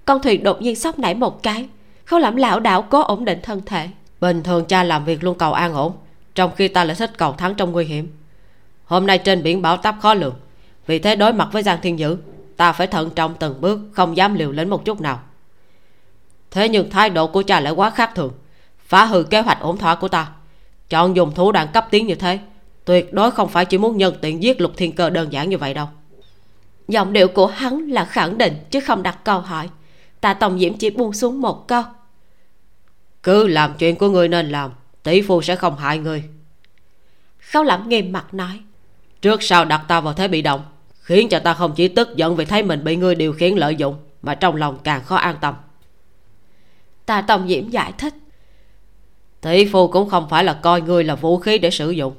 Con 0.06 0.22
thuyền 0.22 0.44
đột 0.44 0.62
nhiên 0.62 0.76
sốc 0.76 1.00
nảy 1.00 1.16
một 1.16 1.44
cái 1.44 1.70
khấu 2.06 2.20
lẩm 2.20 2.36
lão 2.36 2.60
đảo 2.60 2.82
cố 2.82 3.02
ổn 3.02 3.26
định 3.26 3.40
thân 3.44 3.62
thể 3.66 3.90
bình 4.24 4.44
thường 4.44 4.66
cha 4.66 4.84
làm 4.84 5.06
việc 5.06 5.24
luôn 5.24 5.38
cầu 5.38 5.54
an 5.54 5.74
ổn, 5.74 5.94
trong 6.36 6.52
khi 6.56 6.68
ta 6.68 6.84
lại 6.84 6.96
thích 6.96 7.12
cầu 7.18 7.34
thắng 7.34 7.56
trong 7.56 7.72
nguy 7.72 7.86
hiểm. 7.86 8.08
Hôm 8.86 9.08
nay 9.08 9.18
trên 9.18 9.44
biển 9.44 9.62
bão 9.62 9.78
táp 9.78 9.96
khó 10.02 10.14
lường, 10.14 10.36
vì 10.88 11.00
thế 11.00 11.16
đối 11.16 11.34
mặt 11.34 11.50
với 11.52 11.64
giang 11.64 11.80
thiên 11.82 12.00
dữ, 12.00 12.18
ta 12.58 12.72
phải 12.72 12.88
thận 12.88 13.10
trọng 13.10 13.36
từng 13.40 13.62
bước, 13.62 13.80
không 13.94 14.18
dám 14.18 14.36
liều 14.36 14.52
lĩnh 14.52 14.70
một 14.70 14.86
chút 14.86 15.02
nào. 15.02 15.20
Thế 16.52 16.70
nhưng 16.70 16.90
thái 16.90 17.10
độ 17.10 17.28
của 17.28 17.42
cha 17.44 17.60
lại 17.60 17.74
quá 17.74 17.90
khác 17.90 18.12
thường, 18.16 18.34
phá 18.86 19.06
hư 19.06 19.24
kế 19.24 19.42
hoạch 19.42 19.60
ổn 19.60 19.78
thỏa 19.78 19.96
của 19.96 20.08
ta. 20.08 20.28
Chọn 20.90 21.16
dùng 21.16 21.32
thủ 21.36 21.52
đoạn 21.52 21.68
cấp 21.74 21.88
tiến 21.92 22.08
như 22.08 22.16
thế, 22.16 22.40
tuyệt 22.86 23.14
đối 23.14 23.32
không 23.32 23.50
phải 23.50 23.66
chỉ 23.66 23.78
muốn 23.78 23.98
nhân 23.98 24.16
tiện 24.22 24.44
giết 24.44 24.62
lục 24.62 24.72
thiên 24.78 24.96
cơ 24.96 25.10
đơn 25.10 25.34
giản 25.34 25.50
như 25.50 25.58
vậy 25.58 25.74
đâu. 25.74 25.88
Giọng 26.88 27.14
điệu 27.14 27.28
của 27.28 27.48
hắn 27.48 27.88
là 27.88 28.06
khẳng 28.06 28.38
định, 28.38 28.54
chứ 28.72 28.80
không 28.80 29.04
đặt 29.04 29.24
câu 29.24 29.40
hỏi. 29.40 29.70
Tạ 30.22 30.34
tòng 30.34 30.60
diễm 30.60 30.74
chỉ 30.78 30.90
buông 30.90 31.14
xuống 31.14 31.42
một 31.42 31.68
câu 31.68 31.84
cứ 33.24 33.48
làm 33.48 33.74
chuyện 33.78 33.96
của 33.96 34.10
người 34.10 34.28
nên 34.28 34.50
làm 34.50 34.72
tỷ 35.04 35.22
phu 35.22 35.42
sẽ 35.42 35.56
không 35.56 35.78
hại 35.78 35.98
người. 35.98 36.24
Khấu 37.40 37.64
lẩm 37.64 37.90
nghiêm 37.90 38.12
mặt 38.12 38.34
nói. 38.34 38.60
Trước 39.22 39.44
sau 39.44 39.66
đặt 39.66 39.86
ta 39.88 40.02
vào 40.02 40.14
thế 40.14 40.28
bị 40.28 40.42
động 40.42 40.64
khiến 41.02 41.30
cho 41.30 41.40
ta 41.40 41.54
không 41.54 41.74
chỉ 41.76 41.88
tức 41.88 42.16
giận 42.16 42.36
vì 42.36 42.46
thấy 42.46 42.64
mình 42.64 42.84
bị 42.84 42.96
ngươi 42.96 43.16
điều 43.16 43.34
khiển 43.34 43.56
lợi 43.56 43.76
dụng 43.76 43.96
mà 44.22 44.36
trong 44.36 44.56
lòng 44.56 44.78
càng 44.84 45.04
khó 45.04 45.16
an 45.16 45.36
tâm. 45.42 45.56
Tạ 47.06 47.22
tòng 47.22 47.48
diễm 47.48 47.70
giải 47.70 47.92
thích. 47.98 48.14
Tỷ 49.42 49.66
phu 49.66 49.88
cũng 49.88 50.10
không 50.10 50.30
phải 50.30 50.44
là 50.44 50.54
coi 50.54 50.82
ngươi 50.82 51.04
là 51.04 51.16
vũ 51.16 51.38
khí 51.38 51.58
để 51.58 51.70
sử 51.70 51.92
dụng. 51.92 52.16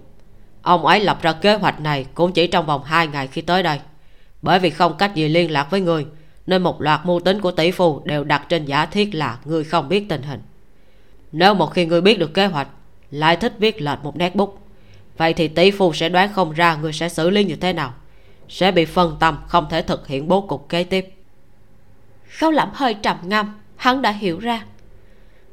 Ông 0.63 0.87
ấy 0.87 1.01
lập 1.01 1.19
ra 1.23 1.33
kế 1.33 1.55
hoạch 1.55 1.81
này 1.81 2.07
cũng 2.15 2.33
chỉ 2.33 2.47
trong 2.47 2.67
vòng 2.67 2.85
hai 2.85 3.07
ngày 3.07 3.27
khi 3.27 3.43
tới 3.43 3.63
đây. 3.63 3.81
Bởi 4.43 4.59
vì 4.59 4.71
không 4.71 4.97
cách 4.97 5.15
gì 5.15 5.29
liên 5.29 5.51
lạc 5.51 5.71
với 5.71 5.81
ngươi 5.81 6.07
nên 6.47 6.63
một 6.63 6.83
loạt 6.83 7.01
mưu 7.05 7.21
tính 7.21 7.41
của 7.41 7.51
tỷ 7.51 7.71
phu 7.71 8.03
đều 8.05 8.25
đặt 8.25 8.47
trên 8.49 8.65
giả 8.65 8.87
thiết 8.87 9.15
là 9.15 9.39
ngươi 9.45 9.65
không 9.65 9.89
biết 9.89 10.07
tình 10.09 10.23
hình 10.23 10.41
nếu 11.37 11.55
một 11.55 11.67
khi 11.67 11.87
ngươi 11.87 12.01
biết 12.01 12.19
được 12.19 12.35
kế 12.35 12.47
hoạch, 12.47 12.69
lại 13.11 13.37
thích 13.37 13.55
viết 13.59 13.83
lệch 13.83 13.99
một 14.03 14.17
nét 14.17 14.37
bút, 14.37 14.59
vậy 15.17 15.35
thì 15.35 15.49
tỷ 15.49 15.71
phu 15.71 15.93
sẽ 15.93 16.09
đoán 16.09 16.33
không 16.33 16.53
ra 16.53 16.77
ngươi 16.77 16.93
sẽ 16.93 17.09
xử 17.09 17.31
lý 17.31 17.45
như 17.45 17.57
thế 17.57 17.73
nào. 17.73 17.95
Sẽ 18.49 18.73
bị 18.73 18.85
phân 18.85 19.17
tâm, 19.21 19.39
không 19.49 19.67
thể 19.71 19.83
thực 19.83 20.07
hiện 20.07 20.29
bố 20.29 20.41
cục 20.41 20.69
kế 20.69 20.85
tiếp. 20.85 21.15
Khấu 22.39 22.51
lẩm 22.51 22.69
hơi 22.75 22.95
trầm 22.95 23.17
ngâm, 23.23 23.55
hắn 23.77 24.03
đã 24.03 24.11
hiểu 24.11 24.39
ra. 24.39 24.65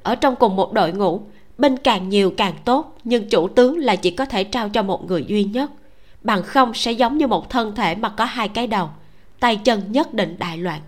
Ở 0.03 0.15
trong 0.15 0.35
cùng 0.35 0.55
một 0.55 0.73
đội 0.73 0.93
ngũ, 0.93 1.21
binh 1.57 1.77
càng 1.77 2.09
nhiều 2.09 2.33
càng 2.37 2.53
tốt, 2.65 2.97
nhưng 3.03 3.29
chủ 3.29 3.47
tướng 3.47 3.77
là 3.77 3.95
chỉ 3.95 4.11
có 4.11 4.25
thể 4.25 4.43
trao 4.43 4.69
cho 4.69 4.83
một 4.83 5.05
người 5.05 5.25
duy 5.27 5.43
nhất. 5.43 5.71
Bằng 6.21 6.43
không 6.43 6.73
sẽ 6.73 6.91
giống 6.91 7.17
như 7.17 7.27
một 7.27 7.49
thân 7.49 7.75
thể 7.75 7.95
mà 7.95 8.09
có 8.09 8.25
hai 8.25 8.47
cái 8.47 8.67
đầu, 8.67 8.89
tay 9.39 9.55
chân 9.55 9.91
nhất 9.91 10.13
định 10.13 10.35
đại 10.39 10.57
loạn. 10.57 10.81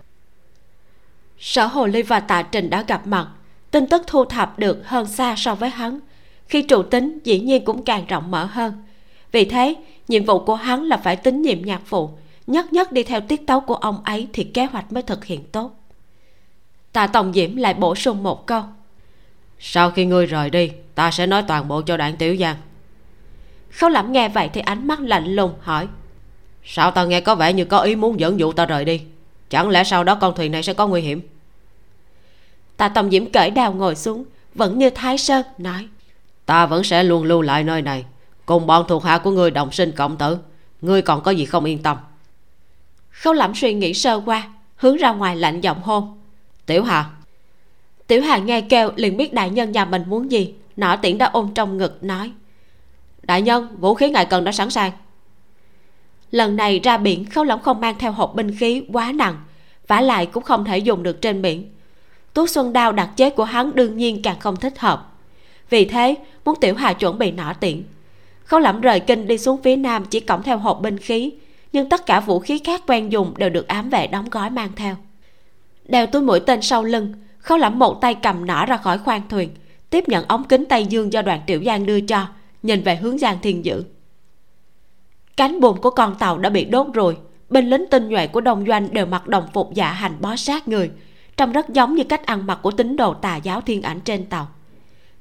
Sở 1.38 1.66
hồ 1.66 1.86
ly 1.86 2.02
và 2.02 2.20
tạ 2.20 2.42
trình 2.42 2.70
đã 2.70 2.82
gặp 2.82 3.06
mặt 3.06 3.28
tin 3.74 3.86
tức 3.86 4.02
thu 4.06 4.24
thập 4.24 4.58
được 4.58 4.88
hơn 4.88 5.06
xa 5.06 5.34
so 5.36 5.54
với 5.54 5.70
hắn. 5.70 6.00
Khi 6.48 6.62
trụ 6.62 6.82
tính 6.82 7.18
dĩ 7.24 7.40
nhiên 7.40 7.64
cũng 7.64 7.84
càng 7.84 8.06
rộng 8.06 8.30
mở 8.30 8.44
hơn. 8.44 8.72
Vì 9.32 9.44
thế 9.44 9.74
nhiệm 10.08 10.24
vụ 10.24 10.38
của 10.38 10.54
hắn 10.54 10.82
là 10.82 10.96
phải 10.96 11.16
tín 11.16 11.42
nhiệm 11.42 11.62
nhạc 11.62 11.80
phụ 11.84 12.10
nhất 12.46 12.72
nhất 12.72 12.92
đi 12.92 13.02
theo 13.02 13.20
tiết 13.20 13.46
tấu 13.46 13.60
của 13.60 13.74
ông 13.74 14.00
ấy 14.04 14.28
thì 14.32 14.44
kế 14.44 14.64
hoạch 14.64 14.92
mới 14.92 15.02
thực 15.02 15.24
hiện 15.24 15.44
tốt. 15.52 15.70
Tạ 16.92 17.06
tòng 17.06 17.32
diễm 17.32 17.56
lại 17.56 17.74
bổ 17.74 17.94
sung 17.94 18.22
một 18.22 18.46
câu. 18.46 18.62
Sau 19.58 19.90
khi 19.90 20.04
ngươi 20.04 20.26
rời 20.26 20.50
đi 20.50 20.70
ta 20.94 21.10
sẽ 21.10 21.26
nói 21.26 21.42
toàn 21.48 21.68
bộ 21.68 21.82
cho 21.82 21.96
đoạn 21.96 22.16
tiểu 22.16 22.36
giang. 22.36 22.56
Khấu 23.70 23.90
lẩm 23.90 24.12
nghe 24.12 24.28
vậy 24.28 24.50
thì 24.52 24.60
ánh 24.60 24.86
mắt 24.86 25.00
lạnh 25.00 25.34
lùng 25.34 25.52
hỏi. 25.60 25.88
Sao 26.64 26.90
ta 26.90 27.04
nghe 27.04 27.20
có 27.20 27.34
vẻ 27.34 27.52
như 27.52 27.64
có 27.64 27.78
ý 27.78 27.96
muốn 27.96 28.20
dẫn 28.20 28.38
dụ 28.38 28.52
ta 28.52 28.66
rời 28.66 28.84
đi? 28.84 29.00
Chẳng 29.50 29.68
lẽ 29.68 29.84
sau 29.84 30.04
đó 30.04 30.14
con 30.14 30.34
thuyền 30.34 30.52
này 30.52 30.62
sẽ 30.62 30.74
có 30.74 30.86
nguy 30.86 31.00
hiểm 31.00 31.20
tạ 32.76 32.88
tòng 32.88 33.10
diễm 33.10 33.30
cởi 33.30 33.50
đào 33.50 33.72
ngồi 33.72 33.94
xuống 33.94 34.24
vẫn 34.54 34.78
như 34.78 34.90
thái 34.90 35.18
sơn 35.18 35.46
nói. 35.58 35.88
Ta 36.46 36.66
vẫn 36.66 36.84
sẽ 36.84 37.04
luôn 37.04 37.24
lưu 37.24 37.42
lại 37.42 37.64
nơi 37.64 37.82
này 37.82 38.04
cùng 38.46 38.66
bọn 38.66 38.84
thuộc 38.88 39.04
hạ 39.04 39.18
của 39.18 39.30
ngươi 39.30 39.50
đồng 39.50 39.72
sinh 39.72 39.92
cộng 39.92 40.16
tử. 40.16 40.38
Ngươi 40.80 41.02
còn 41.02 41.22
có 41.22 41.30
gì 41.30 41.44
không 41.44 41.64
yên 41.64 41.82
tâm? 41.82 41.96
Khấu 43.10 43.32
lẩm 43.32 43.54
suy 43.54 43.74
nghĩ 43.74 43.94
sơ 43.94 44.20
qua 44.26 44.50
hướng 44.76 44.96
ra 44.96 45.12
ngoài 45.12 45.36
lạnh 45.36 45.60
giọng 45.60 45.82
hôn 45.82 46.18
tiểu 46.66 46.84
hà. 46.84 47.10
Tiểu 48.06 48.22
hà 48.22 48.38
nghe 48.38 48.60
kêu 48.60 48.90
liền 48.96 49.16
biết 49.16 49.32
đại 49.32 49.50
nhân 49.50 49.72
nhà 49.72 49.84
mình 49.84 50.02
muốn 50.06 50.30
gì 50.30 50.54
nọ 50.76 50.96
tiễn 50.96 51.18
đã 51.18 51.26
ôm 51.26 51.50
trong 51.54 51.76
ngực 51.76 52.04
nói. 52.04 52.32
Đại 53.22 53.42
nhân 53.42 53.76
vũ 53.78 53.94
khí 53.94 54.10
ngài 54.10 54.26
cần 54.26 54.44
đã 54.44 54.52
sẵn 54.52 54.70
sàng. 54.70 54.92
Lần 56.30 56.56
này 56.56 56.80
ra 56.80 56.96
biển 56.96 57.24
khấu 57.24 57.44
lỏng 57.44 57.62
không 57.62 57.80
mang 57.80 57.98
theo 57.98 58.12
hộp 58.12 58.34
binh 58.34 58.56
khí 58.56 58.84
quá 58.92 59.12
nặng 59.12 59.36
vả 59.86 60.00
lại 60.00 60.26
cũng 60.26 60.42
không 60.42 60.64
thể 60.64 60.78
dùng 60.78 61.02
được 61.02 61.20
trên 61.20 61.42
biển 61.42 61.73
tú 62.34 62.46
xuân 62.46 62.72
đao 62.72 62.92
đặc 62.92 63.10
chế 63.16 63.30
của 63.30 63.44
hắn 63.44 63.74
đương 63.74 63.96
nhiên 63.96 64.22
càng 64.22 64.40
không 64.40 64.56
thích 64.56 64.78
hợp. 64.78 65.12
Vì 65.70 65.84
thế, 65.84 66.14
muốn 66.44 66.60
tiểu 66.60 66.74
hà 66.74 66.92
chuẩn 66.92 67.18
bị 67.18 67.30
nỏ 67.30 67.52
tiện. 67.60 67.84
Khấu 68.44 68.60
lẩm 68.60 68.80
rời 68.80 69.00
kinh 69.00 69.26
đi 69.26 69.38
xuống 69.38 69.62
phía 69.62 69.76
nam 69.76 70.04
chỉ 70.04 70.20
cõng 70.20 70.42
theo 70.42 70.58
hộp 70.58 70.80
binh 70.80 70.98
khí, 70.98 71.32
nhưng 71.72 71.88
tất 71.88 72.06
cả 72.06 72.20
vũ 72.20 72.38
khí 72.38 72.58
khác 72.58 72.82
quen 72.86 73.12
dùng 73.12 73.34
đều 73.36 73.50
được 73.50 73.68
ám 73.68 73.90
vệ 73.90 74.06
đóng 74.06 74.30
gói 74.30 74.50
mang 74.50 74.70
theo. 74.76 74.96
Đeo 75.84 76.06
túi 76.06 76.22
mũi 76.22 76.40
tên 76.40 76.62
sau 76.62 76.84
lưng 76.84 77.14
khấu 77.38 77.58
lẩm 77.58 77.78
một 77.78 78.00
tay 78.00 78.14
cầm 78.14 78.46
nỏ 78.46 78.66
ra 78.66 78.76
khỏi 78.76 78.98
khoang 78.98 79.28
thuyền, 79.28 79.50
tiếp 79.90 80.08
nhận 80.08 80.24
ống 80.28 80.44
kính 80.44 80.64
tây 80.64 80.86
dương 80.86 81.12
do 81.12 81.22
đoàn 81.22 81.40
tiểu 81.46 81.62
giang 81.66 81.86
đưa 81.86 82.00
cho, 82.00 82.26
nhìn 82.62 82.82
về 82.82 82.96
hướng 82.96 83.18
giang 83.18 83.38
thiên 83.42 83.64
dữ. 83.64 83.84
Cánh 85.36 85.60
buồm 85.60 85.76
của 85.80 85.90
con 85.90 86.14
tàu 86.18 86.38
đã 86.38 86.50
bị 86.50 86.64
đốt 86.64 86.86
rồi, 86.94 87.16
binh 87.50 87.70
lính 87.70 87.84
tinh 87.90 88.08
nhuệ 88.08 88.26
của 88.26 88.40
đông 88.40 88.64
doanh 88.66 88.88
đều 88.92 89.06
mặc 89.06 89.26
đồng 89.26 89.44
phục 89.52 89.74
dạ 89.74 89.92
hành 89.92 90.16
bó 90.20 90.36
sát 90.36 90.68
người 90.68 90.90
trông 91.36 91.52
rất 91.52 91.68
giống 91.68 91.94
như 91.94 92.04
cách 92.04 92.26
ăn 92.26 92.46
mặc 92.46 92.58
của 92.62 92.70
tín 92.70 92.96
đồ 92.96 93.14
tà 93.14 93.36
giáo 93.36 93.60
thiên 93.60 93.82
ảnh 93.82 94.00
trên 94.00 94.26
tàu. 94.26 94.48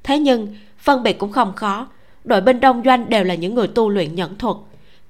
Thế 0.03 0.19
nhưng, 0.19 0.55
phân 0.77 1.03
biệt 1.03 1.19
cũng 1.19 1.31
không 1.31 1.53
khó. 1.55 1.87
Đội 2.23 2.41
binh 2.41 2.59
đông 2.59 2.81
doanh 2.85 3.09
đều 3.09 3.23
là 3.23 3.35
những 3.35 3.55
người 3.55 3.67
tu 3.67 3.89
luyện 3.89 4.15
nhẫn 4.15 4.37
thuật. 4.37 4.55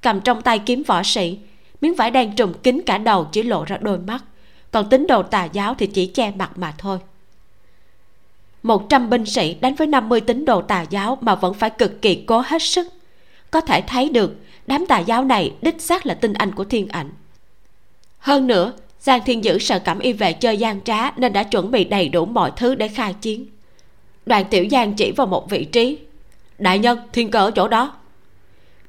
Cầm 0.01 0.21
trong 0.21 0.41
tay 0.41 0.59
kiếm 0.59 0.83
võ 0.83 1.03
sĩ, 1.03 1.37
miếng 1.81 1.95
vải 1.95 2.11
đen 2.11 2.35
trùm 2.35 2.53
kín 2.53 2.81
cả 2.85 2.97
đầu 2.97 3.27
chỉ 3.31 3.43
lộ 3.43 3.63
ra 3.65 3.77
đôi 3.77 3.97
mắt. 3.97 4.23
Còn 4.71 4.89
tín 4.89 5.07
đồ 5.07 5.23
tà 5.23 5.45
giáo 5.45 5.75
thì 5.77 5.87
chỉ 5.87 6.07
che 6.07 6.31
mặt 6.31 6.57
mà 6.57 6.73
thôi. 6.77 6.99
Một 8.63 8.89
trăm 8.89 9.09
binh 9.09 9.25
sĩ 9.25 9.53
đánh 9.53 9.75
với 9.75 9.87
50 9.87 10.21
tín 10.21 10.45
đồ 10.45 10.61
tà 10.61 10.81
giáo 10.81 11.17
mà 11.21 11.35
vẫn 11.35 11.53
phải 11.53 11.69
cực 11.69 12.01
kỳ 12.01 12.15
cố 12.15 12.43
hết 12.45 12.61
sức. 12.61 12.87
Có 13.51 13.61
thể 13.61 13.81
thấy 13.81 14.09
được, 14.09 14.35
đám 14.67 14.85
tà 14.85 14.99
giáo 14.99 15.23
này 15.23 15.53
đích 15.61 15.81
xác 15.81 16.05
là 16.05 16.13
tinh 16.13 16.33
anh 16.33 16.51
của 16.51 16.63
thiên 16.63 16.87
ảnh. 16.87 17.09
Hơn 18.19 18.47
nữa 18.47 18.73
giang 19.05 19.21
thiên 19.25 19.43
dữ 19.43 19.59
sợ 19.59 19.79
cảm 19.79 19.99
y 19.99 20.13
vệ 20.13 20.33
chơi 20.33 20.57
gian 20.57 20.81
trá 20.81 21.11
nên 21.11 21.33
đã 21.33 21.43
chuẩn 21.43 21.71
bị 21.71 21.83
đầy 21.83 22.09
đủ 22.09 22.25
mọi 22.25 22.51
thứ 22.55 22.75
để 22.75 22.87
khai 22.87 23.13
chiến. 23.21 23.45
Đoàn 24.25 24.45
tiểu 24.49 24.65
giang 24.71 24.93
chỉ 24.93 25.11
vào 25.11 25.27
một 25.27 25.49
vị 25.49 25.65
trí. 25.65 25.97
Đại 26.57 26.79
nhân, 26.79 26.99
thiên 27.13 27.31
cơ 27.31 27.39
ở 27.39 27.51
chỗ 27.51 27.67
đó. 27.67 27.93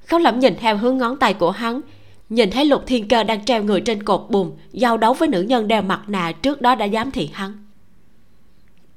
Khấu 0.07 0.21
lẩm 0.21 0.41
nhìn 0.41 0.55
theo 0.61 0.77
hướng 0.77 0.99
ngón 0.99 1.17
tay 1.17 1.35
của 1.35 1.51
hắn, 1.51 1.81
nhìn 2.29 2.51
thấy 2.51 2.65
lục 2.65 2.83
thiên 2.87 3.09
cơ 3.09 3.23
đang 3.23 3.45
treo 3.45 3.63
người 3.65 3.81
trên 3.81 4.03
cột 4.03 4.27
bùn 4.31 4.53
giao 4.73 4.97
đấu 4.97 5.15
với 5.15 5.29
nữ 5.29 5.43
nhân 5.43 5.69
đeo 5.69 5.83
mặt 5.83 6.01
nạ 6.07 6.33
trước 6.33 6.63
đó 6.63 6.75
đã 6.75 6.85
dám 6.85 7.11
thị 7.11 7.31
hắn. 7.33 7.65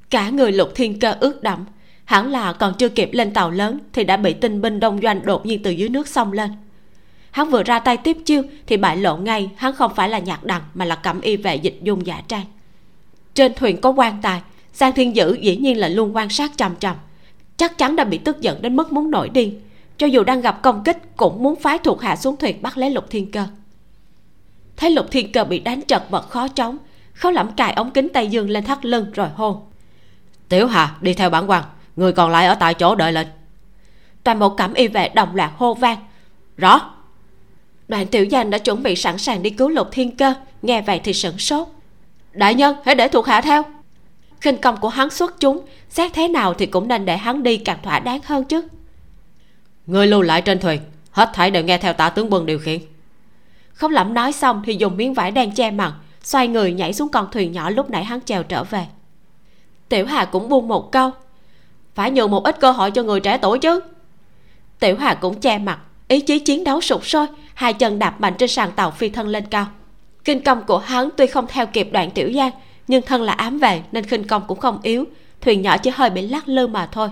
Cả 0.10 0.30
người 0.30 0.52
lục 0.52 0.70
thiên 0.76 1.00
cơ 1.00 1.16
ướt 1.20 1.44
đẫm, 1.44 1.66
hẳn 2.06 2.32
là 2.32 2.54
còn 2.54 2.74
chưa 2.78 2.90
kịp 2.90 3.10
lên 3.14 3.34
tàu 3.34 3.52
lớn 3.52 3.80
thì 3.94 4.04
đã 4.04 4.18
bị 4.18 4.34
tinh 4.34 4.62
binh 4.62 4.80
đông 4.80 5.00
doanh 5.04 5.26
đột 5.26 5.46
nhiên 5.46 5.64
từ 5.64 5.72
dưới 5.72 5.90
nước 5.90 6.08
xông 6.08 6.32
lên 6.32 6.50
hắn 7.38 7.50
vừa 7.50 7.64
ra 7.64 7.80
tay 7.80 7.98
tiếp 7.98 8.18
chiêu 8.26 8.44
thì 8.68 8.78
bại 8.78 8.98
lộ 8.98 9.18
ngay, 9.18 9.50
hắn 9.56 9.74
không 9.74 9.96
phải 9.96 10.10
là 10.10 10.20
nhạc 10.20 10.44
đằng 10.44 10.62
mà 10.74 10.86
là 10.86 10.96
cẩm 10.96 11.22
y 11.22 11.38
vệ 11.38 11.56
dịch 11.56 11.80
dung 11.82 12.06
giả 12.06 12.22
trang. 12.28 12.46
Trên 13.34 13.54
thuyền 13.54 13.82
có 13.82 13.90
quan 13.90 14.22
tài 14.22 14.42
sang 14.74 14.94
thiên 14.94 15.16
dữ 15.16 15.38
dĩ 15.42 15.58
nhiên 15.58 15.80
là 15.80 15.88
luôn 15.88 16.16
quan 16.16 16.30
sát 16.30 16.52
trầm 16.58 16.76
trầm 16.76 16.96
chắc 17.58 17.78
chắn 17.78 17.96
đã 17.96 18.04
bị 18.04 18.18
tức 18.18 18.42
giận 18.42 18.62
đến 18.62 18.76
mức 18.76 18.94
muốn 18.94 19.12
nổi 19.12 19.30
điên. 19.30 19.62
Cho 19.98 20.08
dù 20.08 20.24
đang 20.24 20.42
gặp 20.42 20.62
công 20.62 20.84
kích 20.84 20.98
cũng 21.18 21.44
muốn 21.44 21.56
phái 21.56 21.78
thuộc 21.78 22.02
hạ 22.02 22.16
xuống 22.16 22.38
thuyền 22.38 22.62
bắt 22.62 22.78
lấy 22.78 22.90
lục 22.90 23.06
thiên 23.10 23.32
cơ. 23.32 23.46
Thấy 24.78 24.92
lục 24.92 25.06
thiên 25.12 25.32
cơ 25.32 25.44
bị 25.44 25.60
đánh 25.60 25.82
chật 25.82 26.04
vật 26.10 26.30
khó 26.30 26.48
chống 26.48 26.78
khấu 27.14 27.32
lẩm 27.32 27.52
cài 27.52 27.74
ống 27.74 27.92
kính 27.92 28.10
tay 28.10 28.28
dương 28.28 28.50
lên 28.50 28.64
thắt 28.64 28.86
lưng 28.86 29.12
rồi 29.14 29.30
hô. 29.36 29.62
Tiểu 30.50 30.68
hà, 30.68 30.96
đi 31.02 31.14
theo 31.14 31.30
bản 31.30 31.50
quan 31.50 31.64
người 31.96 32.12
còn 32.12 32.32
lại 32.32 32.46
ở 32.46 32.56
tại 32.56 32.74
chỗ 32.74 32.96
đợi 32.96 33.12
lệnh. 33.12 33.28
Toàn 34.24 34.40
bộ 34.40 34.50
cảm 34.50 34.74
y 34.74 34.88
vệ 34.88 35.10
đồng 35.10 35.36
loạt 35.36 35.52
hô 35.58 35.74
vang. 35.74 35.98
Rõ 36.58 36.97
đoàn 37.88 38.08
tiểu 38.08 38.26
danh 38.26 38.50
đã 38.50 38.58
chuẩn 38.58 38.84
bị 38.84 38.96
sẵn 38.96 39.18
sàng 39.18 39.44
đi 39.44 39.50
cứu 39.50 39.70
lục 39.70 39.88
thiên 39.92 40.16
cơ. 40.16 40.34
Nghe 40.62 40.82
vậy 40.82 41.02
thì 41.04 41.14
sửng 41.14 41.38
sốt. 41.38 41.68
Đại 42.34 42.56
nhân 42.56 42.76
hãy 42.86 42.96
để 42.96 43.08
thuộc 43.08 43.26
hạ 43.26 43.42
theo. 43.42 43.64
Khinh 44.42 44.58
công 44.58 44.78
của 44.78 44.90
hắn 44.90 45.10
xuất 45.10 45.40
chúng 45.40 45.66
xét 45.90 46.14
thế 46.14 46.28
nào 46.28 46.54
thì 46.54 46.66
cũng 46.66 46.88
nên 46.88 47.06
để 47.06 47.18
hắn 47.18 47.44
đi 47.44 47.58
càng 47.58 47.80
thỏa 47.84 48.00
đáng 48.00 48.20
hơn 48.26 48.44
chứ. 48.44 48.68
Người 49.86 50.08
lưu 50.08 50.22
lại 50.22 50.42
trên 50.42 50.60
thuyền 50.60 50.82
hết 51.12 51.30
thảy 51.34 51.52
đều 51.52 51.64
nghe 51.64 51.78
theo 51.78 51.94
tả 51.94 52.10
tướng 52.10 52.34
quân 52.34 52.46
điều 52.46 52.60
khiển. 52.60 52.80
Không 53.74 53.92
lẩm 53.92 54.14
nói 54.14 54.32
xong 54.32 54.62
thì 54.66 54.76
dùng 54.76 54.98
miếng 54.98 55.14
vải 55.14 55.32
đen 55.32 55.52
che 55.52 55.72
mặt 55.72 55.94
xoay 56.24 56.48
người 56.48 56.74
nhảy 56.74 56.94
xuống 56.94 57.10
con 57.10 57.28
thuyền 57.32 57.52
nhỏ 57.52 57.70
lúc 57.70 57.90
nãy 57.90 58.04
hắn 58.04 58.20
chèo 58.22 58.44
trở 58.44 58.64
về. 58.64 58.86
Tiểu 59.90 60.06
hà 60.06 60.26
cũng 60.26 60.50
buông 60.50 60.68
một 60.68 60.92
câu. 60.92 61.12
Phải 61.96 62.12
nhường 62.12 62.32
một 62.32 62.44
ít 62.44 62.60
cơ 62.60 62.72
hội 62.72 62.92
cho 62.92 63.04
người 63.04 63.20
trẻ 63.20 63.38
tuổi 63.38 63.60
chứ. 63.60 63.80
Tiểu 64.80 64.96
hà 65.00 65.14
cũng 65.14 65.40
che 65.40 65.58
mặt 65.58 65.80
ý 66.08 66.20
chí 66.20 66.40
chiến 66.40 66.64
đấu 66.64 66.82
sụt 66.82 67.04
sôi 67.04 67.28
hai 67.58 67.74
chân 67.74 68.00
đạp 68.00 68.22
mạnh 68.22 68.34
trên 68.38 68.50
sàn 68.50 68.72
tàu 68.72 68.92
phi 68.92 69.10
thân 69.10 69.28
lên 69.28 69.46
cao. 69.46 69.68
Kinh 70.24 70.44
công 70.44 70.64
của 70.64 70.78
hắn 70.78 71.10
tuy 71.18 71.28
không 71.28 71.46
theo 71.48 71.68
kịp 71.68 71.90
đoạn 71.92 72.12
tiểu 72.12 72.32
giang, 72.36 72.52
nhưng 72.88 73.02
thân 73.02 73.22
là 73.22 73.34
ám 73.34 73.60
về 73.60 73.82
nên 73.92 74.04
khinh 74.04 74.28
công 74.28 74.44
cũng 74.48 74.60
không 74.60 74.80
yếu. 74.84 75.06
Thuyền 75.42 75.62
nhỏ 75.62 75.78
chỉ 75.78 75.92
hơi 75.94 76.10
bị 76.10 76.28
lắc 76.28 76.48
lư 76.48 76.68
mà 76.68 76.90
thôi. 76.92 77.10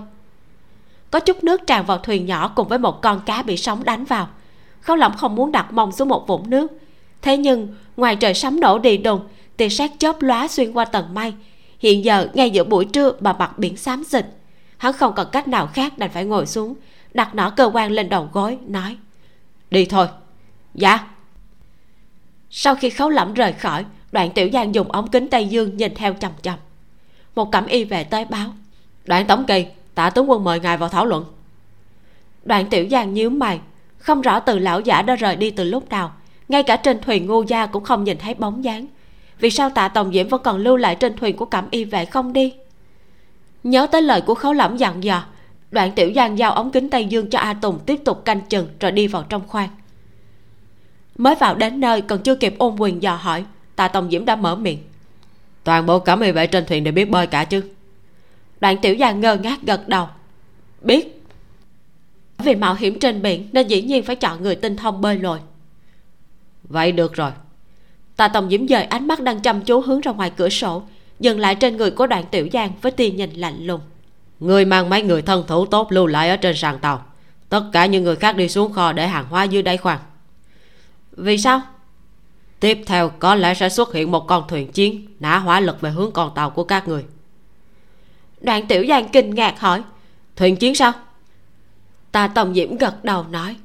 Có 1.12 1.20
chút 1.20 1.44
nước 1.44 1.68
tràn 1.68 1.86
vào 1.86 1.98
thuyền 1.98 2.26
nhỏ 2.26 2.48
cùng 2.56 2.68
với 2.68 2.80
một 2.80 3.02
con 3.02 3.22
cá 3.26 3.42
bị 3.42 3.58
sóng 3.58 3.84
đánh 3.84 4.06
vào. 4.06 4.28
Khấu 4.82 4.96
lỏng 4.96 5.18
không 5.18 5.36
muốn 5.36 5.52
đặt 5.52 5.74
mông 5.74 5.92
xuống 5.92 6.10
một 6.10 6.28
vũng 6.28 6.50
nước. 6.50 6.72
Thế 7.22 7.38
nhưng, 7.38 7.76
ngoài 7.98 8.16
trời 8.16 8.34
sấm 8.34 8.60
nổ 8.60 8.80
đi 8.80 8.98
đùng, 8.98 9.20
tia 9.58 9.70
sét 9.70 9.92
chớp 10.00 10.22
lóa 10.22 10.48
xuyên 10.48 10.72
qua 10.72 10.86
tầng 10.86 11.14
mây. 11.14 11.34
Hiện 11.80 12.06
giờ, 12.06 12.28
ngay 12.34 12.50
giữa 12.50 12.64
buổi 12.64 12.86
trưa 12.86 13.12
mà 13.20 13.34
mặt 13.34 13.60
biển 13.60 13.78
xám 13.78 14.04
xịt. 14.04 14.26
Hắn 14.78 14.94
không 14.94 15.14
còn 15.16 15.28
cách 15.32 15.48
nào 15.48 15.68
khác 15.68 15.98
đành 15.98 16.10
phải 16.14 16.26
ngồi 16.26 16.46
xuống, 16.46 16.76
đặt 17.14 17.36
nỏ 17.36 17.50
cơ 17.50 17.72
quan 17.74 17.92
lên 17.92 18.10
đầu 18.10 18.30
gối, 18.34 18.58
nói, 18.68 18.98
đi 19.72 19.86
thôi 19.86 20.08
dạ. 20.76 21.08
Sau 22.50 22.76
khi 22.76 22.90
khấu 22.90 23.10
lẩm 23.10 23.34
rời 23.34 23.54
khỏi, 23.54 23.86
đoạn 24.12 24.32
tiểu 24.32 24.50
giang 24.54 24.76
dùng 24.76 24.92
ống 24.92 25.08
kính 25.08 25.28
tây 25.30 25.48
dương 25.48 25.78
nhìn 25.78 25.96
theo 25.96 26.14
chầm 26.14 26.32
chầm. 26.42 26.56
Một 27.36 27.52
cẩm 27.52 27.66
y 27.66 27.84
về 27.84 28.04
tới 28.04 28.26
báo. 28.26 28.54
Đoạn 29.06 29.28
tổng 29.28 29.46
kỳ 29.46 29.66
tạ 29.96 30.10
tướng 30.10 30.30
quân 30.30 30.44
mời 30.44 30.60
ngài 30.60 30.78
vào 30.78 30.90
thảo 30.90 31.06
luận. 31.06 31.26
Đoạn 32.44 32.70
tiểu 32.70 32.86
giang 32.92 33.14
nhíu 33.14 33.30
mày, 33.30 33.60
không 33.98 34.22
rõ 34.22 34.40
từ 34.40 34.60
lão 34.60 34.80
giả 34.80 35.02
đã 35.02 35.16
rời 35.16 35.36
đi 35.36 35.52
từ 35.52 35.64
lúc 35.64 35.90
nào. 35.90 36.12
Ngay 36.48 36.64
cả 36.64 36.76
trên 36.76 37.02
thuyền 37.02 37.26
ngô 37.26 37.44
gia 37.48 37.66
cũng 37.66 37.84
không 37.84 38.04
nhìn 38.04 38.18
thấy 38.18 38.34
bóng 38.34 38.64
dáng. 38.64 38.86
Vì 39.40 39.50
sao 39.50 39.70
tạ 39.70 39.88
tổng 39.88 40.14
diễm 40.14 40.28
vẫn 40.28 40.42
còn 40.44 40.58
lưu 40.58 40.78
lại 40.78 40.96
trên 40.96 41.18
thuyền 41.18 41.38
của 41.38 41.46
cẩm 41.46 41.68
y 41.72 41.86
vệ 41.86 42.06
không 42.06 42.34
đi? 42.34 42.54
Nhớ 43.64 43.88
tới 43.88 44.02
lời 44.02 44.22
của 44.22 44.36
khấu 44.36 44.54
lẩm 44.54 44.78
dặn 44.78 45.04
dò, 45.04 45.24
đoạn 45.72 45.92
tiểu 45.92 46.12
giang 46.16 46.38
giao 46.38 46.52
ống 46.52 46.72
kính 46.72 46.90
tây 46.90 47.06
dương 47.06 47.30
cho 47.30 47.40
a 47.40 47.54
tùng 47.54 47.80
tiếp 47.86 48.00
tục 48.06 48.26
canh 48.26 48.42
chừng 48.42 48.68
rồi 48.80 48.92
đi 48.92 49.08
vào 49.08 49.24
trong 49.30 49.48
khoang 49.48 49.70
mới 51.18 51.36
vào 51.36 51.56
đến 51.56 51.80
nơi 51.80 52.02
còn 52.02 52.24
chưa 52.24 52.36
kịp 52.36 52.56
ôn 52.58 52.76
quyền 52.80 53.04
dò 53.04 53.16
hỏi, 53.16 53.46
tạ 53.76 53.88
tổng 53.88 54.10
diễm 54.12 54.26
đã 54.26 54.36
mở 54.36 54.56
miệng. 54.56 54.80
Toàn 55.64 55.86
bộ 55.86 56.00
cả 56.00 56.16
mười 56.16 56.32
vệ 56.32 56.48
trên 56.48 56.66
thuyền 56.66 56.84
đều 56.84 56.94
biết 56.94 57.10
bơi 57.10 57.28
cả 57.28 57.44
chứ? 57.44 57.64
Đoạn 58.60 58.78
tiểu 58.82 58.96
giang 59.00 59.22
ngơ 59.22 59.36
ngác 59.36 59.60
gật 59.62 59.88
đầu. 59.88 60.08
Biết. 60.82 61.22
Vì 62.38 62.56
mạo 62.56 62.76
hiểm 62.76 63.00
trên 63.00 63.22
biển 63.22 63.50
nên 63.52 63.68
dĩ 63.68 63.82
nhiên 63.82 64.04
phải 64.04 64.16
chọn 64.16 64.44
người 64.44 64.56
tinh 64.56 64.76
thông 64.76 65.02
bơi 65.02 65.20
lội. 65.20 65.40
Vậy 66.64 66.92
được 66.92 67.14
rồi. 67.14 67.32
Tạ 68.16 68.28
tổng 68.28 68.50
diễm 68.50 68.68
dời 68.68 68.84
ánh 68.84 69.08
mắt 69.08 69.22
đang 69.22 69.42
chăm 69.42 69.62
chú 69.62 69.82
hướng 69.82 70.02
ra 70.02 70.12
ngoài 70.12 70.32
cửa 70.38 70.50
sổ, 70.50 70.84
dừng 71.20 71.40
lại 71.40 71.56
trên 71.56 71.78
người 71.78 71.92
của 71.92 72.08
đoạn 72.08 72.24
tiểu 72.32 72.48
giang 72.54 72.72
với 72.82 72.92
tia 72.92 73.10
nhìn 73.10 73.34
lạnh 73.34 73.66
lùng. 73.66 73.82
Người 74.40 74.66
mang 74.66 74.90
mấy 74.90 75.02
người 75.02 75.22
thân 75.22 75.44
thủ 75.48 75.66
tốt 75.66 75.92
lưu 75.92 76.08
lại 76.08 76.30
ở 76.30 76.38
trên 76.38 76.56
sàn 76.56 76.80
tàu. 76.80 77.06
Tất 77.50 77.64
cả 77.72 77.86
những 77.86 78.04
người 78.04 78.16
khác 78.16 78.36
đi 78.36 78.50
xuống 78.50 78.74
kho 78.74 78.94
để 78.94 79.08
hàng 79.08 79.26
hóa 79.30 79.44
dưới 79.44 79.62
đáy 79.62 79.78
khoang 79.78 80.00
vì 81.16 81.38
sao? 81.38 81.62
Tiếp 82.60 82.82
theo, 82.86 83.10
có 83.10 83.36
lẽ 83.36 83.54
sẽ 83.54 83.70
xuất 83.70 83.94
hiện 83.94 84.12
một 84.12 84.28
con 84.28 84.48
thuyền 84.48 84.72
chiến, 84.72 85.08
nã 85.20 85.38
hỏa 85.38 85.60
lực 85.60 85.82
về 85.82 85.90
hướng 85.90 86.12
con 86.12 86.32
tàu 86.36 86.50
của 86.50 86.64
các 86.64 86.88
người. 86.88 87.06
Đoạn 88.42 88.68
tiểu 88.68 88.86
giang 88.90 89.10
kinh 89.10 89.36
ngạc 89.36 89.60
hỏi, 89.60 89.84
thuyền 90.36 90.56
chiến 90.56 90.76
sao? 90.76 90.94
Ta 92.12 92.28
tổng 92.28 92.54
diễm 92.54 92.78
gật 92.78 93.04
đầu 93.04 93.24
nói, 93.24 93.56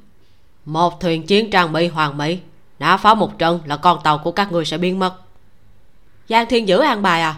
một 0.65 0.99
thuyền 0.99 1.25
chiến 1.25 1.49
trang 1.49 1.73
bị 1.73 1.87
hoàng 1.87 2.17
mỹ, 2.17 2.39
nã 2.79 2.97
pháo 2.97 3.15
một 3.15 3.37
trận 3.37 3.59
là 3.65 3.77
con 3.77 3.99
tàu 4.03 4.17
của 4.17 4.31
các 4.31 4.51
người 4.51 4.65
sẽ 4.65 4.77
biến 4.77 4.99
mất. 4.99 5.15
Giang 6.29 6.45
thiên 6.49 6.67
giữ 6.67 6.79
an 6.79 7.01
bài 7.01 7.21
à? 7.21 7.35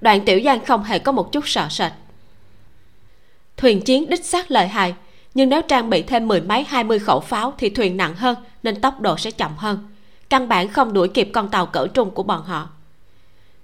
Đoạn 0.00 0.24
tiểu 0.24 0.40
giang 0.44 0.64
không 0.64 0.84
hề 0.84 0.98
có 0.98 1.12
một 1.12 1.32
chút 1.32 1.48
sợ 1.48 1.68
sệt. 1.70 1.92
Thuyền 3.56 3.80
chiến 3.80 4.10
đích 4.10 4.24
xác 4.24 4.50
lợi 4.50 4.68
hại 4.68 4.94
nhưng 5.34 5.48
nếu 5.48 5.62
trang 5.62 5.90
bị 5.90 6.02
thêm 6.02 6.28
mười 6.28 6.40
mấy 6.40 6.64
hai 6.68 6.84
mươi 6.84 6.98
khẩu 6.98 7.20
pháo 7.20 7.54
thì 7.58 7.70
thuyền 7.70 7.96
nặng 7.96 8.14
hơn, 8.14 8.36
nên 8.62 8.80
tốc 8.80 9.00
độ 9.00 9.16
sẽ 9.16 9.30
chậm 9.30 9.50
hơn. 9.56 9.88
Căn 10.30 10.48
bản 10.48 10.68
không 10.68 10.92
đuổi 10.92 11.08
kịp 11.08 11.30
con 11.32 11.48
tàu 11.48 11.66
cỡ 11.66 11.86
trung 11.86 12.10
của 12.10 12.22
bọn 12.22 12.42
họ. 12.42 12.68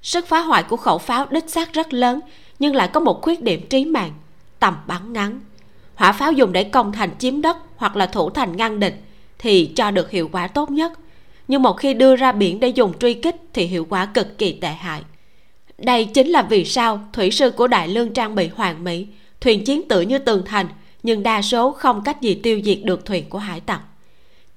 Sức 0.02 0.28
phá 0.28 0.40
hoại 0.40 0.62
của 0.62 0.76
khẩu 0.76 0.98
pháo 0.98 1.26
đích 1.30 1.50
xác 1.50 1.72
rất 1.72 1.92
lớn, 1.92 2.20
nhưng 2.58 2.74
lại 2.74 2.88
có 2.88 3.00
một 3.00 3.22
khuyết 3.22 3.42
điểm 3.42 3.68
trí 3.68 3.84
mạng, 3.84 4.12
tầm 4.58 4.76
bắn 4.86 5.12
ngắn. 5.12 5.40
Hỏa 5.94 6.12
pháo 6.12 6.32
dùng 6.32 6.52
để 6.52 6.64
công 6.64 6.92
thành 6.92 7.10
chiếm 7.18 7.42
đất 7.42 7.56
hoặc 7.76 7.96
là 7.96 8.06
thủ 8.06 8.30
thành 8.30 8.56
ngăn 8.56 8.80
địch 8.80 9.02
thì 9.38 9.72
cho 9.76 9.90
được 9.90 10.10
hiệu 10.10 10.28
quả 10.32 10.46
tốt 10.46 10.70
nhất. 10.70 10.92
Nhưng 11.48 11.62
một 11.62 11.72
khi 11.72 11.94
đưa 11.94 12.16
ra 12.16 12.32
biển 12.32 12.60
để 12.60 12.68
dùng 12.68 12.98
truy 12.98 13.14
kích 13.14 13.36
thì 13.52 13.64
hiệu 13.64 13.86
quả 13.90 14.06
cực 14.06 14.38
kỳ 14.38 14.52
tệ 14.52 14.68
hại. 14.68 15.02
Đây 15.78 16.04
chính 16.04 16.28
là 16.28 16.42
vì 16.42 16.64
sao 16.64 17.00
thủy 17.12 17.30
sư 17.30 17.50
của 17.50 17.66
đại 17.66 17.88
lương 17.88 18.12
trang 18.12 18.34
bị 18.34 18.48
hoàn 18.54 18.84
mỹ, 18.84 19.06
thuyền 19.40 19.64
chiến 19.64 19.88
tự 19.88 20.00
như 20.00 20.18
tường 20.18 20.42
thành 20.46 20.66
nhưng 21.02 21.22
đa 21.22 21.42
số 21.42 21.72
không 21.72 22.02
cách 22.04 22.20
gì 22.20 22.34
tiêu 22.34 22.60
diệt 22.64 22.78
được 22.84 23.06
thuyền 23.06 23.28
của 23.28 23.38
hải 23.38 23.60
tặc. 23.60 23.80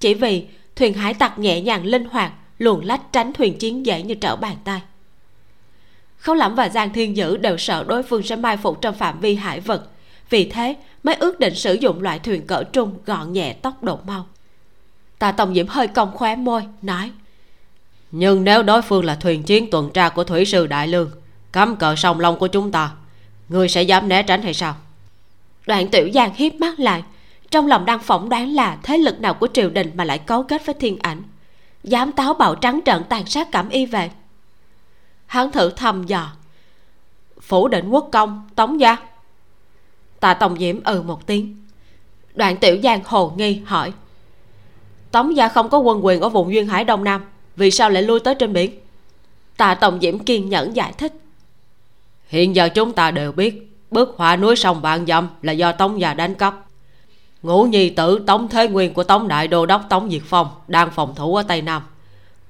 Chỉ 0.00 0.14
vì 0.14 0.46
thuyền 0.76 0.94
hải 0.94 1.14
tặc 1.14 1.38
nhẹ 1.38 1.60
nhàng 1.60 1.84
linh 1.84 2.04
hoạt, 2.04 2.32
luồn 2.58 2.84
lách 2.84 3.12
tránh 3.12 3.32
thuyền 3.32 3.58
chiến 3.58 3.86
dễ 3.86 4.02
như 4.02 4.14
trở 4.14 4.36
bàn 4.36 4.56
tay. 4.64 4.80
Khấu 6.16 6.34
lẩm 6.34 6.54
và 6.54 6.68
giang 6.68 6.92
thiên 6.92 7.16
dữ 7.16 7.36
đều 7.36 7.58
sợ 7.58 7.84
đối 7.88 8.02
phương 8.02 8.22
sẽ 8.22 8.36
mai 8.36 8.56
phục 8.56 8.80
trong 8.80 8.94
phạm 8.94 9.20
vi 9.20 9.34
hải 9.34 9.60
vực. 9.60 9.90
Vì 10.30 10.44
thế 10.50 10.76
mới 11.02 11.14
ước 11.14 11.40
định 11.40 11.54
sử 11.54 11.74
dụng 11.74 12.02
loại 12.02 12.18
thuyền 12.18 12.46
cỡ 12.46 12.62
trung 12.72 12.94
gọn 13.06 13.32
nhẹ 13.32 13.52
tốc 13.52 13.82
độ 13.82 13.98
mau. 14.06 14.26
Tạ 15.18 15.32
tổng 15.32 15.54
diễm 15.54 15.66
hơi 15.66 15.86
cong 15.86 16.12
khóe 16.16 16.36
môi, 16.36 16.62
nói, 16.82 17.10
nhưng 18.12 18.44
nếu 18.44 18.62
đối 18.62 18.82
phương 18.82 19.04
là 19.04 19.14
thuyền 19.14 19.42
chiến 19.42 19.70
tuần 19.70 19.90
tra 19.94 20.08
của 20.08 20.24
thủy 20.24 20.44
sư 20.44 20.66
đại 20.66 20.88
lương 20.88 21.10
cắm 21.52 21.76
cờ 21.76 21.96
sông 21.96 22.20
long 22.20 22.38
của 22.38 22.46
chúng 22.46 22.72
ta 22.72 22.90
người 23.48 23.68
sẽ 23.68 23.82
dám 23.82 24.08
né 24.08 24.22
tránh 24.22 24.42
hay 24.42 24.54
sao? 24.54 24.74
Đoạn 25.66 25.88
tiểu 25.88 26.10
giang 26.14 26.34
hiếp 26.34 26.54
mắt 26.54 26.80
lại. 26.80 27.02
Trong 27.50 27.66
lòng 27.66 27.84
đang 27.84 27.98
phỏng 27.98 28.28
đoán 28.28 28.54
là 28.54 28.78
thế 28.82 28.98
lực 28.98 29.20
nào 29.20 29.34
của 29.34 29.48
triều 29.52 29.70
đình 29.70 29.90
mà 29.94 30.04
lại 30.04 30.18
cấu 30.18 30.42
kết 30.42 30.66
với 30.66 30.74
thiên 30.74 30.98
ảnh. 31.02 31.22
Dám 31.84 32.12
táo 32.12 32.34
bạo 32.34 32.54
trắng 32.54 32.80
trợn 32.84 33.04
tàn 33.08 33.26
sát 33.26 33.48
cảm 33.52 33.68
y 33.68 33.86
về. 33.86 34.10
Hắn 35.26 35.50
thử 35.50 35.70
thầm 35.70 36.06
dò. 36.06 36.32
Phủ 37.40 37.68
định 37.68 37.88
quốc 37.88 38.08
công, 38.12 38.48
tống 38.54 38.80
gia. 38.80 38.96
Tạ 40.20 40.34
tòng 40.34 40.56
diễm 40.58 40.84
ừ 40.84 41.02
một 41.02 41.26
tiếng. 41.26 41.56
Đoạn 42.34 42.56
tiểu 42.56 42.78
giang 42.82 43.00
hồ 43.04 43.32
nghi 43.36 43.60
hỏi. 43.64 43.92
Tống 45.10 45.36
gia 45.36 45.48
không 45.48 45.68
có 45.68 45.78
quân 45.78 46.04
quyền 46.04 46.20
ở 46.20 46.28
vùng 46.28 46.52
duyên 46.52 46.66
hải 46.66 46.84
đông 46.84 47.04
nam, 47.04 47.24
vì 47.56 47.70
sao 47.70 47.90
lại 47.90 48.02
lui 48.02 48.20
tới 48.20 48.34
trên 48.34 48.52
biển? 48.52 48.78
Tạ 49.56 49.74
tòng 49.74 49.98
diễm 50.02 50.18
kiên 50.18 50.48
nhẫn 50.48 50.76
giải 50.76 50.92
thích. 50.92 51.12
Hiện 52.26 52.56
giờ 52.56 52.68
chúng 52.68 52.92
ta 52.92 53.10
đều 53.10 53.32
biết 53.32 53.71
bức 53.92 54.14
họa 54.18 54.36
núi 54.36 54.56
sông 54.56 54.82
bạn 54.82 55.06
dâm 55.06 55.28
là 55.42 55.52
do 55.52 55.72
tống 55.72 56.00
gia 56.00 56.14
đánh 56.14 56.34
cắp. 56.34 56.54
Ngũ 57.42 57.64
nhi 57.64 57.90
tử, 57.90 58.24
tống 58.26 58.48
thế 58.48 58.68
nguyên 58.68 58.94
của 58.94 59.04
tống 59.04 59.28
đại 59.28 59.48
đô 59.48 59.66
đốc 59.66 59.86
tống 59.88 60.10
diệt 60.10 60.22
phong 60.26 60.48
đang 60.68 60.90
phòng 60.90 61.14
thủ 61.14 61.36
ở 61.36 61.42
tây 61.42 61.62
nam. 61.62 61.82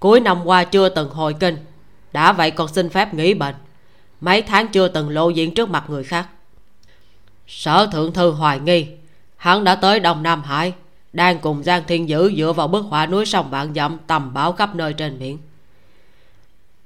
Cuối 0.00 0.20
năm 0.20 0.46
qua 0.46 0.64
chưa 0.64 0.88
từng 0.88 1.10
hồi 1.10 1.34
kinh. 1.40 1.56
Đã 2.12 2.32
vậy 2.32 2.50
còn 2.50 2.68
xin 2.68 2.88
phép 2.88 3.14
nghỉ 3.14 3.34
bệnh. 3.34 3.54
Mấy 4.20 4.42
tháng 4.42 4.68
chưa 4.68 4.88
từng 4.88 5.08
lộ 5.08 5.28
diện 5.28 5.54
trước 5.54 5.68
mặt 5.70 5.84
người 5.88 6.04
khác. 6.04 6.26
Sở 7.48 7.86
thượng 7.92 8.12
thư 8.12 8.30
hoài 8.30 8.60
nghi, 8.60 8.86
hắn 9.36 9.64
đã 9.64 9.74
tới 9.74 10.00
đông 10.00 10.22
nam 10.22 10.42
hải, 10.42 10.72
đang 11.12 11.38
cùng 11.38 11.62
giang 11.62 11.82
thiên 11.86 12.08
dữ 12.08 12.32
dựa 12.36 12.52
vào 12.52 12.68
bức 12.68 12.84
họa 12.84 13.06
núi 13.06 13.26
sông 13.26 13.50
bạn 13.50 13.74
dặm 13.74 13.98
tầm 14.06 14.34
báo 14.34 14.52
khắp 14.52 14.74
nơi 14.74 14.92
trên 14.92 15.18
biển. 15.18 15.38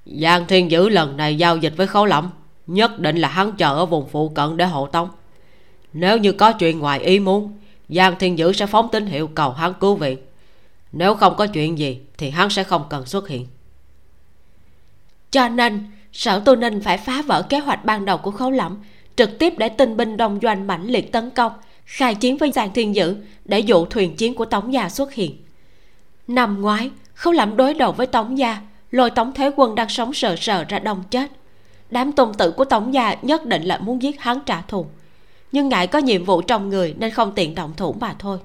Giang 0.07 0.47
thiên 0.47 0.71
dữ 0.71 0.89
lần 0.89 1.17
này 1.17 1.37
giao 1.37 1.57
dịch 1.57 1.73
với 1.77 1.87
khấu 1.87 2.07
lỏng 2.07 2.31
nhất 2.67 2.99
định 2.99 3.17
là 3.17 3.29
hắn 3.29 3.53
chờ 3.53 3.75
ở 3.75 3.87
vùng 3.87 4.09
phụ 4.09 4.29
cận 4.29 4.57
để 4.57 4.65
hộ 4.65 4.87
tống. 4.87 5.09
Nếu 5.93 6.19
như 6.19 6.33
có 6.33 6.53
chuyện 6.53 6.79
ngoài 6.79 7.01
ý 7.01 7.21
muốn, 7.21 7.59
giang 7.89 8.19
thiên 8.19 8.39
dữ 8.39 8.53
sẽ 8.53 8.67
phóng 8.67 8.89
tín 8.93 9.07
hiệu 9.07 9.27
cầu 9.27 9.51
hắn 9.51 9.75
cứu 9.75 9.95
viện. 9.95 10.19
Nếu 10.93 11.15
không 11.15 11.37
có 11.37 11.47
chuyện 11.47 11.79
gì, 11.79 12.01
thì 12.19 12.31
hắn 12.31 12.51
sẽ 12.51 12.65
không 12.65 12.85
cần 12.91 13.07
xuất 13.07 13.29
hiện. 13.29 13.47
Cho 15.31 15.49
nên, 15.49 15.91
sở 16.13 16.43
tu 16.45 16.57
ninh 16.57 16.81
phải 16.81 16.99
phá 16.99 17.23
vỡ 17.23 17.43
kế 17.43 17.59
hoạch 17.59 17.85
ban 17.85 18.05
đầu 18.05 18.19
của 18.19 18.31
khấu 18.31 18.51
lẫm 18.51 18.77
trực 19.17 19.39
tiếp 19.39 19.55
để 19.57 19.69
tinh 19.69 19.97
binh 19.97 20.17
đông 20.17 20.39
doanh 20.43 20.67
mãnh 20.67 20.87
liệt 20.87 21.13
tấn 21.13 21.31
công, 21.31 21.53
khai 21.85 22.15
chiến 22.15 22.37
với 22.37 22.53
giang 22.53 22.73
thiên 22.73 22.95
dữ 22.95 23.17
để 23.45 23.59
dụ 23.59 23.87
thuyền 23.87 24.17
chiến 24.17 24.35
của 24.35 24.45
tống 24.45 24.73
gia 24.73 24.89
xuất 24.89 25.13
hiện. 25.13 25.37
Năm 26.29 26.63
ngoái, 26.63 26.91
khấu 27.15 27.33
lẫm 27.33 27.57
đối 27.57 27.75
đầu 27.75 27.93
với 27.93 28.07
tống 28.07 28.39
gia, 28.39 28.61
lôi 28.91 29.11
tống 29.11 29.33
thế 29.33 29.51
quân 29.57 29.75
đang 29.75 29.89
sống 29.89 30.15
sờ 30.15 30.37
sờ 30.37 30.65
ra 30.65 30.79
đông 30.79 31.03
chết 31.11 31.31
đám 31.91 32.13
tôn 32.13 32.35
tử 32.35 32.51
của 32.51 32.65
tống 32.65 32.95
gia 32.95 33.15
nhất 33.23 33.47
định 33.47 33.63
là 33.63 33.79
muốn 33.79 34.03
giết 34.03 34.21
hắn 34.21 34.39
trả 34.47 34.61
thù. 34.61 34.87
Nhưng 35.53 35.69
ngại 35.69 35.87
có 35.87 35.99
nhiệm 35.99 36.25
vụ 36.25 36.43
trong 36.43 36.69
người 36.69 36.95
nên 36.99 37.11
không 37.11 37.33
tiện 37.35 37.55
động 37.55 37.73
thủ 37.77 37.93
mà 38.01 38.15
thôi. 38.19 38.39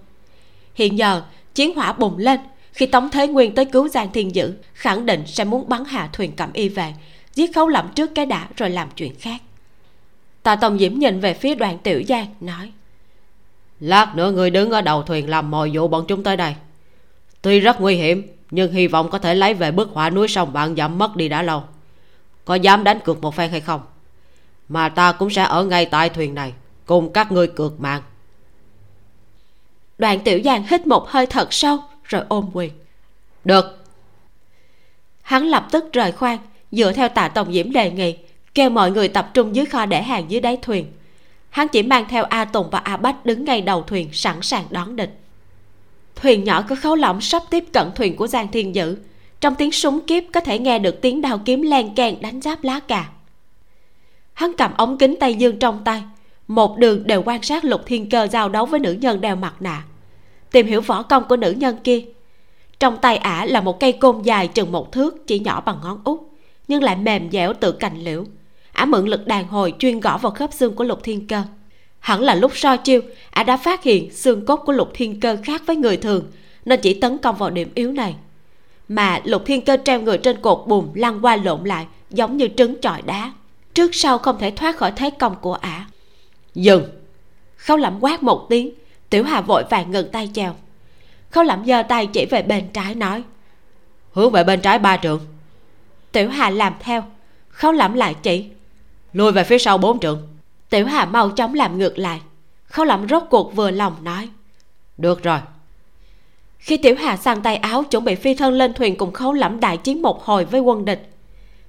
Hiện 0.76 0.98
giờ, 0.98 1.22
chiến 1.56 1.76
hỏa 1.76 1.94
bùng 1.94 2.18
lên. 2.18 2.40
Khi 2.72 2.86
tống 2.86 3.10
thế 3.10 3.28
nguyên 3.28 3.56
tới 3.56 3.66
cứu 3.66 3.88
giang 3.88 4.12
thiên 4.12 4.36
dữ, 4.36 4.54
khẳng 4.74 5.06
định 5.06 5.24
sẽ 5.26 5.44
muốn 5.44 5.70
bắn 5.70 5.86
hạ 5.86 6.10
thuyền 6.14 6.32
cẩm 6.32 6.54
y 6.54 6.70
về 6.70 6.94
giết 7.36 7.56
khấu 7.56 7.68
lẩm 7.68 7.90
trước 7.96 8.16
cái 8.16 8.26
đã 8.26 8.48
rồi 8.58 8.70
làm 8.70 8.90
chuyện 8.96 9.16
khác. 9.20 9.42
Tạ 10.44 10.56
tông 10.56 10.80
diễm 10.80 10.94
nhìn 10.94 11.20
về 11.20 11.34
phía 11.34 11.56
đoàn 11.56 11.78
tiểu 11.78 12.04
giang, 12.08 12.26
nói, 12.42 12.72
lát 13.80 14.16
nữa 14.16 14.32
người 14.32 14.50
đứng 14.50 14.72
ở 14.72 14.82
đầu 14.82 15.04
thuyền 15.04 15.30
làm 15.30 15.52
mọi 15.52 15.72
dụ 15.72 15.88
bọn 15.88 16.06
chúng 16.08 16.24
tới 16.24 16.38
đây. 16.38 16.56
Tuy 17.42 17.60
rất 17.60 17.82
nguy 17.82 17.96
hiểm, 17.96 18.28
nhưng 18.52 18.72
hy 18.72 18.88
vọng 18.88 19.10
có 19.10 19.20
thể 19.20 19.36
lấy 19.36 19.54
về 19.54 19.72
bức 19.72 19.90
họa 19.94 20.10
núi 20.10 20.28
sông 20.28 20.54
bạn 20.54 20.76
dặm 20.76 20.98
mất 20.98 21.16
đi 21.16 21.30
đã 21.30 21.42
lâu 21.42 21.64
có 22.46 22.56
dám 22.56 22.84
đánh 22.84 23.00
cược 23.00 23.22
một 23.22 23.36
phen 23.36 23.52
hay 23.52 23.62
không? 23.62 23.82
Mà 24.70 24.90
ta 24.90 25.12
cũng 25.12 25.30
sẽ 25.30 25.44
ở 25.44 25.64
ngay 25.64 25.86
tại 25.86 26.10
thuyền 26.10 26.36
này 26.36 26.54
cùng 26.86 27.14
các 27.14 27.32
ngươi 27.32 27.48
cược 27.48 27.80
mạng. 27.80 28.02
Đoàn 29.98 30.20
tiểu 30.20 30.40
giang 30.46 30.68
hít 30.68 30.88
một 30.88 31.10
hơi 31.10 31.26
thật 31.26 31.54
sâu 31.54 31.78
rồi 32.04 32.24
ôm 32.28 32.50
quyền. 32.54 32.72
Được. 33.46 33.86
Hắn 35.22 35.48
lập 35.48 35.68
tức 35.72 35.86
rời 35.94 36.12
khoang 36.12 36.38
dựa 36.72 36.92
theo 36.92 37.10
tạ 37.10 37.28
tổng 37.28 37.54
diễm 37.54 37.72
đề 37.72 37.92
nghị 37.92 38.18
kêu 38.54 38.70
mọi 38.70 38.92
người 38.92 39.08
tập 39.08 39.30
trung 39.34 39.56
dưới 39.56 39.66
kho 39.66 39.86
để 39.86 40.02
hàng 40.02 40.32
dưới 40.32 40.42
đáy 40.42 40.58
thuyền. 40.62 40.92
Hắn 41.50 41.68
chỉ 41.68 41.84
mang 41.84 42.06
theo 42.10 42.24
a 42.24 42.46
tùng 42.46 42.70
và 42.70 42.80
a 42.80 42.98
bách 42.98 43.26
đứng 43.26 43.46
ngay 43.46 43.62
đầu 43.62 43.84
thuyền 43.84 44.10
sẵn 44.14 44.42
sàng 44.42 44.66
đón 44.70 44.96
địch. 44.96 45.18
Thuyền 46.16 46.44
nhỏ 46.44 46.62
có 46.62 46.76
khấu 46.76 46.96
lỏng 46.96 47.22
sắp 47.22 47.44
tiếp 47.50 47.64
cận 47.74 47.92
thuyền 47.96 48.16
của 48.16 48.28
giang 48.28 48.48
thiên 48.48 48.76
dữ 48.76 48.98
trong 49.42 49.56
tiếng 49.56 49.72
súng 49.72 50.00
kiếp 50.00 50.24
có 50.34 50.40
thể 50.40 50.60
nghe 50.60 50.80
được 50.80 51.02
tiếng 51.02 51.22
đao 51.22 51.42
kiếm 51.46 51.62
len 51.62 51.96
keng 51.96 52.22
đánh 52.22 52.42
giáp 52.42 52.64
lá 52.64 52.80
cà. 52.80 53.10
Hắn 54.34 54.52
cầm 54.58 54.72
ống 54.78 54.98
kính 54.98 55.16
tay 55.20 55.34
dương 55.34 55.60
trong 55.60 55.84
tay. 55.84 56.04
Một 56.48 56.78
đường 56.78 57.08
đều 57.08 57.24
quan 57.26 57.44
sát 57.44 57.66
lục 57.66 57.82
thiên 57.86 58.10
cơ 58.10 58.28
giao 58.32 58.50
đấu 58.50 58.66
với 58.66 58.80
nữ 58.80 58.92
nhân 58.92 59.22
đeo 59.22 59.36
mặt 59.36 59.54
nạ. 59.60 59.84
Tìm 60.52 60.68
hiểu 60.68 60.82
võ 60.82 61.04
công 61.04 61.24
của 61.30 61.38
nữ 61.38 61.52
nhân 61.52 61.78
kia. 61.84 62.02
Trong 62.80 62.98
tay 62.98 63.18
ả 63.18 63.46
là 63.46 63.62
một 63.62 63.80
cây 63.80 63.92
côn 63.92 64.22
dài 64.22 64.48
chừng 64.48 64.72
một 64.72 64.92
thước, 64.92 65.28
chỉ 65.28 65.40
nhỏ 65.40 65.62
bằng 65.62 65.78
ngón 65.84 66.02
út, 66.04 66.20
nhưng 66.68 66.84
lại 66.84 66.96
mềm 66.96 67.32
dẻo 67.32 67.54
tự 67.54 67.72
cành 67.72 68.04
liễu. 68.04 68.26
Ả 68.72 68.86
mượn 68.86 69.08
lực 69.08 69.28
đàn 69.28 69.48
hồi 69.48 69.74
chuyên 69.80 70.00
gõ 70.00 70.18
vào 70.18 70.32
khớp 70.32 70.54
xương 70.54 70.76
của 70.76 70.84
lục 70.84 71.00
thiên 71.04 71.28
cơ. 71.28 71.44
Hẳn 72.00 72.22
là 72.22 72.36
lúc 72.36 72.52
so 72.58 72.78
chiêu, 72.78 73.02
ả 73.30 73.44
đã 73.44 73.58
phát 73.58 73.84
hiện 73.84 74.12
xương 74.12 74.46
cốt 74.46 74.58
của 74.58 74.74
lục 74.74 74.92
thiên 74.94 75.20
cơ 75.20 75.38
khác 75.44 75.62
với 75.66 75.76
người 75.76 75.98
thường, 75.98 76.32
nên 76.66 76.80
chỉ 76.82 76.94
tấn 76.94 77.18
công 77.18 77.36
vào 77.36 77.50
điểm 77.50 77.72
yếu 77.76 77.92
này 77.92 78.16
mà 78.96 79.22
lục 79.24 79.42
thiên 79.46 79.66
cơ 79.66 79.78
treo 79.86 80.02
người 80.02 80.18
trên 80.18 80.42
cột 80.42 80.64
bùn 80.68 80.92
lăn 80.96 81.26
qua 81.26 81.36
lộn 81.36 81.64
lại, 81.64 81.88
giống 82.10 82.38
như 82.38 82.48
trứng 82.58 82.82
chọi 82.82 83.02
đá. 83.02 83.34
Trước 83.74 83.96
sau 83.96 84.18
không 84.18 84.38
thể 84.40 84.52
thoát 84.52 84.78
khỏi 84.78 84.92
thế 84.96 85.10
công 85.10 85.36
của 85.42 85.54
ả. 85.54 85.88
Dừng! 86.56 86.84
Khâu 87.58 87.78
lẩm 87.78 87.98
quát 88.02 88.24
một 88.24 88.46
tiếng, 88.50 88.74
tiểu 89.10 89.24
hà 89.24 89.42
vội 89.42 89.64
vàng 89.70 89.92
ngừng 89.92 90.12
tay 90.12 90.30
chèo 90.34 90.56
khâu 91.32 91.44
lẩm 91.44 91.66
giơ 91.66 91.84
tay 91.84 92.08
chỉ 92.08 92.26
về 92.26 92.44
bên 92.44 92.68
trái 92.74 92.96
nói, 92.96 93.24
hướng 94.14 94.32
về 94.32 94.44
bên 94.44 94.62
trái 94.62 94.80
ba 94.80 94.98
trượng. 94.98 95.20
Tiểu 96.12 96.30
hà 96.30 96.50
làm 96.50 96.74
theo. 96.80 97.04
Khâu 97.50 97.72
lẩm 97.72 97.94
lại 97.94 98.16
chỉ, 98.24 98.46
lùi 99.14 99.32
về 99.32 99.44
phía 99.44 99.58
sau 99.58 99.78
bốn 99.78 100.00
trượng. 100.00 100.28
Tiểu 100.70 100.86
hà 100.86 101.06
mau 101.06 101.30
chóng 101.30 101.54
làm 101.54 101.78
ngược 101.78 101.98
lại. 101.98 102.22
Khâu 102.66 102.86
lẩm 102.86 103.08
rốt 103.10 103.24
cuộc 103.30 103.56
vừa 103.56 103.72
lòng 103.72 104.04
nói, 104.04 104.30
được 104.98 105.24
rồi 105.24 105.40
khi 106.62 106.78
tiểu 106.78 106.96
hà 107.00 107.18
sang 107.18 107.42
tay 107.42 107.56
áo, 107.56 107.84
chuẩn 107.84 108.04
bị 108.04 108.16
phi 108.16 108.34
thân 108.34 108.54
lên 108.54 108.74
thuyền 108.74 108.98
cùng 108.98 109.12
khấu 109.12 109.34
lẫm 109.34 109.60
đại 109.60 109.78
chiến 109.78 110.02
một 110.02 110.24
hồi 110.24 110.46
với 110.46 110.62
quân 110.62 110.86
địch. 110.86 111.10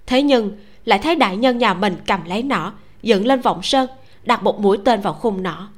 Thế 0.06 0.22
nhưng, 0.22 0.52
lại 0.84 0.98
thấy 0.98 1.14
đại 1.14 1.36
nhân 1.36 1.58
nhà 1.58 1.74
mình 1.74 1.96
cầm 2.06 2.24
lấy 2.24 2.42
nỏ, 2.42 2.72
dựng 3.02 3.26
lên 3.26 3.40
vọng 3.40 3.62
sơn, 3.62 3.88
đặt 4.24 4.42
một 4.42 4.60
mũi 4.60 4.78
tên 4.84 5.00
vào 5.00 5.12
khung 5.12 5.42
nỏ. 5.42 5.68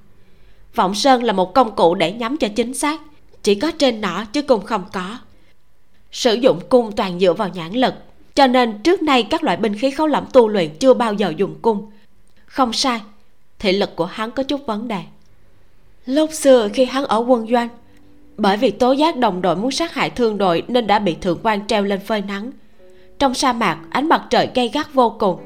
Vọng 0.75 0.95
sơn 0.95 1.23
là 1.23 1.33
một 1.33 1.55
công 1.55 1.75
cụ 1.77 1.95
để 1.95 2.12
nhắm 2.12 2.37
cho 2.37 2.49
chính 2.49 2.75
xác, 2.75 3.01
chỉ 3.43 3.55
có 3.55 3.71
trên 3.71 4.01
nỏ 4.01 4.25
chứ 4.33 4.43
cung 4.43 4.62
không 4.62 4.85
có. 4.93 5.19
Sử 6.12 6.35
dụng 6.35 6.61
cung 6.69 6.93
toàn 6.93 7.21
dựa 7.21 7.33
vào 7.33 7.49
nhãn 7.49 7.73
lực, 7.73 7.95
cho 8.35 8.47
nên 8.47 8.79
trước 8.83 9.03
nay 9.03 9.23
các 9.23 9.45
loại 9.45 9.57
binh 9.57 9.79
khí 9.79 9.91
khấu 9.91 10.07
lẫm 10.07 10.25
tu 10.33 10.49
luyện 10.49 10.79
chưa 10.79 10.95
bao 10.95 11.15
giờ 11.15 11.33
dùng 11.37 11.55
cung. 11.62 11.91
Không 12.47 12.73
sai, 12.73 13.01
thị 13.59 13.73
lực 13.73 13.97
của 13.97 14.07
hắn 14.07 14.31
có 14.31 14.43
chút 14.43 14.67
vấn 14.67 14.89
đề. 14.89 15.03
Lúc 16.07 16.31
xưa 16.33 16.69
khi 16.75 16.85
hắn 16.85 17.05
ở 17.05 17.25
quân 17.29 17.47
doanh 17.51 17.69
bởi 18.37 18.57
vì 18.57 18.70
tố 18.70 18.93
giác 18.93 19.16
đồng 19.16 19.43
đội 19.43 19.57
muốn 19.57 19.70
sát 19.70 19.95
hại 19.95 20.11
thương 20.11 20.39
đội 20.39 20.62
nên 20.68 20.87
đã 20.87 20.99
bị 20.99 21.14
thượng 21.14 21.39
quan 21.43 21.66
treo 21.66 21.82
lên 21.82 22.01
phơi 22.01 22.20
nắng. 22.20 22.51
Trong 23.18 23.35
sa 23.35 23.53
mạc, 23.53 23.78
ánh 23.91 24.09
mặt 24.09 24.22
trời 24.30 24.49
gay 24.55 24.68
gắt 24.68 24.95
vô 24.95 25.16
cùng. 25.18 25.41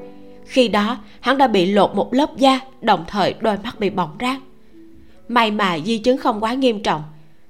Khi 0.45 0.69
đó, 0.69 0.99
hắn 1.21 1.39
đã 1.39 1.47
bị 1.47 1.73
lột 1.73 1.95
một 1.95 2.15
lớp 2.15 2.37
da, 2.37 2.61
đồng 2.81 3.05
thời 3.07 3.35
đôi 3.41 3.57
mắt 3.65 3.81
bị 3.81 3.91
bỏng 3.91 4.17
rát. 4.21 4.37
May 5.29 5.51
mà 5.51 5.79
di 5.79 5.99
chứng 5.99 6.19
không 6.19 6.41
quá 6.41 6.55
nghiêm 6.55 6.83
trọng. 6.83 7.03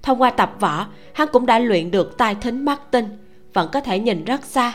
Thông 0.03 0.22
qua 0.22 0.30
tập 0.30 0.55
võ, 0.61 0.86
hắn 1.12 1.28
cũng 1.32 1.47
đã 1.47 1.59
luyện 1.59 1.91
được 1.91 2.18
tai 2.18 2.34
thính 2.34 2.64
mắt 2.64 2.91
tinh, 2.91 3.07
vẫn 3.53 3.68
có 3.72 3.80
thể 3.80 3.99
nhìn 3.99 4.24
rất 4.24 4.45
xa. 4.45 4.72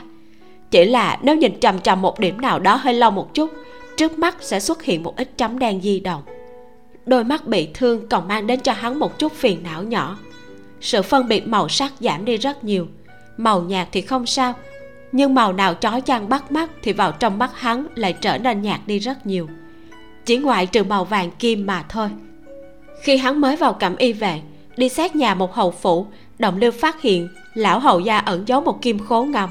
Chỉ 0.71 0.85
là 0.85 1.19
nếu 1.21 1.35
nhìn 1.35 1.59
chằm 1.59 1.79
chằm 1.79 2.01
một 2.01 2.19
điểm 2.19 2.41
nào 2.41 2.59
đó 2.59 2.75
hơi 2.75 2.93
lâu 2.93 3.11
một 3.11 3.33
chút, 3.33 3.51
trước 3.97 4.19
mắt 4.19 4.37
sẽ 4.39 4.59
xuất 4.59 4.83
hiện 4.83 5.03
một 5.03 5.17
ít 5.17 5.29
chấm 5.37 5.59
đen 5.59 5.81
di 5.81 5.99
động. 5.99 6.21
Đôi 7.05 7.23
mắt 7.23 7.47
bị 7.47 7.69
thương 7.73 8.07
còn 8.09 8.27
mang 8.27 8.47
đến 8.47 8.59
cho 8.59 8.73
hắn 8.73 8.99
một 8.99 9.19
chút 9.19 9.31
phiền 9.33 9.63
não 9.63 9.83
nhỏ 9.83 10.17
sự 10.83 11.01
phân 11.01 11.27
biệt 11.27 11.47
màu 11.47 11.69
sắc 11.69 11.93
giảm 11.99 12.25
đi 12.25 12.37
rất 12.37 12.63
nhiều. 12.63 12.87
Màu 13.37 13.61
nhạt 13.61 13.87
thì 13.91 14.01
không 14.01 14.25
sao, 14.25 14.53
nhưng 15.11 15.35
màu 15.35 15.53
nào 15.53 15.73
chói 15.73 16.01
chang 16.01 16.29
bắt 16.29 16.51
mắt 16.51 16.71
thì 16.81 16.93
vào 16.93 17.11
trong 17.11 17.37
mắt 17.37 17.51
hắn 17.55 17.87
lại 17.95 18.13
trở 18.13 18.37
nên 18.37 18.61
nhạt 18.61 18.79
đi 18.85 18.99
rất 18.99 19.25
nhiều. 19.25 19.49
Chỉ 20.25 20.37
ngoại 20.37 20.65
trừ 20.65 20.83
màu 20.83 21.05
vàng 21.05 21.31
kim 21.31 21.65
mà 21.65 21.83
thôi. 21.89 22.09
Khi 23.01 23.17
hắn 23.17 23.41
mới 23.41 23.55
vào 23.55 23.73
cẩm 23.73 23.95
y 23.95 24.13
về 24.13 24.41
đi 24.77 24.89
xét 24.89 25.15
nhà 25.15 25.35
một 25.35 25.53
hầu 25.53 25.71
phủ 25.71 26.07
động 26.39 26.57
lưu 26.57 26.71
phát 26.71 27.01
hiện 27.01 27.29
lão 27.53 27.79
hầu 27.79 27.99
gia 27.99 28.17
ẩn 28.17 28.47
giấu 28.47 28.61
một 28.61 28.81
kim 28.81 28.99
khố 28.99 29.23
ngầm. 29.23 29.49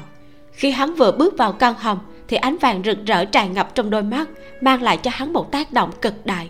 Khi 0.51 0.71
hắn 0.71 0.95
vừa 0.95 1.11
bước 1.11 1.37
vào 1.37 1.51
căn 1.51 1.73
hầm 1.77 1.99
thì 2.27 2.37
ánh 2.37 2.57
vàng 2.57 2.81
rực 2.85 2.97
rỡ 3.05 3.25
tràn 3.25 3.53
ngập 3.53 3.75
trong 3.75 3.89
đôi 3.89 4.03
mắt, 4.03 4.29
mang 4.61 4.81
lại 4.81 4.97
cho 4.97 5.11
hắn 5.13 5.33
một 5.33 5.51
tác 5.51 5.73
động 5.73 5.91
cực 6.01 6.25
đại. 6.25 6.49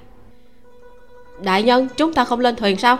Đại 1.44 1.64
nhân, 1.64 1.88
chúng 1.98 2.14
ta 2.14 2.26
không 2.26 2.40
lên 2.40 2.56
thuyền 2.56 2.78
sao? 2.78 2.98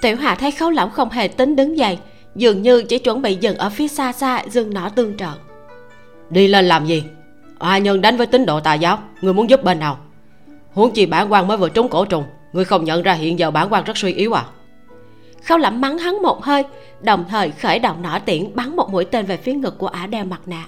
Tiểu 0.00 0.16
hạ 0.16 0.34
thấy 0.34 0.50
khấu 0.50 0.70
lỏng 0.70 0.90
không 0.90 1.10
hề 1.10 1.28
tính 1.28 1.56
đứng 1.56 1.78
dậy 1.78 1.98
dường 2.34 2.62
như 2.62 2.82
chỉ 2.82 2.98
chuẩn 2.98 3.22
bị 3.22 3.34
dừng 3.34 3.56
ở 3.56 3.70
phía 3.70 3.88
xa 3.88 4.12
xa 4.12 4.42
dừng 4.50 4.74
nỏ 4.74 4.88
tương 4.88 5.16
trợ. 5.16 5.30
Đi 6.30 6.48
lên 6.48 6.66
làm 6.66 6.86
gì? 6.86 7.04
Oa 7.58 7.78
nhân 7.78 8.00
đánh 8.00 8.16
với 8.16 8.26
tín 8.26 8.46
độ 8.46 8.60
tà 8.60 8.74
giáo? 8.74 8.98
Người 9.20 9.32
muốn 9.32 9.50
giúp 9.50 9.64
bên 9.64 9.78
nào? 9.78 9.98
Huống 10.72 10.92
chi 10.92 11.06
bản 11.06 11.32
quan 11.32 11.46
mới 11.46 11.56
vừa 11.56 11.68
trúng 11.68 11.88
cổ 11.88 12.04
trùng 12.04 12.24
người 12.52 12.64
không 12.64 12.84
nhận 12.84 13.02
ra 13.02 13.12
hiện 13.12 13.38
giờ 13.38 13.50
bản 13.50 13.72
quan 13.72 13.84
rất 13.84 13.96
suy 13.96 14.12
yếu 14.12 14.32
à? 14.32 14.44
Khâu 15.44 15.58
lẩm 15.58 15.80
mắng 15.80 15.98
hắn 15.98 16.22
một 16.22 16.44
hơi 16.44 16.64
đồng 17.00 17.24
thời 17.28 17.50
khởi 17.50 17.78
động 17.78 18.02
nỏ 18.02 18.18
tiễn 18.24 18.56
bắn 18.56 18.76
một 18.76 18.90
mũi 18.90 19.04
tên 19.04 19.26
về 19.26 19.36
phía 19.36 19.52
ngực 19.52 19.78
của 19.78 19.86
ả 19.86 20.06
đeo 20.06 20.24
mặt 20.24 20.40
nạ. 20.46 20.64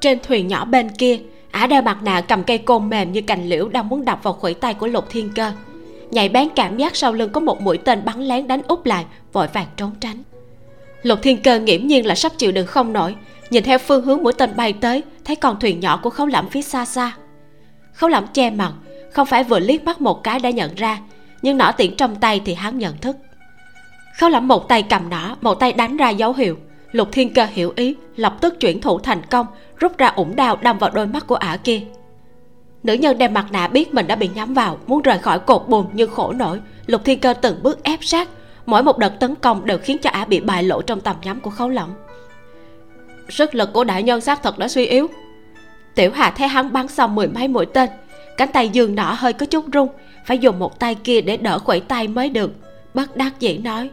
Trên 0.00 0.18
thuyền 0.22 0.48
nhỏ 0.48 0.64
bên 0.64 0.90
kia 0.98 1.18
ả 1.50 1.66
đeo 1.66 1.82
mặt 1.82 2.02
nạ 2.02 2.20
cầm 2.20 2.42
cây 2.42 2.58
côn 2.58 2.88
mềm 2.88 3.12
như 3.12 3.20
cành 3.20 3.48
liễu 3.48 3.68
đang 3.68 3.88
muốn 3.88 4.04
đập 4.04 4.20
vào 4.22 4.32
khuỷu 4.32 4.54
tay 4.54 4.74
của 4.74 4.86
lục 4.86 5.04
thiên 5.10 5.30
cơ 5.34 5.52
nhạy 6.12 6.28
bén 6.28 6.48
cảm 6.56 6.76
giác 6.76 6.96
sau 6.96 7.12
lưng 7.12 7.30
có 7.32 7.40
một 7.40 7.60
mũi 7.60 7.78
tên 7.78 8.04
bắn 8.04 8.20
lén 8.20 8.46
đánh 8.46 8.62
úp 8.68 8.86
lại, 8.86 9.04
vội 9.32 9.46
vàng 9.52 9.66
trốn 9.76 9.90
tránh. 10.00 10.22
Lục 11.02 11.18
thiên 11.22 11.42
cơ 11.42 11.60
nghiễm 11.60 11.86
nhiên 11.86 12.06
là 12.06 12.14
sắp 12.14 12.32
chịu 12.38 12.52
đựng 12.52 12.66
không 12.66 12.92
nổi, 12.92 13.14
nhìn 13.50 13.64
theo 13.64 13.78
phương 13.78 14.04
hướng 14.04 14.22
mũi 14.22 14.32
tên 14.32 14.56
bay 14.56 14.72
tới, 14.72 15.02
thấy 15.24 15.36
con 15.36 15.60
thuyền 15.60 15.80
nhỏ 15.80 16.00
của 16.02 16.10
khấu 16.10 16.26
lẩm 16.26 16.48
phía 16.48 16.62
xa 16.62 16.84
xa. 16.84 17.12
Khấu 17.92 18.10
lẩm 18.10 18.26
che 18.26 18.50
mặt, 18.50 18.72
không 19.12 19.26
phải 19.26 19.44
vừa 19.44 19.58
liếc 19.58 19.84
mắt 19.84 20.00
một 20.00 20.24
cái 20.24 20.38
đã 20.38 20.50
nhận 20.50 20.74
ra, 20.74 20.98
nhưng 21.42 21.56
nỏ 21.56 21.72
tiễn 21.72 21.96
trong 21.96 22.16
tay 22.16 22.40
thì 22.44 22.54
hắn 22.54 22.78
nhận 22.78 22.98
thức. 22.98 23.16
Khấu 24.18 24.30
lẩm 24.30 24.48
một 24.48 24.68
tay 24.68 24.82
cầm 24.82 25.10
nỏ, 25.10 25.36
một 25.40 25.54
tay 25.54 25.72
đánh 25.72 25.96
ra 25.96 26.10
dấu 26.10 26.32
hiệu. 26.32 26.58
Lục 26.92 27.08
thiên 27.12 27.34
cơ 27.34 27.46
hiểu 27.50 27.72
ý, 27.76 27.96
lập 28.16 28.36
tức 28.40 28.60
chuyển 28.60 28.80
thủ 28.80 28.98
thành 28.98 29.22
công, 29.30 29.46
rút 29.76 29.98
ra 29.98 30.08
ủng 30.08 30.36
đao 30.36 30.56
đâm 30.56 30.78
vào 30.78 30.90
đôi 30.90 31.06
mắt 31.06 31.26
của 31.26 31.34
ả 31.34 31.56
kia 31.64 31.80
nữ 32.82 32.92
nhân 32.92 33.18
đem 33.18 33.34
mặt 33.34 33.46
nạ 33.52 33.68
biết 33.68 33.94
mình 33.94 34.06
đã 34.06 34.16
bị 34.16 34.30
nhắm 34.34 34.54
vào, 34.54 34.78
muốn 34.86 35.02
rời 35.02 35.18
khỏi 35.18 35.38
cột 35.38 35.68
buồn 35.68 35.86
nhưng 35.92 36.10
khổ 36.10 36.32
nổi. 36.32 36.60
Lục 36.86 37.04
thiên 37.04 37.20
cơ 37.20 37.34
từng 37.34 37.62
bước 37.62 37.82
ép 37.82 38.04
sát. 38.04 38.28
Mỗi 38.66 38.82
một 38.82 38.98
đợt 38.98 39.20
tấn 39.20 39.34
công 39.34 39.66
đều 39.66 39.78
khiến 39.78 39.98
cho 39.98 40.10
ả 40.10 40.24
bị 40.24 40.40
bại 40.40 40.62
lộ 40.62 40.82
trong 40.82 41.00
tầm 41.00 41.16
nhắm 41.22 41.40
của 41.40 41.50
khấu 41.50 41.68
lỏng 41.68 41.94
sức 43.32 43.54
lực 43.54 43.72
của 43.72 43.84
đại 43.84 44.02
nhân 44.02 44.20
xác 44.20 44.42
thật 44.42 44.58
đã 44.58 44.68
suy 44.68 44.86
yếu. 44.86 45.06
Tiểu 45.94 46.10
hà 46.14 46.30
thấy 46.30 46.48
hắn 46.48 46.72
bắn 46.72 46.88
xong 46.88 47.14
mười 47.14 47.28
mấy 47.28 47.48
mũi 47.48 47.66
tên. 47.66 47.90
Cánh 48.36 48.52
tay 48.52 48.68
giường 48.68 48.94
nọ 48.94 49.14
hơi 49.18 49.32
có 49.32 49.46
chút 49.46 49.64
rung, 49.72 49.88
phải 50.26 50.38
dùng 50.38 50.58
một 50.58 50.78
tay 50.78 50.94
kia 50.94 51.20
để 51.20 51.36
đỡ 51.36 51.58
khuỷu 51.58 51.80
tay 51.80 52.08
mới 52.08 52.28
được. 52.28 52.52
Bất 52.94 53.16
đắc 53.16 53.40
dĩ 53.40 53.58
nói, 53.58 53.90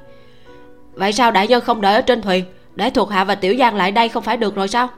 vậy 0.94 1.14
sao 1.14 1.32
đại 1.32 1.48
nhân 1.48 1.62
không 1.62 1.82
đợi 1.82 1.96
ở 1.96 2.02
trên 2.02 2.22
thuyền? 2.22 2.46
Để 2.76 2.90
thuộc 2.90 3.10
hạ 3.10 3.24
và 3.24 3.36
tiểu 3.36 3.56
giang 3.60 3.76
lại 3.76 3.92
đây 3.92 4.10
không 4.10 4.24
phải 4.24 4.38
được 4.38 4.56
rồi 4.56 4.68
sao? 4.68 4.90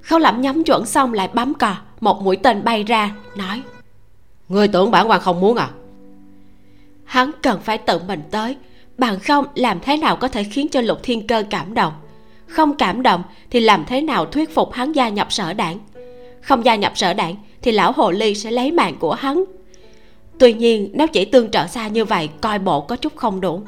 Khấu 0.00 0.18
lẩm 0.18 0.40
nhắm 0.40 0.64
chuẩn 0.64 0.86
xong 0.86 1.12
lại 1.12 1.28
bấm 1.34 1.54
cò 1.54 1.76
một 2.02 2.22
mũi 2.22 2.36
tên 2.36 2.64
bay 2.64 2.84
ra, 2.84 3.10
nói, 3.36 3.62
người 4.48 4.68
tưởng 4.68 4.90
bản 4.90 5.10
quan 5.10 5.20
không 5.20 5.40
muốn 5.40 5.56
à? 5.56 5.68
Hắn 7.04 7.30
cần 7.42 7.60
phải 7.64 7.78
tự 7.78 8.00
mình 8.08 8.22
tới, 8.30 8.56
bằng 8.98 9.18
không 9.18 9.44
làm 9.54 9.80
thế 9.80 9.96
nào 9.96 10.16
có 10.16 10.28
thể 10.28 10.44
khiến 10.44 10.68
cho 10.68 10.80
lục 10.80 10.98
thiên 11.02 11.26
cơ 11.26 11.44
cảm 11.50 11.74
động. 11.74 11.92
Không 12.46 12.76
cảm 12.76 13.02
động 13.02 13.22
thì 13.50 13.60
làm 13.60 13.84
thế 13.86 14.00
nào 14.00 14.26
thuyết 14.26 14.54
phục 14.54 14.72
hắn 14.72 14.92
gia 14.92 15.08
nhập 15.08 15.32
sở 15.32 15.52
đảng? 15.52 15.78
Không 16.40 16.64
gia 16.64 16.74
nhập 16.74 16.92
sở 16.94 17.14
đảng 17.14 17.36
thì 17.62 17.72
lão 17.72 17.92
hồ 17.92 18.10
ly 18.10 18.34
sẽ 18.34 18.50
lấy 18.50 18.72
mạng 18.72 18.96
của 18.98 19.14
hắn. 19.14 19.44
Tuy 20.38 20.54
nhiên, 20.54 20.90
nếu 20.94 21.06
chỉ 21.06 21.24
tương 21.24 21.50
trợ 21.50 21.66
xa 21.66 21.88
như 21.88 22.04
vậy, 22.04 22.28
coi 22.40 22.58
bộ 22.58 22.80
có 22.80 22.96
chút 22.96 23.16
không 23.16 23.40
đủ. 23.40 23.62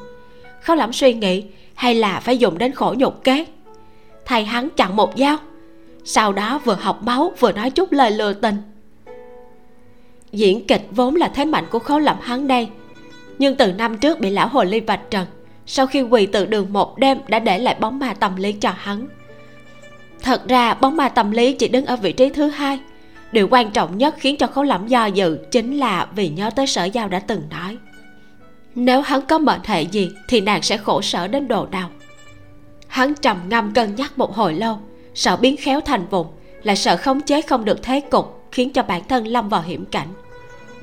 Khó 0.60 0.74
lắm 0.74 0.92
suy 0.92 1.14
nghĩ, 1.14 1.44
hay 1.74 1.94
là 1.94 2.20
phải 2.20 2.38
dùng 2.38 2.58
đến 2.58 2.72
khổ 2.72 2.94
nhục 2.98 3.24
kế? 3.24 3.46
Thầy 4.24 4.44
hắn 4.44 4.68
chặn 4.76 4.96
một 4.96 5.12
dao 5.16 5.36
sau 6.04 6.32
đó 6.32 6.60
vừa 6.64 6.74
học 6.74 7.02
máu 7.02 7.32
vừa 7.38 7.52
nói 7.52 7.70
chút 7.70 7.92
lời 7.92 8.10
lừa 8.10 8.32
tình. 8.32 8.56
Diễn 10.32 10.66
kịch 10.66 10.88
vốn 10.90 11.16
là 11.16 11.28
thế 11.28 11.44
mạnh 11.44 11.64
của 11.70 11.78
khấu 11.78 11.98
lẩm 11.98 12.16
hắn 12.20 12.46
đây. 12.46 12.68
Nhưng 13.38 13.56
từ 13.56 13.72
năm 13.72 13.98
trước 13.98 14.20
bị 14.20 14.30
lão 14.30 14.48
hồ 14.48 14.64
ly 14.64 14.80
vạch 14.80 15.10
trần, 15.10 15.26
sau 15.66 15.86
khi 15.86 16.02
quỳ 16.02 16.26
từ 16.26 16.46
đường 16.46 16.72
một 16.72 16.98
đêm 16.98 17.18
đã 17.28 17.38
để 17.38 17.58
lại 17.58 17.76
bóng 17.80 17.98
ma 17.98 18.14
tâm 18.14 18.36
lý 18.36 18.52
cho 18.52 18.70
hắn. 18.76 19.06
Thật 20.22 20.48
ra, 20.48 20.74
bóng 20.74 20.96
ma 20.96 21.08
tâm 21.08 21.30
lý 21.30 21.52
chỉ 21.52 21.68
đứng 21.68 21.86
ở 21.86 21.96
vị 21.96 22.12
trí 22.12 22.28
thứ 22.28 22.48
hai. 22.48 22.80
Điều 23.32 23.48
quan 23.50 23.70
trọng 23.70 23.98
nhất 23.98 24.14
khiến 24.18 24.36
cho 24.36 24.46
khấu 24.46 24.64
lẩm 24.64 24.86
do 24.86 25.06
dự 25.06 25.38
chính 25.50 25.78
là 25.78 26.06
vì 26.14 26.28
nhớ 26.28 26.50
tới 26.50 26.66
sở 26.66 26.84
giao 26.84 27.08
đã 27.08 27.18
từng 27.18 27.42
nói. 27.50 27.78
Nếu 28.74 29.00
hắn 29.00 29.20
có 29.22 29.38
mệnh 29.38 29.60
hệ 29.64 29.82
gì 29.82 30.10
thì 30.28 30.40
nàng 30.40 30.62
sẽ 30.62 30.76
khổ 30.76 31.02
sở 31.02 31.28
đến 31.28 31.48
độ 31.48 31.66
nào. 31.70 31.90
Hắn 32.88 33.14
trầm 33.14 33.36
ngâm 33.48 33.74
cân 33.74 33.94
nhắc 33.94 34.18
một 34.18 34.34
hồi 34.34 34.54
lâu 34.54 34.78
sợ 35.14 35.36
biến 35.36 35.56
khéo 35.56 35.80
thành 35.80 36.06
vùng 36.10 36.26
lại 36.62 36.76
sợ 36.76 36.96
khống 36.96 37.20
chế 37.20 37.42
không 37.42 37.64
được 37.64 37.82
thế 37.82 38.00
cục, 38.00 38.48
khiến 38.52 38.72
cho 38.72 38.82
bản 38.82 39.02
thân 39.08 39.26
lâm 39.26 39.48
vào 39.48 39.62
hiểm 39.62 39.84
cảnh. 39.84 40.08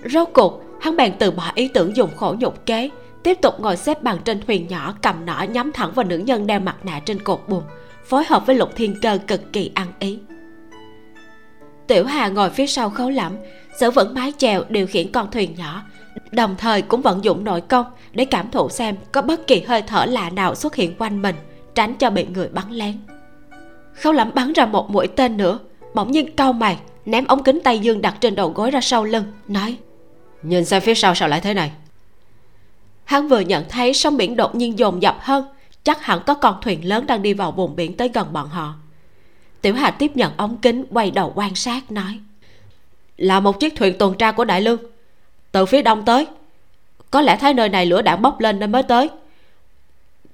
Rốt 0.06 0.30
cuộc, 0.34 0.64
hắn 0.82 0.98
bèn 0.98 1.14
từ 1.20 1.32
bỏ 1.32 1.52
ý 1.56 1.68
tưởng 1.68 1.96
dùng 1.96 2.10
khổ 2.16 2.36
nhục 2.40 2.66
kế, 2.66 2.90
tiếp 3.24 3.38
tục 3.42 3.60
ngồi 3.60 3.78
xếp 3.78 4.04
bằng 4.04 4.18
trên 4.26 4.42
thuyền 4.48 4.68
nhỏ 4.68 4.94
cầm 5.02 5.26
nỏ 5.26 5.46
nhắm 5.50 5.72
thẳng 5.72 5.92
vào 5.96 6.06
nữ 6.06 6.18
nhân 6.18 6.48
đeo 6.48 6.60
mặt 6.60 6.76
nạ 6.84 7.00
trên 7.06 7.20
cột 7.20 7.40
buồn 7.48 7.64
phối 8.06 8.24
hợp 8.28 8.46
với 8.46 8.56
lục 8.56 8.70
thiên 8.76 8.96
cơ 9.02 9.20
cực 9.28 9.54
kỳ 9.54 9.72
ăn 9.74 9.88
ý. 10.00 10.20
Tiểu 11.88 12.06
hà 12.06 12.28
ngồi 12.28 12.50
phía 12.50 12.68
sau 12.68 12.90
khấu 12.90 13.10
lẫm, 13.10 13.34
giữ 13.80 13.92
vững 13.92 14.14
mái 14.14 14.34
chèo 14.38 14.64
điều 14.70 14.88
khiển 14.88 15.12
con 15.12 15.32
thuyền 15.32 15.56
nhỏ, 15.58 15.84
đồng 16.32 16.56
thời 16.58 16.82
cũng 16.82 17.02
vận 17.02 17.24
dụng 17.24 17.44
nội 17.44 17.62
công 17.62 17.86
để 18.14 18.26
cảm 18.26 18.52
thụ 18.52 18.70
xem 18.70 18.96
có 19.12 19.22
bất 19.22 19.48
kỳ 19.48 19.62
hơi 19.62 19.82
thở 19.82 20.06
lạ 20.06 20.30
nào 20.30 20.56
xuất 20.56 20.76
hiện 20.76 20.96
quanh 20.98 21.22
mình, 21.22 21.36
tránh 21.76 21.96
cho 21.96 22.10
bị 22.10 22.26
người 22.26 22.48
bắn 22.48 22.72
lén 22.72 22.98
khấu 24.02 24.14
lẫm 24.14 24.32
bắn 24.34 24.54
ra 24.54 24.66
một 24.66 24.90
mũi 24.90 25.08
tên 25.08 25.38
nữa 25.38 25.60
bỗng 25.94 26.12
nhiên 26.12 26.36
cau 26.36 26.54
mày 26.54 26.78
ném 27.06 27.26
ống 27.26 27.44
kính 27.44 27.60
tay 27.64 27.80
dương 27.80 28.02
đặt 28.02 28.16
trên 28.22 28.36
đầu 28.36 28.50
gối 28.50 28.72
ra 28.72 28.82
sau 28.82 29.04
lưng 29.04 29.24
nói 29.48 29.78
nhìn 30.44 30.66
xem 30.66 30.82
phía 30.82 30.96
sau 30.96 31.16
sao 31.16 31.30
lại 31.30 31.42
thế 31.42 31.54
này. 31.54 31.72
Hắn 33.04 33.28
vừa 33.28 33.40
nhận 33.40 33.66
thấy 33.70 33.94
sóng 33.94 34.18
biển 34.18 34.36
đột 34.36 34.56
nhiên 34.56 34.80
dồn 34.80 35.02
dập 35.02 35.18
hơn 35.20 35.46
chắc 35.84 36.06
hẳn 36.06 36.20
có 36.26 36.34
con 36.34 36.58
thuyền 36.62 36.88
lớn 36.88 37.08
đang 37.08 37.22
đi 37.22 37.34
vào 37.34 37.52
vùng 37.52 37.76
biển 37.76 37.98
tới 37.98 38.10
gần 38.14 38.34
bọn 38.34 38.50
họ. 38.50 38.74
Tiểu 39.62 39.74
hà 39.74 39.92
tiếp 39.92 40.12
nhận 40.16 40.32
ống 40.38 40.58
kính 40.58 40.86
quay 40.92 41.12
đầu 41.12 41.34
quan 41.36 41.56
sát 41.56 41.92
nói 41.92 42.20
là 43.18 43.40
một 43.40 43.60
chiếc 43.60 43.76
thuyền 43.76 43.98
tuần 43.98 44.18
tra 44.18 44.32
của 44.32 44.46
đại 44.46 44.62
lương 44.62 44.78
từ 45.52 45.66
phía 45.66 45.82
đông 45.82 46.06
tới. 46.06 46.28
Có 47.12 47.22
lẽ 47.22 47.38
thấy 47.38 47.54
nơi 47.54 47.70
này 47.70 47.86
lửa 47.86 48.02
đạn 48.02 48.22
bốc 48.22 48.40
lên 48.40 48.60
nên 48.60 48.72
mới 48.72 48.84
tới. 48.84 49.10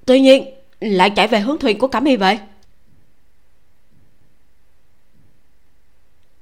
Tuy 0.05 0.19
nhiên 0.19 0.45
lại 0.79 1.09
chạy 1.09 1.27
về 1.27 1.39
hướng 1.39 1.57
thuyền 1.57 1.79
của 1.79 1.87
cẩm 1.87 2.05
y 2.05 2.15
vệ 2.15 2.39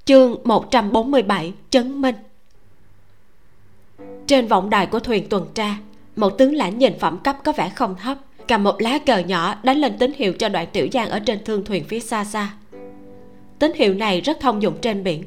chương 0.06 0.36
147 0.44 1.54
trấn 1.70 2.02
minh. 2.02 2.16
Trên 4.28 4.48
vọng 4.48 4.70
đài 4.70 4.86
của 4.86 5.00
thuyền 5.00 5.30
tuần 5.30 5.48
tra, 5.54 5.78
một 6.16 6.30
tướng 6.30 6.56
lãnh 6.56 6.78
nhìn 6.78 7.00
phẩm 7.00 7.18
cấp 7.24 7.38
có 7.44 7.52
vẻ 7.52 7.70
không 7.70 7.96
thấp, 7.96 8.18
cầm 8.48 8.64
một 8.64 8.82
lá 8.82 9.00
cờ 9.06 9.18
nhỏ 9.18 9.56
đánh 9.64 9.78
lên 9.78 9.98
tín 9.98 10.14
hiệu 10.16 10.34
cho 10.34 10.50
đoạn 10.50 10.68
tiểu 10.74 10.88
giang 10.94 11.10
ở 11.10 11.20
trên 11.20 11.44
thương 11.44 11.66
thuyền 11.66 11.84
phía 11.84 12.00
xa 12.00 12.24
xa. 12.24 12.54
Tín 13.60 13.72
hiệu 13.76 13.94
này 13.94 14.22
rất 14.22 14.40
thông 14.40 14.62
dụng 14.62 14.78
trên 14.82 15.04
biển. 15.04 15.24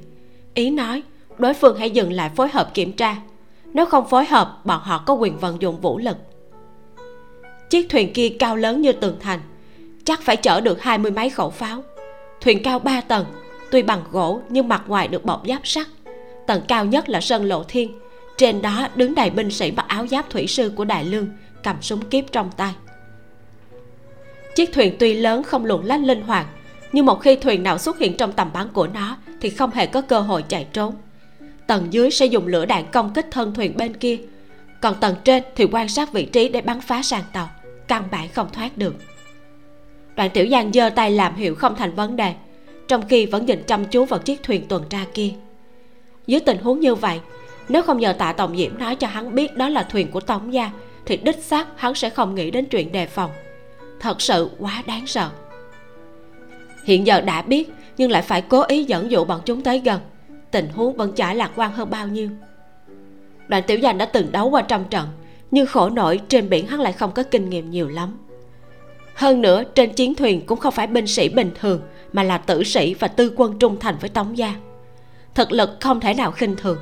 Ý 0.55 0.71
nói, 0.71 1.03
đối 1.39 1.55
phương 1.55 1.79
hãy 1.79 1.91
dừng 1.91 2.13
lại 2.13 2.31
phối 2.37 2.49
hợp 2.49 2.75
kiểm 2.75 2.93
tra. 2.93 3.17
Nếu 3.65 3.87
không 3.87 4.09
phối 4.09 4.25
hợp, 4.25 4.61
bọn 4.65 4.81
họ 4.83 5.03
có 5.07 5.15
quyền 5.15 5.39
vận 5.39 5.63
dụng 5.63 5.81
vũ 5.81 5.99
lực. 5.99 6.17
Chiếc 7.71 7.89
thuyền 7.89 8.13
kia 8.13 8.29
cao 8.39 8.57
lớn 8.57 8.81
như 8.81 8.93
tường 8.93 9.17
thành, 9.21 9.41
chắc 10.05 10.23
phải 10.23 10.37
chở 10.37 10.61
được 10.61 10.83
hai 10.83 10.99
mươi 10.99 11.11
mấy 11.11 11.31
khẩu 11.31 11.51
pháo. 11.51 11.83
Thuyền 12.41 12.63
cao 12.63 12.79
ba 12.79 13.01
tầng 13.01 13.25
tuy 13.71 13.83
bằng 13.83 14.05
gỗ, 14.11 14.41
nhưng 14.49 14.69
mặt 14.69 14.83
ngoài 14.87 15.09
được 15.09 15.25
bọc 15.25 15.43
giáp 15.49 15.67
sắt. 15.67 15.87
Tầng 16.47 16.63
cao 16.69 16.85
nhất 16.85 17.09
là 17.09 17.21
sân 17.21 17.45
lộ 17.45 17.65
thiên. 17.65 17.99
Trên 18.39 18.63
đó 18.63 18.89
đứng 18.95 19.15
đầy 19.15 19.31
binh 19.31 19.51
sĩ 19.51 19.71
mặc 19.71 19.85
áo 19.89 20.07
giáp 20.07 20.31
thủy 20.31 20.47
sư 20.47 20.73
của 20.77 20.85
đại 20.85 21.05
lương, 21.05 21.29
cầm 21.63 21.77
súng 21.81 22.01
kiếp 22.01 22.25
trong 22.33 22.51
tay. 22.57 22.73
Chiếc 24.55 24.73
thuyền 24.73 24.97
tuy 24.99 25.15
lớn 25.15 25.43
không 25.43 25.65
luồn 25.65 25.85
lách 25.85 26.01
linh 26.01 26.23
hoạt, 26.23 26.47
nhưng 26.93 27.07
một 27.07 27.21
khi 27.21 27.37
thuyền 27.37 27.63
nào 27.63 27.79
xuất 27.79 27.99
hiện 27.99 28.17
trong 28.17 28.33
tầm 28.33 28.51
bắn 28.53 28.69
của 28.69 28.87
nó 28.87 29.17
thì 29.41 29.51
không 29.51 29.71
hề 29.71 29.87
có 29.87 30.01
cơ 30.01 30.21
hội 30.21 30.45
chạy 30.49 30.67
trốn. 30.73 30.95
Tầng 31.67 31.87
dưới 31.91 32.11
sẽ 32.11 32.27
dùng 32.27 32.47
lửa 32.47 32.67
đạn 32.67 32.85
công 32.93 33.13
kích 33.15 33.27
thân 33.31 33.55
thuyền 33.55 33.77
bên 33.77 33.97
kia, 33.97 34.19
còn 34.81 34.95
tầng 35.01 35.15
trên 35.25 35.43
thì 35.57 35.65
quan 35.73 35.89
sát 35.89 36.13
vị 36.13 36.25
trí 36.25 36.49
để 36.49 36.61
bắn 36.61 36.81
phá 36.81 37.03
sàn 37.03 37.23
tàu, 37.33 37.51
căn 37.89 38.05
bản 38.11 38.29
không 38.29 38.49
thoát 38.53 38.79
được. 38.79 38.95
Đoạn 40.17 40.31
tiểu 40.31 40.47
giang 40.51 40.73
giơ 40.73 40.91
tay 40.91 41.11
làm 41.11 41.35
hiệu 41.37 41.55
không 41.55 41.77
thành 41.77 41.95
vấn 41.95 42.17
đề 42.17 42.35
trong 42.89 43.09
khi 43.09 43.27
vẫn 43.27 43.47
nhìn 43.47 43.63
chăm 43.63 43.85
chú 43.85 44.05
vào 44.05 44.21
chiếc 44.21 44.43
thuyền 44.43 44.67
tuần 44.69 44.85
tra 44.91 45.05
kia. 45.15 45.31
Dưới 46.27 46.41
tình 46.41 46.59
huống 46.59 46.81
như 46.81 46.95
vậy, 46.95 47.21
nếu 47.69 47.83
không 47.83 47.99
nhờ 47.99 48.13
tạ 48.13 48.33
tổng 48.33 48.57
diễm 48.57 48.79
nói 48.79 48.97
cho 48.97 49.07
hắn 49.07 49.35
biết 49.35 49.57
đó 49.57 49.69
là 49.69 49.83
thuyền 49.83 50.11
của 50.11 50.21
tống 50.21 50.53
gia, 50.53 50.71
thì 51.07 51.17
đích 51.17 51.39
xác 51.39 51.67
hắn 51.77 51.95
sẽ 51.95 52.11
không 52.11 52.35
nghĩ 52.35 52.51
đến 52.51 52.65
chuyện 52.65 52.93
đề 52.93 53.07
phòng. 53.07 53.31
Thật 54.01 54.21
sự 54.21 54.51
quá 54.59 54.83
đáng 54.87 55.07
sợ. 55.07 55.31
Hiện 56.85 57.07
giờ 57.07 57.21
đã 57.21 57.43
biết, 57.43 57.73
nhưng 57.97 58.11
lại 58.11 58.23
phải 58.23 58.43
cố 58.43 58.63
ý 58.63 58.85
dẫn 58.85 59.11
dụ 59.11 59.25
bọn 59.25 59.41
chúng 59.45 59.63
tới 59.63 59.79
gần. 59.79 60.01
Tình 60.51 60.69
huống 60.69 60.97
vẫn 60.97 61.13
chả 61.13 61.35
lạc 61.35 61.51
quan 61.57 61.73
hơn 61.73 61.91
bao 61.91 62.09
nhiêu. 62.09 62.29
Đoàn 63.49 63.63
tiểu 63.67 63.79
danh 63.79 63.99
đã 63.99 64.05
từng 64.05 64.33
đấu 64.33 64.51
qua 64.51 64.63
trăm 64.63 64.85
trận, 64.85 65.09
nhưng 65.51 65.67
khổ 65.67 65.91
nổi 65.91 66.21
trên 66.29 66.51
biển 66.51 66.67
hắn 66.67 66.81
lại 66.81 66.93
không 66.93 67.13
có 67.13 67.23
kinh 67.23 67.51
nghiệm 67.51 67.71
nhiều 67.71 67.89
lắm. 67.89 68.19
Hơn 69.15 69.41
nữa, 69.41 69.63
trên 69.75 69.93
chiến 69.93 70.15
thuyền 70.15 70.47
cũng 70.47 70.59
không 70.59 70.75
phải 70.75 70.87
binh 70.87 71.07
sĩ 71.07 71.29
bình 71.29 71.51
thường 71.61 71.81
mà 72.13 72.23
là 72.23 72.39
tử 72.39 72.65
sĩ 72.65 72.95
và 72.95 73.09
tư 73.09 73.33
quân 73.37 73.59
trung 73.59 73.77
thành 73.81 73.97
với 74.01 74.11
tống 74.11 74.39
gia. 74.39 74.55
Thực 75.35 75.53
lực 75.53 75.71
không 75.81 76.01
thể 76.01 76.15
nào 76.15 76.33
khinh 76.33 76.57
thường. 76.57 76.79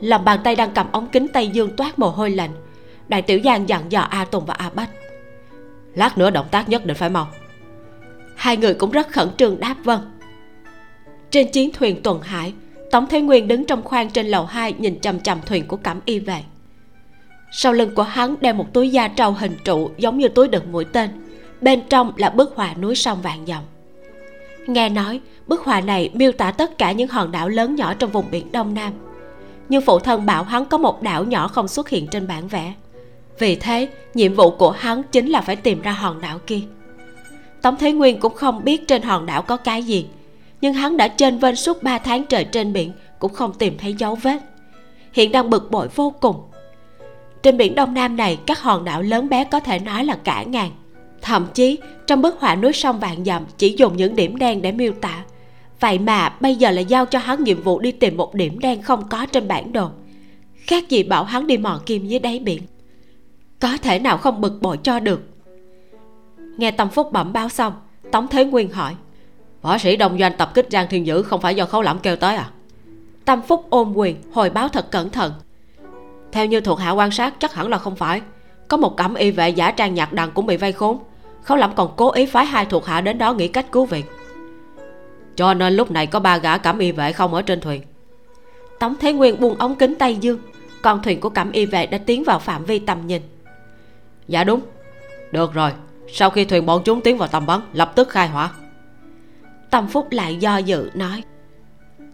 Lòng 0.00 0.24
bàn 0.24 0.40
tay 0.44 0.56
đang 0.56 0.74
cầm 0.74 0.86
ống 0.92 1.08
kính 1.12 1.26
tây 1.32 1.48
dương 1.48 1.76
toát 1.76 1.98
mồ 1.98 2.10
hôi 2.10 2.30
lạnh, 2.30 2.50
đại 3.08 3.22
tiểu 3.22 3.40
giang 3.44 3.68
dặn 3.68 3.92
dò 3.92 4.00
a 4.00 4.24
tùng 4.24 4.46
và 4.46 4.54
a 4.54 4.70
bách. 4.70 4.90
Lát 5.94 6.18
nữa 6.18 6.30
động 6.30 6.46
tác 6.50 6.68
nhất 6.68 6.86
định 6.86 6.96
phải 6.96 7.10
mau. 7.10 7.28
Hai 8.36 8.56
người 8.56 8.74
cũng 8.74 8.90
rất 8.90 9.08
khẩn 9.12 9.28
trương 9.36 9.60
đáp 9.60 9.76
vâng. 9.84 10.00
Trên 11.30 11.52
chiến 11.52 11.70
thuyền 11.72 12.02
tuần 12.02 12.20
hải, 12.22 12.52
tống 12.90 13.06
thế 13.06 13.20
nguyên 13.20 13.48
đứng 13.48 13.64
trong 13.64 13.82
khoang 13.82 14.10
trên 14.10 14.26
lầu 14.26 14.46
2 14.46 14.72
nhìn 14.72 15.00
chằm 15.00 15.20
chằm 15.20 15.38
thuyền 15.46 15.68
của 15.68 15.76
cẩm 15.76 16.00
y 16.04 16.18
về 16.18 16.42
sau 17.50 17.72
lưng 17.72 17.94
của 17.94 18.02
hắn 18.02 18.34
đeo 18.40 18.54
một 18.54 18.72
túi 18.72 18.90
da 18.90 19.08
trâu 19.08 19.32
hình 19.32 19.56
trụ 19.64 19.90
giống 19.98 20.18
như 20.18 20.28
túi 20.28 20.48
đựng 20.48 20.72
mũi 20.72 20.84
tên, 20.84 21.10
bên 21.60 21.82
trong 21.90 22.12
là 22.16 22.30
bức 22.30 22.52
họa 22.56 22.74
núi 22.74 22.94
sông 22.94 23.22
vạn 23.22 23.48
dòng 23.48 23.64
nghe 24.68 24.88
nói, 24.88 25.20
bức 25.46 25.64
họa 25.64 25.80
này 25.80 26.10
miêu 26.14 26.32
tả 26.32 26.50
tất 26.50 26.78
cả 26.78 26.92
những 26.92 27.08
hòn 27.08 27.32
đảo 27.32 27.48
lớn 27.48 27.74
nhỏ 27.74 27.94
trong 27.94 28.10
vùng 28.10 28.30
biển 28.30 28.52
đông 28.52 28.74
nam. 28.74 28.92
Nhưng 29.68 29.82
phụ 29.82 29.98
thân 29.98 30.26
bảo 30.26 30.44
hắn 30.44 30.64
có 30.64 30.78
một 30.78 31.02
đảo 31.02 31.24
nhỏ 31.24 31.48
không 31.48 31.68
xuất 31.68 31.88
hiện 31.88 32.06
trên 32.06 32.26
bản 32.26 32.48
vẽ. 32.48 32.74
Vì 33.38 33.56
thế, 33.56 33.88
nhiệm 34.14 34.34
vụ 34.34 34.50
của 34.50 34.70
hắn 34.70 35.02
chính 35.02 35.26
là 35.26 35.40
phải 35.40 35.56
tìm 35.56 35.82
ra 35.82 35.92
hòn 35.92 36.20
đảo 36.20 36.38
kia. 36.46 36.60
Tống 37.62 37.76
thế 37.76 37.92
nguyên 37.92 38.20
cũng 38.20 38.34
không 38.34 38.64
biết 38.64 38.88
trên 38.88 39.02
hòn 39.02 39.26
đảo 39.26 39.42
có 39.42 39.56
cái 39.56 39.82
gì, 39.82 40.06
nhưng 40.60 40.74
hắn 40.74 40.96
đã 40.96 41.08
trên 41.08 41.38
vênh 41.38 41.56
suốt 41.56 41.82
3 41.82 41.98
tháng 41.98 42.26
trời 42.26 42.44
trên 42.44 42.72
biển, 42.72 42.92
cũng 43.18 43.32
không 43.32 43.52
tìm 43.58 43.78
thấy 43.78 43.94
dấu 43.94 44.14
vết. 44.14 44.38
Hiện 45.12 45.32
đang 45.32 45.50
bực 45.50 45.70
bội 45.70 45.88
vô 45.94 46.14
cùng. 46.20 46.36
Trên 47.42 47.56
biển 47.56 47.74
đông 47.74 47.94
nam 47.94 48.16
này, 48.16 48.38
các 48.46 48.60
hòn 48.60 48.84
đảo 48.84 49.02
lớn 49.02 49.28
bé 49.28 49.44
có 49.44 49.60
thể 49.60 49.78
nói 49.78 50.04
là 50.04 50.18
cả 50.24 50.42
ngàn 50.42 50.70
thậm 51.22 51.46
chí 51.54 51.78
trong 52.06 52.22
bức 52.22 52.40
họa 52.40 52.54
núi 52.54 52.72
sông 52.72 53.00
vạn 53.00 53.24
dặm 53.24 53.44
chỉ 53.58 53.74
dùng 53.78 53.96
những 53.96 54.16
điểm 54.16 54.36
đen 54.36 54.62
để 54.62 54.72
miêu 54.72 54.92
tả. 54.92 55.24
Vậy 55.80 55.98
mà 55.98 56.28
bây 56.40 56.56
giờ 56.56 56.70
lại 56.70 56.84
giao 56.84 57.06
cho 57.06 57.18
hắn 57.18 57.44
nhiệm 57.44 57.62
vụ 57.62 57.80
đi 57.80 57.92
tìm 57.92 58.16
một 58.16 58.34
điểm 58.34 58.58
đen 58.58 58.82
không 58.82 59.08
có 59.08 59.26
trên 59.26 59.48
bản 59.48 59.72
đồ. 59.72 59.90
Khác 60.54 60.88
gì 60.88 61.02
bảo 61.02 61.24
hắn 61.24 61.46
đi 61.46 61.56
mò 61.56 61.80
kim 61.86 62.06
dưới 62.06 62.18
đáy 62.18 62.38
biển. 62.38 62.62
Có 63.60 63.76
thể 63.82 63.98
nào 63.98 64.18
không 64.18 64.40
bực 64.40 64.62
bội 64.62 64.78
cho 64.82 65.00
được? 65.00 65.20
Nghe 66.56 66.70
tâm 66.70 66.88
phúc 66.88 67.12
bẩm 67.12 67.32
báo 67.32 67.48
xong 67.48 67.72
tống 68.12 68.28
thế 68.28 68.44
nguyên 68.44 68.70
hỏi. 68.70 68.94
Võ 69.62 69.78
sĩ 69.78 69.96
đồng 69.96 70.18
doanh 70.18 70.36
tập 70.36 70.50
kích 70.54 70.66
giang 70.70 70.86
thiên 70.90 71.06
dữ 71.06 71.22
không 71.22 71.40
phải 71.40 71.54
do 71.54 71.64
khấu 71.64 71.82
lẫm 71.82 71.98
kêu 71.98 72.16
tới 72.16 72.36
à? 72.36 72.50
Tâm 73.24 73.42
phúc 73.42 73.66
ôm 73.70 73.92
quyền 73.96 74.16
hồi 74.32 74.50
báo 74.50 74.68
thật 74.68 74.90
cẩn 74.90 75.10
thận. 75.10 75.32
Theo 76.32 76.46
như 76.46 76.60
thuộc 76.60 76.78
hạ 76.78 76.90
quan 76.90 77.10
sát 77.10 77.34
chắc 77.38 77.54
hẳn 77.54 77.68
là 77.68 77.78
không 77.78 77.96
phải. 77.96 78.20
Có 78.68 78.76
một 78.76 78.96
cẩm 78.96 79.14
y 79.14 79.30
vệ 79.30 79.48
giả 79.48 79.70
trang 79.70 79.94
nhạc 79.94 80.12
đằng 80.12 80.30
cũng 80.30 80.46
bị 80.46 80.56
vây 80.56 80.72
khốn 80.72 80.98
khấu 81.48 81.56
lẫm 81.56 81.74
còn 81.74 81.92
cố 81.96 82.12
ý 82.12 82.26
phái 82.26 82.46
hai 82.46 82.66
thuộc 82.66 82.86
hạ 82.86 83.00
đến 83.00 83.18
đó 83.18 83.32
nghĩ 83.32 83.48
cách 83.48 83.72
cứu 83.72 83.84
viện. 83.84 84.04
Cho 85.36 85.54
nên 85.54 85.74
lúc 85.74 85.90
này 85.90 86.06
có 86.06 86.20
ba 86.20 86.38
gã 86.38 86.58
cẩm 86.58 86.78
y 86.78 86.92
vệ 86.92 87.12
không 87.12 87.34
ở 87.34 87.42
trên 87.42 87.60
thuyền. 87.60 87.82
Tống 88.78 88.94
thế 89.00 89.12
nguyên 89.12 89.40
buông 89.40 89.58
ống 89.58 89.76
kính 89.76 89.94
tay 89.94 90.16
dương 90.16 90.38
con 90.82 91.02
thuyền 91.02 91.20
của 91.20 91.28
cẩm 91.28 91.52
y 91.52 91.66
vệ 91.66 91.86
đã 91.86 91.98
tiến 91.98 92.24
vào 92.24 92.38
phạm 92.38 92.64
vi 92.64 92.78
tầm 92.78 93.06
nhìn. 93.06 93.22
Dạ 94.28 94.44
đúng. 94.44 94.60
Được 95.32 95.54
rồi, 95.54 95.70
sau 96.08 96.30
khi 96.30 96.44
thuyền 96.44 96.66
bọn 96.66 96.82
chúng 96.84 97.00
tiến 97.00 97.18
vào 97.18 97.28
tầm 97.28 97.46
bắn, 97.46 97.60
lập 97.72 97.92
tức 97.94 98.08
khai 98.08 98.28
hỏa. 98.28 98.50
Tâm 99.70 99.86
phúc 99.86 100.08
lại 100.10 100.36
do 100.36 100.58
dự, 100.58 100.90
nói, 100.94 101.22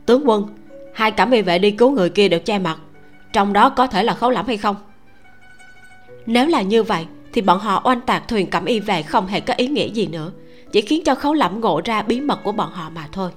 tướng 0.06 0.28
quân, 0.28 0.46
hai 0.94 1.10
cẩm 1.10 1.30
y 1.30 1.42
vệ 1.42 1.58
đi 1.58 1.70
cứu 1.70 1.90
người 1.90 2.10
kia 2.10 2.28
đều 2.28 2.40
che 2.40 2.58
mặt, 2.58 2.78
trong 3.32 3.52
đó 3.52 3.70
có 3.70 3.86
thể 3.86 4.02
là 4.02 4.14
khấu 4.14 4.30
lẫm 4.30 4.46
hay 4.46 4.56
không? 4.56 4.76
Nếu 6.26 6.46
là 6.46 6.62
như 6.62 6.82
vậy 6.82 7.06
thì 7.34 7.40
bọn 7.40 7.58
họ 7.58 7.82
oanh 7.84 8.00
tạc 8.00 8.28
thuyền 8.28 8.50
cẩm 8.50 8.64
y 8.64 8.80
về 8.80 9.02
không 9.02 9.26
hề 9.26 9.40
có 9.40 9.54
ý 9.56 9.68
nghĩa 9.68 9.88
gì 9.88 10.06
nữa, 10.06 10.32
chỉ 10.72 10.80
khiến 10.80 11.04
cho 11.04 11.14
khấu 11.14 11.34
lẫm 11.34 11.60
ngộ 11.60 11.80
ra 11.84 12.02
bí 12.02 12.20
mật 12.20 12.38
của 12.44 12.52
bọn 12.52 12.70
họ 12.72 12.90
mà 12.90 13.08
thôi. 13.12 13.30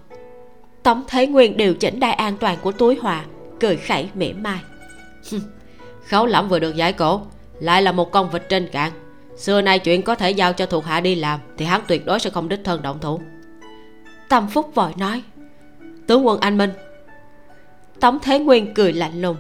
Tống 0.84 1.04
thế 1.08 1.28
nguyên 1.28 1.58
điều 1.58 1.74
chỉnh 1.74 2.00
đai 2.00 2.14
an 2.14 2.38
toàn 2.38 2.58
của 2.62 2.72
túi 2.72 2.96
hòa, 2.96 3.26
cười 3.60 3.78
khẩy 3.78 4.10
mỉa 4.14 4.34
mai. 4.34 4.60
Khấu 6.08 6.26
lẫm 6.26 6.50
vừa 6.50 6.60
được 6.60 6.76
giải 6.76 6.94
cổ, 6.94 7.22
lại 7.60 7.82
là 7.82 7.92
một 7.92 8.12
con 8.12 8.30
vịt 8.30 8.50
trên 8.50 8.70
cạn. 8.72 8.92
Xưa 9.38 9.62
nay 9.62 9.80
chuyện 9.80 10.02
có 10.02 10.16
thể 10.16 10.32
giao 10.32 10.54
cho 10.54 10.66
thuộc 10.66 10.86
hạ 10.86 11.00
đi 11.00 11.16
làm 11.16 11.40
thì 11.58 11.66
hắn 11.66 11.82
tuyệt 11.88 12.06
đối 12.06 12.20
sẽ 12.20 12.30
không 12.30 12.50
đích 12.50 12.64
thân 12.64 12.82
động 12.82 13.00
thủ. 13.02 13.20
Tâm 14.30 14.48
phúc 14.48 14.72
vội 14.76 14.92
nói, 14.98 15.24
tướng 16.08 16.28
quân 16.28 16.40
anh 16.40 16.58
minh. 16.58 16.72
Tống 18.00 18.20
thế 18.20 18.40
nguyên 18.40 18.74
cười 18.74 18.94
lạnh 18.94 19.22
lùng, 19.22 19.38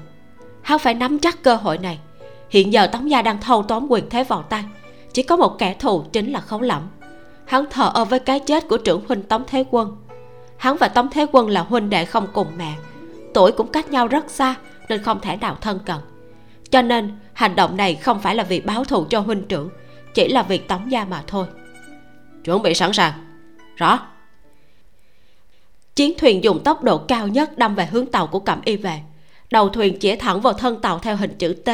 hắn 0.61 0.79
phải 0.79 0.93
nắm 0.93 1.19
chắc 1.19 1.43
cơ 1.43 1.55
hội 1.55 1.77
này 1.77 1.99
hiện 2.49 2.73
giờ 2.73 2.87
tống 2.87 3.09
gia 3.09 3.21
đang 3.21 3.41
thâu 3.41 3.63
tóm 3.63 3.87
quyền 3.89 4.09
thế 4.09 4.23
vào 4.23 4.41
tay. 4.41 4.63
Chỉ 5.13 5.23
có 5.23 5.37
một 5.37 5.59
kẻ 5.59 5.73
thù 5.73 6.03
chính 6.11 6.31
là 6.31 6.39
khấu 6.39 6.61
lẫm. 6.61 6.81
Hắn 7.45 7.65
thờ 7.69 7.91
ơ 7.93 8.05
với 8.05 8.19
cái 8.19 8.39
chết 8.39 8.67
của 8.67 8.77
trưởng 8.77 9.01
huynh 9.07 9.23
tống 9.23 9.43
thế 9.47 9.65
quân. 9.71 9.97
Hắn 10.57 10.77
và 10.77 10.87
tống 10.87 11.09
thế 11.09 11.25
quân 11.31 11.49
là 11.49 11.61
huynh 11.61 11.89
đệ 11.89 12.05
không 12.05 12.27
cùng 12.33 12.47
mẹ. 12.57 12.73
Tuổi 13.33 13.51
cũng 13.51 13.67
cách 13.67 13.91
nhau 13.91 14.07
rất 14.07 14.29
xa 14.29 14.55
nên 14.89 15.03
không 15.03 15.19
thể 15.19 15.37
nào 15.37 15.57
thân 15.61 15.79
cận. 15.85 15.97
Cho 16.71 16.81
nên 16.81 17.17
hành 17.33 17.55
động 17.55 17.77
này 17.77 17.95
không 17.95 18.19
phải 18.19 18.35
là 18.35 18.43
vì 18.43 18.59
báo 18.59 18.83
thù 18.83 19.05
cho 19.09 19.19
huynh 19.19 19.47
trưởng 19.47 19.69
chỉ 20.13 20.27
là 20.27 20.43
việc 20.43 20.67
tống 20.67 20.91
gia 20.91 21.05
mà 21.05 21.23
thôi. 21.27 21.47
Chuẩn 22.43 22.61
bị 22.61 22.73
sẵn 22.73 22.93
sàng. 22.93 23.13
Rõ. 23.75 23.99
Chiến 25.95 26.13
thuyền 26.17 26.43
dùng 26.43 26.63
tốc 26.63 26.83
độ 26.83 26.97
cao 26.97 27.27
nhất 27.27 27.57
đâm 27.57 27.75
về 27.75 27.85
hướng 27.85 28.05
tàu 28.05 28.27
của 28.27 28.39
cẩm 28.39 28.61
y 28.65 28.75
về. 28.75 29.01
Đầu 29.51 29.69
thuyền 29.69 29.99
chĩa 29.99 30.15
thẳng 30.15 30.41
vào 30.41 30.53
thân 30.53 30.81
tàu 30.81 30.99
theo 30.99 31.15
hình 31.15 31.35
chữ 31.37 31.53
t 31.65 31.69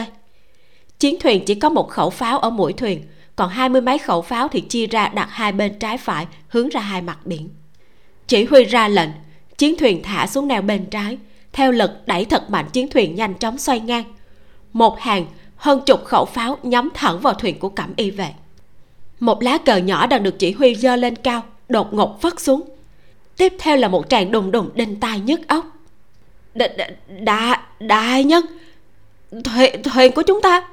chiến 1.03 1.19
thuyền 1.19 1.45
chỉ 1.45 1.55
có 1.55 1.69
một 1.69 1.89
khẩu 1.89 2.09
pháo 2.09 2.39
ở 2.39 2.49
mỗi 2.49 2.73
thuyền, 2.73 3.01
còn 3.35 3.49
hai 3.49 3.69
mươi 3.69 3.81
mấy 3.81 3.97
khẩu 3.97 4.21
pháo 4.21 4.47
thì 4.47 4.61
chia 4.61 4.87
ra 4.87 5.07
đặt 5.07 5.27
hai 5.31 5.51
bên 5.51 5.79
trái 5.79 5.97
phải, 5.97 6.27
hướng 6.47 6.69
ra 6.69 6.81
hai 6.81 7.01
mặt 7.01 7.19
biển. 7.25 7.49
Chỉ 8.27 8.45
huy 8.45 8.63
ra 8.63 8.87
lệnh, 8.87 9.09
chiến 9.57 9.75
thuyền 9.79 10.03
thả 10.03 10.27
xuống 10.27 10.47
neo 10.47 10.61
bên 10.61 10.85
trái, 10.85 11.17
theo 11.53 11.71
lực 11.71 11.91
đẩy 12.05 12.25
thật 12.25 12.49
mạnh 12.49 12.65
chiến 12.73 12.87
thuyền 12.89 13.15
nhanh 13.15 13.33
chóng 13.33 13.57
xoay 13.57 13.79
ngang. 13.79 14.03
Một 14.73 14.99
hàng, 14.99 15.25
hơn 15.55 15.81
chục 15.85 16.05
khẩu 16.05 16.25
pháo 16.25 16.57
nhắm 16.63 16.89
thẳng 16.93 17.19
vào 17.19 17.33
thuyền 17.33 17.59
của 17.59 17.69
cẩm 17.69 17.93
y 17.95 18.11
vệ. 18.11 18.33
Một 19.19 19.43
lá 19.43 19.57
cờ 19.57 19.77
nhỏ 19.77 20.07
đang 20.07 20.23
được 20.23 20.39
chỉ 20.39 20.51
huy 20.51 20.75
giơ 20.75 20.95
lên 20.95 21.15
cao, 21.15 21.43
đột 21.69 21.93
ngột 21.93 22.21
phất 22.21 22.39
xuống. 22.39 22.61
Tiếp 23.37 23.53
theo 23.59 23.77
là 23.77 23.87
một 23.87 24.09
tràng 24.09 24.31
đùng 24.31 24.51
đùng 24.51 24.69
đinh 24.73 24.99
tai 24.99 25.19
nhức 25.19 25.47
óc. 25.47 25.65
Đại 26.55 27.59
đại 27.79 28.23
nhân 28.23 28.45
thuyền 29.43 29.83
thuyền 29.83 30.11
của 30.11 30.21
chúng 30.21 30.41
ta 30.41 30.67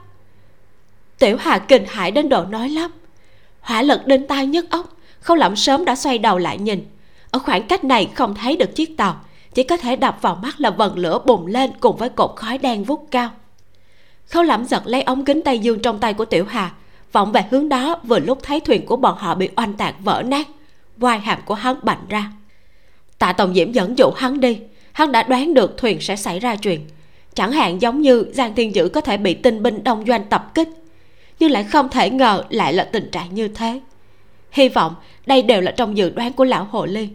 tiểu 1.20 1.36
hà 1.40 1.58
kinh 1.58 1.84
hãi 1.88 2.10
đến 2.10 2.28
độ 2.28 2.44
nói 2.44 2.68
lắp. 2.68 2.90
Hỏa 3.60 3.82
lực 3.82 4.06
đinh 4.06 4.26
tai 4.26 4.46
nhức 4.46 4.70
óc 4.70 4.96
không 5.20 5.38
lẩm 5.38 5.56
sớm 5.56 5.84
đã 5.84 5.96
xoay 5.96 6.18
đầu 6.18 6.38
lại 6.38 6.58
nhìn. 6.58 6.86
Ở 7.30 7.38
khoảng 7.38 7.68
cách 7.68 7.84
này 7.84 8.10
không 8.14 8.34
thấy 8.34 8.56
được 8.56 8.74
chiếc 8.74 8.96
tàu, 8.96 9.20
chỉ 9.54 9.62
có 9.62 9.76
thể 9.76 9.96
đập 9.96 10.18
vào 10.20 10.34
mắt 10.34 10.60
là 10.60 10.70
vần 10.70 10.98
lửa 10.98 11.18
bùng 11.26 11.46
lên 11.46 11.70
cùng 11.80 11.96
với 11.96 12.08
cột 12.08 12.32
khói 12.36 12.58
đen 12.58 12.84
vút 12.84 13.08
cao. 13.10 13.30
Khâu 14.26 14.42
lẩm 14.42 14.64
giật 14.64 14.82
lấy 14.84 15.02
ống 15.02 15.24
kính 15.24 15.42
tay 15.42 15.58
dương 15.58 15.80
trong 15.80 15.98
tay 15.98 16.14
của 16.14 16.24
tiểu 16.24 16.44
hà, 16.48 16.72
vọng 17.12 17.32
về 17.32 17.44
hướng 17.50 17.68
đó 17.68 18.00
vừa 18.02 18.18
lúc 18.18 18.38
thấy 18.42 18.60
thuyền 18.60 18.86
của 18.86 18.96
bọn 18.96 19.18
họ 19.18 19.34
bị 19.34 19.48
oanh 19.56 19.74
tạc 19.74 19.94
vỡ 20.00 20.22
nát. 20.26 20.48
Vai 20.96 21.18
hàm 21.18 21.38
của 21.44 21.54
hắn 21.54 21.76
bành 21.82 22.00
ra. 22.08 22.32
Tạ 23.18 23.32
tổng 23.32 23.54
diễm 23.54 23.72
dẫn 23.72 23.98
dụ 23.98 24.10
hắn 24.16 24.40
đi, 24.40 24.60
hắn 24.92 25.12
đã 25.12 25.22
đoán 25.22 25.54
được 25.54 25.78
thuyền 25.78 26.00
sẽ 26.00 26.16
xảy 26.16 26.40
ra 26.40 26.56
chuyện. 26.56 26.80
Chẳng 27.34 27.52
hạn 27.52 27.82
giống 27.82 28.00
như 28.00 28.24
giang 28.32 28.54
thiên 28.54 28.74
dữ 28.74 28.88
có 28.88 29.00
thể 29.00 29.16
bị 29.16 29.34
tinh 29.34 29.62
binh 29.62 29.84
đông 29.84 30.04
doanh 30.06 30.24
tập 30.24 30.50
kích 30.54 30.68
nhưng 31.40 31.50
lại 31.50 31.64
không 31.64 31.88
thể 31.88 32.10
ngờ 32.10 32.44
lại 32.50 32.72
là 32.72 32.84
tình 32.84 33.10
trạng 33.10 33.34
như 33.34 33.48
thế. 33.48 33.80
Hy 34.50 34.68
vọng 34.68 34.94
đây 35.26 35.42
đều 35.42 35.60
là 35.60 35.70
trong 35.70 35.96
dự 35.96 36.10
đoán 36.10 36.32
của 36.32 36.44
lão 36.44 36.64
hồ 36.64 36.86
ly. 36.86 37.08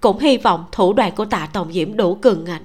Cũng 0.00 0.18
hy 0.18 0.36
vọng 0.36 0.64
thủ 0.72 0.92
đoạn 0.92 1.12
của 1.14 1.24
tạ 1.24 1.48
tổng 1.52 1.72
diễm 1.72 1.96
đủ 1.96 2.14
cường 2.14 2.44
ngạnh. 2.44 2.62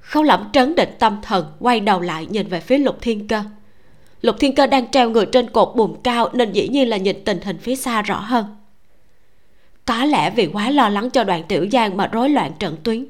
Khâu 0.00 0.22
lẩm 0.22 0.48
trấn 0.52 0.74
định 0.74 0.88
tâm 0.98 1.18
thần, 1.22 1.46
quay 1.60 1.80
đầu 1.80 2.00
lại 2.00 2.26
nhìn 2.26 2.48
về 2.48 2.60
phía 2.60 2.78
lục 2.78 2.96
thiên 3.00 3.28
cơ. 3.28 3.42
Lục 4.20 4.36
thiên 4.40 4.54
cơ 4.54 4.66
đang 4.66 4.90
treo 4.90 5.10
người 5.10 5.26
trên 5.26 5.50
cột 5.50 5.72
bùm 5.76 5.94
cao 6.02 6.28
nên 6.32 6.52
dĩ 6.52 6.68
nhiên 6.68 6.88
là 6.88 6.96
nhìn 6.96 7.24
tình 7.24 7.40
hình 7.40 7.58
phía 7.58 7.76
xa 7.76 8.02
rõ 8.02 8.20
hơn. 8.20 8.44
Có 9.84 10.04
lẽ 10.04 10.30
vì 10.30 10.46
quá 10.46 10.70
lo 10.70 10.88
lắng 10.88 11.10
cho 11.10 11.24
đoàn 11.24 11.42
tiểu 11.48 11.66
giang 11.72 11.96
mà 11.96 12.06
rối 12.06 12.28
loạn 12.28 12.52
trận 12.58 12.76
tuyến. 12.82 13.06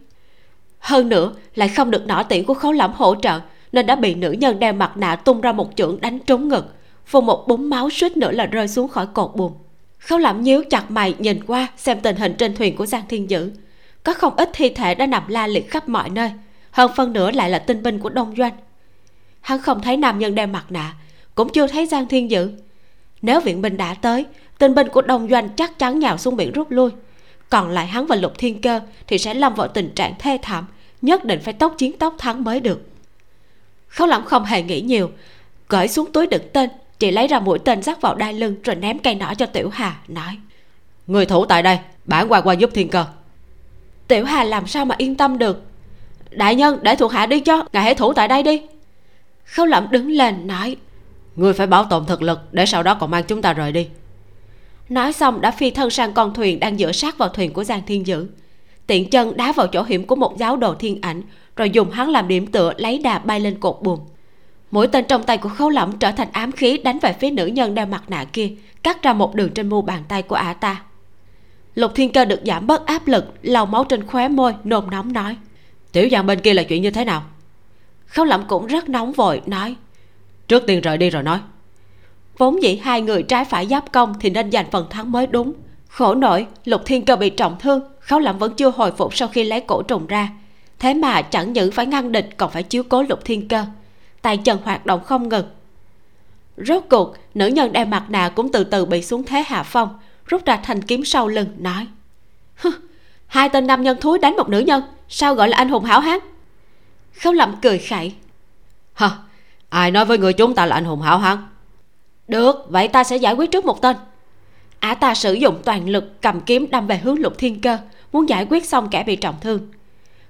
Hơn 0.78 1.08
nữa, 1.08 1.32
lại 1.54 1.68
không 1.68 1.90
được 1.90 2.06
nỏ 2.06 2.22
tiễn 2.22 2.44
của 2.44 2.54
khấu 2.54 2.72
lẩm 2.72 2.92
hỗ 2.94 3.14
trợ 3.14 3.40
nên 3.72 3.86
đã 3.86 3.96
bị 3.96 4.14
nữ 4.14 4.32
nhân 4.32 4.58
đeo 4.58 4.72
mặt 4.72 4.96
nạ 4.96 5.16
tung 5.16 5.40
ra 5.40 5.52
một 5.52 5.70
chưởng 5.76 6.00
đánh 6.00 6.18
trúng 6.18 6.48
ngực 6.48 6.74
phun 7.06 7.26
một 7.26 7.44
búng 7.48 7.70
máu 7.70 7.90
suýt 7.90 8.16
nữa 8.16 8.30
là 8.30 8.46
rơi 8.46 8.68
xuống 8.68 8.88
khỏi 8.88 9.06
cột 9.14 9.30
buồm. 9.34 9.52
Khấu 9.98 10.18
lẩm 10.18 10.42
nhíu 10.42 10.64
chặt 10.70 10.90
mày 10.90 11.14
nhìn 11.18 11.44
qua, 11.46 11.68
xem 11.76 12.00
tình 12.00 12.16
hình 12.16 12.34
trên 12.38 12.56
thuyền 12.56 12.76
của 12.76 12.86
giang 12.86 13.02
thiên 13.08 13.30
dữ. 13.30 13.50
Có 14.02 14.14
không 14.14 14.36
ít 14.36 14.50
thi 14.52 14.68
thể 14.68 14.94
đã 14.94 15.06
nằm 15.06 15.28
la 15.28 15.46
liệt 15.46 15.70
khắp 15.70 15.88
mọi 15.88 16.10
nơi, 16.10 16.30
hơn 16.70 16.90
phân 16.96 17.12
nửa 17.12 17.30
lại 17.30 17.50
là 17.50 17.58
tinh 17.58 17.82
binh 17.82 17.98
của 17.98 18.08
đông 18.08 18.34
doanh. 18.36 18.52
Hắn 19.40 19.58
không 19.58 19.82
thấy 19.82 19.96
nam 19.96 20.18
nhân 20.18 20.34
đeo 20.34 20.46
mặt 20.46 20.64
nạ, 20.70 20.94
cũng 21.34 21.48
chưa 21.48 21.66
thấy 21.66 21.86
giang 21.86 22.08
thiên 22.08 22.30
dữ. 22.30 22.50
Nếu 23.22 23.40
viện 23.40 23.62
binh 23.62 23.76
đã 23.76 23.94
tới, 23.94 24.24
tinh 24.58 24.74
binh 24.74 24.88
của 24.88 25.02
đông 25.02 25.28
doanh 25.30 25.48
chắc 25.48 25.78
chắn 25.78 25.98
nhào 25.98 26.18
xuống 26.18 26.36
biển 26.36 26.52
rút 26.52 26.70
lui. 26.70 26.90
Còn 27.48 27.70
lại 27.70 27.86
hắn 27.86 28.06
và 28.06 28.16
lục 28.16 28.32
thiên 28.38 28.60
cơ 28.60 28.80
thì 29.06 29.18
sẽ 29.18 29.34
lâm 29.34 29.54
vào 29.54 29.68
tình 29.68 29.94
trạng 29.94 30.14
thê 30.18 30.38
thảm, 30.42 30.66
nhất 31.02 31.24
định 31.24 31.40
phải 31.40 31.54
tốc 31.54 31.74
chiến 31.78 31.98
tốc 31.98 32.14
thắng 32.18 32.44
mới 32.44 32.60
được. 32.60 32.80
Khấu 33.88 34.08
lẩm 34.08 34.24
không 34.24 34.44
hề 34.44 34.62
nghĩ 34.62 34.80
nhiều 34.80 35.10
cởi 35.68 35.88
xuống 35.88 36.12
túi 36.12 36.26
đựng 36.26 36.42
tên 36.52 36.70
chị 37.02 37.10
lấy 37.10 37.26
ra 37.26 37.40
mũi 37.40 37.58
tên 37.58 37.82
dắt 37.82 38.00
vào 38.00 38.14
đai 38.14 38.34
lưng 38.34 38.56
rồi 38.64 38.76
ném 38.76 38.98
cây 38.98 39.14
nỏ 39.14 39.34
cho 39.34 39.46
tiểu 39.46 39.68
hà 39.72 39.96
nói. 40.08 40.38
Người 41.06 41.26
thủ 41.26 41.44
tại 41.44 41.62
đây 41.62 41.78
bản 42.04 42.32
quan 42.32 42.42
qua 42.46 42.54
giúp 42.54 42.70
thiên 42.74 42.88
cơ. 42.88 43.04
Tiểu 44.08 44.24
hà 44.24 44.44
làm 44.44 44.66
sao 44.66 44.84
mà 44.84 44.94
yên 44.98 45.14
tâm 45.14 45.38
được? 45.38 45.62
Đại 46.30 46.54
nhân 46.54 46.78
để 46.82 46.96
thuộc 46.96 47.12
hạ 47.12 47.26
đi 47.26 47.40
cho 47.40 47.64
ngài 47.72 47.82
hãy 47.82 47.94
thủ 47.94 48.12
tại 48.12 48.28
đây 48.28 48.42
đi. 48.42 48.62
Khâu 49.44 49.66
lẩm 49.66 49.86
đứng 49.90 50.10
lên 50.10 50.46
nói. 50.46 50.76
Ngươi 51.36 51.52
phải 51.52 51.66
bảo 51.66 51.84
tồn 51.84 52.06
thực 52.06 52.22
lực 52.22 52.38
để 52.52 52.66
sau 52.66 52.82
đó 52.82 52.94
còn 52.94 53.10
mang 53.10 53.24
chúng 53.24 53.42
ta 53.42 53.52
rời 53.52 53.72
đi. 53.72 53.88
Nói 54.88 55.12
xong 55.12 55.40
đã 55.40 55.50
phi 55.50 55.70
thân 55.70 55.90
sang 55.90 56.12
con 56.12 56.34
thuyền 56.34 56.60
đang 56.60 56.78
dựa 56.78 56.92
sát 56.92 57.18
vào 57.18 57.28
thuyền 57.28 57.52
của 57.52 57.64
giang 57.64 57.82
thiên 57.86 58.06
dữ. 58.06 58.26
Tiện 58.86 59.10
chân 59.10 59.36
đá 59.36 59.52
vào 59.52 59.66
chỗ 59.66 59.82
hiểm 59.82 60.06
của 60.06 60.16
một 60.16 60.38
giáo 60.38 60.56
đồ 60.56 60.74
thiên 60.74 60.98
ảnh 61.00 61.22
rồi 61.56 61.70
dùng 61.70 61.90
hắn 61.90 62.10
làm 62.10 62.28
điểm 62.28 62.46
tựa 62.46 62.72
lấy 62.76 62.98
đà 62.98 63.18
bay 63.18 63.40
lên 63.40 63.60
cột 63.60 63.78
buồm 63.82 64.00
mũi 64.72 64.86
tên 64.86 65.04
trong 65.08 65.22
tay 65.22 65.38
của 65.38 65.48
khấu 65.48 65.68
lẫm 65.68 65.98
trở 65.98 66.12
thành 66.12 66.28
ám 66.32 66.52
khí 66.52 66.78
đánh 66.78 66.98
về 66.98 67.12
phía 67.12 67.30
nữ 67.30 67.46
nhân 67.46 67.74
đeo 67.74 67.86
mặt 67.86 68.02
nạ 68.08 68.24
kia, 68.32 68.50
cắt 68.82 69.02
ra 69.02 69.12
một 69.12 69.34
đường 69.34 69.50
trên 69.54 69.68
mu 69.68 69.82
bàn 69.82 70.02
tay 70.08 70.22
của 70.22 70.34
ả 70.34 70.52
ta. 70.52 70.82
Lục 71.74 71.92
thiên 71.94 72.12
cơ 72.12 72.24
được 72.24 72.40
giảm 72.46 72.66
bớt 72.66 72.86
áp 72.86 73.08
lực, 73.08 73.34
lau 73.42 73.66
máu 73.66 73.84
trên 73.84 74.06
khóe 74.06 74.28
môi, 74.28 74.54
nôn 74.64 74.90
nóng 74.90 75.12
nói, 75.12 75.36
tiểu 75.92 76.08
giang 76.12 76.26
bên 76.26 76.40
kia 76.40 76.54
là 76.54 76.62
chuyện 76.62 76.82
như 76.82 76.90
thế 76.90 77.04
nào? 77.04 77.22
Khấu 78.06 78.24
lẫm 78.24 78.42
cũng 78.48 78.66
rất 78.66 78.88
nóng 78.88 79.12
vội, 79.12 79.42
nói, 79.46 79.76
trước 80.48 80.62
tiên 80.66 80.80
rời 80.80 80.98
đi 80.98 81.10
rồi 81.10 81.22
nói. 81.22 81.38
Vốn 82.38 82.62
dĩ 82.62 82.76
hai 82.76 83.02
người 83.02 83.22
trái 83.22 83.44
phải 83.44 83.66
giáp 83.66 83.92
công 83.92 84.14
thì 84.20 84.30
nên 84.30 84.52
giành 84.52 84.70
phần 84.70 84.86
thắng 84.90 85.12
mới 85.12 85.26
đúng. 85.26 85.52
Khổ 85.88 86.14
nổi, 86.14 86.46
lục 86.64 86.80
thiên 86.84 87.04
cơ 87.04 87.16
bị 87.16 87.30
trọng 87.30 87.56
thương, 87.58 87.80
khấu 88.00 88.18
lẫm 88.18 88.38
vẫn 88.38 88.54
chưa 88.54 88.70
hồi 88.70 88.92
phục 88.92 89.14
sau 89.16 89.28
khi 89.28 89.44
lấy 89.44 89.60
cổ 89.60 89.82
trùng 89.82 90.06
ra. 90.06 90.28
Thế 90.78 90.94
mà 90.94 91.22
chẳng 91.22 91.52
những 91.52 91.72
phải 91.72 91.86
ngăn 91.86 92.12
địch, 92.12 92.28
còn 92.36 92.50
phải 92.50 92.62
chiếu 92.62 92.82
cố 92.82 93.02
lục 93.02 93.24
thiên 93.24 93.48
cơ 93.48 93.64
tay 94.22 94.36
chân 94.36 94.58
hoạt 94.64 94.86
động 94.86 95.04
không 95.04 95.28
ngừng. 95.28 95.46
Rốt 96.56 96.84
cuộc, 96.90 97.16
nữ 97.34 97.46
nhân 97.46 97.72
đeo 97.72 97.84
mặt 97.84 98.04
nạ 98.08 98.28
cũng 98.28 98.52
từ 98.52 98.64
từ 98.64 98.84
bị 98.84 99.02
xuống 99.02 99.24
thế 99.24 99.44
hạ 99.46 99.62
phong, 99.62 99.98
rút 100.26 100.44
ra 100.44 100.56
thanh 100.56 100.82
kiếm 100.82 101.04
sau 101.04 101.28
lưng, 101.28 101.48
nói 101.58 101.86
hai 103.26 103.48
tên 103.48 103.66
nam 103.66 103.82
nhân 103.82 104.00
thúi 104.00 104.18
đánh 104.18 104.36
một 104.36 104.48
nữ 104.48 104.58
nhân, 104.58 104.82
sao 105.08 105.34
gọi 105.34 105.48
là 105.48 105.56
anh 105.56 105.68
hùng 105.68 105.84
hảo 105.84 106.00
hán? 106.00 106.18
Khâu 107.20 107.32
lẩm 107.32 107.54
cười 107.62 107.78
khẩy 107.78 108.14
hả 108.94 109.10
ai 109.68 109.90
nói 109.90 110.04
với 110.04 110.18
người 110.18 110.32
chúng 110.32 110.54
ta 110.54 110.66
là 110.66 110.74
anh 110.74 110.84
hùng 110.84 111.02
hảo 111.02 111.18
hán? 111.18 111.38
Được, 112.28 112.56
vậy 112.68 112.88
ta 112.88 113.04
sẽ 113.04 113.16
giải 113.16 113.34
quyết 113.34 113.50
trước 113.50 113.64
một 113.64 113.82
tên. 113.82 113.96
Ả 114.78 114.94
ta 114.94 115.14
sử 115.14 115.32
dụng 115.32 115.60
toàn 115.64 115.88
lực 115.88 116.22
cầm 116.22 116.40
kiếm 116.40 116.70
đâm 116.70 116.86
về 116.86 116.98
hướng 116.98 117.18
lục 117.18 117.32
thiên 117.38 117.60
cơ, 117.60 117.78
muốn 118.12 118.28
giải 118.28 118.46
quyết 118.50 118.68
xong 118.68 118.88
kẻ 118.90 119.02
bị 119.02 119.16
trọng 119.16 119.40
thương. 119.40 119.68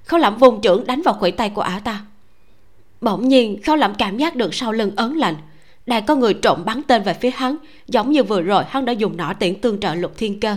Khâu 0.04 0.20
lẩm 0.20 0.38
vùng 0.38 0.60
trưởng 0.60 0.86
đánh 0.86 1.02
vào 1.02 1.14
khuỷu 1.14 1.32
tay 1.32 1.50
của 1.50 1.62
ả 1.62 1.80
ta 1.84 2.04
bỗng 3.02 3.28
nhiên 3.28 3.62
khâu 3.62 3.76
lẩm 3.76 3.94
cảm 3.94 4.16
giác 4.16 4.36
được 4.36 4.54
sau 4.54 4.72
lưng 4.72 4.90
ớn 4.96 5.16
lạnh. 5.16 5.34
Đang 5.86 6.06
có 6.06 6.14
người 6.14 6.34
trộm 6.34 6.64
bắn 6.64 6.82
tên 6.82 7.02
về 7.02 7.14
phía 7.14 7.30
hắn, 7.30 7.56
giống 7.88 8.12
như 8.12 8.22
vừa 8.22 8.42
rồi 8.42 8.64
hắn 8.68 8.84
đã 8.84 8.92
dùng 8.92 9.16
nỏ 9.16 9.32
tiễn 9.38 9.60
tương 9.60 9.80
trợ 9.80 9.94
lục 9.94 10.12
thiên 10.16 10.40
cơ. 10.40 10.56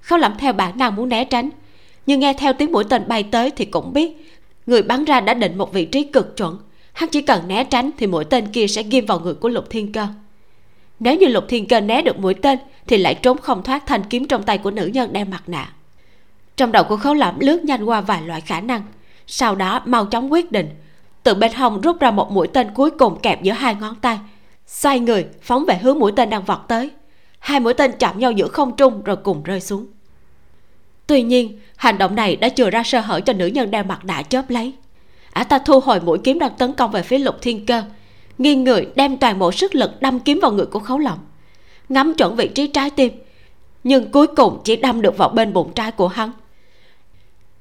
Khâu 0.00 0.18
lẩm 0.18 0.34
theo 0.38 0.52
bản 0.52 0.78
năng 0.78 0.96
muốn 0.96 1.08
né 1.08 1.24
tránh, 1.24 1.50
nhưng 2.06 2.20
nghe 2.20 2.32
theo 2.32 2.52
tiếng 2.52 2.72
mũi 2.72 2.84
tên 2.84 3.08
bay 3.08 3.22
tới 3.22 3.50
thì 3.50 3.64
cũng 3.64 3.92
biết 3.92 4.34
người 4.66 4.82
bắn 4.82 5.04
ra 5.04 5.20
đã 5.20 5.34
định 5.34 5.58
một 5.58 5.72
vị 5.72 5.84
trí 5.84 6.02
cực 6.02 6.36
chuẩn. 6.36 6.58
Hắn 6.92 7.08
chỉ 7.08 7.22
cần 7.22 7.48
né 7.48 7.64
tránh 7.64 7.90
thì 7.98 8.06
mũi 8.06 8.24
tên 8.24 8.46
kia 8.46 8.66
sẽ 8.66 8.82
ghim 8.82 9.06
vào 9.06 9.20
người 9.20 9.34
của 9.34 9.48
lục 9.48 9.70
thiên 9.70 9.92
cơ. 9.92 10.06
Nếu 11.00 11.16
như 11.16 11.26
lục 11.26 11.44
thiên 11.48 11.68
cơ 11.68 11.80
né 11.80 12.02
được 12.02 12.18
mũi 12.18 12.34
tên 12.34 12.58
thì 12.86 12.98
lại 12.98 13.14
trốn 13.14 13.38
không 13.38 13.62
thoát 13.62 13.86
thanh 13.86 14.02
kiếm 14.10 14.28
trong 14.28 14.42
tay 14.42 14.58
của 14.58 14.70
nữ 14.70 14.86
nhân 14.86 15.12
đeo 15.12 15.24
mặt 15.24 15.42
nạ. 15.46 15.72
Trong 16.56 16.72
đầu 16.72 16.84
của 16.84 16.96
khấu 16.96 17.14
lẩm 17.14 17.40
lướt 17.40 17.64
nhanh 17.64 17.84
qua 17.84 18.00
vài 18.00 18.22
loại 18.22 18.40
khả 18.40 18.60
năng, 18.60 18.82
sau 19.26 19.54
đó 19.54 19.82
mau 19.86 20.06
chóng 20.06 20.32
quyết 20.32 20.52
định 20.52 20.68
từ 21.22 21.34
bên 21.34 21.52
hông 21.52 21.80
rút 21.80 22.00
ra 22.00 22.10
một 22.10 22.30
mũi 22.30 22.48
tên 22.48 22.74
cuối 22.74 22.90
cùng 22.90 23.20
kẹp 23.20 23.42
giữa 23.42 23.52
hai 23.52 23.74
ngón 23.74 23.94
tay. 23.94 24.18
Xoay 24.66 25.00
người, 25.00 25.26
phóng 25.42 25.64
về 25.64 25.78
hướng 25.82 25.98
mũi 25.98 26.12
tên 26.16 26.30
đang 26.30 26.44
vọt 26.44 26.58
tới. 26.68 26.90
Hai 27.38 27.60
mũi 27.60 27.74
tên 27.74 27.92
chạm 27.98 28.18
nhau 28.18 28.32
giữa 28.32 28.48
không 28.48 28.76
trung 28.76 29.02
rồi 29.02 29.16
cùng 29.16 29.42
rơi 29.42 29.60
xuống. 29.60 29.86
Tuy 31.06 31.22
nhiên, 31.22 31.60
hành 31.76 31.98
động 31.98 32.14
này 32.14 32.36
đã 32.36 32.48
chừa 32.48 32.70
ra 32.70 32.82
sơ 32.82 33.00
hở 33.00 33.20
cho 33.20 33.32
nữ 33.32 33.46
nhân 33.46 33.70
đeo 33.70 33.84
mặt 33.84 34.04
nạ 34.04 34.22
chớp 34.22 34.50
lấy. 34.50 34.72
Ả 35.32 35.44
ta 35.44 35.58
thu 35.58 35.80
hồi 35.80 36.00
mũi 36.00 36.18
kiếm 36.24 36.38
đang 36.38 36.56
tấn 36.58 36.72
công 36.72 36.90
về 36.90 37.02
phía 37.02 37.18
lục 37.18 37.36
thiên 37.42 37.66
cơ, 37.66 37.82
nghiêng 38.38 38.64
người 38.64 38.88
đem 38.94 39.16
toàn 39.16 39.38
bộ 39.38 39.52
sức 39.52 39.74
lực 39.74 40.02
đâm 40.02 40.20
kiếm 40.20 40.38
vào 40.42 40.52
người 40.52 40.66
của 40.66 40.78
khấu 40.78 40.98
lỏng 40.98 41.18
ngắm 41.92 42.14
chuẩn 42.14 42.36
vị 42.36 42.48
trí 42.48 42.66
trái 42.66 42.90
tim, 42.90 43.12
nhưng 43.84 44.12
cuối 44.12 44.26
cùng 44.26 44.60
chỉ 44.64 44.76
đâm 44.76 45.02
được 45.02 45.18
vào 45.18 45.28
bên 45.28 45.52
bụng 45.52 45.72
trái 45.74 45.92
của 45.92 46.08
hắn. 46.08 46.30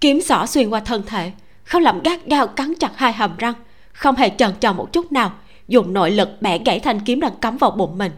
Kiếm 0.01 0.21
xỏ 0.21 0.45
xuyên 0.45 0.69
qua 0.69 0.79
thân 0.79 1.03
thể 1.05 1.31
khâu 1.71 1.81
lẩm 1.81 2.01
gắt 2.03 2.25
gao 2.25 2.47
cắn 2.47 2.73
chặt 2.79 2.91
hai 2.95 3.13
hàm 3.13 3.37
răng, 3.37 3.53
không 3.93 4.15
hề 4.15 4.29
chần 4.29 4.53
chờ 4.59 4.73
một 4.73 4.93
chút 4.93 5.11
nào, 5.11 5.31
dùng 5.67 5.93
nội 5.93 6.11
lực 6.11 6.41
bẻ 6.41 6.57
gãy 6.65 6.79
thanh 6.79 6.99
kiếm 6.99 7.19
đang 7.19 7.35
cắm 7.35 7.57
vào 7.57 7.71
bụng 7.71 7.97
mình. 7.97 8.11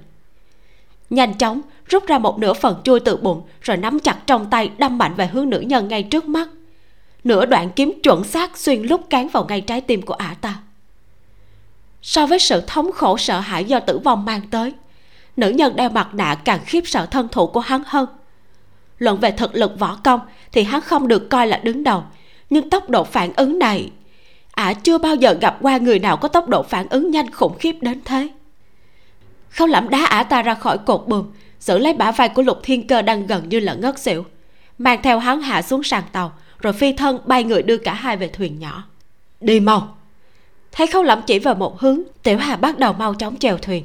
Nhanh 1.10 1.34
chóng 1.34 1.62
rút 1.90 2.08
ra 2.08 2.18
một 2.18 2.40
nửa 2.40 2.54
phần 2.54 2.82
chui 2.84 3.00
từ 3.00 3.18
bụng, 3.18 3.42
rồi 3.62 3.78
nắm 3.78 4.00
chặt 4.00 4.18
trong 4.28 4.50
tay 4.50 4.72
đâm 4.78 4.98
mạnh 4.98 5.14
về 5.16 5.28
hướng 5.28 5.50
nữ 5.50 5.60
nhân 5.60 5.88
ngay 5.88 6.04
trước 6.04 6.26
mắt. 6.26 6.50
Nửa 7.24 7.46
đoạn 7.46 7.70
kiếm 7.76 7.94
chuẩn 8.04 8.24
xác 8.24 8.58
xuyên 8.58 8.82
lúc 8.82 9.10
cán 9.10 9.28
vào 9.28 9.46
ngay 9.46 9.62
trái 9.62 9.82
tim 9.82 10.02
của 10.02 10.14
ả 10.14 10.36
ta. 10.42 10.60
So 12.02 12.26
với 12.26 12.40
sự 12.40 12.62
thống 12.68 12.92
khổ 12.92 13.18
sợ 13.18 13.40
hãi 13.40 13.66
do 13.66 13.80
tử 13.80 13.98
vong 13.98 14.26
mang 14.26 14.42
tới, 14.52 14.74
nữ 15.38 15.50
nhân 15.50 15.76
đeo 15.76 15.90
mặt 15.90 16.10
nạ 16.14 16.36
càng 16.36 16.60
khiếp 16.66 16.82
sợ 16.86 17.06
thân 17.06 17.28
thủ 17.32 17.48
của 17.48 17.60
hắn 17.60 17.84
hơn. 17.86 18.06
Luận 18.98 19.20
về 19.20 19.32
thực 19.32 19.56
lực 19.56 19.80
võ 19.80 19.98
công, 20.04 20.20
thì 20.52 20.64
hắn 20.64 20.82
không 20.82 21.08
được 21.08 21.30
coi 21.30 21.48
là 21.48 21.58
đứng 21.58 21.84
đầu 21.84 22.04
nhưng 22.50 22.70
tốc 22.70 22.90
độ 22.90 23.04
phản 23.04 23.34
ứng 23.36 23.60
này, 23.60 23.92
ả 24.52 24.74
chưa 24.74 24.98
bao 24.98 25.16
giờ 25.16 25.34
gặp 25.42 25.58
qua 25.62 25.78
người 25.78 26.00
nào 26.00 26.18
có 26.18 26.28
tốc 26.28 26.50
độ 26.50 26.64
phản 26.64 26.88
ứng 26.90 27.12
nhanh 27.12 27.32
khủng 27.32 27.58
khiếp 27.60 27.76
đến 27.82 28.02
thế. 28.06 28.28
Khâu 29.50 29.68
lẩm 29.68 29.90
đá 29.90 30.06
ả 30.06 30.24
ta 30.24 30.42
ra 30.42 30.54
khỏi 30.54 30.78
cột 30.78 31.04
buồm, 31.08 31.26
giữ 31.60 31.78
lấy 31.78 31.94
bả 31.94 32.12
vai 32.12 32.30
của 32.30 32.42
lục 32.42 32.60
thiên 32.64 32.88
cơ 32.88 33.02
đang 33.02 33.28
gần 33.28 33.50
như 33.50 33.60
là 33.60 33.74
ngất 33.74 34.00
xỉu, 34.00 34.26
mang 34.78 35.00
theo 35.04 35.20
hắn 35.20 35.42
hạ 35.42 35.62
xuống 35.62 35.84
sàn 35.84 36.04
tàu, 36.12 36.34
rồi 36.60 36.74
phi 36.74 36.94
thân 36.94 37.20
bay 37.26 37.44
người 37.44 37.64
đưa 37.64 37.78
cả 37.78 37.94
hai 37.94 38.18
về 38.18 38.28
thuyền 38.28 38.60
nhỏ. 38.60 38.84
Đi 39.42 39.60
mau! 39.60 39.98
Thấy 40.72 40.88
khâu 40.88 41.04
lẩm 41.04 41.22
chỉ 41.28 41.40
vào 41.40 41.56
một 41.56 41.80
hướng, 41.80 42.02
tiểu 42.24 42.38
hà 42.38 42.56
bắt 42.56 42.80
đầu 42.80 42.94
mau 42.94 43.14
chóng 43.14 43.38
chèo 43.38 43.58
thuyền. 43.58 43.84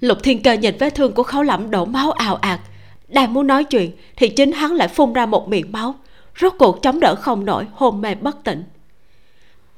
Lục 0.00 0.18
thiên 0.22 0.42
cơ 0.42 0.52
nhìn 0.52 0.76
vết 0.78 0.94
thương 0.94 1.12
của 1.12 1.22
Khâu 1.22 1.42
lẩm 1.42 1.70
đổ 1.70 1.84
máu 1.84 2.12
ào 2.12 2.36
ạt, 2.36 2.60
đang 3.08 3.34
muốn 3.34 3.46
nói 3.46 3.64
chuyện 3.64 3.90
thì 4.16 4.28
chính 4.28 4.52
hắn 4.52 4.72
lại 4.72 4.88
phun 4.88 5.12
ra 5.12 5.26
một 5.26 5.48
miệng 5.48 5.72
máu 5.72 5.94
rốt 6.40 6.54
cuộc 6.58 6.82
chống 6.82 7.00
đỡ 7.00 7.14
không 7.14 7.44
nổi, 7.44 7.66
hôn 7.72 8.00
mê 8.00 8.14
bất 8.14 8.44
tỉnh. 8.44 8.64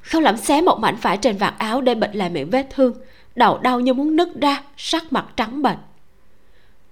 Khâu 0.01 0.21
lẩm 0.21 0.37
xé 0.37 0.61
một 0.61 0.79
mảnh 0.79 0.97
vải 1.03 1.17
trên 1.17 1.37
vạt 1.37 1.55
áo 1.59 1.81
để 1.81 1.95
bịt 1.95 2.11
lại 2.17 2.31
miệng 2.31 2.51
vết 2.51 2.67
thương, 2.71 2.95
đầu 3.35 3.59
đau 3.59 3.81
như 3.81 3.95
muốn 3.95 4.17
nứt 4.17 4.29
ra, 4.41 4.63
sắc 4.77 5.13
mặt 5.13 5.27
trắng 5.37 5.63
bệch. 5.63 5.79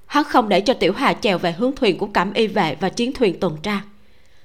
Hắn 0.07 0.25
không 0.25 0.49
để 0.49 0.61
cho 0.61 0.75
tiểu 0.75 0.93
hà 0.93 1.13
chèo 1.13 1.39
về 1.39 1.53
hướng 1.53 1.73
thuyền 1.77 1.99
của 1.99 2.07
cẩm 2.07 2.33
y 2.33 2.47
vệ 2.47 2.77
và 2.81 2.89
chiến 2.89 3.13
thuyền 3.13 3.41
tuần 3.41 3.57
tra. 3.63 3.81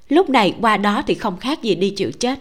Lúc 0.10 0.30
này, 0.30 0.56
qua 0.62 0.78
đó 0.78 1.04
thì 1.08 1.14
không 1.14 1.38
khác 1.38 1.62
gì 1.62 1.76
đi 1.76 1.90
chịu 1.90 2.12
chết. 2.12 2.40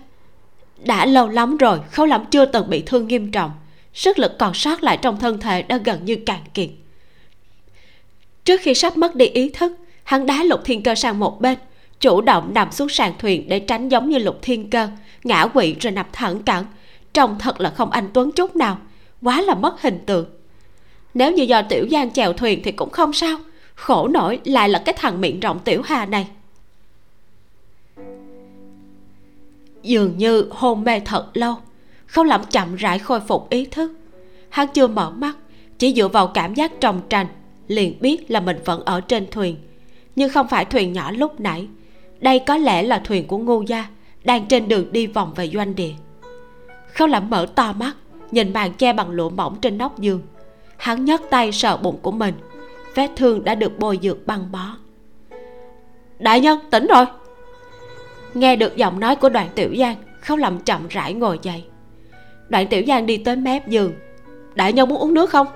Đã 0.84 1.06
lâu 1.06 1.28
lắm 1.28 1.56
rồi, 1.56 1.80
khâu 1.90 2.06
lẩm 2.06 2.24
chưa 2.30 2.44
từng 2.44 2.70
bị 2.70 2.82
thương 2.86 3.08
nghiêm 3.08 3.30
trọng. 3.30 3.50
Sức 3.94 4.18
lực 4.18 4.38
còn 4.38 4.54
sót 4.54 4.82
lại 4.82 4.98
trong 5.02 5.18
thân 5.18 5.40
thể 5.40 5.62
đã 5.62 5.76
gần 5.76 6.04
như 6.04 6.16
cạn 6.26 6.40
kiệt. 6.54 6.68
Trước 8.44 8.60
khi 8.60 8.74
sắp 8.74 8.96
mất 8.96 9.14
đi 9.14 9.26
ý 9.26 9.48
thức, 9.48 9.72
hắn 10.04 10.26
đá 10.26 10.42
lục 10.42 10.60
thiên 10.64 10.82
cơ 10.82 10.94
sang 10.94 11.18
một 11.18 11.40
bên 11.40 11.58
chủ 12.02 12.20
động 12.20 12.54
nằm 12.54 12.72
xuống 12.72 12.88
sàn 12.88 13.12
thuyền 13.18 13.48
để 13.48 13.60
tránh 13.60 13.88
giống 13.88 14.10
như 14.10 14.18
lục 14.18 14.38
thiên 14.42 14.70
cơ, 14.70 14.88
ngã 15.24 15.46
quỵ 15.46 15.74
rồi 15.80 15.90
nằm 15.90 16.06
thẳng 16.12 16.42
cẳng. 16.42 16.64
Trông 17.12 17.36
thật 17.38 17.60
là 17.60 17.70
không 17.70 17.90
anh 17.90 18.08
tuấn 18.14 18.32
chút 18.32 18.56
nào, 18.56 18.78
quá 19.22 19.40
là 19.40 19.54
mất 19.54 19.82
hình 19.82 19.98
tượng. 20.06 20.26
Nếu 21.14 21.32
như 21.32 21.42
do 21.42 21.62
tiểu 21.62 21.86
giang 21.90 22.10
chèo 22.10 22.32
thuyền 22.32 22.60
thì 22.64 22.72
cũng 22.72 22.90
không 22.90 23.12
sao, 23.12 23.38
khổ 23.74 24.08
nổi 24.08 24.40
lại 24.44 24.68
là 24.68 24.82
cái 24.84 24.94
thằng 24.98 25.20
miệng 25.20 25.40
rộng 25.40 25.58
tiểu 25.58 25.82
hà 25.84 26.06
này. 26.06 26.28
Dường 29.82 30.18
như 30.18 30.46
hôn 30.50 30.84
mê 30.84 31.00
thật 31.00 31.26
lâu, 31.34 31.54
không 32.06 32.26
lẩm 32.26 32.40
chậm 32.50 32.76
rãi 32.76 32.98
khôi 32.98 33.20
phục 33.20 33.50
ý 33.50 33.64
thức. 33.64 33.92
Hắn 34.48 34.68
chưa 34.74 34.86
mở 34.86 35.10
mắt, 35.10 35.36
chỉ 35.78 35.94
dựa 35.94 36.08
vào 36.08 36.26
cảm 36.26 36.54
giác 36.54 36.72
trồng 36.80 37.00
trành, 37.08 37.26
liền 37.68 38.00
biết 38.00 38.30
là 38.30 38.40
mình 38.40 38.58
vẫn 38.64 38.84
ở 38.84 39.00
trên 39.00 39.26
thuyền. 39.30 39.56
Nhưng 40.16 40.30
không 40.30 40.48
phải 40.48 40.64
thuyền 40.64 40.92
nhỏ 40.92 41.10
lúc 41.10 41.40
nãy 41.40 41.66
đây 42.22 42.38
có 42.38 42.56
lẽ 42.56 42.82
là 42.82 42.98
thuyền 42.98 43.26
của 43.26 43.38
ngô 43.38 43.64
gia, 43.66 43.86
đang 44.24 44.46
trên 44.46 44.68
đường 44.68 44.92
đi 44.92 45.06
vòng 45.06 45.32
về 45.36 45.48
doanh 45.48 45.74
địa. 45.74 45.92
Khâu 46.94 47.08
lãm 47.08 47.30
mở 47.30 47.46
to 47.54 47.72
mắt, 47.72 47.92
nhìn 48.30 48.52
màn 48.52 48.72
che 48.72 48.92
bằng 48.92 49.10
lụa 49.10 49.30
mỏng 49.30 49.56
trên 49.60 49.78
nóc 49.78 49.98
giường. 49.98 50.22
Hắn 50.76 51.04
nhấc 51.04 51.22
tay 51.30 51.52
sờ 51.52 51.76
bụng 51.76 51.98
của 52.02 52.12
mình, 52.12 52.34
vết 52.94 53.10
thương 53.16 53.44
đã 53.44 53.54
được 53.54 53.78
bôi 53.78 53.98
dược 54.02 54.26
băng 54.26 54.52
bó. 54.52 54.76
Đại 56.18 56.40
nhân, 56.40 56.58
tỉnh 56.70 56.86
rồi. 56.86 57.04
Nghe 58.34 58.56
được 58.56 58.76
giọng 58.76 59.00
nói 59.00 59.16
của 59.16 59.28
đoạn 59.28 59.48
tiểu 59.54 59.76
giang, 59.78 59.96
khâu 60.20 60.36
làm 60.36 60.58
chậm 60.58 60.88
rãi 60.88 61.14
ngồi 61.14 61.38
dậy. 61.42 61.64
Đoạn 62.48 62.66
tiểu 62.66 62.82
giang 62.86 63.06
đi 63.06 63.16
tới 63.16 63.36
mép 63.36 63.68
giường. 63.68 63.92
Đại 64.54 64.72
nhân 64.72 64.88
muốn 64.88 64.98
uống 64.98 65.14
nước 65.14 65.30
không? 65.30 65.46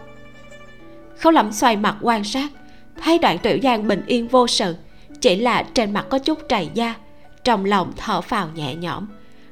Khấu 1.19 1.33
lẩm 1.33 1.53
xoay 1.53 1.77
mặt 1.77 1.97
quan 2.01 2.25
sát, 2.25 2.49
thấy 3.03 3.19
đoạn 3.19 3.39
tiểu 3.39 3.59
giang 3.63 3.89
bình 3.89 4.03
yên 4.07 4.29
vô 4.29 4.47
sự 4.47 4.75
chỉ 5.21 5.37
là 5.37 5.63
trên 5.75 5.93
mặt 5.93 6.07
có 6.11 6.19
chút 6.19 6.39
trầy 6.49 6.69
da, 6.75 6.95
trong 7.45 7.65
lòng 7.65 7.93
thở 7.97 8.21
phào 8.21 8.49
nhẹ 8.55 8.75
nhõm. 8.75 9.07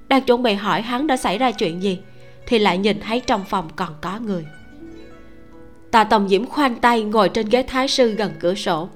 Đang 0.09 0.23
chuẩn 0.23 0.43
bị 0.43 0.55
hỏi 0.55 0.83
hắn 0.83 1.07
đã 1.07 1.17
xảy 1.17 1.39
ra 1.39 1.51
chuyện 1.51 1.83
gì, 1.83 1.99
thì 2.47 2.59
lại 2.59 2.79
nhìn 2.79 3.01
thấy 3.01 3.21
trong 3.21 3.45
phòng 3.45 3.69
còn 3.77 3.91
có 4.01 4.19
người. 4.19 4.45
Tà 5.91 6.05
tòng 6.05 6.29
diễm 6.29 6.47
khoanh 6.47 6.75
tay 6.77 7.03
ngồi 7.03 7.29
trên 7.29 7.49
ghế 7.49 7.63
thái 7.63 7.89
sư 7.89 8.15
gần 8.15 8.33
cửa 8.41 8.55
sổ. 8.55 8.89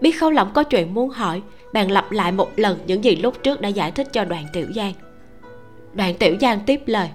Biết 0.00 0.12
khấu 0.12 0.30
lỏng 0.30 0.50
có 0.54 0.62
chuyện 0.62 0.94
muốn 0.94 1.10
hỏi, 1.10 1.42
bèn 1.72 1.88
lặp 1.88 2.12
lại 2.12 2.32
một 2.32 2.50
lần 2.56 2.78
những 2.86 3.04
gì 3.04 3.16
lúc 3.16 3.42
trước 3.42 3.60
đã 3.60 3.68
giải 3.68 3.90
thích 3.90 4.08
cho 4.12 4.24
đoàn 4.24 4.44
tiểu 4.52 4.66
giang. 4.76 4.92
Đoàn 5.92 6.14
tiểu 6.14 6.36
giang 6.40 6.60
tiếp 6.66 6.80
lời. 6.86 7.08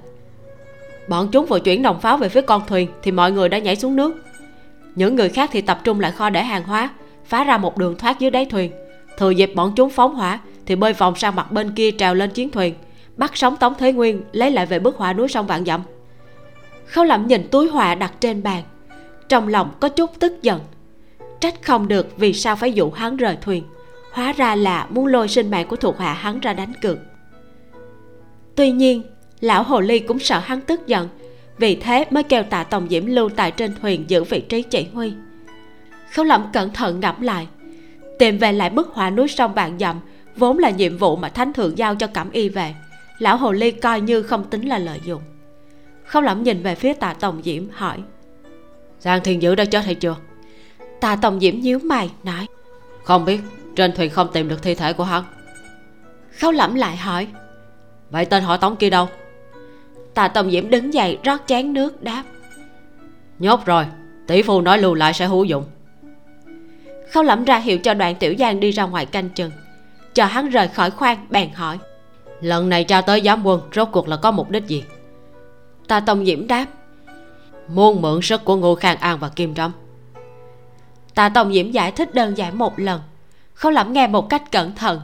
Bọn 1.08 1.30
chúng 1.32 1.46
vừa 1.46 1.60
chuyển 1.60 1.82
nòng 1.82 2.02
pháo 2.02 2.18
về 2.18 2.30
phía 2.30 2.42
con 2.42 2.62
thuyền 2.68 2.90
thì 3.04 3.12
mọi 3.12 3.32
người 3.32 3.50
đã 3.50 3.58
nhảy 3.58 3.76
xuống 3.76 3.96
nước. 3.96 4.26
Những 4.96 5.16
người 5.16 5.30
khác 5.30 5.50
thì 5.54 5.62
tập 5.62 5.80
trung 5.84 6.00
lại 6.00 6.12
kho 6.12 6.30
để 6.30 6.44
hàng 6.44 6.64
hóa, 6.64 6.90
phá 7.26 7.44
ra 7.44 7.58
một 7.58 7.78
đường 7.78 7.98
thoát 7.98 8.20
dưới 8.20 8.32
đáy 8.32 8.46
thuyền 8.46 8.72
thừa 9.18 9.30
dịp 9.30 9.52
bọn 9.56 9.74
chúng 9.76 9.90
phóng 9.90 10.16
hỏa, 10.16 10.40
thì 10.66 10.76
bơi 10.76 10.94
vòng 10.94 11.16
sang 11.16 11.36
mặt 11.36 11.52
bên 11.52 11.72
kia 11.72 11.92
trèo 11.92 12.16
lên 12.16 12.30
chiến 12.30 12.50
thuyền, 12.50 12.74
bắt 13.18 13.38
sống 13.38 13.56
tống 13.58 13.74
thế 13.80 13.94
nguyên 13.94 14.22
lấy 14.32 14.52
lại 14.52 14.66
về 14.66 14.80
bức 14.80 14.98
họa 14.98 15.14
núi 15.14 15.28
sông 15.28 15.48
vạn 15.48 15.66
dặm. 15.66 15.82
Khâu 16.86 17.04
lẩm 17.04 17.28
nhìn 17.28 17.48
túi 17.52 17.70
họa 17.70 17.96
đặt 17.96 18.14
trên 18.20 18.44
bàn, 18.44 18.64
trong 19.30 19.48
lòng 19.48 19.72
có 19.80 19.90
chút 19.90 20.20
tức 20.20 20.42
giận. 20.42 20.62
Trách 21.40 21.62
không 21.62 21.88
được 21.88 22.18
vì 22.18 22.34
sao 22.34 22.56
phải 22.56 22.74
dụ 22.74 22.92
hắn 22.92 23.18
rời 23.18 23.38
thuyền, 23.42 23.64
hóa 24.12 24.34
ra 24.34 24.56
là 24.56 24.88
muốn 24.90 25.08
lôi 25.08 25.28
sinh 25.28 25.52
mạng 25.52 25.68
của 25.68 25.76
thuộc 25.76 26.00
hạ 26.00 26.14
hắn 26.14 26.40
ra 26.40 26.54
đánh 26.54 26.74
cược. 26.82 26.98
Tuy 28.56 28.72
nhiên, 28.72 29.04
lão 29.42 29.64
hồ 29.64 29.80
ly 29.80 30.00
cũng 30.00 30.20
sợ 30.20 30.40
hắn 30.40 30.62
tức 30.62 30.88
giận, 30.88 31.10
vì 31.58 31.76
thế 31.76 32.06
mới 32.10 32.24
kêu 32.24 32.44
tạ 32.44 32.64
tòng 32.64 32.88
diễm 32.90 33.06
lưu 33.06 33.30
tại 33.30 33.52
trên 33.52 33.76
thuyền 33.82 34.06
giữ 34.08 34.24
vị 34.24 34.42
trí 34.42 34.62
chỉ 34.62 34.88
huy. 34.94 35.14
Khấu 36.12 36.26
lẩm 36.26 36.46
cẩn 36.54 36.74
thận 36.74 37.00
ngẫm 37.00 37.22
lại 37.22 37.48
tìm 38.20 38.38
về 38.38 38.52
lại 38.52 38.70
bức 38.70 38.88
họa 38.94 39.10
núi 39.10 39.28
sông 39.28 39.54
vạn 39.54 39.80
dặm 39.80 40.00
vốn 40.36 40.60
là 40.60 40.70
nhiệm 40.70 40.98
vụ 40.98 41.16
mà 41.16 41.30
thánh 41.30 41.54
thượng 41.54 41.78
giao 41.78 41.96
cho 41.96 42.08
cẩm 42.08 42.32
y 42.32 42.50
về. 42.50 42.76
Lão 43.20 43.38
hồ 43.38 43.52
ly 43.52 43.72
coi 43.72 44.02
như 44.02 44.24
không 44.24 44.44
tính 44.50 44.68
là 44.68 44.78
lợi 44.78 45.00
dụng. 45.06 45.22
Khấu 46.06 46.22
lẩm 46.22 46.44
nhìn 46.44 46.64
về 46.64 46.76
phía 46.76 46.94
tạ 46.94 47.14
tòng 47.14 47.42
diễm 47.44 47.64
hỏi. 47.72 47.98
Giang 49.00 49.24
thiên 49.24 49.42
dữ 49.42 49.56
đã 49.56 49.66
chết 49.66 49.86
hay 49.86 49.96
chưa? 49.96 50.16
Tạ 51.00 51.16
tòng 51.16 51.40
diễm 51.40 51.60
nhíu 51.60 51.80
mày 51.80 52.10
nói. 52.24 52.48
Không 53.04 53.26
biết 53.26 53.40
trên 53.76 53.92
thuyền 53.92 54.10
không 54.10 54.28
tìm 54.34 54.50
được 54.50 54.64
thi 54.64 54.76
thể 54.76 54.94
của 54.94 55.04
hắn. 55.04 55.24
Khấu 56.40 56.52
lẩm 56.52 56.76
lại 56.76 56.98
hỏi. 56.98 57.28
Vậy 58.10 58.26
tên 58.26 58.44
họ 58.44 58.58
tống 58.58 58.76
kia 58.76 58.90
đâu? 58.90 59.08
Tạ 60.14 60.28
tòng 60.28 60.52
diễm 60.52 60.70
đứng 60.70 60.94
dậy 60.94 61.18
rót 61.24 61.42
chén 61.48 61.74
nước 61.74 62.04
đáp. 62.04 62.24
Nhốt 63.40 63.66
rồi 63.66 63.86
tỷ 64.28 64.42
phu 64.42 64.62
nói 64.62 64.78
lưu 64.78 64.94
lại 64.94 65.14
sẽ 65.14 65.28
hữu 65.28 65.44
dụng 65.44 65.66
khâu 67.14 67.24
lẩm 67.24 67.44
ra 67.44 67.58
hiệu 67.58 67.78
cho 67.78 67.94
đoạn 67.94 68.16
tiểu 68.16 68.36
giang 68.40 68.60
đi 68.60 68.72
ra 68.72 68.84
ngoài 68.84 69.06
canh 69.06 69.30
chừng. 69.30 69.52
Chờ 70.14 70.26
hắn 70.26 70.50
rời 70.50 70.68
khỏi 70.68 70.92
khoang 70.92 71.26
bèn 71.30 71.50
hỏi. 71.54 71.78
Lần 72.42 72.70
này 72.70 72.84
tra 72.84 73.02
tới 73.02 73.22
giám 73.26 73.46
quân 73.46 73.62
rốt 73.76 73.88
cuộc 73.92 74.08
là 74.08 74.18
có 74.18 74.32
mục 74.32 74.50
đích 74.50 74.68
gì? 74.68 74.84
Tạ 75.88 76.00
tòng 76.00 76.26
diễm 76.26 76.48
đáp. 76.48 76.66
Muốn 77.68 78.02
mượn 78.02 78.22
sức 78.22 78.46
của 78.46 78.56
ngô 78.56 78.76
khang 78.76 78.98
an 78.98 79.20
và 79.20 79.30
kim 79.30 79.56
trâm. 79.56 79.72
Tạ 81.16 81.30
tòng 81.30 81.54
diễm 81.54 81.72
giải 81.72 81.92
thích 81.92 82.14
đơn 82.14 82.38
giản 82.38 82.58
một 82.58 82.80
lần. 82.80 83.02
Khâu 83.54 83.72
lẩm 83.72 83.94
nghe 83.94 84.08
một 84.08 84.30
cách 84.30 84.52
cẩn 84.52 84.76
thận. 84.76 85.02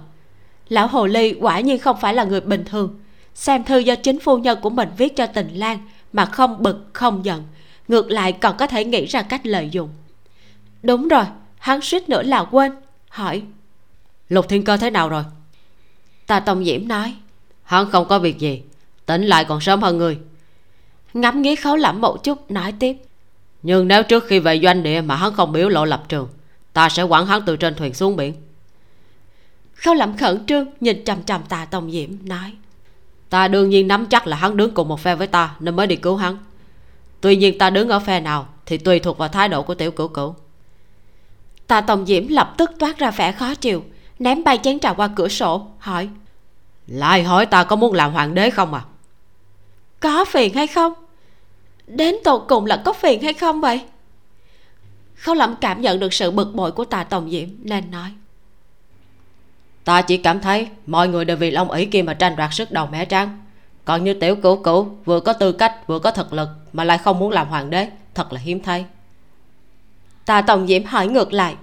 Lão 0.69 0.87
hồ 0.87 1.05
ly 1.05 1.35
quả 1.41 1.59
nhiên 1.59 1.79
không 1.79 1.97
phải 2.01 2.13
là 2.13 2.23
người 2.23 2.41
bình 2.41 2.65
thường. 2.65 2.99
Xem 3.33 3.63
thư 3.63 3.77
do 3.77 3.95
chính 3.95 4.19
phu 4.19 4.37
nhân 4.37 4.59
của 4.61 4.69
mình 4.69 4.89
viết 4.97 5.15
cho 5.15 5.27
tình 5.27 5.49
lan 5.53 5.79
mà 6.13 6.25
không 6.25 6.63
bực 6.63 6.85
không 6.93 7.25
giận. 7.25 7.43
Ngược 7.87 8.11
lại 8.11 8.31
còn 8.31 8.57
có 8.57 8.67
thể 8.67 8.85
nghĩ 8.85 9.05
ra 9.05 9.21
cách 9.21 9.45
lợi 9.45 9.69
dụng. 9.69 9.89
Đúng 10.83 11.07
rồi 11.07 11.23
hắn 11.59 11.81
suýt 11.81 12.09
nữa 12.09 12.23
là 12.23 12.43
quên 12.51 12.71
hỏi. 13.09 13.43
Lục 14.29 14.49
thiên 14.49 14.63
cơ 14.63 14.77
thế 14.77 14.89
nào 14.89 15.09
rồi? 15.09 15.23
Tà 16.27 16.39
tông 16.39 16.65
diễm 16.65 16.87
nói. 16.87 17.15
Hắn 17.63 17.91
không 17.91 18.07
có 18.07 18.19
việc 18.19 18.39
gì 18.39 18.61
tỉnh 19.05 19.23
lại 19.23 19.45
còn 19.45 19.61
sớm 19.61 19.81
hơn 19.81 19.97
người. 19.97 20.19
Ngắm 21.13 21.41
nghía 21.41 21.55
khấu 21.55 21.75
lẩm 21.75 22.01
một 22.01 22.23
chút 22.23 22.51
nói 22.51 22.73
tiếp. 22.79 22.97
Nhưng 23.63 23.87
nếu 23.87 24.03
trước 24.03 24.23
khi 24.27 24.39
về 24.39 24.59
doanh 24.63 24.83
địa 24.83 25.01
mà 25.01 25.15
hắn 25.15 25.33
không 25.33 25.51
biểu 25.51 25.69
lộ 25.69 25.85
lập 25.85 26.03
trường 26.09 26.29
ta 26.73 26.89
sẽ 26.89 27.03
quản 27.03 27.25
hắn 27.25 27.41
từ 27.45 27.55
trên 27.57 27.75
thuyền 27.75 27.93
xuống 27.93 28.15
biển. 28.15 28.33
Khấu 29.73 29.93
lẩm 29.93 30.17
khẩn 30.17 30.45
trương 30.45 30.67
nhìn 30.79 31.03
trầm 31.05 31.23
trầm 31.23 31.41
tà 31.49 31.65
tông 31.65 31.91
diễm 31.91 32.09
nói. 32.23 32.53
Ta 33.29 33.47
đương 33.47 33.69
nhiên 33.69 33.87
nắm 33.87 34.05
chắc 34.05 34.27
là 34.27 34.37
hắn 34.37 34.57
đứng 34.57 34.73
cùng 34.73 34.87
một 34.87 34.99
phe 34.99 35.15
với 35.15 35.27
ta 35.27 35.55
nên 35.59 35.75
mới 35.75 35.87
đi 35.87 35.95
cứu 35.95 36.15
hắn. 36.15 36.37
Tuy 37.21 37.35
nhiên 37.35 37.57
ta 37.57 37.69
đứng 37.69 37.89
ở 37.89 37.99
phe 37.99 38.19
nào 38.19 38.47
thì 38.65 38.77
tùy 38.77 38.99
thuộc 38.99 39.17
vào 39.17 39.29
thái 39.29 39.49
độ 39.49 39.63
của 39.63 39.75
tiểu 39.75 39.91
cửu 39.91 40.07
cửu 40.07 40.35
tà 41.69 41.81
tông 41.81 42.05
diễm 42.05 42.27
lập 42.27 42.53
tức 42.57 42.71
toát 42.79 42.97
ra 42.97 43.11
vẻ 43.11 43.31
khó 43.31 43.55
chịu 43.55 43.83
ném 44.19 44.43
bay 44.43 44.59
chén 44.63 44.79
trà 44.79 44.93
qua 44.93 45.09
cửa 45.15 45.27
sổ 45.27 45.67
hỏi. 45.79 46.09
Lại 46.87 47.23
hỏi 47.23 47.45
ta 47.45 47.63
có 47.63 47.75
muốn 47.75 47.93
làm 47.93 48.13
hoàng 48.13 48.35
đế 48.35 48.49
không 48.49 48.73
à? 48.73 48.81
Có 49.99 50.25
phiền 50.25 50.53
hay 50.53 50.67
không? 50.67 50.93
Đến 51.87 52.15
tột 52.23 52.45
cùng 52.47 52.65
là 52.65 52.81
có 52.85 52.93
phiền 52.93 53.21
hay 53.21 53.33
không 53.33 53.61
vậy? 53.61 53.81
Khâu 55.15 55.35
lẩm 55.35 55.55
cảm 55.61 55.81
nhận 55.81 55.99
được 55.99 56.13
sự 56.13 56.31
bực 56.31 56.55
bội 56.55 56.71
của 56.71 56.85
tà 56.85 57.03
tòng 57.03 57.29
diễm 57.29 57.49
nên 57.59 57.91
nói. 57.91 58.09
Ta 59.83 60.01
chỉ 60.01 60.17
cảm 60.17 60.39
thấy 60.41 60.67
mọi 60.85 61.07
người 61.07 61.25
đều 61.25 61.37
vì 61.37 61.51
long 61.51 61.71
ỷ 61.71 61.85
kia 61.85 62.01
mà 62.01 62.13
tranh 62.13 62.35
đoạt 62.35 62.53
sức 62.53 62.71
đầu 62.71 62.87
mẻ 62.91 63.05
trắng 63.05 63.39
còn 63.85 64.03
như 64.03 64.13
tiểu 64.13 64.35
cửu 64.35 64.63
cửu 64.63 64.89
vừa 65.05 65.19
có 65.19 65.33
tư 65.33 65.51
cách 65.51 65.87
vừa 65.87 65.99
có 65.99 66.11
thực 66.11 66.33
lực 66.33 66.49
mà 66.73 66.83
lại 66.83 66.97
không 66.97 67.19
muốn 67.19 67.31
làm 67.31 67.47
hoàng 67.47 67.69
đế 67.69 67.87
thật 68.13 68.33
là 68.33 68.39
hiếm 68.39 68.63
thấy 68.63 68.85
tà 70.29 70.41
tổng 70.41 70.67
diễm 70.67 70.83
hỏi 70.85 71.07
ngược 71.07 71.33
lại. 71.33 71.55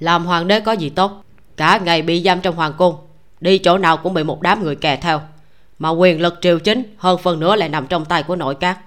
Làm 0.00 0.24
hoàng 0.24 0.48
đế 0.48 0.60
có 0.60 0.72
gì 0.72 0.88
tốt? 0.88 1.24
Cả 1.56 1.80
ngày 1.84 2.02
bị 2.02 2.22
giam 2.22 2.40
trong 2.40 2.56
hoàng 2.56 2.72
cung, 2.78 2.96
đi 3.40 3.58
chỗ 3.58 3.78
nào 3.78 3.96
cũng 3.96 4.14
bị 4.14 4.24
một 4.24 4.42
đám 4.42 4.62
người 4.62 4.76
kè 4.76 4.96
theo. 4.96 5.20
Mà 5.78 5.90
quyền 5.90 6.20
lực 6.20 6.38
triều 6.40 6.58
chính 6.58 6.94
hơn 6.98 7.18
phần 7.18 7.40
nữa 7.40 7.56
lại 7.56 7.68
nằm 7.68 7.86
trong 7.86 8.04
tay 8.04 8.22
của 8.22 8.36
nội 8.36 8.54
các. 8.54 8.78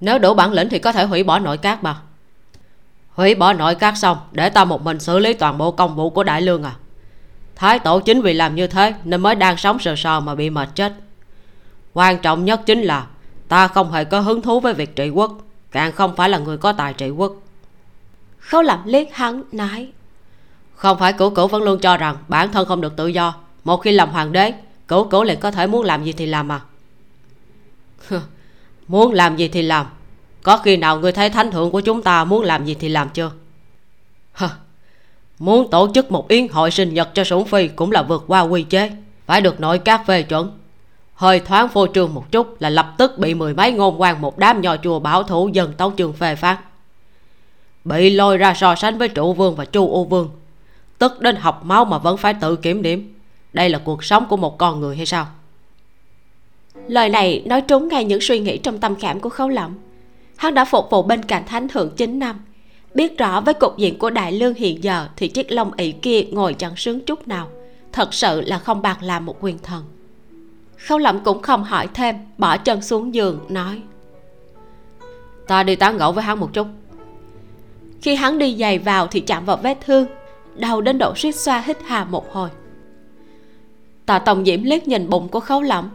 Nếu 0.00 0.18
đủ 0.18 0.34
bản 0.34 0.52
lĩnh 0.52 0.68
thì 0.68 0.78
có 0.78 0.92
thể 0.92 1.04
hủy 1.04 1.22
bỏ 1.22 1.38
nội 1.38 1.58
các 1.58 1.82
mà. 1.82 1.96
Hủy 3.10 3.34
bỏ 3.34 3.52
nội 3.52 3.74
các 3.74 3.96
xong, 3.96 4.18
để 4.32 4.48
ta 4.48 4.64
một 4.64 4.82
mình 4.82 5.00
xử 5.00 5.18
lý 5.18 5.32
toàn 5.32 5.58
bộ 5.58 5.70
công 5.70 5.96
vụ 5.96 6.10
của 6.10 6.24
đại 6.24 6.42
lương 6.42 6.62
à? 6.62 6.74
Thái 7.56 7.78
tổ 7.78 8.00
chính 8.00 8.22
vì 8.22 8.32
làm 8.32 8.54
như 8.54 8.66
thế 8.66 8.94
nên 9.04 9.20
mới 9.20 9.34
đang 9.34 9.56
sống 9.56 9.78
sờ 9.78 9.96
sờ 9.96 10.20
mà 10.20 10.34
bị 10.34 10.50
mệt 10.50 10.68
chết. 10.74 10.92
Quan 11.92 12.18
trọng 12.18 12.44
nhất 12.44 12.60
chính 12.66 12.82
là 12.82 13.06
ta 13.48 13.68
không 13.68 13.92
hề 13.92 14.04
có 14.04 14.20
hứng 14.20 14.42
thú 14.42 14.60
với 14.60 14.74
việc 14.74 14.96
trị 14.96 15.08
quốc 15.08 15.38
càng 15.70 15.92
không 15.92 16.16
phải 16.16 16.28
là 16.28 16.38
người 16.38 16.58
có 16.58 16.72
tài 16.72 16.94
trị 16.94 17.10
quốc. 17.10 17.32
Khấu 18.38 18.62
lẩm 18.62 18.82
liếc 18.84 19.14
hắn 19.14 19.42
nói 19.52 19.88
không 20.74 20.98
phải 20.98 21.12
cửu 21.12 21.30
cửu 21.30 21.46
vẫn 21.48 21.62
luôn 21.62 21.80
cho 21.80 21.96
rằng 21.96 22.16
bản 22.28 22.52
thân 22.52 22.68
không 22.68 22.80
được 22.80 22.96
tự 22.96 23.06
do. 23.06 23.34
Một 23.64 23.76
khi 23.76 23.92
làm 23.92 24.10
hoàng 24.10 24.32
đế 24.32 24.52
cửu 24.88 25.04
cửu 25.04 25.24
liền 25.24 25.40
có 25.40 25.50
thể 25.50 25.66
muốn 25.66 25.84
làm 25.84 26.04
gì 26.04 26.12
thì 26.12 26.26
làm 26.26 26.48
mà 26.48 26.60
muốn 28.88 29.12
làm 29.12 29.36
gì 29.36 29.48
thì 29.48 29.62
làm. 29.62 29.86
Có 30.42 30.56
khi 30.56 30.76
nào 30.76 30.98
người 30.98 31.12
thấy 31.12 31.30
thánh 31.30 31.50
thượng 31.50 31.70
của 31.70 31.80
chúng 31.80 32.02
ta 32.02 32.24
muốn 32.24 32.42
làm 32.42 32.64
gì 32.64 32.74
thì 32.74 32.88
làm 32.88 33.08
chưa? 33.08 33.30
Hờ, 34.32 34.48
muốn 35.38 35.70
tổ 35.70 35.90
chức 35.94 36.12
một 36.12 36.28
yến 36.28 36.48
hội 36.48 36.70
sinh 36.70 36.94
nhật 36.94 37.10
cho 37.14 37.24
sủng 37.24 37.44
phi 37.44 37.68
cũng 37.68 37.92
là 37.92 38.02
vượt 38.02 38.24
qua 38.26 38.40
quy 38.40 38.62
chế. 38.62 38.90
Phải 39.26 39.40
được 39.40 39.60
nội 39.60 39.78
các 39.78 40.06
phê 40.06 40.22
chuẩn 40.22 40.59
hơi 41.20 41.40
thoáng 41.40 41.68
phô 41.68 41.86
trương 41.86 42.14
một 42.14 42.32
chút 42.32 42.60
là 42.60 42.70
lập 42.70 42.94
tức 42.98 43.18
bị 43.18 43.34
mười 43.34 43.54
mấy 43.54 43.72
ngôn 43.72 44.00
quan 44.00 44.20
một 44.20 44.38
đám 44.38 44.60
nho 44.60 44.76
chùa 44.76 44.98
bảo 44.98 45.22
thủ 45.22 45.48
dân 45.52 45.72
tấu 45.72 45.90
trường 45.90 46.12
phê 46.12 46.34
phán. 46.34 46.56
Bị 47.84 48.10
lôi 48.10 48.38
ra 48.38 48.54
so 48.54 48.74
sánh 48.74 48.98
với 48.98 49.08
trụ 49.08 49.32
vương 49.32 49.56
và 49.56 49.64
chu 49.64 49.88
u 49.88 50.04
vương, 50.04 50.30
tức 50.98 51.20
đến 51.20 51.36
học 51.36 51.64
máu 51.64 51.84
mà 51.84 51.98
vẫn 51.98 52.16
phải 52.16 52.34
tự 52.34 52.56
kiểm 52.56 52.82
điểm. 52.82 53.14
Đây 53.52 53.68
là 53.68 53.78
cuộc 53.78 54.04
sống 54.04 54.26
của 54.28 54.36
một 54.36 54.58
con 54.58 54.80
người 54.80 54.96
hay 54.96 55.06
sao? 55.06 55.26
Lời 56.86 57.08
này 57.08 57.42
nói 57.46 57.60
trúng 57.60 57.88
ngay 57.88 58.04
những 58.04 58.20
suy 58.20 58.40
nghĩ 58.40 58.58
trong 58.58 58.78
tâm 58.78 58.94
khảm 58.96 59.20
của 59.20 59.28
khấu 59.28 59.48
lẩm 59.48 59.78
hắn 60.36 60.54
đã 60.54 60.64
phục 60.64 60.90
vụ 60.90 61.02
bên 61.02 61.22
cạnh 61.22 61.42
thánh 61.46 61.68
thượng 61.68 61.90
9 61.96 62.18
năm 62.18 62.40
biết 62.94 63.18
rõ 63.18 63.40
với 63.40 63.54
cục 63.54 63.78
diện 63.78 63.98
của 63.98 64.10
đại 64.10 64.32
lương 64.32 64.54
hiện 64.54 64.84
giờ 64.84 65.08
thì 65.16 65.28
chiếc 65.28 65.52
lông 65.52 65.72
ỷ 65.72 65.92
kia 65.92 66.22
ngồi 66.22 66.54
chẳng 66.54 66.76
sướng 66.76 67.00
chút 67.00 67.28
nào. 67.28 67.48
Thật 67.92 68.14
sự 68.14 68.40
là 68.40 68.58
không 68.58 68.82
bằng 68.82 69.02
làm 69.02 69.26
một 69.26 69.36
quyền 69.40 69.58
thần 69.58 69.82
khâu 70.86 70.98
lẩm 70.98 71.20
cũng 71.24 71.42
không 71.42 71.64
hỏi 71.64 71.88
thêm, 71.94 72.16
bỏ 72.38 72.56
chân 72.56 72.82
xuống 72.82 73.14
giường, 73.14 73.40
nói. 73.48 73.82
Ta 75.46 75.62
đi 75.62 75.76
tán 75.76 75.98
gẫu 75.98 76.12
với 76.12 76.24
hắn 76.24 76.40
một 76.40 76.50
chút. 76.52 76.66
Khi 78.02 78.14
hắn 78.14 78.38
đi 78.38 78.56
giày 78.56 78.78
vào 78.78 79.06
thì 79.06 79.20
chạm 79.20 79.44
vào 79.44 79.56
vết 79.56 79.78
thương 79.86 80.06
đầu 80.54 80.80
đến 80.80 80.98
độ 80.98 81.14
suýt 81.16 81.32
xoa 81.32 81.60
hít 81.60 81.78
hà 81.86 82.04
một 82.04 82.32
hồi. 82.32 82.48
Tạ 84.06 84.18
tổng 84.18 84.44
diễm 84.44 84.62
liếc 84.62 84.88
nhìn 84.88 85.10
bụng 85.10 85.28
của 85.28 85.40
khấu 85.40 85.62
lẩm 85.62 85.90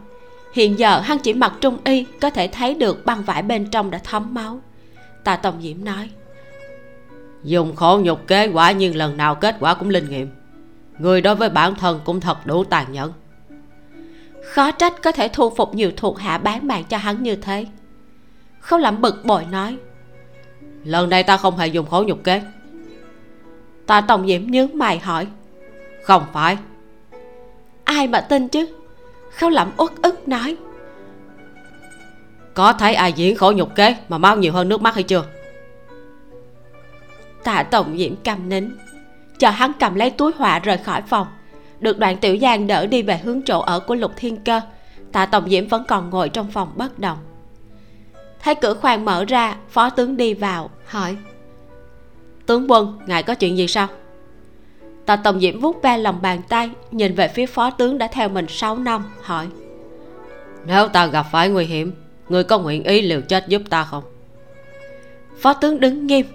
hiện 0.56 0.78
giờ 0.78 1.00
hắn 1.00 1.18
chỉ 1.18 1.32
mặc 1.32 1.52
trung 1.60 1.78
y, 1.84 2.04
có 2.20 2.30
thể 2.30 2.48
thấy 2.48 2.74
được 2.74 3.06
băng 3.06 3.22
vải 3.22 3.42
bên 3.42 3.70
trong 3.70 3.90
đã 3.90 3.98
thấm 3.98 4.34
máu. 4.34 4.60
Tạ 5.24 5.36
tổng 5.36 5.54
diễm 5.62 5.84
nói. 5.84 6.10
Dùng 7.44 7.76
khổ 7.76 8.00
nhục 8.02 8.26
kế 8.26 8.46
quả, 8.46 8.72
nhưng 8.72 8.96
lần 8.96 9.16
nào 9.16 9.34
kết 9.34 9.56
quả 9.60 9.74
cũng 9.74 9.88
linh 9.88 10.10
nghiệm. 10.10 10.28
Người 10.98 11.20
đối 11.20 11.34
với 11.34 11.48
bản 11.48 11.74
thân 11.74 12.00
cũng 12.04 12.20
thật 12.20 12.46
đủ 12.46 12.64
tàn 12.64 12.92
nhẫn 12.92 13.12
khó 14.46 14.70
trách 14.70 15.02
có 15.02 15.12
thể 15.12 15.28
thu 15.28 15.50
phục 15.50 15.74
nhiều 15.74 15.90
thuộc 15.96 16.18
hạ 16.18 16.38
bán 16.38 16.66
mạng 16.66 16.84
cho 16.88 16.96
hắn 16.96 17.22
như 17.22 17.36
thế. 17.36 17.66
Khâu 18.60 18.78
lẩm 18.78 19.00
bực 19.00 19.24
bội 19.24 19.44
nói 19.50 19.76
lần 20.84 21.10
này 21.10 21.22
ta 21.22 21.36
không 21.36 21.56
hề 21.56 21.66
dùng 21.66 21.86
khổ 21.86 22.04
nhục 22.06 22.24
kế. 22.24 22.42
Tạ 23.86 24.00
tòng 24.00 24.26
diễm 24.26 24.42
nhướng 24.46 24.68
mày 24.74 24.98
hỏi 24.98 25.26
không 26.04 26.22
phải. 26.32 26.58
Ai 27.84 28.06
mà 28.06 28.20
tin 28.20 28.48
chứ? 28.48 28.66
Khâu 29.30 29.50
lẩm 29.50 29.72
uất 29.76 29.92
ức 30.02 30.28
nói 30.28 30.56
có 32.56 32.72
thấy 32.72 32.94
ai 32.94 33.12
diễn 33.12 33.36
khổ 33.36 33.52
nhục 33.56 33.74
kế 33.74 33.96
mà 34.08 34.18
máu 34.18 34.36
nhiều 34.36 34.52
hơn 34.52 34.68
nước 34.68 34.82
mắt 34.82 34.94
hay 34.94 35.02
chưa? 35.02 35.24
Tạ 37.44 37.62
tổng 37.62 37.98
diễm 37.98 38.14
cầm 38.24 38.48
nín 38.48 38.76
chờ 39.38 39.50
hắn 39.50 39.72
cầm 39.80 39.94
lấy 39.94 40.10
túi 40.10 40.32
họa 40.36 40.58
rời 40.58 40.78
khỏi 40.78 41.02
phòng 41.02 41.26
được 41.80 41.98
đoạn 41.98 42.16
tiểu 42.16 42.38
giang 42.38 42.66
đỡ 42.66 42.86
đi 42.86 43.02
về 43.02 43.18
hướng 43.18 43.42
chỗ 43.42 43.60
ở 43.60 43.80
của 43.80 43.94
lục 43.94 44.12
thiên 44.16 44.36
cơ. 44.36 44.60
Tạ 45.12 45.26
tổng 45.26 45.50
diễm 45.50 45.68
vẫn 45.68 45.84
còn 45.88 46.10
ngồi 46.10 46.28
trong 46.28 46.50
phòng 46.50 46.72
bất 46.76 46.98
động. 46.98 47.18
Thấy 48.42 48.54
cửa 48.54 48.74
khoang 48.74 49.04
mở 49.04 49.24
ra 49.24 49.56
phó 49.68 49.90
tướng 49.90 50.16
đi 50.16 50.34
vào 50.34 50.70
hỏi. 50.86 51.16
Tướng 52.46 52.70
quân 52.70 52.98
ngài 53.06 53.22
có 53.22 53.34
chuyện 53.34 53.56
gì 53.56 53.66
sao? 53.66 53.88
Tạ 55.06 55.16
tổng 55.16 55.40
diễm 55.40 55.60
vuốt 55.60 55.82
ve 55.82 55.98
lòng 55.98 56.22
bàn 56.22 56.42
tay 56.48 56.70
nhìn 56.90 57.14
về 57.14 57.28
phía 57.28 57.46
phó 57.46 57.70
tướng 57.70 57.98
đã 57.98 58.08
theo 58.12 58.28
mình 58.28 58.46
6 58.48 58.78
năm 58.78 59.04
hỏi. 59.22 59.46
Nếu 60.66 60.88
ta 60.88 61.06
gặp 61.06 61.26
phải 61.32 61.48
nguy 61.48 61.64
hiểm 61.64 61.92
người 62.28 62.44
có 62.44 62.58
nguyện 62.58 62.84
ý 62.84 63.02
liều 63.02 63.20
chết 63.20 63.48
giúp 63.48 63.62
ta 63.70 63.84
không? 63.84 64.04
Phó 65.38 65.52
tướng 65.52 65.80
đứng 65.80 66.06
nghiêm. 66.06 66.26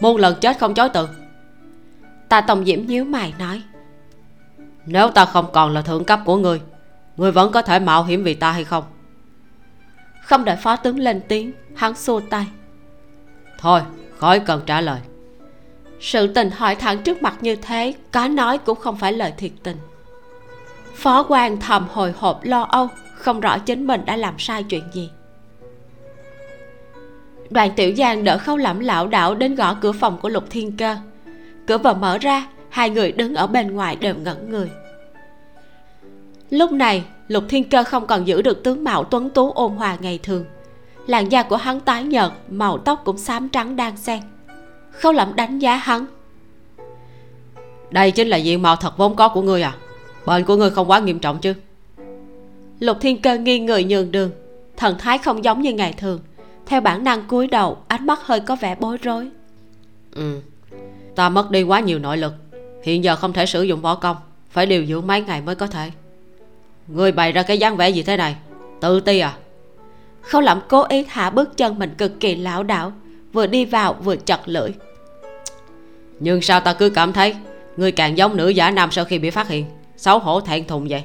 Muôn 0.00 0.16
lần 0.16 0.34
chết 0.40 0.58
không 0.58 0.74
chối 0.74 0.88
từ. 0.88 1.08
Tạ 2.28 2.40
tổng 2.40 2.64
diễm 2.64 2.86
nhíu 2.86 3.04
mày 3.04 3.34
nói 3.38 3.62
nếu 4.86 5.08
ta 5.08 5.24
không 5.24 5.46
còn 5.52 5.72
là 5.72 5.82
thượng 5.82 6.04
cấp 6.04 6.20
của 6.24 6.36
ngươi 6.36 6.60
ngươi 7.16 7.32
vẫn 7.32 7.52
có 7.52 7.62
thể 7.62 7.78
mạo 7.78 8.04
hiểm 8.04 8.24
vì 8.24 8.34
ta 8.34 8.52
hay 8.52 8.64
không? 8.64 8.84
Không 10.22 10.44
đợi 10.44 10.56
phó 10.56 10.76
tướng 10.76 10.98
lên 10.98 11.20
tiếng 11.28 11.52
hắn 11.74 11.94
xua 11.94 12.20
tay. 12.20 12.46
Thôi 13.58 13.80
khỏi 14.18 14.40
cần 14.40 14.62
trả 14.66 14.80
lời. 14.80 15.00
Sự 16.00 16.26
tình 16.26 16.50
hỏi 16.50 16.74
thẳng 16.74 17.02
trước 17.02 17.22
mặt 17.22 17.36
như 17.40 17.56
thế 17.56 17.94
có 18.12 18.28
nói 18.28 18.58
cũng 18.58 18.78
không 18.78 18.96
phải 18.96 19.12
lời 19.12 19.32
thiệt 19.36 19.52
tình. 19.62 19.76
Phó 20.94 21.22
quan 21.28 21.60
thầm 21.60 21.88
hồi 21.92 22.14
hộp 22.16 22.40
lo 22.44 22.62
âu 22.62 22.88
không 23.14 23.40
rõ 23.40 23.58
chính 23.58 23.86
mình 23.86 24.04
đã 24.04 24.16
làm 24.16 24.38
sai 24.38 24.62
chuyện 24.62 24.82
gì. 24.92 25.10
Đoàn 27.50 27.70
tiểu 27.76 27.94
giang 27.96 28.24
đỡ 28.24 28.38
khâu 28.38 28.56
lẩm 28.56 28.80
lảo 28.80 29.06
đảo 29.06 29.34
đến 29.34 29.54
gõ 29.54 29.74
cửa 29.74 29.92
phòng 29.92 30.18
của 30.22 30.28
lục 30.28 30.44
thiên 30.50 30.76
cơ. 30.76 30.96
Cửa 31.66 31.78
vừa 31.78 31.94
mở 31.94 32.18
ra 32.18 32.46
hai 32.74 32.90
người 32.90 33.12
đứng 33.12 33.34
ở 33.34 33.46
bên 33.46 33.74
ngoài 33.74 33.96
đều 33.96 34.14
ngẩn 34.14 34.50
người. 34.50 34.70
Lúc 36.50 36.72
này 36.72 37.04
lục 37.28 37.44
thiên 37.48 37.64
cơ 37.70 37.84
không 37.84 38.06
còn 38.06 38.26
giữ 38.26 38.42
được 38.42 38.62
tướng 38.62 38.84
mạo 38.84 39.04
tuấn 39.04 39.30
tú 39.30 39.52
ôn 39.52 39.72
hòa 39.72 39.96
ngày 40.00 40.18
thường. 40.22 40.44
Làn 41.06 41.32
da 41.32 41.42
của 41.42 41.56
hắn 41.56 41.80
tái 41.80 42.04
nhợt 42.04 42.30
màu 42.48 42.78
tóc 42.78 43.02
cũng 43.04 43.18
xám 43.18 43.48
trắng 43.48 43.76
đan 43.76 43.96
xen. 43.96 44.20
Khâu 44.90 45.12
lẩm 45.12 45.36
đánh 45.36 45.58
giá 45.58 45.76
hắn. 45.76 46.06
Đây 47.90 48.10
chính 48.10 48.28
là 48.28 48.36
diện 48.36 48.62
mạo 48.62 48.76
thật 48.76 48.96
vốn 48.96 49.16
có 49.16 49.28
của 49.28 49.42
ngươi 49.42 49.62
à? 49.62 49.74
Bệnh 50.26 50.44
của 50.44 50.56
ngươi 50.56 50.70
không 50.70 50.90
quá 50.90 50.98
nghiêm 50.98 51.18
trọng 51.18 51.38
chứ? 51.38 51.54
Lục 52.80 52.96
thiên 53.00 53.22
cơ 53.22 53.38
nghiêng 53.38 53.66
người 53.66 53.84
nhường 53.84 54.12
đường. 54.12 54.30
Thần 54.76 54.98
thái 54.98 55.18
không 55.18 55.44
giống 55.44 55.62
như 55.62 55.72
ngày 55.72 55.92
thường. 55.92 56.20
Theo 56.66 56.80
bản 56.80 57.04
năng 57.04 57.28
cúi 57.28 57.46
đầu 57.46 57.78
ánh 57.88 58.06
mắt 58.06 58.20
hơi 58.22 58.40
có 58.40 58.56
vẻ 58.56 58.76
bối 58.80 58.98
rối. 59.02 59.30
Ừ. 60.14 60.40
Ta 61.14 61.28
mất 61.28 61.50
đi 61.50 61.62
quá 61.62 61.80
nhiều 61.80 61.98
nội 61.98 62.16
lực 62.16 62.32
hiện 62.84 63.04
giờ 63.04 63.16
không 63.16 63.32
thể 63.32 63.46
sử 63.46 63.62
dụng 63.62 63.80
võ 63.80 63.94
công 63.94 64.16
phải 64.50 64.66
điều 64.66 64.86
dưỡng 64.86 65.06
mấy 65.06 65.20
ngày 65.20 65.40
mới 65.40 65.54
có 65.54 65.66
thể. 65.66 65.90
Ngươi 66.88 67.12
bày 67.12 67.32
ra 67.32 67.42
cái 67.42 67.58
dáng 67.58 67.76
vẻ 67.76 67.88
gì 67.88 68.02
thế 68.02 68.16
này? 68.16 68.36
Tự 68.80 69.00
ti 69.00 69.18
à? 69.18 69.34
Khâu 70.20 70.40
lẩm 70.40 70.60
cố 70.68 70.86
ý 70.88 71.04
hạ 71.08 71.30
bước 71.30 71.56
chân 71.56 71.78
mình 71.78 71.94
cực 71.98 72.20
kỳ 72.20 72.34
lão 72.34 72.62
đảo 72.62 72.92
vừa 73.32 73.46
đi 73.46 73.64
vào 73.64 73.94
vừa 73.94 74.16
chật 74.16 74.40
lưỡi. 74.46 74.70
Nhưng 76.20 76.42
sao 76.42 76.60
ta 76.60 76.72
cứ 76.72 76.90
cảm 76.90 77.12
thấy 77.12 77.34
ngươi 77.76 77.92
càng 77.92 78.18
giống 78.18 78.36
nữ 78.36 78.48
giả 78.48 78.70
nam 78.70 78.90
sau 78.90 79.04
khi 79.04 79.18
bị 79.18 79.30
phát 79.30 79.48
hiện 79.48 79.66
xấu 79.96 80.18
hổ 80.18 80.40
thẹn 80.40 80.66
thùng 80.66 80.86
vậy? 80.88 81.02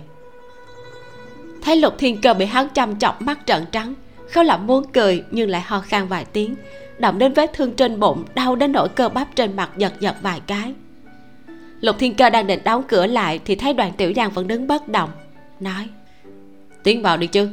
Thấy 1.62 1.76
lục 1.76 1.94
thiên 1.98 2.22
cơ 2.22 2.34
bị 2.34 2.46
hắn 2.46 2.70
chăm 2.70 3.00
chọc 3.00 3.22
mắt 3.22 3.40
trợn 3.46 3.66
trắng 3.72 3.94
khâu 4.32 4.44
lẩm 4.44 4.68
muốn 4.68 4.84
cười 4.94 5.24
nhưng 5.32 5.50
lại 5.50 5.62
ho 5.62 5.80
khan 5.80 6.08
vài 6.08 6.26
tiếng 6.26 6.56
động 7.00 7.20
đến 7.20 7.34
vết 7.34 7.54
thương 7.54 7.74
trên 7.74 8.00
bụng 8.00 8.24
đau 8.36 8.56
đến 8.56 8.72
nỗi 8.72 8.90
cơ 8.90 9.10
bắp 9.10 9.36
trên 9.36 9.56
mặt 9.56 9.70
giật 9.78 9.94
giật 10.00 10.16
vài 10.22 10.42
cái 10.48 10.74
lục 11.82 11.96
thiên 12.00 12.16
cơ 12.16 12.30
đang 12.30 12.48
định 12.48 12.60
đóng 12.64 12.84
cửa 12.88 13.06
lại 13.06 13.40
thì 13.46 13.56
thấy 13.56 13.74
đoàn 13.74 13.92
tiểu 13.98 14.14
giang 14.16 14.32
vẫn 14.32 14.48
đứng 14.48 14.68
bất 14.68 14.88
động, 14.88 15.10
nói, 15.60 15.88
tiến 16.84 17.02
vào 17.02 17.18
đi 17.18 17.28
chứ. 17.28 17.50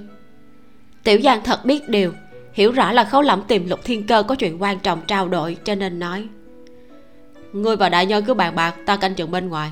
Tiểu 1.04 1.20
giang 1.20 1.42
thật 1.44 1.64
biết 1.64 1.88
điều, 1.88 2.12
hiểu 2.52 2.72
rõ 2.72 2.92
là 2.92 3.04
khấu 3.04 3.22
lẩm 3.22 3.42
tìm 3.48 3.68
lục 3.68 3.80
thiên 3.84 4.06
cơ 4.06 4.22
có 4.22 4.34
chuyện 4.34 4.62
quan 4.62 4.78
trọng 4.78 5.00
trao 5.06 5.28
đổi 5.28 5.56
cho 5.64 5.74
nên 5.74 5.98
nói, 5.98 6.26
ngươi 7.52 7.76
và 7.76 7.88
đại 7.88 8.06
nhân 8.06 8.24
cứ 8.24 8.34
bàn 8.34 8.54
bạc, 8.54 8.74
ta 8.86 8.96
canh 8.96 9.14
chừng 9.14 9.30
bên 9.30 9.48
ngoài. 9.48 9.70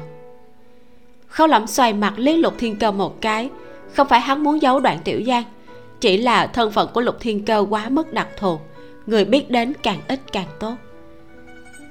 Khấu 1.29 1.47
lẩm 1.47 1.67
xoay 1.67 1.93
mặt 1.93 2.15
liếc 2.17 2.39
lục 2.39 2.55
thiên 2.59 2.77
cơ 2.77 2.93
một 2.93 3.21
cái, 3.21 3.51
không 3.93 4.09
phải 4.09 4.21
hắn 4.21 4.45
muốn 4.45 4.63
giấu 4.63 4.81
đoạn 4.81 4.99
tiểu 5.05 5.23
giang, 5.27 5.45
chỉ 6.01 6.17
là 6.17 6.47
thân 6.47 6.73
phận 6.73 6.89
của 6.95 7.01
lục 7.01 7.17
thiên 7.21 7.45
cơ 7.45 7.67
quá 7.71 7.89
mức 7.89 8.13
đặc 8.13 8.29
thù, 8.37 8.59
người 9.07 9.25
biết 9.25 9.51
đến 9.51 9.73
càng 9.83 10.01
ít 10.09 10.21
càng 10.33 10.49
tốt. 10.61 10.75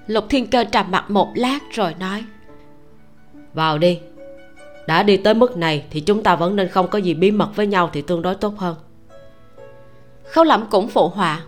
Lục 0.07 0.25
thiên 0.29 0.47
cơ 0.47 0.63
trầm 0.63 0.91
mặt 0.91 1.11
một 1.11 1.31
lát 1.35 1.59
rồi 1.71 1.93
nói 1.99 2.23
vào 3.53 3.77
đi. 3.77 3.99
Đã 4.87 5.03
đi 5.03 5.17
tới 5.17 5.33
mức 5.33 5.57
này 5.57 5.85
thì 5.89 5.99
chúng 5.99 6.23
ta 6.23 6.35
vẫn 6.35 6.55
nên 6.55 6.69
không 6.69 6.87
có 6.87 6.99
gì 6.99 7.13
bí 7.13 7.31
mật 7.31 7.49
với 7.55 7.67
nhau 7.67 7.89
thì 7.93 8.01
tương 8.01 8.21
đối 8.21 8.35
tốt 8.35 8.57
hơn. 8.57 8.75
Khấu 10.23 10.43
lẩm 10.43 10.65
cũng 10.71 10.87
phụ 10.87 11.09
họa. 11.09 11.41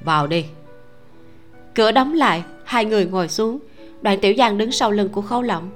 Vào 0.00 0.26
đi. 0.26 0.44
Cửa 1.74 1.92
đóng 1.92 2.14
lại 2.14 2.42
hai 2.64 2.84
người 2.84 3.06
ngồi 3.06 3.28
xuống. 3.28 3.58
Đoàn 4.02 4.20
tiểu 4.20 4.34
giang 4.38 4.58
đứng 4.58 4.72
sau 4.72 4.90
lưng 4.90 5.08
của 5.08 5.22
khấu 5.22 5.42
lẩm 5.42 5.70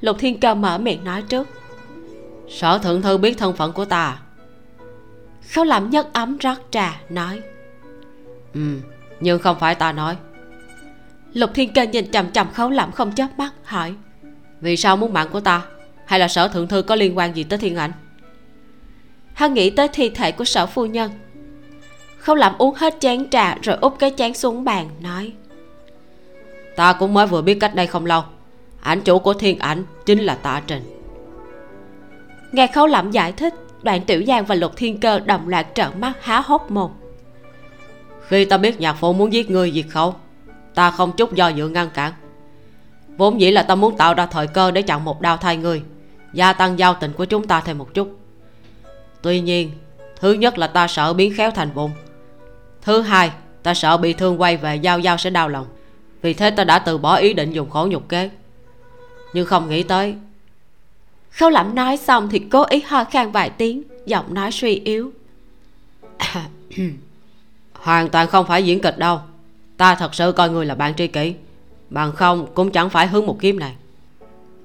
lục 0.00 0.16
thiên 0.18 0.40
cơ 0.40 0.54
mở 0.54 0.78
miệng 0.78 1.04
nói 1.04 1.22
trước. 1.22 1.48
Sở 2.48 2.78
thượng 2.78 3.02
thư 3.02 3.18
biết 3.18 3.38
thân 3.38 3.56
phận 3.56 3.72
của 3.72 3.84
ta 3.84 4.18
khấu 5.52 5.64
lẩm 5.64 5.90
nhất 5.90 6.08
ấm 6.12 6.38
rót 6.38 6.56
trà 6.70 7.00
nói. 7.08 7.40
Ừ 8.54 8.60
nhưng 9.20 9.38
không 9.38 9.58
phải 9.60 9.74
ta 9.74 9.92
nói. 9.92 10.16
Lục 11.32 11.50
thiên 11.54 11.72
cơ 11.72 11.82
nhìn 11.82 12.10
chằm 12.10 12.32
chằm 12.32 12.50
khấu 12.50 12.70
lẩm 12.70 12.92
không 12.92 13.12
chớp 13.14 13.28
mắt 13.38 13.50
hỏi 13.64 13.94
vì 14.60 14.76
sao 14.76 14.96
muốn 14.96 15.12
mạng 15.12 15.28
của 15.32 15.40
ta? 15.40 15.62
Hay 16.04 16.18
là 16.18 16.28
sở 16.28 16.48
thượng 16.48 16.68
thư 16.68 16.82
có 16.82 16.94
liên 16.94 17.18
quan 17.18 17.36
gì 17.36 17.44
tới 17.44 17.58
thiên 17.58 17.76
ảnh? 17.76 17.92
Hắn 19.34 19.54
nghĩ 19.54 19.70
tới 19.70 19.88
thi 19.88 20.10
thể 20.10 20.32
của 20.32 20.44
sở 20.44 20.66
phu 20.66 20.86
nhân. 20.86 21.10
Không 22.18 22.38
làm 22.38 22.58
uống 22.58 22.74
hết 22.74 22.96
chén 23.00 23.30
trà 23.30 23.54
rồi 23.62 23.76
úp 23.80 23.98
cái 23.98 24.14
chén 24.16 24.34
xuống 24.34 24.64
bàn, 24.64 24.88
nói. 25.00 25.32
Ta 26.76 26.92
cũng 26.92 27.14
mới 27.14 27.26
vừa 27.26 27.42
biết 27.42 27.54
cách 27.60 27.74
đây 27.74 27.86
không 27.86 28.06
lâu. 28.06 28.22
Ảnh 28.80 29.00
chủ 29.00 29.18
của 29.18 29.34
thiên 29.34 29.58
ảnh 29.58 29.84
chính 30.06 30.18
là 30.18 30.34
tạ 30.34 30.62
trình. 30.66 30.82
Nghe 32.52 32.66
khấu 32.66 32.86
lẩm 32.86 33.10
giải 33.10 33.32
thích 33.32 33.54
đoạn 33.82 34.04
tiểu 34.04 34.22
giang 34.26 34.44
và 34.44 34.54
lục 34.54 34.72
thiên 34.76 35.00
cơ 35.00 35.18
đồng 35.18 35.48
loạt 35.48 35.66
trợn 35.74 36.00
mắt 36.00 36.12
há 36.20 36.40
hốc 36.40 36.70
mồm. 36.70 36.90
Khi 38.28 38.44
ta 38.44 38.56
biết 38.56 38.80
nhạc 38.80 38.92
phụ 38.92 39.12
muốn 39.12 39.32
giết 39.32 39.50
ngươi 39.50 39.72
diệt 39.72 39.84
khẩu, 39.88 40.14
ta 40.74 40.90
không 40.90 41.12
chút 41.16 41.34
do 41.34 41.48
dự 41.48 41.68
ngăn 41.68 41.90
cản 41.90 42.12
vốn 43.16 43.40
dĩ 43.40 43.50
là 43.50 43.62
ta 43.62 43.74
muốn 43.74 43.96
tạo 43.96 44.14
ra 44.14 44.26
thời 44.26 44.46
cơ 44.46 44.70
để 44.70 44.82
chặn 44.82 45.04
một 45.04 45.20
đao 45.20 45.36
thay 45.36 45.56
người, 45.56 45.82
gia 46.32 46.52
tăng 46.52 46.78
giao 46.78 46.94
tình 46.94 47.12
của 47.12 47.24
chúng 47.24 47.46
ta 47.46 47.60
thêm 47.60 47.78
một 47.78 47.94
chút. 47.94 48.18
Tuy 49.22 49.40
nhiên 49.40 49.70
thứ 50.20 50.32
nhất 50.32 50.58
là 50.58 50.66
ta 50.66 50.88
sợ 50.88 51.12
biến 51.12 51.32
khéo 51.36 51.50
thành 51.50 51.70
vụng 51.70 51.90
thứ 52.82 53.00
hai 53.00 53.30
ta 53.62 53.74
sợ 53.74 53.96
bị 53.96 54.12
thương 54.12 54.40
quay 54.40 54.56
về 54.56 54.76
giao 54.76 54.98
giao 54.98 55.18
sẽ 55.18 55.30
đau 55.30 55.48
lòng. 55.48 55.66
Vì 56.22 56.34
thế 56.34 56.50
ta 56.50 56.64
đã 56.64 56.78
từ 56.78 56.98
bỏ 56.98 57.16
ý 57.16 57.32
định 57.32 57.52
dùng 57.52 57.70
khổ 57.70 57.86
nhục 57.90 58.08
kế. 58.08 58.30
Nhưng 59.32 59.46
không 59.46 59.68
nghĩ 59.68 59.82
tới 59.82 60.14
khâu 61.30 61.50
lẩm 61.50 61.74
nói 61.74 61.96
xong 61.96 62.28
thì 62.28 62.38
cố 62.38 62.64
ý 62.64 62.80
ho 62.86 63.04
khan 63.04 63.32
vài 63.32 63.50
tiếng 63.50 63.82
giọng 64.06 64.34
nói 64.34 64.52
suy 64.52 64.74
yếu. 64.74 65.12
Hoàn 67.72 68.08
toàn 68.08 68.26
không 68.26 68.46
phải 68.46 68.64
diễn 68.64 68.80
kịch 68.80 68.98
đâu. 68.98 69.20
Ta 69.76 69.94
thật 69.94 70.14
sự 70.14 70.32
coi 70.32 70.50
người 70.50 70.66
là 70.66 70.74
bạn 70.74 70.94
tri 70.94 71.06
kỷ 71.06 71.34
bằng 71.90 72.12
không 72.12 72.46
cũng 72.54 72.70
chẳng 72.70 72.90
phải 72.90 73.06
hướng 73.06 73.26
một 73.26 73.36
kiếm 73.40 73.58
này. 73.58 73.74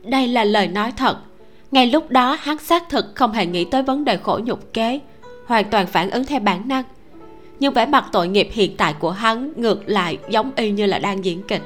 Đây 0.03 0.27
là 0.27 0.43
lời 0.43 0.67
nói 0.67 0.93
thật. 0.97 1.17
Ngay 1.71 1.87
lúc 1.87 2.09
đó 2.09 2.37
hắn 2.41 2.57
xác 2.57 2.89
thực 2.89 3.05
không 3.15 3.31
hề 3.31 3.45
nghĩ 3.45 3.65
tới 3.65 3.83
vấn 3.83 4.05
đề 4.05 4.17
khổ 4.17 4.39
nhục 4.43 4.73
kế 4.73 4.99
hoàn 5.45 5.69
toàn 5.69 5.87
phản 5.87 6.09
ứng 6.09 6.25
theo 6.25 6.39
bản 6.39 6.67
năng. 6.67 6.83
Nhưng 7.59 7.73
vẻ 7.73 7.85
mặt 7.85 8.05
tội 8.11 8.27
nghiệp 8.27 8.49
hiện 8.51 8.77
tại 8.77 8.95
của 8.99 9.11
hắn 9.11 9.53
ngược 9.55 9.89
lại 9.89 10.17
giống 10.29 10.51
y 10.55 10.71
như 10.71 10.85
là 10.85 10.99
đang 10.99 11.25
diễn 11.25 11.43
kịch. 11.43 11.61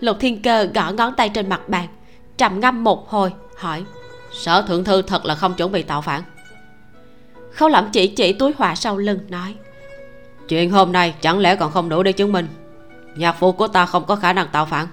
Lục 0.00 0.16
thiên 0.20 0.42
cơ 0.42 0.64
gõ 0.74 0.92
ngón 0.92 1.14
tay 1.14 1.28
trên 1.28 1.48
mặt 1.48 1.68
bàn 1.68 1.88
trầm 2.36 2.60
ngâm 2.60 2.84
một 2.84 3.10
hồi 3.10 3.32
hỏi 3.56 3.84
sở 4.32 4.62
thượng 4.62 4.84
thư 4.84 5.02
thật 5.02 5.24
là 5.24 5.34
không 5.34 5.54
chuẩn 5.54 5.72
bị 5.72 5.82
tạo 5.82 6.02
phản? 6.02 6.22
Khâu 7.52 7.68
lẩm 7.68 7.88
chỉ 7.92 8.06
chỉ 8.06 8.32
túi 8.32 8.52
họa 8.58 8.74
sau 8.74 8.96
lưng 8.96 9.18
nói 9.28 9.54
chuyện 10.48 10.70
hôm 10.70 10.92
nay 10.92 11.14
chẳng 11.20 11.38
lẽ 11.38 11.56
còn 11.56 11.70
không 11.72 11.88
đủ 11.88 12.02
để 12.02 12.12
chứng 12.12 12.32
minh 12.32 12.46
nhạc 13.18 13.32
phụ 13.32 13.52
của 13.52 13.68
ta 13.68 13.86
không 13.86 14.04
có 14.04 14.16
khả 14.16 14.32
năng 14.32 14.48
tạo 14.48 14.66
phản. 14.66 14.86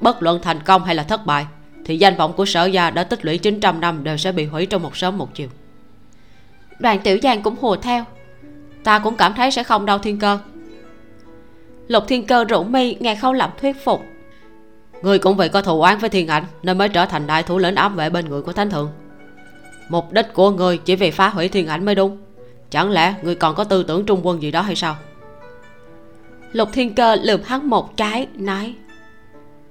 Bất 0.00 0.22
luận 0.22 0.38
thành 0.42 0.62
công 0.62 0.84
hay 0.84 0.94
là 0.94 1.02
thất 1.02 1.26
bại 1.26 1.46
thì 1.84 1.98
danh 1.98 2.16
vọng 2.16 2.32
của 2.36 2.44
sở 2.44 2.66
gia 2.66 2.90
đã 2.90 3.04
tích 3.04 3.24
lũy 3.24 3.38
900 3.38 3.80
năm 3.80 4.04
đều 4.04 4.16
sẽ 4.16 4.32
bị 4.32 4.46
hủy 4.46 4.66
trong 4.66 4.82
một 4.82 4.96
sớm 4.96 5.18
một 5.18 5.34
chiều. 5.34 5.48
Đoàn 6.78 7.00
tiểu 7.04 7.18
giang 7.22 7.42
cũng 7.42 7.56
hùa 7.60 7.76
theo. 7.76 8.04
Ta 8.84 8.98
cũng 8.98 9.16
cảm 9.16 9.34
thấy 9.34 9.50
sẽ 9.50 9.62
không 9.62 9.86
đau 9.86 9.98
thiên 9.98 10.18
cơ. 10.18 10.38
Lục 11.88 12.04
thiên 12.08 12.26
cơ 12.26 12.44
rủ 12.44 12.64
mi 12.64 12.96
nghe 13.00 13.14
khâu 13.14 13.32
lẩm 13.32 13.50
thuyết 13.60 13.84
phục. 13.84 14.02
Người 15.02 15.18
cũng 15.18 15.36
vì 15.36 15.48
có 15.48 15.62
thù 15.62 15.80
oán 15.80 15.98
với 15.98 16.10
thiên 16.10 16.28
ảnh 16.28 16.44
nên 16.62 16.78
mới 16.78 16.88
trở 16.88 17.06
thành 17.06 17.26
đại 17.26 17.42
thủ 17.42 17.58
lĩnh 17.58 17.74
ám 17.74 17.96
vệ 17.96 18.10
bên 18.10 18.28
người 18.28 18.42
của 18.42 18.52
thánh 18.52 18.70
thượng. 18.70 18.90
Mục 19.88 20.12
đích 20.12 20.34
của 20.34 20.50
người 20.50 20.78
chỉ 20.78 20.96
vì 20.96 21.10
phá 21.10 21.28
hủy 21.28 21.48
thiên 21.48 21.68
ảnh 21.68 21.84
mới 21.84 21.94
đúng. 21.94 22.18
Chẳng 22.70 22.90
lẽ 22.90 23.14
người 23.22 23.34
còn 23.34 23.54
có 23.54 23.64
tư 23.64 23.82
tưởng 23.82 24.06
trung 24.06 24.20
quân 24.22 24.42
gì 24.42 24.50
đó 24.50 24.60
hay 24.60 24.76
sao 24.76 24.96
lục 26.52 26.68
thiên 26.72 26.94
cơ 26.94 27.14
lườm 27.14 27.42
hắn 27.42 27.70
một 27.70 27.96
cái, 27.96 28.26
nói, 28.34 28.74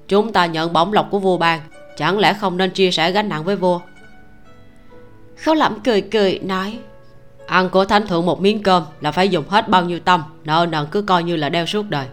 chúng 0.08 0.34
ta 0.34 0.46
nhận 0.46 0.74
bổng 0.74 0.94
lộc 0.94 1.08
của 1.12 1.20
vua 1.20 1.38
bàn 1.38 1.60
chẳng 1.98 2.20
lẽ 2.20 2.34
không 2.34 2.58
nên 2.58 2.72
chia 2.72 2.92
sẻ 2.92 3.12
gánh 3.12 3.30
nặng 3.30 3.44
với 3.44 3.56
vua? 3.56 3.80
Khấu 5.38 5.56
lẩm 5.56 5.80
cười 5.80 6.02
cười, 6.02 6.40
nói, 6.40 6.80
ăn 7.48 7.70
của 7.70 7.86
thánh 7.86 8.08
thượng 8.08 8.26
một 8.26 8.42
miếng 8.42 8.64
cơm 8.64 8.84
là 9.02 9.12
phải 9.12 9.30
dùng 9.30 9.50
hết 9.50 9.70
bao 9.70 9.86
nhiêu 9.86 10.00
tâm, 10.00 10.24
nợ 10.44 10.68
nần 10.70 10.88
cứ 10.92 11.02
coi 11.02 11.24
như 11.24 11.36
là 11.36 11.50
đeo 11.50 11.66
suốt 11.66 11.86
đời. 11.90 12.06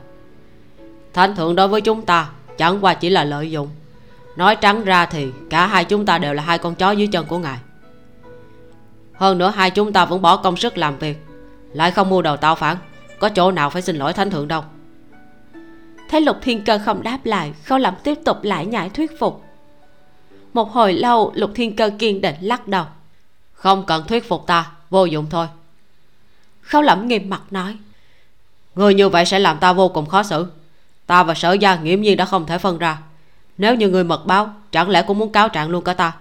Thánh 1.12 1.36
thượng 1.36 1.54
đối 1.54 1.68
với 1.68 1.80
chúng 1.80 2.02
ta 2.02 2.28
chẳng 2.58 2.84
qua 2.84 2.94
chỉ 2.94 3.10
là 3.10 3.24
lợi 3.24 3.50
dụng. 3.50 3.68
Nói 4.36 4.56
trắng 4.56 4.84
ra 4.84 5.06
thì 5.06 5.26
cả 5.50 5.66
hai 5.66 5.84
chúng 5.84 6.06
ta 6.06 6.18
đều 6.18 6.34
là 6.34 6.42
hai 6.42 6.58
con 6.58 6.74
chó 6.74 6.90
dưới 6.90 7.06
chân 7.06 7.26
của 7.26 7.38
ngài. 7.38 7.58
Hơn 9.14 9.38
nữa 9.38 9.52
hai 9.56 9.70
chúng 9.70 9.92
ta 9.92 10.04
vẫn 10.04 10.22
bỏ 10.22 10.36
công 10.36 10.56
sức 10.56 10.78
làm 10.78 10.98
việc, 10.98 11.18
lại 11.72 11.90
không 11.90 12.10
mua 12.10 12.22
đầu 12.22 12.36
tao 12.36 12.54
phản 12.54 12.76
có 13.18 13.28
chỗ 13.28 13.50
nào 13.50 13.70
phải 13.70 13.82
xin 13.82 13.96
lỗi 13.96 14.12
thánh 14.12 14.30
thượng 14.30 14.48
đâu. 14.48 14.64
Thấy 16.08 16.20
lục 16.20 16.36
thiên 16.42 16.64
cơ 16.64 16.78
không 16.84 17.02
đáp 17.02 17.18
lại 17.24 17.52
khâu 17.64 17.78
lẩm 17.78 17.94
tiếp 18.04 18.18
tục 18.24 18.36
lại 18.42 18.66
nhải 18.66 18.90
thuyết 18.90 19.18
phục. 19.18 19.44
Một 20.52 20.72
hồi 20.72 20.92
lâu, 20.92 21.32
lục 21.34 21.50
thiên 21.54 21.76
cơ 21.76 21.90
kiên 21.98 22.20
định 22.20 22.34
lắc 22.40 22.68
đầu. 22.68 22.84
Không 23.52 23.86
cần 23.86 24.04
thuyết 24.08 24.28
phục 24.28 24.46
ta, 24.46 24.70
vô 24.90 25.04
dụng 25.04 25.26
thôi. 25.30 25.46
Khâu 26.60 26.82
lẩm 26.82 27.08
nghiêm 27.08 27.30
mặt 27.30 27.42
nói, 27.50 27.76
người 28.74 28.94
như 28.94 29.08
vậy 29.08 29.26
sẽ 29.26 29.38
làm 29.38 29.58
ta 29.58 29.72
vô 29.72 29.88
cùng 29.88 30.06
khó 30.06 30.22
xử. 30.22 30.46
Ta 31.06 31.22
và 31.22 31.34
sở 31.34 31.52
gia 31.52 31.76
nghiễm 31.76 32.00
nhiên 32.00 32.16
đã 32.16 32.24
không 32.24 32.46
thể 32.46 32.58
phân 32.58 32.78
ra. 32.78 32.98
Nếu 33.58 33.74
như 33.74 33.88
người 33.88 34.04
mật 34.04 34.26
báo, 34.26 34.54
chẳng 34.70 34.90
lẽ 34.90 35.02
cũng 35.02 35.18
muốn 35.18 35.32
cáo 35.32 35.48
trạng 35.48 35.68
luôn 35.68 35.84
cả 35.84 35.94
ta? 35.94 36.16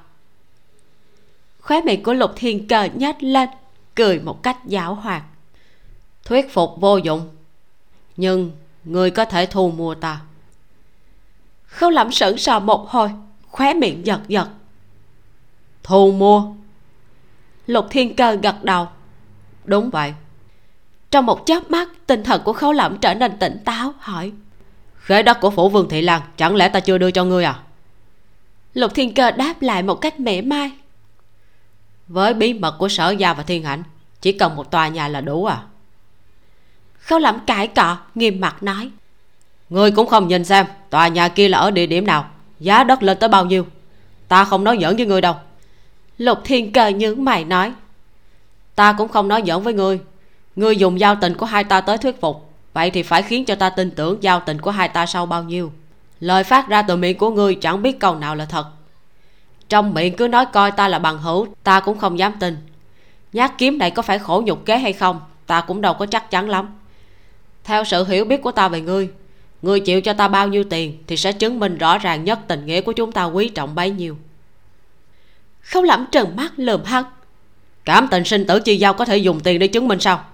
Khóe 1.61 1.81
miệng 1.81 2.03
của 2.03 2.13
lục 2.13 2.31
thiên 2.35 2.67
cơ 2.67 2.87
nhếch 2.95 3.15
lên, 3.19 3.49
cười 3.95 4.19
một 4.19 4.43
cách 4.43 4.57
giảo 4.65 4.93
hoạt 4.95 5.23
thuyết 6.25 6.53
phục 6.53 6.75
vô 6.77 6.97
dụng. 6.97 7.29
Nhưng 8.17 8.51
người 8.83 9.11
có 9.11 9.25
thể 9.25 9.45
thu 9.45 9.71
mua 9.71 9.95
ta. 9.95 10.21
Khâu 11.65 11.89
lẩm 11.89 12.11
sững 12.11 12.37
sờ 12.37 12.59
một 12.59 12.89
hồi, 12.89 13.11
khóe 13.49 13.73
miệng 13.73 14.05
giật 14.05 14.19
giật. 14.27 14.47
Thu 15.83 16.11
mua? 16.11 16.45
Lục 17.67 17.85
thiên 17.89 18.15
cơ 18.15 18.35
gật 18.35 18.63
đầu. 18.63 18.87
Đúng 19.63 19.89
vậy. 19.89 20.13
Trong 21.11 21.25
một 21.25 21.45
chớp 21.45 21.71
mắt, 21.71 21.89
tinh 22.07 22.23
thần 22.23 22.41
của 22.45 22.53
khấu 22.53 22.71
lẩm 22.71 22.97
trở 22.97 23.13
nên 23.13 23.39
tỉnh 23.39 23.57
táo, 23.65 23.93
hỏi. 23.99 24.31
Khế 24.95 25.23
đất 25.23 25.37
của 25.41 25.49
phủ 25.49 25.69
vương 25.69 25.89
thị 25.89 26.01
lan, 26.01 26.21
chẳng 26.37 26.55
lẽ 26.55 26.69
ta 26.69 26.79
chưa 26.79 26.97
đưa 26.97 27.11
cho 27.11 27.23
ngươi 27.23 27.43
à? 27.43 27.59
Lục 28.73 28.91
thiên 28.95 29.13
cơ 29.13 29.31
đáp 29.31 29.61
lại 29.61 29.83
một 29.83 29.95
cách 29.95 30.19
mỉa 30.19 30.41
mai. 30.41 30.71
Với 32.07 32.33
bí 32.33 32.53
mật 32.53 32.75
của 32.79 32.89
sở 32.89 33.11
gia 33.11 33.33
và 33.33 33.43
thiên 33.43 33.63
hạnh, 33.63 33.83
chỉ 34.21 34.31
cần 34.31 34.55
một 34.55 34.71
tòa 34.71 34.87
nhà 34.87 35.07
là 35.07 35.21
đủ 35.21 35.45
à? 35.45 35.63
Khấu 37.05 37.19
lẩm 37.19 37.39
cãi 37.47 37.67
cọ 37.67 37.97
nghiêm 38.15 38.41
mặt 38.41 38.63
nói. 38.63 38.89
Ngươi 39.69 39.91
cũng 39.91 40.07
không 40.07 40.27
nhìn 40.27 40.45
xem 40.45 40.65
tòa 40.89 41.07
nhà 41.07 41.27
kia 41.27 41.49
là 41.49 41.57
ở 41.57 41.71
địa 41.71 41.85
điểm 41.85 42.05
nào 42.05 42.25
giá 42.59 42.83
đất 42.83 43.03
lên 43.03 43.17
tới 43.19 43.29
bao 43.29 43.45
nhiêu? 43.45 43.65
Ta 44.27 44.45
không 44.45 44.63
nói 44.63 44.77
giỡn 44.81 44.95
với 44.95 45.05
ngươi 45.05 45.21
đâu. 45.21 45.35
Lục 46.17 46.37
thiên 46.43 46.73
cơ 46.73 46.87
nhướng 46.87 47.23
mày 47.23 47.45
nói. 47.45 47.73
Ta 48.75 48.93
cũng 48.93 49.07
không 49.07 49.27
nói 49.27 49.43
giỡn 49.45 49.63
với 49.63 49.73
ngươi. 49.73 49.99
Ngươi 50.55 50.77
dùng 50.77 50.99
giao 50.99 51.15
tình 51.15 51.33
của 51.37 51.45
hai 51.45 51.63
ta 51.63 51.81
tới 51.81 51.97
thuyết 51.97 52.21
phục 52.21 52.51
vậy 52.73 52.91
thì 52.91 53.03
phải 53.03 53.21
khiến 53.21 53.45
cho 53.45 53.55
ta 53.55 53.69
tin 53.69 53.91
tưởng 53.91 54.23
giao 54.23 54.39
tình 54.39 54.61
của 54.61 54.71
hai 54.71 54.89
ta 54.89 55.05
sau 55.05 55.25
bao 55.25 55.43
nhiêu. 55.43 55.71
Lời 56.19 56.43
phát 56.43 56.67
ra 56.67 56.81
từ 56.81 56.95
miệng 56.95 57.17
của 57.17 57.29
ngươi 57.29 57.55
chẳng 57.55 57.81
biết 57.81 57.99
câu 57.99 58.15
nào 58.15 58.35
là 58.35 58.45
thật. 58.45 58.65
Trong 59.69 59.93
miệng 59.93 60.15
cứ 60.15 60.27
nói 60.27 60.45
coi 60.45 60.71
ta 60.71 60.87
là 60.87 60.99
bằng 60.99 61.17
hữu 61.17 61.47
ta 61.63 61.79
cũng 61.79 61.97
không 61.97 62.19
dám 62.19 62.33
tin. 62.39 62.57
Nhát 63.33 63.51
kiếm 63.57 63.77
này 63.77 63.91
có 63.91 64.01
phải 64.01 64.19
khổ 64.19 64.43
nhục 64.45 64.65
kế 64.65 64.77
hay 64.77 64.93
không 64.93 65.21
ta 65.47 65.61
cũng 65.61 65.81
đâu 65.81 65.93
có 65.93 66.05
chắc 66.05 66.31
chắn 66.31 66.49
lắm 66.49 66.69
theo 67.65 67.83
sự 67.83 68.05
hiểu 68.05 68.25
biết 68.25 68.41
của 68.41 68.51
ta 68.51 68.67
về 68.67 68.81
ngươi 68.81 69.09
ngươi 69.65 69.79
chịu 69.79 70.01
cho 70.01 70.13
ta 70.13 70.27
bao 70.27 70.47
nhiêu 70.47 70.63
tiền 70.63 71.03
thì 71.07 71.17
sẽ 71.17 71.31
chứng 71.31 71.59
minh 71.59 71.77
rõ 71.77 71.97
ràng 71.97 72.23
nhất 72.23 72.39
tình 72.47 72.65
nghĩa 72.65 72.81
của 72.81 72.91
chúng 72.91 73.11
ta 73.11 73.23
quý 73.23 73.49
trọng 73.49 73.75
bấy 73.75 73.91
nhiêu. 73.91 74.17
Không 75.61 75.83
lẩm 75.83 76.05
trừng 76.11 76.35
mắt 76.35 76.53
lườm 76.55 76.83
hắt 76.83 77.05
cảm 77.85 78.07
tình 78.11 78.23
sinh 78.25 78.47
tử 78.47 78.59
chi 78.59 78.77
giao 78.77 78.93
có 78.93 79.05
thể 79.05 79.17
dùng 79.17 79.39
tiền 79.39 79.59
để 79.59 79.67
chứng 79.67 79.87
minh 79.87 79.99
sao? 79.99 80.25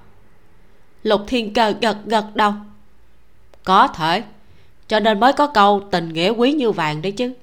Lục 1.03 1.22
thiên 1.28 1.53
cơ 1.53 1.74
gật 1.82 1.98
gật 2.06 2.26
đầu. 2.36 2.53
Có 3.64 3.88
thể, 3.88 4.24
cho 4.88 4.99
nên 4.99 5.20
mới 5.20 5.34
có 5.34 5.48
câu 5.48 5.88
tình 5.91 6.10
nghĩa 6.10 6.30
quý 6.30 6.53
như 6.53 6.72
vàng 6.72 7.02
đấy 7.02 7.12
chứ. 7.12 7.34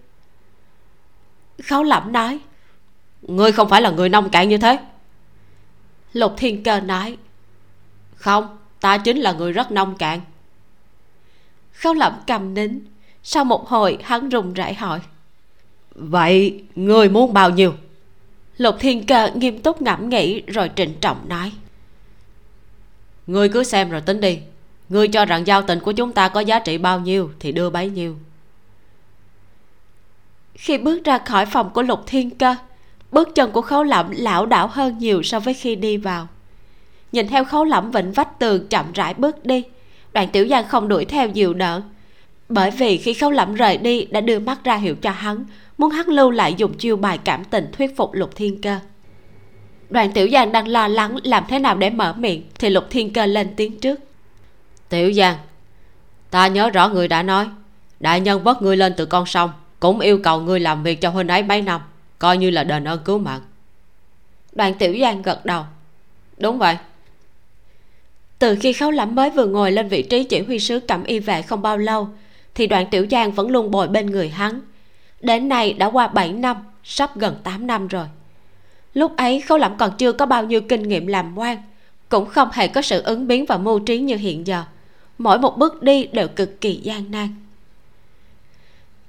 Khấu 1.64 1.82
lẩm 1.82 2.12
nói, 2.12 2.38
ngươi 3.22 3.52
không 3.52 3.68
phải 3.68 3.82
là 3.82 3.90
người 3.90 4.08
nông 4.08 4.30
cạn 4.30 4.48
như 4.48 4.58
thế. 4.58 4.78
Lục 6.12 6.34
thiên 6.36 6.62
cơ 6.62 6.80
nói, 6.80 7.16
không 8.14 8.57
ta 8.80 8.98
chính 8.98 9.16
là 9.16 9.32
người 9.32 9.52
rất 9.52 9.70
nông 9.70 9.96
cạn. 9.96 10.20
Khấu 11.72 11.94
lẩm 11.94 12.12
cầm 12.26 12.54
nín 12.54 12.80
sau 13.22 13.44
một 13.44 13.68
hồi 13.68 13.98
hắn 14.02 14.28
rùng 14.28 14.52
rãi 14.52 14.74
hỏi. 14.74 15.00
Vậy 15.94 16.64
ngươi 16.74 17.08
muốn 17.08 17.32
bao 17.32 17.50
nhiêu? 17.50 17.74
Lục 18.56 18.76
thiên 18.80 19.06
cơ 19.06 19.30
nghiêm 19.34 19.62
túc 19.62 19.82
ngẫm 19.82 20.08
nghĩ 20.08 20.42
rồi 20.46 20.70
trịnh 20.76 20.94
trọng 21.00 21.28
nói. 21.28 21.52
Ngươi 23.26 23.48
cứ 23.48 23.64
xem 23.64 23.90
rồi 23.90 24.00
tính 24.00 24.20
đi. 24.20 24.38
Ngươi 24.88 25.08
cho 25.08 25.24
rằng 25.24 25.46
giao 25.46 25.62
tình 25.62 25.80
của 25.80 25.92
chúng 25.92 26.12
ta 26.12 26.28
có 26.28 26.40
giá 26.40 26.58
trị 26.58 26.78
bao 26.78 27.00
nhiêu 27.00 27.30
thì 27.40 27.52
đưa 27.52 27.70
bấy 27.70 27.90
nhiêu. 27.90 28.16
Khi 30.54 30.78
bước 30.78 31.04
ra 31.04 31.18
khỏi 31.18 31.46
phòng 31.46 31.70
của 31.74 31.82
lục 31.82 32.02
thiên 32.06 32.30
cơ 32.30 32.56
bước 33.12 33.34
chân 33.34 33.52
của 33.52 33.60
khấu 33.60 33.82
lẩm 33.82 34.10
lảo 34.10 34.46
đảo 34.46 34.66
hơn 34.66 34.98
nhiều 34.98 35.22
so 35.22 35.40
với 35.40 35.54
khi 35.54 35.76
đi 35.76 35.96
vào 35.96 36.28
nhìn 37.12 37.28
theo 37.28 37.44
khấu 37.44 37.64
lẩm 37.64 37.90
vịnh 37.90 38.12
vách 38.12 38.38
tường 38.38 38.68
chậm 38.68 38.92
rãi 38.92 39.14
bước 39.14 39.44
đi 39.44 39.64
đoàn 40.12 40.28
tiểu 40.28 40.46
giang 40.48 40.68
không 40.68 40.88
đuổi 40.88 41.04
theo 41.04 41.28
dìu 41.28 41.54
đỡ 41.54 41.82
bởi 42.48 42.70
vì 42.70 42.98
khi 42.98 43.14
khấu 43.14 43.30
lẩm 43.30 43.54
rời 43.54 43.76
đi 43.76 44.04
đã 44.04 44.20
đưa 44.20 44.38
mắt 44.38 44.64
ra 44.64 44.76
hiệu 44.76 44.94
cho 45.02 45.10
hắn 45.10 45.44
muốn 45.78 45.90
hắn 45.90 46.08
lưu 46.08 46.30
lại 46.30 46.54
dùng 46.54 46.74
chiêu 46.74 46.96
bài 46.96 47.18
cảm 47.24 47.44
tình 47.44 47.72
thuyết 47.72 47.96
phục 47.96 48.14
lục 48.14 48.30
thiên 48.36 48.62
cơ. 48.62 48.78
Đoàn 49.90 50.12
tiểu 50.12 50.28
giang 50.32 50.52
đang 50.52 50.68
lo 50.68 50.88
lắng 50.88 51.16
làm 51.22 51.44
thế 51.48 51.58
nào 51.58 51.76
để 51.76 51.90
mở 51.90 52.12
miệng 52.12 52.42
thì 52.58 52.70
lục 52.70 52.84
thiên 52.90 53.12
cơ 53.12 53.26
lên 53.26 53.54
tiếng 53.56 53.80
trước. 53.80 54.00
Tiểu 54.88 55.12
giang 55.12 55.36
ta 56.30 56.46
nhớ 56.46 56.70
rõ 56.70 56.88
người 56.88 57.08
đã 57.08 57.22
nói 57.22 57.46
đại 58.00 58.20
nhân 58.20 58.42
vớt 58.42 58.62
ngươi 58.62 58.76
lên 58.76 58.94
từ 58.96 59.06
con 59.06 59.26
sông 59.26 59.50
cũng 59.80 60.00
yêu 60.00 60.20
cầu 60.22 60.40
ngươi 60.40 60.60
làm 60.60 60.82
việc 60.82 61.00
cho 61.00 61.10
huynh 61.10 61.28
ấy 61.28 61.42
mấy 61.42 61.62
năm 61.62 61.80
coi 62.18 62.38
như 62.38 62.50
là 62.50 62.64
đền 62.64 62.84
ơn 62.84 63.00
cứu 63.04 63.18
mạng. 63.18 63.40
Đoàn 64.52 64.74
tiểu 64.74 64.96
giang 65.00 65.22
gật 65.22 65.44
đầu. 65.44 65.64
Đúng 66.38 66.58
vậy 66.58 66.76
từ 68.38 68.56
khi 68.60 68.72
khấu 68.72 68.90
lẩm 68.90 69.14
mới 69.14 69.30
vừa 69.30 69.46
ngồi 69.46 69.72
lên 69.72 69.88
vị 69.88 70.02
trí 70.02 70.24
chỉ 70.24 70.42
huy 70.42 70.58
sứ 70.58 70.80
cẩm 70.80 71.04
y 71.04 71.18
vệ 71.20 71.42
không 71.42 71.62
bao 71.62 71.78
lâu, 71.78 72.08
thì 72.54 72.66
đoàn 72.66 72.86
tiểu 72.90 73.06
giang 73.10 73.32
vẫn 73.32 73.50
luôn 73.50 73.70
bồi 73.70 73.88
bên 73.88 74.06
người 74.06 74.28
hắn. 74.28 74.60
Đến 75.20 75.48
nay 75.48 75.72
đã 75.72 75.86
qua 75.86 76.08
7 76.08 76.32
năm, 76.32 76.56
sắp 76.84 77.16
gần 77.16 77.36
8 77.44 77.66
năm 77.66 77.88
rồi. 77.88 78.06
Lúc 78.94 79.16
ấy, 79.16 79.40
khấu 79.40 79.58
lẩm 79.58 79.76
còn 79.78 79.90
chưa 79.98 80.12
có 80.12 80.26
bao 80.26 80.44
nhiêu 80.44 80.60
kinh 80.60 80.82
nghiệm 80.82 81.06
làm 81.06 81.38
quan, 81.38 81.62
cũng 82.08 82.26
không 82.26 82.48
hề 82.52 82.68
có 82.68 82.82
sự 82.82 83.02
ứng 83.02 83.26
biến 83.26 83.44
và 83.46 83.58
mưu 83.58 83.78
trí 83.78 83.98
như 83.98 84.16
hiện 84.16 84.46
giờ. 84.46 84.64
Mỗi 85.18 85.38
một 85.38 85.58
bước 85.58 85.82
đi 85.82 86.06
đều 86.06 86.28
cực 86.28 86.60
kỳ 86.60 86.74
gian 86.74 87.10
nan. 87.10 87.28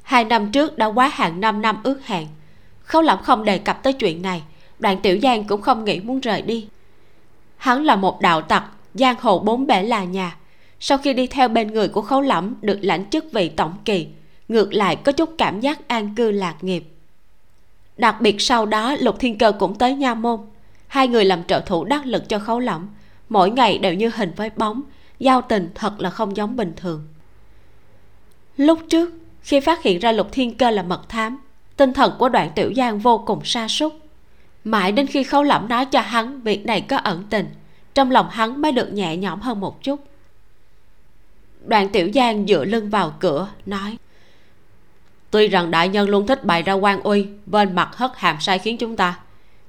Hai 0.03 0.23
năm 0.23 0.51
trước 0.51 0.77
đã 0.77 0.85
quá 0.85 1.07
hạn 1.13 1.41
5 1.41 1.61
năm 1.61 1.77
ước 1.83 2.05
hẹn, 2.05 2.27
khấu 2.83 3.01
lẩm 3.01 3.19
không 3.23 3.43
đề 3.43 3.57
cập 3.57 3.83
tới 3.83 3.93
chuyện 3.93 4.21
này, 4.21 4.41
đoàn 4.79 5.01
tiểu 5.01 5.19
giang 5.23 5.43
cũng 5.43 5.61
không 5.61 5.85
nghĩ 5.85 5.99
muốn 5.99 6.19
rời 6.19 6.41
đi. 6.41 6.67
Hắn 7.57 7.85
là 7.85 7.95
một 7.95 8.21
đạo 8.21 8.41
tặc 8.41 8.63
giang 8.93 9.15
hồ 9.19 9.39
bốn 9.39 9.67
bể 9.67 9.83
là 9.83 10.03
nhà. 10.03 10.37
Sau 10.79 10.97
khi 10.97 11.13
đi 11.13 11.27
theo 11.27 11.47
bên 11.47 11.67
người 11.73 11.87
của 11.87 12.01
khấu 12.01 12.21
lẫm 12.21 12.55
được 12.61 12.79
lãnh 12.81 13.09
chức 13.09 13.25
vị 13.31 13.49
tổng 13.49 13.73
kỳ, 13.85 14.07
ngược 14.47 14.73
lại 14.73 14.95
có 14.95 15.11
chút 15.11 15.29
cảm 15.37 15.61
giác 15.61 15.87
an 15.87 16.15
cư 16.15 16.31
lạc 16.31 16.55
nghiệp. 16.63 16.83
Đặc 17.97 18.21
biệt 18.21 18.41
sau 18.41 18.65
đó, 18.65 18.95
lục 18.99 19.19
thiên 19.19 19.37
cơ 19.37 19.51
cũng 19.51 19.75
tới 19.75 19.95
nha 19.95 20.13
môn. 20.13 20.39
Hai 20.87 21.07
người 21.07 21.25
làm 21.25 21.43
trợ 21.43 21.59
thủ 21.59 21.83
đắc 21.83 22.05
lực 22.05 22.29
cho 22.29 22.39
khấu 22.39 22.59
lẫm. 22.59 22.87
Mỗi 23.29 23.51
ngày 23.51 23.77
đều 23.77 23.93
như 23.93 24.11
hình 24.15 24.31
với 24.35 24.49
bóng, 24.55 24.81
giao 25.19 25.41
tình 25.41 25.69
thật 25.75 25.99
là 25.99 26.09
không 26.09 26.37
giống 26.37 26.55
bình 26.55 26.73
thường. 26.75 27.07
Lúc 28.57 28.79
trước, 28.89 29.13
khi 29.41 29.59
phát 29.59 29.83
hiện 29.83 29.99
ra 29.99 30.11
lục 30.11 30.27
thiên 30.31 30.57
cơ 30.57 30.71
là 30.71 30.83
mật 30.83 31.09
thám, 31.09 31.37
tinh 31.77 31.93
thần 31.93 32.13
của 32.19 32.29
đoạn 32.29 32.51
tiểu 32.55 32.73
giang 32.75 32.99
vô 32.99 33.17
cùng 33.17 33.39
sa 33.43 33.67
sút. 33.67 33.93
Mãi 34.63 34.91
đến 34.91 35.07
khi 35.07 35.23
khấu 35.23 35.43
lẫm 35.43 35.69
nói 35.69 35.85
cho 35.85 36.01
hắn 36.01 36.41
việc 36.41 36.65
này 36.65 36.81
có 36.81 36.97
ẩn 36.97 37.23
tình 37.29 37.49
trong 37.93 38.11
lòng 38.11 38.29
hắn 38.29 38.61
mới 38.61 38.71
được 38.71 38.93
nhẹ 38.93 39.17
nhõm 39.17 39.41
hơn 39.41 39.59
một 39.59 39.83
chút. 39.83 40.03
Đoàn 41.65 41.89
tiểu 41.89 42.09
giang 42.13 42.47
dựa 42.47 42.65
lưng 42.65 42.89
vào 42.89 43.13
cửa, 43.19 43.47
nói, 43.65 43.97
tuy 45.31 45.47
rằng 45.47 45.71
đại 45.71 45.89
nhân 45.89 46.09
luôn 46.09 46.27
thích 46.27 46.45
bày 46.45 46.63
ra 46.63 46.73
quan 46.73 47.01
uy, 47.01 47.27
bên 47.45 47.75
mặt 47.75 47.89
hất 47.95 48.11
hàm 48.15 48.37
sai 48.39 48.59
khiến 48.59 48.77
chúng 48.77 48.95
ta, 48.95 49.19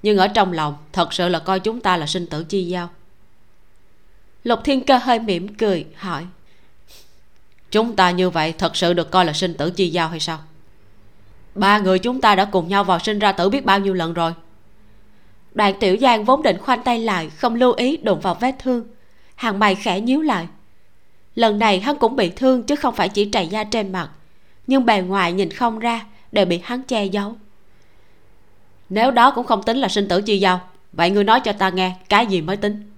nhưng 0.03 0.19
ở 0.19 0.29
trong 0.29 0.53
lòng 0.53 0.77
thật 0.93 1.13
sự 1.13 1.29
là 1.29 1.39
coi 1.39 1.61
chúng 1.61 1.81
ta 1.81 1.97
là 1.97 2.07
sinh 2.07 2.27
tử 2.27 2.45
chi 2.45 2.65
giao. 2.65 2.89
Lục 4.45 4.61
thiên 4.65 4.87
cơ 4.87 4.99
hơi 4.99 5.19
mỉm 5.19 5.55
cười, 5.55 5.87
hỏi, 5.97 6.27
chúng 7.71 7.97
ta 7.97 8.11
như 8.11 8.31
vậy 8.31 8.55
thật 8.59 8.77
sự 8.77 8.93
được 8.93 9.11
coi 9.11 9.25
là 9.25 9.33
sinh 9.33 9.55
tử 9.55 9.71
chi 9.71 9.89
giao 9.89 10.09
hay 10.09 10.21
sao? 10.21 10.39
Ba 11.55 11.79
người 11.79 11.99
chúng 11.99 12.21
ta 12.21 12.35
đã 12.35 12.45
cùng 12.45 12.69
nhau 12.69 12.85
vào 12.85 12.99
sinh 12.99 13.19
ra 13.19 13.33
tử 13.33 13.49
biết 13.49 13.65
bao 13.65 13.79
nhiêu 13.79 13.95
lần 13.95 14.15
rồi 14.15 14.33
đoạn 15.55 15.75
tiểu 15.81 15.97
giang 16.01 16.25
vốn 16.25 16.43
định 16.43 16.59
khoanh 16.59 16.83
tay 16.83 16.99
lại, 16.99 17.31
không 17.31 17.55
lưu 17.55 17.73
ý 17.73 17.97
đụng 17.97 18.21
vào 18.21 18.35
vết 18.41 18.55
thương. 18.59 18.85
Hàng 19.35 19.59
mày 19.59 19.75
khẽ 19.75 20.01
nhíu 20.01 20.21
lại. 20.21 20.49
Lần 21.35 21.59
này 21.59 21.81
hắn 21.81 21.97
cũng 21.97 22.17
bị 22.17 22.31
thương 22.31 22.63
chứ 22.63 22.77
không 22.77 22.95
phải 22.95 23.09
chỉ 23.09 23.25
trầy 23.33 23.47
da 23.47 23.65
trên 23.65 23.93
mặt. 23.93 24.11
Nhưng 24.67 24.87
bề 24.87 25.01
ngoài 25.03 25.33
nhìn 25.33 25.51
không 25.51 25.79
ra, 25.79 26.07
đều 26.33 26.47
bị 26.47 26.61
hắn 26.65 26.83
che 26.83 27.05
giấu. 27.05 27.37
Nếu 28.89 29.11
đó 29.11 29.31
cũng 29.31 29.47
không 29.47 29.63
tính 29.63 29.77
là 29.77 29.89
sinh 29.89 30.09
tử 30.09 30.23
chi 30.23 30.39
giao, 30.39 30.61
vậy 30.93 31.11
ngươi 31.11 31.25
nói 31.25 31.41
cho 31.41 31.53
ta 31.53 31.71
nghe, 31.71 31.97
cái 32.09 32.27
gì 32.27 32.41
mới 32.41 32.57
tính? 32.57 32.91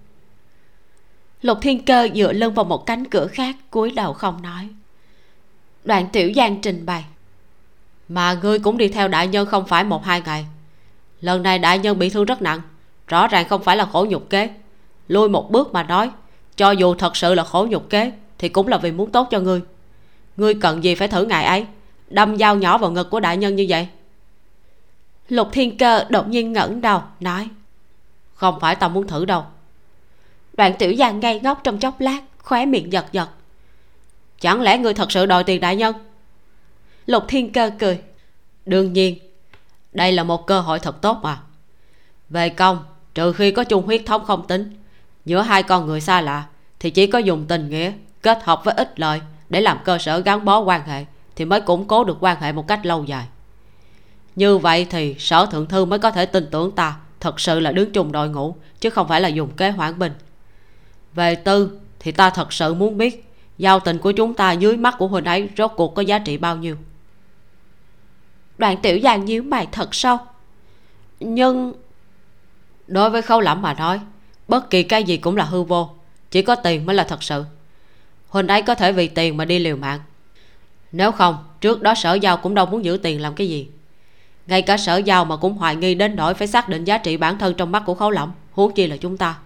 Lục 1.42 1.58
thiên 1.62 1.84
cơ 1.84 2.08
dựa 2.14 2.32
lưng 2.32 2.54
vào 2.54 2.64
một 2.64 2.86
cánh 2.86 3.04
cửa 3.04 3.26
khác, 3.26 3.56
cúi 3.70 3.90
đầu 3.90 4.12
không 4.12 4.42
nói. 4.42 4.68
Đoạn 5.84 6.08
tiểu 6.12 6.32
giang 6.36 6.60
trình 6.60 6.86
bày. 6.86 7.04
Mà 8.08 8.34
ngươi 8.42 8.58
cũng 8.58 8.78
đi 8.78 8.88
theo 8.88 9.08
đại 9.08 9.28
nhân 9.28 9.46
không 9.46 9.66
phải 9.66 9.84
một 9.84 10.04
hai 10.04 10.22
ngày 10.22 10.46
lần 11.22 11.42
này 11.42 11.58
đại 11.58 11.78
nhân 11.78 11.98
bị 11.98 12.10
thương 12.10 12.24
rất 12.24 12.42
nặng. 12.42 12.60
Rõ 13.08 13.26
ràng 13.26 13.48
không 13.48 13.62
phải 13.62 13.76
là 13.76 13.84
khổ 13.84 14.06
nhục 14.08 14.30
kế. 14.30 14.50
Lui 15.08 15.28
một 15.28 15.50
bước 15.50 15.72
mà 15.72 15.82
nói, 15.82 16.10
cho 16.56 16.70
dù 16.70 16.94
thật 16.94 17.16
sự 17.16 17.34
là 17.34 17.44
khổ 17.44 17.66
nhục 17.70 17.90
kế, 17.90 18.12
thì 18.38 18.48
cũng 18.48 18.68
là 18.68 18.78
vì 18.78 18.92
muốn 18.92 19.10
tốt 19.10 19.28
cho 19.30 19.40
ngươi. 19.40 19.60
Ngươi 20.36 20.54
cần 20.54 20.84
gì 20.84 20.94
phải 20.94 21.08
thử 21.08 21.24
ngài 21.24 21.44
ấy? 21.44 21.66
Đâm 22.10 22.38
dao 22.38 22.56
nhỏ 22.56 22.78
vào 22.78 22.90
ngực 22.90 23.10
của 23.10 23.20
đại 23.20 23.36
nhân 23.36 23.56
như 23.56 23.66
vậy. 23.68 23.88
Lục 25.28 25.48
thiên 25.52 25.78
cơ 25.78 26.04
đột 26.08 26.28
nhiên 26.28 26.52
ngẩng 26.52 26.80
đầu, 26.80 27.02
nói, 27.20 27.48
không 28.34 28.60
phải 28.60 28.74
ta 28.74 28.88
muốn 28.88 29.06
thử 29.06 29.24
đâu. 29.24 29.44
Đoạn 30.52 30.74
tiểu 30.78 30.94
giang 30.98 31.20
ngây 31.20 31.40
ngốc 31.40 31.60
trong 31.64 31.78
chốc 31.78 32.00
lát, 32.00 32.20
khóe 32.38 32.66
miệng 32.66 32.92
giật 32.92 33.06
giật. 33.12 33.28
Chẳng 34.40 34.60
lẽ 34.60 34.78
ngươi 34.78 34.94
thật 34.94 35.12
sự 35.12 35.26
đòi 35.26 35.44
tiền 35.44 35.60
đại 35.60 35.76
nhân? 35.76 35.94
Lục 37.06 37.24
thiên 37.28 37.52
cơ 37.52 37.70
cười, 37.78 38.00
đương 38.66 38.92
nhiên 38.92 39.18
đây 39.92 40.12
là 40.12 40.24
một 40.24 40.46
cơ 40.46 40.60
hội 40.60 40.78
thật 40.78 41.00
tốt 41.00 41.18
mà. 41.22 41.40
Về 42.30 42.48
công, 42.48 42.84
trừ 43.14 43.32
khi 43.32 43.50
có 43.50 43.64
chung 43.64 43.86
huyết 43.86 44.02
thống 44.06 44.24
không 44.24 44.46
tính, 44.46 44.76
giữa 45.24 45.42
hai 45.42 45.62
con 45.62 45.86
người 45.86 46.00
xa 46.00 46.20
lạ, 46.20 46.44
thì 46.80 46.90
chỉ 46.90 47.06
có 47.06 47.18
dùng 47.18 47.44
tình 47.48 47.70
nghĩa, 47.70 47.92
kết 48.22 48.38
hợp 48.44 48.64
với 48.64 48.74
ích 48.74 49.00
lợi 49.00 49.20
để 49.48 49.60
làm 49.60 49.78
cơ 49.84 49.98
sở 49.98 50.18
gắn 50.18 50.44
bó 50.44 50.60
quan 50.60 50.86
hệ 50.86 51.04
thì 51.36 51.44
mới 51.44 51.60
củng 51.60 51.86
cố 51.86 52.04
được 52.04 52.16
quan 52.20 52.40
hệ 52.40 52.52
một 52.52 52.68
cách 52.68 52.86
lâu 52.86 53.04
dài. 53.04 53.26
Như 54.36 54.58
vậy 54.58 54.86
thì 54.90 55.16
sở 55.18 55.46
thượng 55.46 55.66
thư 55.66 55.84
mới 55.84 55.98
có 55.98 56.10
thể 56.10 56.26
tin 56.26 56.46
tưởng 56.50 56.70
ta 56.70 56.96
thật 57.20 57.40
sự 57.40 57.60
là 57.60 57.72
đứng 57.72 57.92
chung 57.92 58.12
đội 58.12 58.28
ngũ, 58.28 58.54
chứ 58.80 58.90
không 58.90 59.08
phải 59.08 59.20
là 59.20 59.28
dùng 59.28 59.50
kế 59.50 59.70
hoãn 59.70 59.98
binh. 59.98 60.12
Về 61.14 61.34
tư 61.34 61.80
thì 62.00 62.12
ta 62.12 62.30
thật 62.30 62.52
sự 62.52 62.74
muốn 62.74 62.98
biết 62.98 63.32
giao 63.58 63.80
tình 63.80 63.98
của 63.98 64.12
chúng 64.12 64.34
ta 64.34 64.52
dưới 64.52 64.76
mắt 64.76 64.94
của 64.98 65.06
huynh 65.06 65.24
ấy 65.24 65.48
rốt 65.56 65.72
cuộc 65.76 65.94
có 65.94 66.02
giá 66.02 66.18
trị 66.18 66.36
bao 66.36 66.56
nhiêu 66.56 66.76
đoạn 68.62 68.76
tiểu 68.82 68.98
giang 69.02 69.24
nhíu 69.24 69.42
mày 69.42 69.66
thật 69.72 69.94
sâu. 69.94 70.18
Nhưng, 71.20 71.72
đối 72.86 73.10
với 73.10 73.22
khâu 73.22 73.40
lẩm 73.40 73.62
mà 73.62 73.74
nói, 73.74 74.00
bất 74.48 74.70
kỳ 74.70 74.82
cái 74.82 75.04
gì 75.04 75.16
cũng 75.16 75.36
là 75.36 75.44
hư 75.44 75.62
vô, 75.62 75.90
chỉ 76.30 76.42
có 76.42 76.54
tiền 76.54 76.86
mới 76.86 76.96
là 76.96 77.04
thật 77.04 77.22
sự. 77.22 77.44
Huynh 78.28 78.48
ấy 78.48 78.62
có 78.62 78.74
thể 78.74 78.92
vì 78.92 79.08
tiền 79.08 79.36
mà 79.36 79.44
đi 79.44 79.58
liều 79.58 79.76
mạng. 79.76 80.00
Nếu 80.92 81.12
không, 81.12 81.36
trước 81.60 81.82
đó 81.82 81.94
sở 81.94 82.14
giao 82.14 82.36
cũng 82.36 82.54
đâu 82.54 82.66
muốn 82.66 82.84
giữ 82.84 82.96
tiền 83.02 83.20
làm 83.20 83.34
cái 83.34 83.48
gì. 83.48 83.68
Ngay 84.46 84.62
cả 84.62 84.76
sở 84.76 84.96
giao 84.96 85.24
mà 85.24 85.36
cũng 85.36 85.54
hoài 85.54 85.76
nghi 85.76 85.94
đến 85.94 86.16
nỗi 86.16 86.34
phải 86.34 86.46
xác 86.46 86.68
định 86.68 86.84
giá 86.84 86.98
trị 86.98 87.16
bản 87.16 87.38
thân 87.38 87.54
trong 87.54 87.72
mắt 87.72 87.82
của 87.86 87.94
khấu 87.94 88.10
lỏng 88.10 88.32
huống 88.52 88.74
chi 88.74 88.86
là 88.86 88.96
chúng 88.96 89.16
ta. 89.16 89.38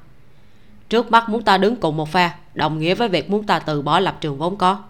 Trước 0.89 1.11
mắt 1.11 1.29
muốn 1.29 1.43
ta 1.43 1.59
đứng 1.59 1.77
cùng 1.77 1.97
một 1.97 2.09
phe, 2.09 2.31
đồng 2.55 2.79
nghĩa 2.79 2.95
với 2.95 3.09
việc 3.09 3.31
muốn 3.31 3.47
ta 3.47 3.59
từ 3.59 3.83
bỏ 3.83 4.01
lập 4.01 4.17
trường 4.21 4.39
vốn 4.39 4.57
có. 4.57 4.83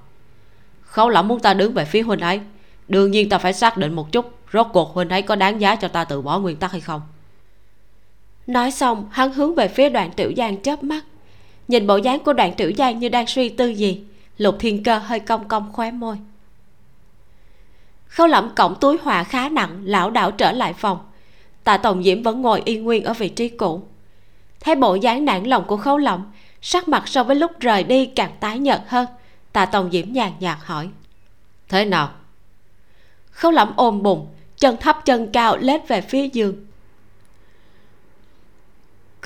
Khấu 0.82 1.08
lỏng 1.08 1.28
muốn 1.28 1.40
ta 1.40 1.54
đứng 1.54 1.74
về 1.74 1.84
phía 1.84 2.02
huynh 2.02 2.20
ấy 2.20 2.40
đương 2.88 3.10
nhiên 3.10 3.28
ta 3.28 3.38
phải 3.38 3.52
xác 3.52 3.76
định 3.76 3.94
một 3.94 4.12
chút 4.12 4.38
rốt 4.52 4.66
cuộc 4.72 4.94
huynh 4.94 5.08
ấy 5.08 5.22
có 5.22 5.36
đáng 5.36 5.60
giá 5.60 5.76
cho 5.76 5.88
ta 5.88 6.04
từ 6.04 6.22
bỏ 6.22 6.38
nguyên 6.38 6.56
tắc 6.56 6.72
hay 6.72 6.80
không? 6.80 7.00
Nói 8.46 8.70
xong 8.70 9.08
hắn 9.10 9.32
hướng 9.32 9.54
về 9.54 9.68
phía 9.68 9.88
đoạn 9.88 10.12
tiểu 10.12 10.32
giang 10.36 10.62
chớp 10.62 10.82
mắt. 10.82 11.04
Nhìn 11.68 11.86
bộ 11.86 11.96
dáng 11.96 12.20
của 12.24 12.32
đoạn 12.32 12.52
tiểu 12.56 12.72
giang 12.78 12.98
như 12.98 13.08
đang 13.08 13.26
suy 13.26 13.48
tư 13.48 13.68
gì 13.68 14.02
lục 14.38 14.56
thiên 14.58 14.82
cơ 14.82 14.98
hơi 14.98 15.20
cong 15.20 15.48
cong 15.48 15.72
khóe 15.72 15.90
môi. 15.90 16.16
Khâu 18.06 18.26
lẩm 18.26 18.50
cổng 18.56 18.74
túi 18.80 18.98
hòa 19.02 19.24
khá 19.24 19.48
nặng 19.48 19.80
lão 19.84 20.10
đảo 20.10 20.30
trở 20.30 20.52
lại 20.52 20.72
phòng. 20.72 20.98
Tạ 21.64 21.76
tổng 21.76 22.02
diễm 22.02 22.22
vẫn 22.22 22.42
ngồi 22.42 22.62
y 22.64 22.76
nguyên 22.76 23.04
ở 23.04 23.12
vị 23.12 23.28
trí 23.28 23.48
cũ. 23.48 23.82
Thấy 24.60 24.74
bộ 24.74 24.94
dáng 24.94 25.24
nản 25.24 25.44
lòng 25.44 25.64
của 25.66 25.76
khâu 25.76 25.98
lẩm 25.98 26.32
sắc 26.62 26.88
mặt 26.88 27.08
so 27.08 27.24
với 27.24 27.36
lúc 27.36 27.50
rời 27.60 27.84
đi 27.84 28.06
càng 28.06 28.30
tái 28.40 28.58
nhợt 28.58 28.82
hơn 28.86 29.06
tạ 29.52 29.66
tổng 29.66 29.90
diễm 29.92 30.12
nhàn 30.12 30.32
nhạt 30.40 30.58
hỏi. 30.60 30.88
Thế 31.68 31.84
nào 31.84 32.10
khâu 33.36 33.50
lẩm 33.50 33.72
ôm 33.76 34.02
bụng, 34.02 34.26
chân 34.58 34.76
thấp 34.76 35.04
chân 35.04 35.32
cao 35.32 35.56
lết 35.56 35.88
về 35.88 36.00
phía 36.00 36.28
giường 36.28 36.66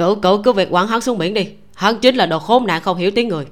cửu 0.01 0.15
cửu, 0.15 0.43
cứ 0.43 0.53
việc 0.53 0.70
quẳng 0.70 0.87
hắn 0.87 1.01
xuống 1.01 1.19
biển 1.19 1.35
đi. 1.35 1.49
Hắn 1.74 2.01
chính 2.01 2.15
là 2.15 2.27
đồ 2.27 2.39
khốn 2.39 2.66
nạn 2.66 2.82
không 2.82 2.97
hiểu 2.97 3.11
tiếng 3.15 3.28
người. 3.28 3.47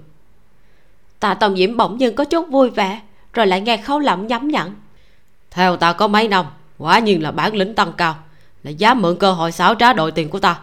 Tạ 1.20 1.34
Tòng 1.34 1.56
diễm 1.56 1.76
bỗng 1.76 2.00
dưng 2.00 2.14
có 2.14 2.24
chút 2.24 2.48
vui 2.48 2.70
vẻ, 2.70 3.00
rồi 3.32 3.46
lại 3.46 3.60
nghe 3.60 3.76
khâu 3.76 3.98
lẩm 3.98 4.26
nhắm 4.26 4.48
nhận 4.48 4.74
theo 5.50 5.76
ta 5.76 5.92
có 5.92 6.08
mấy 6.08 6.28
năm, 6.28 6.46
quả 6.78 6.98
nhiên 6.98 7.22
là 7.22 7.30
bản 7.30 7.56
lĩnh 7.56 7.74
tăng 7.74 7.92
cao, 7.92 8.16
lại 8.62 8.74
dám 8.74 9.02
mượn 9.02 9.16
cơ 9.16 9.32
hội 9.32 9.52
xáo 9.52 9.74
trá 9.74 9.92
đội 9.92 10.12
tiền 10.12 10.28
của 10.28 10.40
ta. 10.40 10.60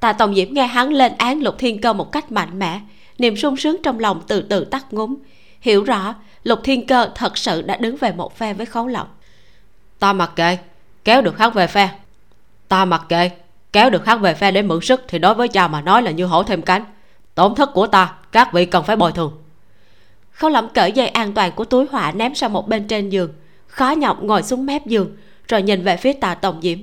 Tạ 0.00 0.12
Tòng 0.12 0.34
diễm 0.34 0.48
nghe 0.54 0.66
hắn 0.66 0.88
lên 0.88 1.12
án 1.18 1.42
lục 1.42 1.54
thiên 1.58 1.80
cơ 1.80 1.92
một 1.92 2.12
cách 2.12 2.32
mạnh 2.32 2.58
mẽ, 2.58 2.80
niềm 3.18 3.36
sung 3.36 3.56
sướng 3.56 3.76
trong 3.82 3.98
lòng 3.98 4.22
từ 4.28 4.42
từ 4.42 4.64
tắt 4.64 4.86
ngúng 4.90 5.16
hiểu 5.60 5.84
rõ 5.84 6.14
lục 6.44 6.60
thiên 6.64 6.86
cơ 6.86 7.08
thật 7.14 7.38
sự 7.38 7.62
đã 7.62 7.76
đứng 7.76 7.96
về 7.96 8.12
một 8.12 8.36
phe 8.38 8.54
với 8.54 8.66
khấu 8.66 8.86
lộng 8.86 9.08
ta 10.02 10.12
mặc 10.12 10.32
kệ, 10.36 10.58
kéo 11.04 11.22
được 11.22 11.38
hắn 11.38 11.52
về 11.52 11.66
phe. 11.66 11.90
Ta 12.68 12.84
mặc 12.84 13.02
kệ, 13.08 13.30
kéo 13.72 13.90
được 13.90 14.06
hắn 14.06 14.20
về 14.20 14.34
phe 14.34 14.50
để 14.50 14.62
mượn 14.62 14.80
sức 14.80 15.04
thì 15.08 15.18
đối 15.18 15.34
với 15.34 15.48
cha 15.48 15.68
mà 15.68 15.80
nói 15.80 16.02
là 16.02 16.10
như 16.10 16.26
hổ 16.26 16.42
thêm 16.42 16.62
cánh. 16.62 16.84
Tổn 17.34 17.54
thất 17.54 17.70
của 17.74 17.86
ta, 17.86 18.14
các 18.32 18.52
vị 18.52 18.66
cần 18.66 18.84
phải 18.84 18.96
bồi 18.96 19.12
thường. 19.12 19.42
Khấu 20.32 20.50
lẩm 20.50 20.68
cởi 20.68 20.92
dây 20.92 21.08
an 21.08 21.32
toàn 21.32 21.52
của 21.52 21.64
túi 21.64 21.86
họa 21.90 22.12
ném 22.12 22.34
sang 22.34 22.52
một 22.52 22.68
bên 22.68 22.88
trên 22.88 23.10
giường 23.10 23.32
khó 23.66 23.90
nhọc 23.90 24.22
ngồi 24.22 24.42
xuống 24.42 24.66
mép 24.66 24.86
giường, 24.86 25.16
rồi 25.48 25.62
nhìn 25.62 25.82
về 25.82 25.96
phía 25.96 26.12
tà 26.12 26.34
tổng 26.34 26.60
diễm. 26.62 26.78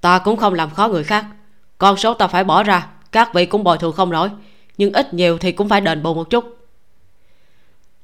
Ta 0.00 0.18
cũng 0.18 0.36
không 0.36 0.54
làm 0.54 0.70
khó 0.70 0.88
người 0.88 1.04
khác, 1.04 1.24
con 1.78 1.96
số 1.96 2.14
ta 2.14 2.26
phải 2.26 2.44
bỏ 2.44 2.62
ra, 2.62 2.86
các 3.12 3.34
vị 3.34 3.46
cũng 3.46 3.64
bồi 3.64 3.78
thường 3.78 3.92
không 3.92 4.10
nổi, 4.10 4.30
nhưng 4.78 4.92
ít 4.92 5.14
nhiều 5.14 5.38
thì 5.38 5.52
cũng 5.52 5.68
phải 5.68 5.80
đền 5.80 6.02
bù 6.02 6.14
một 6.14 6.30
chút 6.30 6.55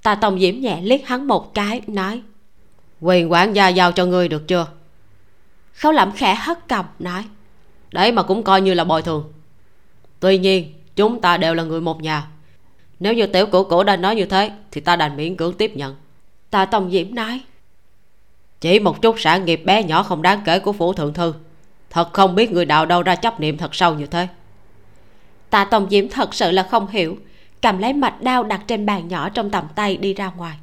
tà 0.03 0.15
tổng 0.15 0.41
diễm 0.41 0.61
nhẹ 0.61 0.81
liếc 0.83 1.07
hắn 1.07 1.27
một 1.27 1.55
cái 1.55 1.83
nói 1.87 2.23
quyền 3.01 3.33
quản 3.33 3.53
gia 3.53 3.69
giao 3.69 3.93
cho 3.93 4.07
ngươi 4.07 4.29
được 4.29 4.49
chưa? 4.49 4.66
Khấu 5.74 5.93
lẩm 5.93 6.12
khẽ 6.12 6.35
hất 6.35 6.69
cầm 6.69 6.85
nói 6.99 7.24
đấy 7.93 8.12
mà 8.12 8.23
cũng 8.23 8.43
coi 8.43 8.61
như 8.61 8.74
là 8.74 8.85
bồi 8.85 9.03
thường. 9.03 9.33
Tuy 10.20 10.39
nhiên 10.39 10.73
chúng 10.97 11.20
ta 11.20 11.37
đều 11.37 11.55
là 11.55 11.62
người 11.62 11.81
một 11.81 12.03
nhà. 12.03 12.27
Nếu 13.01 13.15
như 13.15 13.27
tiểu 13.27 13.47
cửu 13.47 13.65
cửu 13.65 13.83
đã 13.83 13.97
nói 13.97 14.16
như 14.16 14.24
thế 14.24 14.51
thì 14.70 14.81
ta 14.81 14.97
đành 14.97 15.16
miễn 15.16 15.37
cưỡng 15.37 15.53
tiếp 15.53 15.77
nhận. 15.77 15.97
Tạ 16.51 16.65
tòng 16.65 16.91
diễm 16.91 17.15
nói 17.15 17.41
chỉ 18.61 18.79
một 18.79 19.03
chút 19.03 19.16
sản 19.19 19.45
nghiệp 19.45 19.62
bé 19.65 19.83
nhỏ 19.83 20.03
không 20.03 20.23
đáng 20.23 20.43
kể 20.45 20.59
của 20.59 20.73
phủ 20.73 20.93
thượng 20.93 21.15
thư. 21.15 21.35
Thật 21.91 22.12
không 22.12 22.35
biết 22.35 22.53
người 22.53 22.65
đạo 22.65 22.87
đâu 22.87 23.03
ra 23.03 23.15
chấp 23.15 23.41
niệm 23.41 23.59
thật 23.59 23.74
sâu 23.74 23.95
như 23.95 24.07
thế. 24.07 24.29
Tạ 25.51 25.65
tòng 25.65 25.87
diễm 25.91 26.09
thật 26.09 26.35
sự 26.35 26.51
là 26.51 26.62
không 26.70 26.89
hiểu 26.89 27.16
cầm 27.62 27.78
lấy 27.78 27.93
mạch 27.93 28.22
đao 28.22 28.44
đặt 28.44 28.60
trên 28.66 28.86
bàn 28.86 29.09
nhỏ 29.09 29.28
trong 29.28 29.51
tầm 29.51 29.64
tay 29.74 29.97
đi 29.97 30.14
ra 30.14 30.30
ngoài. 30.36 30.56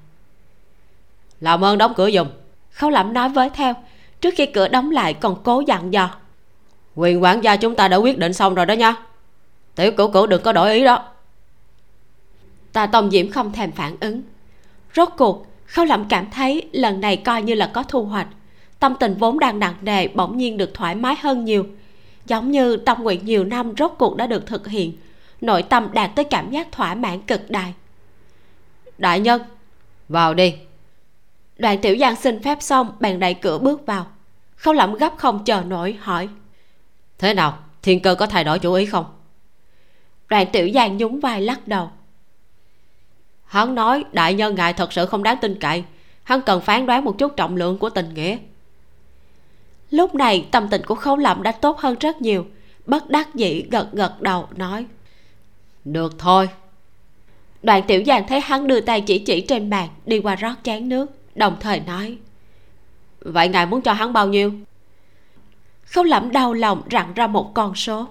Làm 1.40 1.64
ơn 1.64 1.78
đóng 1.78 1.94
cửa 1.96 2.12
dùm 2.12 2.28
khâu 2.72 2.90
lẩm 2.90 3.14
nói 3.14 3.30
với 3.30 3.50
theo 3.50 3.74
trước 4.22 4.34
khi 4.38 4.46
cửa 4.46 4.68
đóng 4.68 4.92
lại 4.92 5.14
còn 5.14 5.44
cố 5.44 5.64
dặn 5.68 5.94
dò. 5.94 6.10
Quyền 6.96 7.24
quản 7.24 7.44
gia 7.44 7.56
chúng 7.56 7.76
ta 7.76 7.88
đã 7.88 7.98
quyết 7.98 8.18
định 8.18 8.34
xong 8.34 8.56
rồi 8.56 8.66
đó 8.66 8.74
nha. 8.74 8.96
Tiểu 9.76 9.92
cửu 9.92 10.12
cửu 10.12 10.28
đừng 10.28 10.42
có 10.42 10.52
đổi 10.52 10.74
ý 10.74 10.84
đó. 10.84 11.06
Tạ 12.74 12.86
tòng 12.86 13.12
diễm 13.12 13.32
không 13.32 13.54
thèm 13.54 13.72
phản 13.72 13.98
ứng. 14.00 14.22
Rốt 14.96 15.10
cuộc 15.18 15.48
khâu 15.66 15.86
lẩm 15.86 16.06
cảm 16.10 16.32
thấy 16.32 16.70
lần 16.72 17.02
này 17.02 17.18
coi 17.18 17.42
như 17.42 17.56
là 17.56 17.72
có 17.74 17.84
thu 17.84 18.04
hoạch. 18.04 18.28
Tâm 18.80 18.96
tình 19.00 19.16
vốn 19.20 19.40
đang 19.40 19.60
nặng 19.60 19.76
nề 19.82 20.08
bỗng 20.08 20.38
nhiên 20.38 20.58
được 20.58 20.74
thoải 20.74 20.96
mái 20.96 21.16
hơn 21.22 21.46
nhiều. 21.46 21.66
Giống 22.26 22.52
như 22.52 22.78
tâm 22.78 23.04
nguyện 23.04 23.26
nhiều 23.26 23.44
năm 23.44 23.74
rốt 23.78 23.92
cuộc 23.98 24.16
đã 24.16 24.28
được 24.28 24.48
thực 24.48 24.68
hiện 24.68 24.94
nội 25.42 25.64
tâm 25.64 25.90
đạt 25.94 26.12
tới 26.16 26.26
cảm 26.26 26.52
giác 26.52 26.72
thỏa 26.72 26.96
mãn 26.96 27.22
cực 27.22 27.52
đại. 27.52 27.74
Đại 28.98 29.20
nhân, 29.20 29.42
vào 30.10 30.34
đi. 30.34 30.56
Đoàn 31.58 31.82
tiểu 31.82 31.98
giang 32.00 32.16
xin 32.16 32.44
phép 32.44 32.58
xong, 32.62 32.92
bèn 33.00 33.20
đẩy 33.20 33.34
cửa 33.34 33.58
bước 33.58 33.86
vào. 33.86 34.08
Khâu 34.56 34.74
lẩm 34.74 34.94
gấp 34.94 35.14
không 35.18 35.44
chờ 35.46 35.64
nổi, 35.68 35.98
hỏi. 36.00 36.30
Thế 37.18 37.34
nào, 37.34 37.58
thiên 37.82 38.00
cơ 38.00 38.16
có 38.16 38.26
thay 38.26 38.44
đổi 38.44 38.60
chủ 38.60 38.74
ý 38.74 38.86
không? 38.86 39.06
Đoàn 40.28 40.48
tiểu 40.52 40.70
giang 40.74 40.98
nhún 40.98 41.20
vai 41.20 41.42
lắc 41.42 41.68
đầu. 41.68 41.92
Hắn 43.46 43.76
nói, 43.76 44.06
đại 44.12 44.34
nhân 44.34 44.56
ngài 44.56 44.74
thật 44.74 44.94
sự 44.94 45.06
không 45.06 45.24
đáng 45.24 45.38
tin 45.42 45.60
cậy. 45.60 45.84
Hắn 46.24 46.42
cần 46.42 46.62
phán 46.62 46.86
đoán 46.86 47.06
một 47.06 47.18
chút 47.18 47.36
trọng 47.36 47.56
lượng 47.56 47.78
của 47.78 47.90
tình 47.90 48.14
nghĩa. 48.14 48.38
Lúc 49.92 50.16
này, 50.16 50.48
tâm 50.52 50.68
tình 50.72 50.82
của 50.86 50.96
khấu 50.96 51.18
lẩm 51.18 51.44
đã 51.44 51.52
tốt 51.52 51.80
hơn 51.80 51.96
rất 52.00 52.22
nhiều. 52.22 52.46
Bất 52.86 53.10
đắc 53.10 53.36
dĩ 53.36 53.66
gật 53.72 53.88
gật 53.92 54.22
đầu, 54.22 54.48
nói 54.56 54.86
được 55.94 56.20
thôi. 56.20 56.50
Đoạn 57.64 57.84
tiểu 57.88 58.04
giang 58.06 58.28
thấy 58.28 58.40
hắn 58.40 58.68
đưa 58.68 58.82
tay 58.82 59.02
chỉ 59.02 59.20
chỉ 59.20 59.42
trên 59.42 59.70
bàn, 59.70 59.90
đi 60.06 60.20
qua 60.20 60.36
rót 60.36 60.54
chén 60.64 60.90
nước, 60.90 61.12
đồng 61.36 61.58
thời 61.60 61.80
nói, 61.80 62.18
vậy 63.22 63.48
ngài 63.48 63.66
muốn 63.66 63.82
cho 63.82 63.94
hắn 63.94 64.14
bao 64.14 64.28
nhiêu? 64.28 64.54
Khấu 65.86 66.04
lẩm 66.04 66.32
đau 66.32 66.54
lòng 66.54 66.82
rặn 66.92 67.14
ra 67.14 67.28
một 67.28 67.52
con 67.54 67.76
số. 67.76 68.08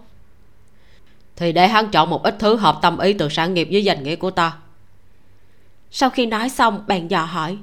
Thì 1.37 1.53
để 1.53 1.69
hắn 1.69 1.91
chọn 1.91 2.11
một 2.11 2.23
ít 2.23 2.37
thứ 2.39 2.57
hợp 2.57 2.79
tâm 2.83 2.99
ý 2.99 3.13
từ 3.13 3.29
sản 3.29 3.55
nghiệp 3.55 3.69
với 3.73 3.85
danh 3.85 4.03
nghĩa 4.03 4.17
của 4.17 4.31
ta. 4.31 4.57
Sau 5.91 6.11
khi 6.11 6.27
nói 6.27 6.49
xong 6.49 6.85
bạn 6.87 7.11
dò 7.11 7.25
hỏi, 7.25 7.59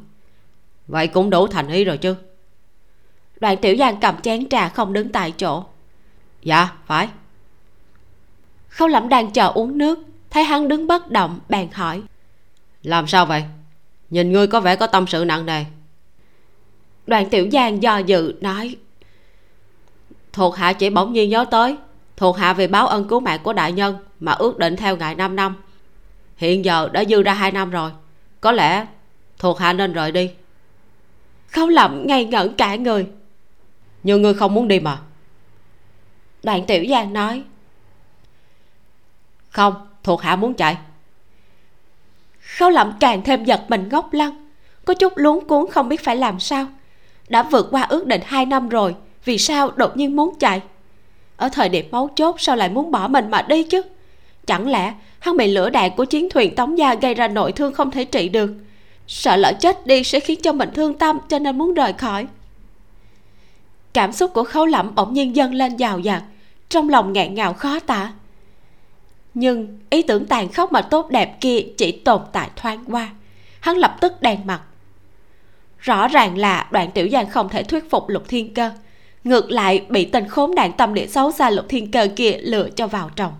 vậy 0.88 1.08
cũng 1.08 1.30
đủ 1.30 1.48
thành 1.48 1.68
ý 1.68 1.84
rồi 1.84 1.98
chứ? 1.98 2.16
Đoạn 3.40 3.58
tiểu 3.62 3.76
giang 3.80 4.00
cầm 4.00 4.22
chén 4.22 4.50
trà 4.50 4.70
không 4.70 4.94
đứng 4.94 5.12
tại 5.12 5.32
chỗ. 5.32 5.64
Dạ 6.42 6.70
phải 6.86 7.08
khâu 8.76 8.88
lẩm 8.88 9.10
đang 9.10 9.32
chờ 9.32 9.48
uống 9.48 9.78
nước 9.78 10.00
thấy 10.30 10.44
hắn 10.44 10.68
đứng 10.68 10.88
bất 10.88 11.12
động 11.12 11.40
bèn 11.50 11.72
hỏi. 11.72 12.02
Làm 12.84 13.08
sao 13.08 13.26
vậy? 13.26 13.44
Nhìn 14.10 14.32
ngươi 14.32 14.48
có 14.48 14.60
vẻ 14.60 14.76
có 14.76 14.88
tâm 14.88 15.08
sự 15.08 15.26
nặng 15.26 15.46
nề. 15.46 15.66
Đoàn 17.08 17.30
tiểu 17.30 17.48
giang 17.52 17.84
do 17.84 17.98
dự 17.98 18.36
nói. 18.42 18.76
Thuộc 20.34 20.56
hạ 20.56 20.74
chỉ 20.74 20.90
bỗng 20.90 21.14
nhiên 21.14 21.30
nhớ 21.30 21.46
tới 21.52 21.78
thuộc 22.18 22.38
hạ 22.38 22.54
vì 22.54 22.68
báo 22.68 22.88
ân 22.88 23.08
cứu 23.08 23.20
mạng 23.20 23.40
của 23.44 23.54
đại 23.54 23.72
nhân 23.72 23.98
mà 24.20 24.32
ước 24.32 24.58
định 24.58 24.76
theo 24.76 24.98
ngài 24.98 25.16
5 25.16 25.36
năm. 25.36 25.56
Hiện 26.36 26.66
giờ 26.66 26.90
đã 26.94 27.04
dư 27.06 27.24
ra 27.24 27.34
hai 27.34 27.52
năm 27.52 27.72
rồi 27.72 27.92
có 28.42 28.52
lẽ 28.52 28.86
thuộc 29.40 29.60
hạ 29.60 29.74
nên 29.74 29.94
rời 29.94 30.12
đi. 30.12 30.32
Khâu 31.48 31.68
lẩm 31.68 32.08
ngây 32.08 32.26
ngẩn 32.26 32.54
cả 32.54 32.76
người. 32.76 33.08
Nhưng 34.04 34.22
ngươi 34.22 34.34
không 34.34 34.54
muốn 34.54 34.68
đi 34.68 34.80
mà. 34.80 34.98
Đoạn 36.44 36.66
tiểu 36.66 36.86
giang 36.90 37.14
nói 37.14 37.44
không, 39.56 39.74
thuộc 40.04 40.22
hạ 40.22 40.36
muốn 40.36 40.54
chạy. 40.54 40.78
Khâu 42.58 42.70
lẩm 42.70 42.94
càng 43.00 43.22
thêm 43.22 43.46
giật 43.46 43.62
mình 43.68 43.90
ngốc 43.92 44.14
lăng. 44.14 44.50
Có 44.86 44.94
chút 44.94 45.14
luống 45.16 45.48
cuốn 45.48 45.66
không 45.72 45.90
biết 45.90 46.04
phải 46.04 46.16
làm 46.16 46.40
sao. 46.40 46.66
Đã 47.30 47.44
vượt 47.44 47.68
qua 47.72 47.82
ước 47.82 48.08
định 48.08 48.22
hai 48.26 48.46
năm 48.46 48.70
rồi, 48.70 48.96
vì 49.26 49.38
sao 49.38 49.72
đột 49.76 49.98
nhiên 49.98 50.16
muốn 50.16 50.36
chạy? 50.40 50.62
Ở 51.38 51.50
thời 51.50 51.70
điểm 51.70 51.86
máu 51.92 52.10
chốt 52.16 52.36
sao 52.40 52.56
lại 52.56 52.70
muốn 52.70 52.92
bỏ 52.92 53.08
mình 53.08 53.32
mà 53.32 53.42
đi 53.42 53.64
chứ? 53.64 53.82
Chẳng 54.48 54.70
lẽ 54.70 54.94
hắn 55.20 55.38
bị 55.38 55.48
lửa 55.48 55.70
đạn 55.70 55.92
của 55.98 56.06
chiến 56.06 56.30
thuyền 56.30 56.56
tống 56.56 56.78
gia 56.78 56.96
gây 56.96 57.14
ra 57.14 57.28
nội 57.28 57.52
thương 57.52 57.74
không 57.74 57.92
thể 57.92 58.06
trị 58.06 58.30
được? 58.30 58.52
Sợ 59.08 59.36
lỡ 59.36 59.54
chết 59.60 59.88
đi 59.88 60.04
sẽ 60.04 60.20
khiến 60.20 60.42
cho 60.42 60.54
mình 60.54 60.70
thương 60.74 60.94
tâm 60.94 61.18
cho 61.30 61.40
nên 61.40 61.58
muốn 61.58 61.74
rời 61.74 61.94
khỏi. 61.94 62.28
Cảm 63.94 64.12
xúc 64.12 64.32
của 64.34 64.44
khấu 64.44 64.66
lẩm 64.66 64.96
bỗng 64.96 65.14
nhiên 65.14 65.36
dâng 65.36 65.54
lên 65.54 65.76
giàu 65.76 66.00
dạt, 66.00 66.24
trong 66.70 66.90
lòng 66.90 67.14
ngạn 67.14 67.36
ngào 67.36 67.54
khó 67.54 67.80
tả 67.80 68.12
nhưng 69.36 69.80
ý 69.90 70.02
tưởng 70.02 70.26
tàn 70.26 70.52
khốc 70.52 70.72
mà 70.72 70.82
tốt 70.82 71.10
đẹp 71.10 71.38
kia 71.42 71.60
chỉ 71.78 71.92
tồn 71.92 72.22
tại 72.32 72.50
thoáng 72.56 72.84
qua. 72.88 73.10
Hắn 73.60 73.78
lập 73.78 73.98
tức 74.02 74.22
đèn 74.22 74.40
mặt. 74.46 74.62
Rõ 75.80 76.08
ràng 76.08 76.38
là 76.38 76.68
đoạn 76.72 76.92
tiểu 76.92 77.10
giang 77.12 77.30
không 77.30 77.50
thể 77.50 77.64
thuyết 77.64 77.90
phục 77.90 78.10
lục 78.10 78.24
thiên 78.28 78.54
cơ. 78.54 78.72
Ngược 79.24 79.52
lại, 79.52 79.86
bị 79.90 80.06
tình 80.06 80.28
khốn 80.28 80.56
nạn 80.56 80.72
tâm 80.78 80.94
địa 80.94 81.08
xấu 81.08 81.32
xa 81.32 81.50
lục 81.50 81.66
thiên 81.70 81.92
cơ 81.92 82.08
kia 82.16 82.38
lựa 82.42 82.70
cho 82.70 82.88
vào 82.88 83.10
chồng 83.16 83.34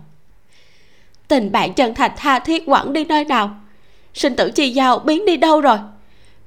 tình 1.28 1.52
bạn 1.52 1.74
chân 1.74 1.94
thành 1.94 2.10
tha 2.16 2.38
thiết 2.38 2.66
quẳng 2.66 2.92
đi 2.92 3.04
nơi 3.04 3.24
nào? 3.24 3.50
Sinh 4.14 4.36
tử 4.36 4.50
chi 4.50 4.70
giao 4.70 4.98
biến 4.98 5.26
đi 5.26 5.36
đâu 5.36 5.60
rồi? 5.60 5.78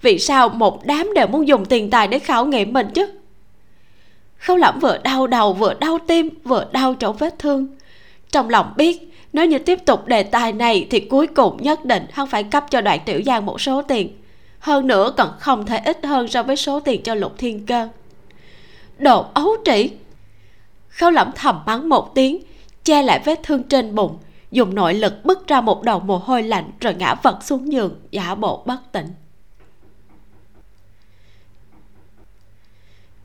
Vì 0.01 0.19
sao 0.19 0.49
một 0.49 0.85
đám 0.85 1.13
đều 1.15 1.27
muốn 1.27 1.47
dùng 1.47 1.65
tiền 1.65 1.89
tài 1.89 2.07
để 2.07 2.19
khảo 2.19 2.45
nghiệm 2.45 2.73
mình 2.73 2.88
chứ? 2.93 3.07
Khâu 4.38 4.57
lẩm 4.57 4.80
vừa 4.80 4.97
đau 4.97 5.27
đầu, 5.27 5.53
vừa 5.53 5.73
đau 5.73 5.99
tim, 6.07 6.30
vừa 6.43 6.65
đau 6.71 6.93
chỗ 6.93 7.11
vết 7.11 7.39
thương. 7.39 7.67
Trong 8.31 8.49
lòng 8.49 8.73
biết 8.77 9.09
nếu 9.34 9.45
như 9.45 9.60
tiếp 9.60 9.80
tục 9.85 10.06
đề 10.06 10.23
tài 10.23 10.51
này 10.51 10.88
thì 10.89 10.99
cuối 10.99 11.27
cùng 11.27 11.57
nhất 11.64 11.85
định 11.85 12.06
hắn 12.11 12.27
phải 12.27 12.43
cấp 12.43 12.65
cho 12.69 12.81
đoạn 12.81 12.99
tiểu 13.06 13.22
giang 13.26 13.45
một 13.45 13.61
số 13.61 13.81
tiền. 13.81 14.18
Hơn 14.60 14.88
nữa 14.88 15.14
còn 15.18 15.30
không 15.39 15.65
thể 15.65 15.77
ít 15.77 16.06
hơn 16.06 16.27
so 16.27 16.43
với 16.43 16.56
số 16.56 16.80
tiền 16.80 17.03
cho 17.03 17.15
lục 17.15 17.38
thiên 17.38 17.65
cơ. 17.65 17.89
Đồ 18.97 19.26
ấu 19.34 19.56
trĩ! 19.65 19.89
Khâu 20.89 21.11
lẩm 21.11 21.31
thầm 21.35 21.60
mắng 21.65 21.89
một 21.89 22.15
tiếng, 22.15 22.43
che 22.84 23.01
lại 23.01 23.22
vết 23.26 23.39
thương 23.43 23.64
trên 23.64 23.95
bụng, 23.95 24.18
dùng 24.51 24.76
nội 24.76 24.93
lực 24.93 25.14
bứt 25.26 25.47
ra 25.47 25.61
một 25.61 25.84
đầu 25.84 25.99
mồ 25.99 26.18
hôi 26.18 26.43
lạnh 26.43 26.72
rồi 26.80 26.93
ngã 26.93 27.15
vật 27.23 27.43
xuống 27.43 27.72
giường, 27.72 27.99
giả 28.11 28.35
bộ 28.35 28.64
bất 28.65 28.91
tỉnh. 28.91 29.07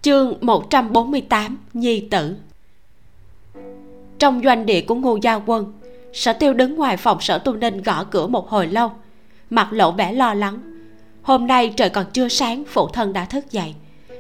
Chương 0.03 0.35
148 0.41 1.59
Nhi 1.73 2.09
tử. 2.11 2.37
Trong 4.19 4.41
doanh 4.45 4.67
địa 4.67 4.81
của 4.81 4.95
Ngô 4.95 5.19
Gia 5.23 5.35
Quân 5.35 5.73
Sở 6.15 6.33
tiêu 6.33 6.55
đứng 6.55 6.77
ngoài 6.77 6.97
phòng 6.97 7.21
sở 7.21 7.39
tu 7.39 7.53
ninh 7.53 7.83
gõ 7.83 8.05
cửa 8.05 8.27
một 8.27 8.49
hồi 8.49 8.67
lâu. 8.67 8.93
Mặt 9.51 9.69
lộ 9.73 9.91
vẻ 9.91 10.13
lo 10.13 10.35
lắng. 10.35 10.61
Hôm 11.23 11.47
nay 11.47 11.75
trời 11.77 11.91
còn 11.91 12.05
chưa 12.13 12.29
sáng, 12.29 12.65
phụ 12.69 12.89
thân 12.89 13.13
đã 13.13 13.25
thức 13.25 13.51
dậy. 13.51 13.75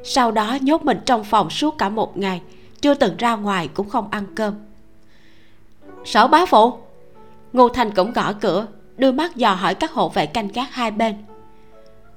Sau 0.04 0.30
đó 0.30 0.58
nhốt 0.60 0.84
mình 0.84 1.00
trong 1.06 1.24
phòng 1.24 1.50
suốt 1.50 1.78
cả 1.78 1.88
một 1.88 2.18
ngày, 2.18 2.40
Chưa 2.80 2.94
từng 2.94 3.16
ra 3.16 3.36
ngoài 3.36 3.68
cũng 3.74 3.88
không 3.88 4.08
ăn 4.10 4.24
cơm. 4.34 4.54
Sở 6.04 6.26
bá 6.26 6.46
phụ! 6.46 6.72
Ngô 7.52 7.68
Thành 7.68 7.90
cũng 7.90 8.12
gõ 8.12 8.32
cửa, 8.32 8.66
Đưa 8.96 9.12
mắt 9.12 9.36
dò 9.36 9.54
hỏi 9.54 9.74
các 9.74 9.92
hộ 9.92 10.08
vệ 10.08 10.26
canh 10.26 10.48
gác 10.48 10.74
hai 10.74 10.90
bên. 10.90 11.14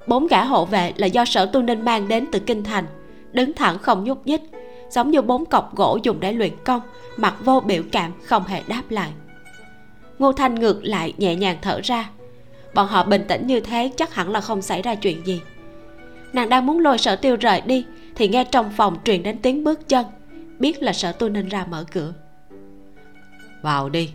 Bốn 0.06 0.26
gã 0.26 0.44
hộ 0.44 0.64
vệ 0.64 0.92
là 0.96 1.06
do 1.06 1.24
sở 1.24 1.46
tu 1.46 1.62
ninh 1.62 1.84
mang 1.84 2.08
đến 2.08 2.26
từ 2.32 2.38
kinh 2.38 2.64
thành, 2.64 2.84
Đứng 3.32 3.52
thẳng 3.52 3.78
không 3.78 4.04
nhúc 4.04 4.26
nhích, 4.26 4.42
Giống 4.90 5.10
như 5.10 5.22
bốn 5.22 5.44
cọc 5.44 5.76
gỗ 5.76 5.98
dùng 6.02 6.20
để 6.20 6.32
luyện 6.32 6.52
công, 6.64 6.80
Mặt 7.16 7.34
vô 7.44 7.60
biểu 7.60 7.82
cảm, 7.92 8.12
không 8.24 8.44
hề 8.44 8.62
đáp 8.68 8.82
lại 8.88 9.12
ngô 10.18 10.32
thanh 10.32 10.54
ngược 10.54 10.84
lại 10.84 11.12
nhẹ 11.18 11.34
nhàng 11.34 11.56
thở 11.62 11.80
ra. 11.84 12.10
Bọn 12.74 12.86
họ 12.86 13.04
bình 13.04 13.24
tĩnh 13.28 13.46
như 13.46 13.60
thế 13.60 13.90
chắc 13.96 14.14
hẳn 14.14 14.30
là 14.32 14.40
không 14.40 14.62
xảy 14.62 14.82
ra 14.82 14.94
chuyện 14.94 15.26
gì. 15.26 15.40
Nàng 16.32 16.48
đang 16.48 16.66
muốn 16.66 16.78
lôi 16.78 16.98
sở 16.98 17.16
tiêu 17.16 17.36
rời 17.36 17.60
đi 17.60 17.84
thì 18.14 18.28
nghe 18.28 18.44
trong 18.44 18.70
phòng 18.76 18.96
truyền 19.04 19.22
đến 19.22 19.38
tiếng 19.38 19.64
bước 19.64 19.88
chân 19.88 20.06
biết 20.58 20.82
là 20.82 20.92
sở 20.92 21.12
tu 21.12 21.28
ninh 21.28 21.48
ra 21.48 21.66
mở 21.70 21.84
cửa. 21.92 22.12
Vào 23.62 23.88
đi. 23.88 24.10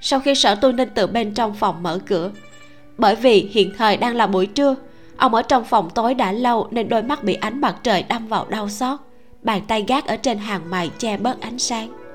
Sau 0.00 0.20
khi 0.20 0.34
sở 0.34 0.54
tu 0.54 0.72
ninh 0.72 0.88
từ 0.94 1.06
bên 1.06 1.34
trong 1.34 1.54
phòng 1.54 1.82
mở 1.82 1.98
cửa 2.06 2.30
bởi 2.98 3.14
vì 3.14 3.48
hiện 3.52 3.72
thời 3.78 3.96
đang 3.96 4.16
là 4.16 4.26
buổi 4.26 4.46
trưa 4.46 4.74
ông 5.16 5.34
ở 5.34 5.42
trong 5.42 5.64
phòng 5.64 5.90
tối 5.94 6.14
đã 6.14 6.32
lâu 6.32 6.68
nên 6.70 6.88
đôi 6.88 7.02
mắt 7.02 7.24
bị 7.24 7.34
ánh 7.34 7.60
mặt 7.60 7.76
trời 7.82 8.02
đâm 8.02 8.26
vào 8.28 8.46
đau 8.48 8.68
xót 8.68 9.00
bàn 9.42 9.62
tay 9.68 9.84
gác 9.88 10.06
ở 10.06 10.16
trên 10.16 10.38
hàng 10.38 10.70
mày 10.70 10.90
che 10.98 11.16
bớt 11.16 11.40
ánh 11.40 11.58
sáng 11.58 12.05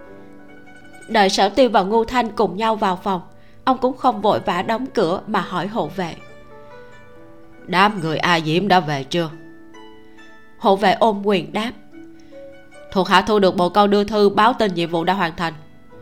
đợi 1.13 1.29
sở 1.29 1.49
tiêu 1.49 1.69
và 1.69 1.83
ngu 1.83 2.05
thanh 2.05 2.31
cùng 2.31 2.57
nhau 2.57 2.75
vào 2.75 2.99
phòng 3.03 3.21
ông 3.63 3.77
cũng 3.77 3.97
không 3.97 4.21
vội 4.21 4.39
vã 4.39 4.61
đóng 4.61 4.85
cửa 4.85 5.21
mà 5.27 5.41
hỏi 5.41 5.67
hộ 5.67 5.87
vệ. 5.95 6.15
Đám 7.67 8.01
người 8.01 8.17
a 8.17 8.39
diễm 8.39 8.67
đã 8.67 8.79
về 8.79 9.03
chưa? 9.03 9.29
Hộ 10.57 10.75
vệ 10.75 10.91
ôm 10.93 11.21
quyền 11.25 11.53
đáp. 11.53 11.71
Thuộc 12.91 13.07
hạ 13.07 13.21
thu 13.21 13.39
được 13.39 13.55
bộ 13.55 13.69
câu 13.69 13.87
đưa 13.87 14.03
thư 14.03 14.29
báo 14.29 14.53
tin 14.53 14.73
nhiệm 14.73 14.89
vụ 14.89 15.03
đã 15.03 15.13
hoàn 15.13 15.35
thành. 15.35 15.53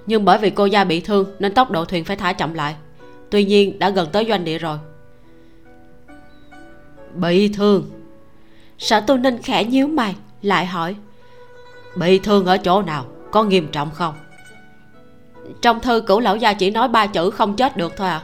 Nhưng 0.06 0.26
bởi 0.26 0.38
vì 0.38 0.50
cô 0.50 0.66
gia 0.66 0.84
bị 0.84 1.00
thương 1.00 1.36
nên 1.40 1.54
tốc 1.54 1.72
độ 1.72 1.86
thuyền 1.86 2.06
phải 2.06 2.16
thả 2.16 2.34
chậm 2.34 2.54
lại. 2.54 2.76
Tuy 3.30 3.46
nhiên 3.46 3.80
đã 3.80 3.90
gần 3.90 4.10
tới 4.12 4.26
doanh 4.30 4.44
địa 4.44 4.58
rồi. 4.58 4.78
Bị 7.14 7.48
thương. 7.48 7.90
Sở 8.78 9.02
tu 9.02 9.18
ninh 9.18 9.38
khẽ 9.42 9.64
nhíu 9.64 9.88
mày 9.88 10.16
lại 10.42 10.66
hỏi. 10.66 10.96
Bị 11.96 12.20
thương 12.20 12.46
ở 12.46 12.58
chỗ 12.58 12.82
nào? 12.82 13.06
Có 13.32 13.44
nghiêm 13.44 13.68
trọng 13.72 13.92
không 13.92 14.14
trong 15.62 15.80
thư 15.80 16.02
cửu 16.02 16.20
lão 16.20 16.36
gia 16.36 16.54
chỉ 16.54 16.70
nói 16.70 16.88
ba 16.88 17.08
chữ 17.08 17.30
không 17.30 17.56
chết 17.56 17.78
được 17.78 17.98
thôi 17.98 18.08
à? 18.08 18.22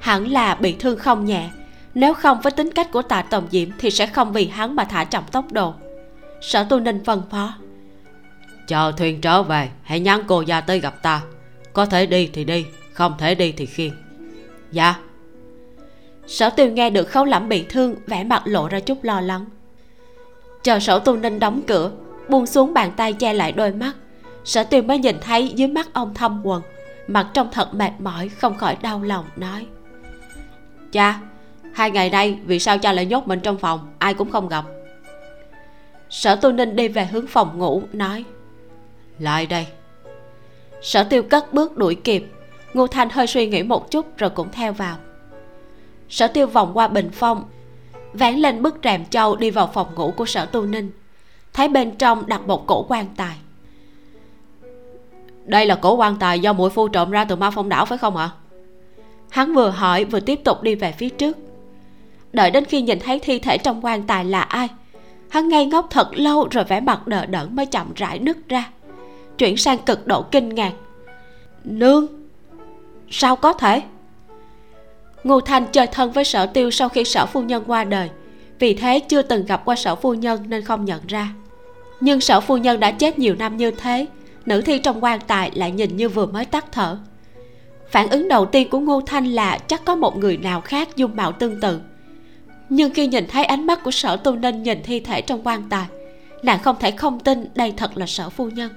Hẳn 0.00 0.30
là 0.32 0.54
bị 0.54 0.72
thương 0.72 0.98
không 0.98 1.24
nhẹ. 1.24 1.50
Nếu 1.94 2.14
không 2.14 2.40
với 2.40 2.52
tính 2.52 2.72
cách 2.72 2.92
của 2.92 3.02
tạ 3.02 3.22
tổng 3.22 3.46
diệm 3.50 3.68
thì 3.78 3.90
sẽ 3.90 4.06
không 4.06 4.32
vì 4.32 4.46
hắn 4.46 4.76
mà 4.76 4.84
thả 4.84 5.04
chậm 5.04 5.24
tốc 5.32 5.52
độ. 5.52 5.74
Sở 6.40 6.64
tu 6.64 6.80
ninh 6.80 7.04
phân 7.04 7.22
phó. 7.30 7.54
Chờ 8.66 8.92
thuyền 8.96 9.20
trở 9.20 9.42
về 9.42 9.68
hãy 9.82 10.00
nhắn 10.00 10.22
cô 10.26 10.40
gia 10.40 10.60
tới 10.60 10.80
gặp 10.80 11.02
ta. 11.02 11.22
Có 11.72 11.86
thể 11.86 12.06
đi 12.06 12.30
thì 12.32 12.44
đi 12.44 12.66
không 12.92 13.14
thể 13.18 13.34
đi 13.34 13.52
thì 13.52 13.66
khiêng. 13.66 13.92
Dạ. 14.72 14.94
Sở 16.26 16.50
tiêu 16.50 16.70
nghe 16.70 16.90
được 16.90 17.04
khấu 17.04 17.24
lẩm 17.24 17.48
bị 17.48 17.64
thương 17.68 17.94
vẻ 18.06 18.24
mặt 18.24 18.42
lộ 18.44 18.68
ra 18.68 18.80
chút 18.80 19.04
lo 19.04 19.20
lắng. 19.20 19.44
Chờ 20.62 20.80
sở 20.80 20.98
tu 20.98 21.16
ninh 21.16 21.38
đóng 21.38 21.62
cửa 21.66 21.90
buông 22.28 22.46
xuống 22.46 22.74
bàn 22.74 22.92
tay 22.96 23.12
che 23.12 23.32
lại 23.32 23.52
đôi 23.52 23.72
mắt 23.72 23.92
sở 24.46 24.64
tiêu 24.64 24.82
mới 24.82 24.98
nhìn 24.98 25.16
thấy 25.20 25.48
dưới 25.48 25.68
mắt 25.68 25.88
ông 25.92 26.14
thâm 26.14 26.40
quần, 26.46 26.62
mặt 27.06 27.26
trông 27.34 27.48
thật 27.52 27.74
mệt 27.74 27.90
mỏi, 27.98 28.28
không 28.28 28.56
khỏi 28.56 28.76
đau 28.82 29.02
lòng, 29.02 29.24
nói. 29.36 29.66
Cha, 30.92 31.20
hai 31.72 31.90
ngày 31.90 32.10
nay 32.10 32.38
vì 32.44 32.58
sao 32.58 32.78
cha 32.78 32.92
lại 32.92 33.06
nhốt 33.06 33.28
mình 33.28 33.40
trong 33.40 33.58
phòng, 33.58 33.94
ai 33.98 34.14
cũng 34.14 34.30
không 34.30 34.48
gặp? 34.48 34.64
Sở 36.10 36.36
tu 36.36 36.52
ninh 36.52 36.76
đi 36.76 36.88
về 36.88 37.04
hướng 37.04 37.26
phòng 37.26 37.58
ngủ, 37.58 37.82
nói. 37.92 38.24
Lại 39.18 39.46
đây. 39.46 39.66
Sở 40.82 41.04
tiêu 41.04 41.22
cất 41.22 41.52
bước 41.52 41.76
đuổi 41.76 41.94
kịp, 41.94 42.26
ngô 42.74 42.86
thanh 42.86 43.10
hơi 43.10 43.26
suy 43.26 43.46
nghĩ 43.46 43.62
một 43.62 43.90
chút 43.90 44.18
rồi 44.18 44.30
cũng 44.30 44.48
theo 44.52 44.72
vào. 44.72 44.96
Sở 46.08 46.28
tiêu 46.28 46.46
vòng 46.46 46.70
qua 46.74 46.88
bình 46.88 47.10
phong, 47.12 47.44
vén 48.12 48.34
lên 48.34 48.62
bức 48.62 48.76
rèm 48.84 49.04
châu 49.04 49.36
đi 49.36 49.50
vào 49.50 49.70
phòng 49.74 49.94
ngủ 49.94 50.12
của 50.16 50.26
sở 50.26 50.46
tu 50.46 50.66
ninh, 50.66 50.90
thấy 51.52 51.68
bên 51.68 51.96
trong 51.96 52.26
đặt 52.26 52.46
một 52.46 52.66
cổ 52.66 52.82
quan 52.88 53.06
tài 53.16 53.36
đây 55.46 55.66
là 55.66 55.74
cổ 55.74 55.94
quan 55.94 56.16
tài 56.16 56.40
do 56.40 56.52
mũi 56.52 56.70
phu 56.70 56.88
trộm 56.88 57.10
ra 57.10 57.24
từ 57.24 57.36
ma 57.36 57.50
phong 57.50 57.68
đảo 57.68 57.86
phải 57.86 57.98
không 57.98 58.16
ạ? 58.16 58.30
Hắn 59.30 59.54
vừa 59.54 59.70
hỏi 59.70 60.04
vừa 60.04 60.20
tiếp 60.20 60.40
tục 60.44 60.62
đi 60.62 60.74
về 60.74 60.92
phía 60.92 61.08
trước. 61.08 61.36
Đợi 62.32 62.50
đến 62.50 62.64
khi 62.64 62.82
nhìn 62.82 62.98
thấy 63.00 63.18
thi 63.18 63.38
thể 63.38 63.58
trong 63.58 63.84
quan 63.84 64.02
tài 64.02 64.24
là 64.24 64.40
ai, 64.40 64.68
hắn 65.28 65.48
ngây 65.48 65.66
ngốc 65.66 65.86
thật 65.90 66.08
lâu 66.12 66.48
rồi 66.50 66.64
vẻ 66.64 66.80
mặt 66.80 67.06
đờ 67.06 67.26
đẫn 67.26 67.56
mới 67.56 67.66
chậm 67.66 67.92
rãi 67.96 68.18
nứt 68.18 68.36
ra, 68.48 68.70
chuyển 69.38 69.56
sang 69.56 69.78
cực 69.78 70.06
độ 70.06 70.22
kinh 70.22 70.48
ngạc. 70.48 70.72
Nương, 71.64 72.06
sao 73.10 73.36
có 73.36 73.52
thể? 73.52 73.82
Ngô 75.24 75.40
thanh 75.40 75.66
chơi 75.72 75.86
thân 75.86 76.12
với 76.12 76.24
sở 76.24 76.46
tiêu 76.46 76.70
sau 76.70 76.88
khi 76.88 77.04
sở 77.04 77.26
phu 77.26 77.42
nhân 77.42 77.64
qua 77.66 77.84
đời, 77.84 78.10
vì 78.58 78.74
thế 78.74 79.00
chưa 79.00 79.22
từng 79.22 79.46
gặp 79.46 79.64
qua 79.64 79.76
sở 79.76 79.94
phu 79.94 80.14
nhân 80.14 80.44
nên 80.48 80.62
không 80.62 80.84
nhận 80.84 81.00
ra. 81.06 81.28
Nhưng 82.00 82.20
sở 82.20 82.40
phu 82.40 82.56
nhân 82.56 82.80
đã 82.80 82.90
chết 82.90 83.18
nhiều 83.18 83.34
năm 83.38 83.56
như 83.56 83.70
thế 83.70 84.06
nữ 84.46 84.60
thi 84.60 84.78
trong 84.78 85.04
quan 85.04 85.20
tài 85.26 85.50
lại 85.54 85.70
nhìn 85.70 85.96
như 85.96 86.08
vừa 86.08 86.26
mới 86.26 86.44
tắt 86.44 86.66
thở. 86.72 86.98
Phản 87.90 88.08
ứng 88.08 88.28
đầu 88.28 88.46
tiên 88.46 88.70
của 88.70 88.78
ngô 88.78 89.00
thanh 89.00 89.26
là 89.26 89.58
chắc 89.58 89.84
có 89.84 89.94
một 89.94 90.16
người 90.16 90.36
nào 90.36 90.60
khác 90.60 90.96
dung 90.96 91.16
mạo 91.16 91.32
tương 91.32 91.60
tự. 91.60 91.80
Nhưng 92.68 92.94
khi 92.94 93.06
nhìn 93.06 93.26
thấy 93.26 93.44
ánh 93.44 93.66
mắt 93.66 93.84
của 93.84 93.90
sở 93.90 94.16
tu 94.16 94.36
ninh 94.36 94.62
nhìn 94.62 94.82
thi 94.82 95.00
thể 95.00 95.20
trong 95.20 95.46
quan 95.46 95.62
tài, 95.70 95.86
nàng 96.42 96.62
không 96.62 96.76
thể 96.80 96.90
không 96.90 97.20
tin 97.20 97.48
đây 97.54 97.74
thật 97.76 97.96
là 97.96 98.06
sở 98.06 98.30
phu 98.30 98.48
nhân. 98.50 98.70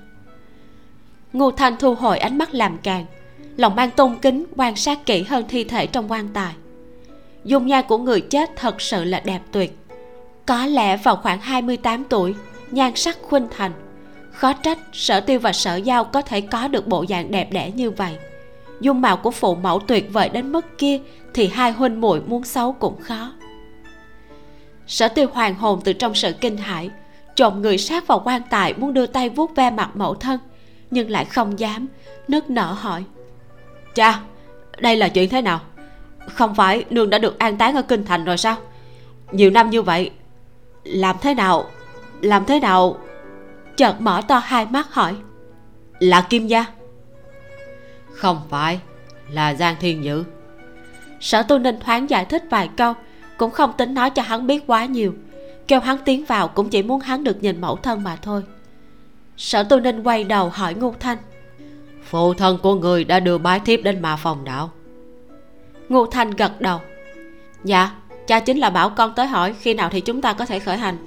Ngô 1.34 1.52
thanh 1.52 1.78
thu 1.78 1.96
hồi 1.96 2.20
ánh 2.20 2.38
mắt 2.38 2.54
làm 2.54 2.78
càng, 2.84 3.06
lòng 3.58 3.76
mang 3.76 3.92
tôn 3.92 4.16
kính, 4.22 4.46
quan 4.56 4.76
sát 4.76 5.06
kỹ 5.06 5.24
hơn 5.24 5.44
thi 5.48 5.64
thể 5.64 5.88
trong 5.88 6.12
quan 6.12 6.28
tài. 6.34 6.54
Dung 7.44 7.68
nhan 7.68 7.86
của 7.88 7.98
người 7.98 8.22
chết 8.22 8.50
thật 8.56 8.82
sự 8.82 9.04
là 9.04 9.20
đẹp 9.20 9.42
tuyệt. 9.52 9.78
Có 10.46 10.66
lẽ 10.66 10.98
vào 10.98 11.16
khoảng 11.16 11.40
28 11.40 12.04
tuổi, 12.04 12.36
nhan 12.72 12.96
sắc 12.96 13.18
khuynh 13.22 13.48
thành 13.58 13.72
khó 14.40 14.54
trách 14.54 14.78
sở 14.94 15.20
tiêu 15.20 15.40
và 15.40 15.54
sở 15.54 15.76
giao 15.76 16.04
có 16.04 16.22
thể 16.22 16.42
có 16.42 16.68
được 16.68 16.88
bộ 16.88 17.06
dạng 17.10 17.32
đẹp 17.32 17.52
đẽ 17.52 17.72
như 17.72 17.92
vậy. 17.92 18.18
Dung 18.82 19.02
mạo 19.02 19.18
của 19.18 19.32
phụ 19.32 19.56
mẫu 19.56 19.80
tuyệt 19.80 20.14
vời 20.14 20.30
đến 20.30 20.52
mức 20.52 20.78
kia 20.78 21.00
thì 21.34 21.48
hai 21.48 21.72
huynh 21.72 22.02
muội 22.02 22.22
muốn 22.22 22.44
xấu 22.44 22.72
cũng 22.74 23.02
khó. 23.02 23.32
Sở 24.88 25.08
tiêu 25.08 25.28
hoàng 25.34 25.56
hồn 25.56 25.82
từ 25.84 25.94
trong 25.94 26.16
sự 26.16 26.34
kinh 26.42 26.58
hãi 26.58 26.90
trộm 27.36 27.62
người 27.62 27.78
sát 27.78 28.08
vào 28.08 28.22
quan 28.26 28.42
tài 28.50 28.74
muốn 28.74 28.94
đưa 28.94 29.06
tay 29.06 29.30
vuốt 29.30 29.56
ve 29.56 29.72
mặt 29.72 29.90
mẫu 29.94 30.16
thân, 30.16 30.40
nhưng 30.92 31.10
lại 31.10 31.26
không 31.26 31.60
dám, 31.60 31.88
nức 32.28 32.50
nở 32.50 32.72
hỏi. 32.80 33.04
Cha, 33.96 34.20
đây 34.78 34.96
là 34.96 35.08
chuyện 35.10 35.30
thế 35.30 35.42
nào? 35.42 35.60
Không 36.28 36.56
phải 36.56 36.86
nương 36.90 37.10
đã 37.10 37.18
được 37.18 37.40
an 37.40 37.58
táng 37.58 37.76
ở 37.76 37.82
kinh 37.82 38.06
thành 38.06 38.26
rồi 38.26 38.38
sao? 38.38 38.56
Nhiều 39.32 39.50
năm 39.50 39.70
như 39.70 39.82
vậy, 39.82 40.12
làm 40.84 41.16
thế 41.22 41.34
nào, 41.34 41.66
làm 42.22 42.46
thế 42.46 42.60
nào 42.60 42.98
chợt 43.80 44.02
mở 44.02 44.22
to 44.28 44.38
hai 44.38 44.66
mắt 44.66 44.94
hỏi. 44.94 45.16
Là 46.00 46.22
kim 46.22 46.48
gia? 46.48 46.66
Không 48.14 48.42
phải 48.50 48.80
là 49.32 49.54
giang 49.54 49.76
thiên 49.80 50.04
dữ. 50.04 50.24
Sở 51.20 51.44
tu 51.44 51.58
ninh 51.58 51.80
thoáng 51.80 52.10
giải 52.10 52.26
thích 52.26 52.44
vài 52.50 52.70
câu 52.78 52.94
cũng 53.38 53.52
không 53.52 53.74
tính 53.78 53.94
nói 53.94 54.10
cho 54.10 54.22
hắn 54.22 54.48
biết 54.48 54.64
quá 54.68 54.86
nhiều. 54.86 55.14
Kêu 55.68 55.80
hắn 55.80 55.98
tiến 56.06 56.26
vào 56.26 56.48
cũng 56.48 56.70
chỉ 56.70 56.84
muốn 56.84 57.00
hắn 57.00 57.24
được 57.24 57.44
nhìn 57.44 57.62
mẫu 57.62 57.76
thân 57.76 58.04
mà 58.04 58.16
thôi. 58.16 58.44
Sở 59.38 59.64
tu 59.64 59.80
ninh 59.80 60.04
quay 60.04 60.24
đầu 60.24 60.50
hỏi 60.50 60.74
ngô 60.74 60.94
thanh. 61.00 61.18
Phụ 62.04 62.34
thân 62.34 62.58
của 62.64 62.76
người 62.76 63.04
đã 63.04 63.20
đưa 63.20 63.38
bái 63.38 63.60
thiếp 63.60 63.80
đến 63.84 64.02
mà 64.02 64.16
phòng 64.16 64.44
đạo. 64.44 64.72
Ngô 65.90 66.06
thanh 66.06 66.32
gật 66.32 66.62
đầu. 66.62 66.80
Dạ 67.64 67.92
cha 68.28 68.40
chính 68.40 68.58
là 68.58 68.70
bảo 68.70 68.90
con 68.90 69.14
tới 69.16 69.28
hỏi 69.28 69.54
khi 69.60 69.74
nào 69.74 69.90
thì 69.90 70.02
chúng 70.02 70.22
ta 70.22 70.34
có 70.34 70.46
thể 70.46 70.60
khởi 70.60 70.78
hành. 70.78 70.98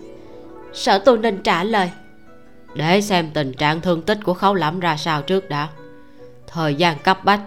Sở 0.72 0.98
tu 0.98 1.16
ninh 1.16 1.42
trả 1.42 1.64
lời 1.64 1.90
để 2.74 3.00
xem 3.00 3.30
tình 3.34 3.52
trạng 3.52 3.80
thương 3.80 4.02
tích 4.02 4.18
của 4.24 4.34
khấu 4.34 4.54
lẫm 4.54 4.80
ra 4.80 4.96
sao 4.96 5.22
trước 5.22 5.48
đã. 5.48 5.68
Thời 6.46 6.74
gian 6.74 6.98
cấp 6.98 7.24
bách, 7.24 7.40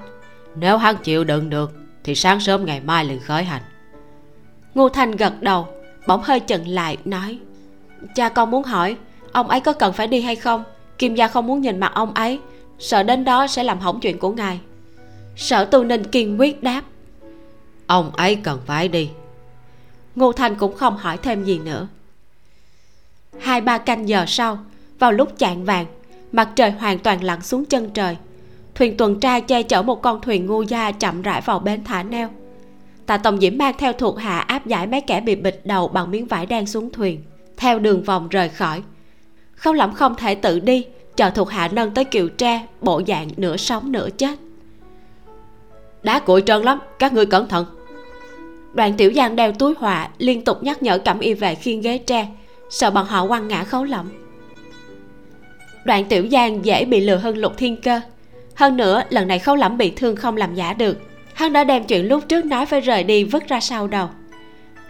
nếu 0.55 0.77
hắn 0.77 0.95
chịu 0.97 1.23
đựng 1.23 1.49
được, 1.49 1.73
thì 2.03 2.15
sáng 2.15 2.39
sớm 2.39 2.65
ngày 2.65 2.79
mai 2.79 3.05
liền 3.05 3.19
khởi 3.19 3.43
hành. 3.43 3.61
Ngô 4.73 4.89
thanh 4.89 5.11
gật 5.11 5.41
đầu, 5.41 5.67
bỗng 6.07 6.21
hơi 6.23 6.41
chần 6.47 6.63
lại, 6.63 6.97
nói, 7.05 7.39
cha 8.15 8.29
con 8.29 8.51
muốn 8.51 8.63
hỏi, 8.63 8.97
ông 9.31 9.47
ấy 9.47 9.59
có 9.59 9.73
cần 9.73 9.93
phải 9.93 10.07
đi 10.07 10.21
hay 10.21 10.35
không? 10.35 10.63
Kim 10.97 11.15
gia 11.15 11.27
không 11.27 11.47
muốn 11.47 11.61
nhìn 11.61 11.79
mặt 11.79 11.91
ông 11.95 12.13
ấy, 12.13 12.39
sợ 12.79 13.03
đến 13.03 13.23
đó 13.23 13.47
sẽ 13.47 13.63
làm 13.63 13.79
hỏng 13.79 13.99
chuyện 13.99 14.19
của 14.19 14.31
ngài. 14.31 14.59
Sở 15.35 15.65
tu 15.65 15.83
ninh 15.83 16.03
kiên 16.03 16.39
quyết 16.39 16.63
đáp, 16.63 16.81
ông 17.87 18.11
ấy 18.15 18.35
cần 18.35 18.59
phải 18.65 18.87
đi. 18.87 19.09
Ngô 20.15 20.31
thanh 20.31 20.55
cũng 20.55 20.75
không 20.77 20.97
hỏi 20.97 21.17
thêm 21.17 21.43
gì 21.43 21.59
nữa. 21.59 21.87
Hai 23.39 23.61
ba 23.61 23.77
canh 23.77 24.09
giờ 24.09 24.25
sau 24.27 24.57
vào 24.99 25.11
lúc 25.11 25.37
chạng 25.37 25.65
vàng. 25.65 25.85
Mặt 26.31 26.49
trời 26.55 26.71
hoàn 26.71 26.99
toàn 26.99 27.23
lặn 27.23 27.41
xuống 27.41 27.65
chân 27.65 27.89
trời. 27.93 28.17
Thuyền 28.75 28.97
tuần 28.97 29.19
tra 29.19 29.39
che 29.39 29.63
chở 29.63 29.81
một 29.81 30.01
con 30.01 30.21
thuyền 30.21 30.45
ngu 30.45 30.61
gia 30.61 30.91
chậm 30.91 31.21
rãi 31.21 31.41
vào 31.41 31.59
bến 31.59 31.83
thả 31.83 32.03
neo. 32.03 32.29
Tạ 33.05 33.17
tổng 33.17 33.39
diễm 33.39 33.57
mang 33.57 33.75
theo 33.77 33.93
thuộc 33.93 34.19
hạ 34.19 34.39
áp 34.39 34.65
giải 34.65 34.87
mấy 34.87 35.01
kẻ 35.01 35.21
bị 35.21 35.35
bịt 35.35 35.61
đầu 35.63 35.87
bằng 35.87 36.11
miếng 36.11 36.25
vải 36.25 36.45
đen 36.45 36.65
xuống 36.65 36.89
thuyền 36.91 37.23
theo 37.57 37.79
đường 37.79 38.03
vòng 38.03 38.29
rời 38.29 38.49
khỏi. 38.49 38.83
Khâu 39.55 39.73
lẩm 39.73 39.93
không 39.93 40.15
thể 40.15 40.35
tự 40.35 40.59
đi 40.59 40.85
chờ 41.15 41.29
thuộc 41.29 41.49
hạ 41.49 41.67
nâng 41.71 41.91
tới 41.91 42.05
kiều 42.05 42.27
tre 42.27 42.65
bộ 42.81 43.01
dạng 43.07 43.29
nửa 43.37 43.57
sống 43.57 43.91
nửa 43.91 44.09
chết. 44.17 44.39
Đá 46.03 46.19
cuội 46.19 46.43
trơn 46.45 46.61
lắm 46.61 46.79
các 46.99 47.13
ngươi 47.13 47.25
cẩn 47.25 47.47
thận. 47.47 47.65
Đoàn 48.73 48.93
tiểu 48.93 49.13
giang 49.15 49.35
đeo 49.35 49.51
túi 49.51 49.73
họa 49.77 50.09
liên 50.17 50.43
tục 50.43 50.63
nhắc 50.63 50.83
nhở 50.83 50.97
cẩm 50.97 51.19
y 51.19 51.33
về 51.33 51.55
khiên 51.55 51.81
ghế 51.81 51.97
tre 51.97 52.27
sợ 52.69 52.91
bọn 52.91 53.05
họ 53.05 53.27
quăng 53.27 53.47
ngã 53.47 53.63
khấu 53.63 53.83
lẩm 53.83 54.24
đoạn 55.85 56.05
tiểu 56.05 56.27
giang 56.31 56.65
dễ 56.65 56.85
bị 56.85 57.01
lừa 57.01 57.15
hơn 57.15 57.37
lục 57.37 57.57
thiên 57.57 57.81
cơ. 57.81 58.01
Hơn 58.55 58.77
nữa, 58.77 59.03
lần 59.09 59.27
này 59.27 59.39
khâu 59.39 59.55
lẫm 59.55 59.77
bị 59.77 59.89
thương 59.89 60.15
không 60.15 60.37
làm 60.37 60.55
giả 60.55 60.73
được. 60.73 60.97
Hắn 61.33 61.53
đã 61.53 61.63
đem 61.63 61.83
chuyện 61.83 62.07
lúc 62.07 62.27
trước 62.27 62.45
nói 62.45 62.65
phải 62.65 62.81
rời 62.81 63.03
đi 63.03 63.23
vứt 63.23 63.47
ra 63.47 63.59
sau 63.59 63.87
đầu. 63.87 64.09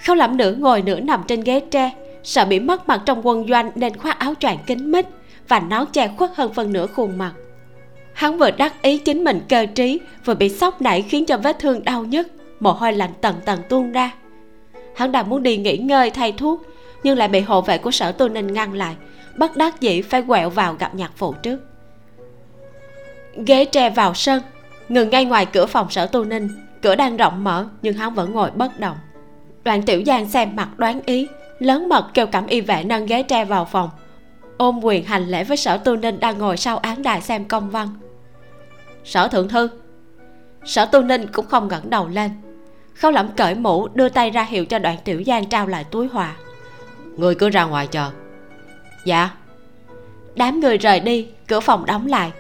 Khâu 0.05 0.15
lẫm 0.15 0.38
nửa 0.38 0.51
ngồi 0.51 0.81
nửa 0.81 0.99
nằm 0.99 1.23
trên 1.27 1.41
ghế 1.41 1.59
tre, 1.59 1.91
sợ 2.23 2.45
bị 2.45 2.59
mất 2.59 2.88
mặt 2.88 3.01
trong 3.05 3.27
quân 3.27 3.47
doanh 3.49 3.72
nên 3.76 3.97
khoác 3.97 4.19
áo 4.19 4.34
choàng 4.39 4.57
kín 4.65 4.91
mít 4.91 5.05
và 5.47 5.59
nón 5.59 5.85
che 5.93 6.07
khuất 6.07 6.31
hơn 6.35 6.53
phần 6.53 6.73
nửa 6.73 6.88
khuôn 6.88 7.17
mặt. 7.17 7.34
Hắn 8.13 8.38
vừa 8.38 8.51
đắc 8.51 8.81
ý 8.81 8.97
chính 8.97 9.23
mình 9.23 9.41
cơ 9.49 9.65
trí, 9.65 9.99
vừa 10.26 10.34
bị 10.34 10.49
sốc 10.49 10.81
nảy 10.81 11.01
khiến 11.01 11.26
cho 11.26 11.38
vết 11.38 11.59
thương 11.59 11.84
đau 11.84 12.03
nhất 12.03 12.27
mồ 12.59 12.72
hôi 12.72 12.93
lạnh 12.93 13.11
tầng 13.22 13.35
tầng 13.45 13.59
tuôn 13.69 13.91
ra. 13.91 14.11
Hắn 14.95 15.11
đang 15.11 15.30
muốn 15.30 15.43
đi 15.43 15.57
nghỉ 15.57 15.77
ngơi 15.77 16.09
thay 16.09 16.31
thuốc, 16.31 16.61
nhưng 17.03 17.17
lại 17.17 17.27
bị 17.27 17.39
hộ 17.39 17.61
vệ 17.61 17.77
của 17.77 17.91
sở 17.91 18.11
tu 18.11 18.30
ninh 18.30 18.53
ngăn 18.53 18.73
lại 18.73 18.95
bất 19.38 19.57
đắc 19.57 19.82
dĩ 19.82 20.02
phải 20.02 20.22
quẹo 20.22 20.49
vào 20.49 20.74
gặp 20.74 20.95
nhạc 20.95 21.12
phụ 21.16 21.34
trước. 21.34 21.60
Ghế 23.48 23.66
tre 23.66 23.90
vào 23.90 24.14
sân, 24.14 24.41
ngừng 24.90 25.10
ngay 25.10 25.26
ngoài 25.26 25.45
cửa 25.45 25.66
phòng 25.66 25.90
sở 25.90 26.07
tu 26.07 26.24
ninh, 26.24 26.49
cửa 26.82 26.95
đang 26.95 27.18
rộng 27.18 27.44
mở 27.44 27.68
nhưng 27.82 27.94
hắn 27.94 28.14
vẫn 28.14 28.32
ngồi 28.32 28.52
bất 28.52 28.80
động. 28.80 28.98
Đoàn 29.64 29.82
tiểu 29.82 30.03
giang 30.06 30.30
xem 30.30 30.56
mặt 30.56 30.70
đoán 30.78 31.02
ý, 31.06 31.28
lớn 31.60 31.90
mật 31.90 32.10
kêu 32.14 32.28
cẩm 32.28 32.48
y 32.48 32.62
vệ 32.62 32.84
nâng 32.84 33.06
ghế 33.06 33.24
tre 33.24 33.45
vào 33.45 33.66
phòng, 33.66 33.90
ôm 34.57 34.80
quyền 34.84 35.06
hành 35.06 35.28
lễ 35.28 35.44
với 35.44 35.57
sở 35.57 35.78
tu 35.78 35.95
ninh 35.95 36.20
đang 36.20 36.38
ngồi 36.38 36.57
sau 36.57 36.78
án 36.78 37.03
đài 37.03 37.22
xem 37.22 37.45
công 37.45 37.70
văn. 37.70 37.90
Sở 39.03 39.28
thượng 39.28 39.49
thư. 39.49 39.70
Sở 40.66 40.86
tu 40.86 41.02
ninh 41.02 41.28
cũng 41.34 41.45
không 41.45 41.68
ngẩng 41.68 41.90
đầu 41.90 42.07
lên. 42.07 42.32
Khâu 42.95 43.12
lẩm 43.12 43.28
cởi 43.38 43.56
mũ 43.56 43.88
đưa 43.88 44.10
tay 44.10 44.30
ra 44.30 44.44
hiệu 44.44 44.66
cho 44.66 44.80
đoạn 44.80 44.98
tiểu 45.03 45.24
giang 45.28 45.45
trao 45.45 45.68
lại 45.68 45.84
túi 45.84 46.07
hòa 46.07 46.36
người 47.18 47.36
cứ 47.36 47.49
ra 47.49 47.66
ngoài 47.66 47.88
chờ 47.88 48.12
dạ. 49.06 49.30
Đám 50.36 50.60
người 50.60 50.77
rời 50.77 50.99
đi 50.99 51.27
cửa 51.48 51.60
phòng 51.60 51.86
đóng 51.86 52.07
lại. 52.07 52.32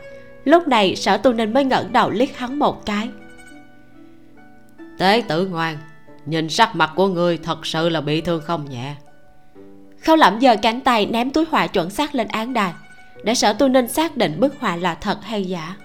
Lúc 0.43 0.67
này 0.67 0.95
sở 0.95 1.17
tu 1.17 1.33
ninh 1.33 1.53
mới 1.53 1.65
ngẩng 1.65 1.93
đầu 1.93 2.09
liếc 2.09 2.37
hắn 2.37 2.59
một 2.59 2.85
cái. 2.85 3.09
Tế 4.97 5.23
tử 5.27 5.47
ngoan 5.47 5.77
nhìn 6.25 6.49
sắc 6.49 6.75
mặt 6.75 6.91
của 6.95 7.07
người 7.07 7.37
thật 7.37 7.65
sự 7.65 7.89
là 7.89 8.01
bị 8.01 8.21
thương 8.21 8.41
không 8.45 8.69
nhẹ. 8.69 8.95
Khâu 10.01 10.15
lẩm 10.15 10.41
giơ 10.41 10.55
cánh 10.61 10.81
tay 10.81 11.05
ném 11.05 11.31
túi 11.31 11.45
họa 11.51 11.67
chuẩn 11.67 11.89
xác 11.89 12.15
lên 12.15 12.27
án 12.27 12.53
đài 12.53 12.73
để 13.23 13.35
sở 13.35 13.53
tu 13.53 13.67
ninh 13.67 13.87
xác 13.87 14.17
định 14.17 14.39
bức 14.39 14.59
họa 14.59 14.75
là 14.75 14.95
thật 14.95 15.17
hay 15.23 15.45
giả. 15.45 15.75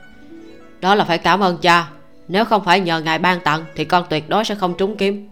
Đó 0.81 0.95
là 0.95 1.05
phải 1.05 1.19
cảm 1.19 1.41
ơn 1.41 1.59
cha. 1.59 1.89
Nếu 2.29 2.45
không 2.45 2.65
phải 2.65 2.81
nhờ 2.81 3.01
ngài 3.01 3.19
ban 3.19 3.41
tặng 3.41 3.65
thì 3.75 3.85
con 3.85 4.05
tuyệt 4.11 4.29
đối 4.29 4.45
sẽ 4.45 4.55
không 4.55 4.75
trúng 4.79 4.97
kiếm. 4.97 5.29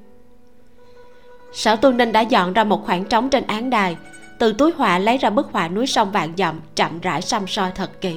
Sở 1.53 1.77
tu 1.77 1.93
ninh 1.93 2.13
đã 2.13 2.21
dọn 2.21 2.53
ra 2.53 2.65
một 2.65 2.87
khoảng 2.87 3.05
trống 3.05 3.31
trên 3.31 3.47
án 3.47 3.71
đài 3.71 3.97
từ 4.39 4.53
túi 4.53 4.73
họa 4.73 4.99
lấy 4.99 5.19
ra 5.19 5.31
bức 5.31 5.53
họa 5.53 5.69
núi 5.69 5.87
sông 5.87 6.13
vạn 6.13 6.33
dặm 6.37 6.61
chậm 6.77 7.01
rãi 7.01 7.23
xăm 7.23 7.47
soi 7.47 7.71
thật 7.75 8.01
kỹ. 8.01 8.17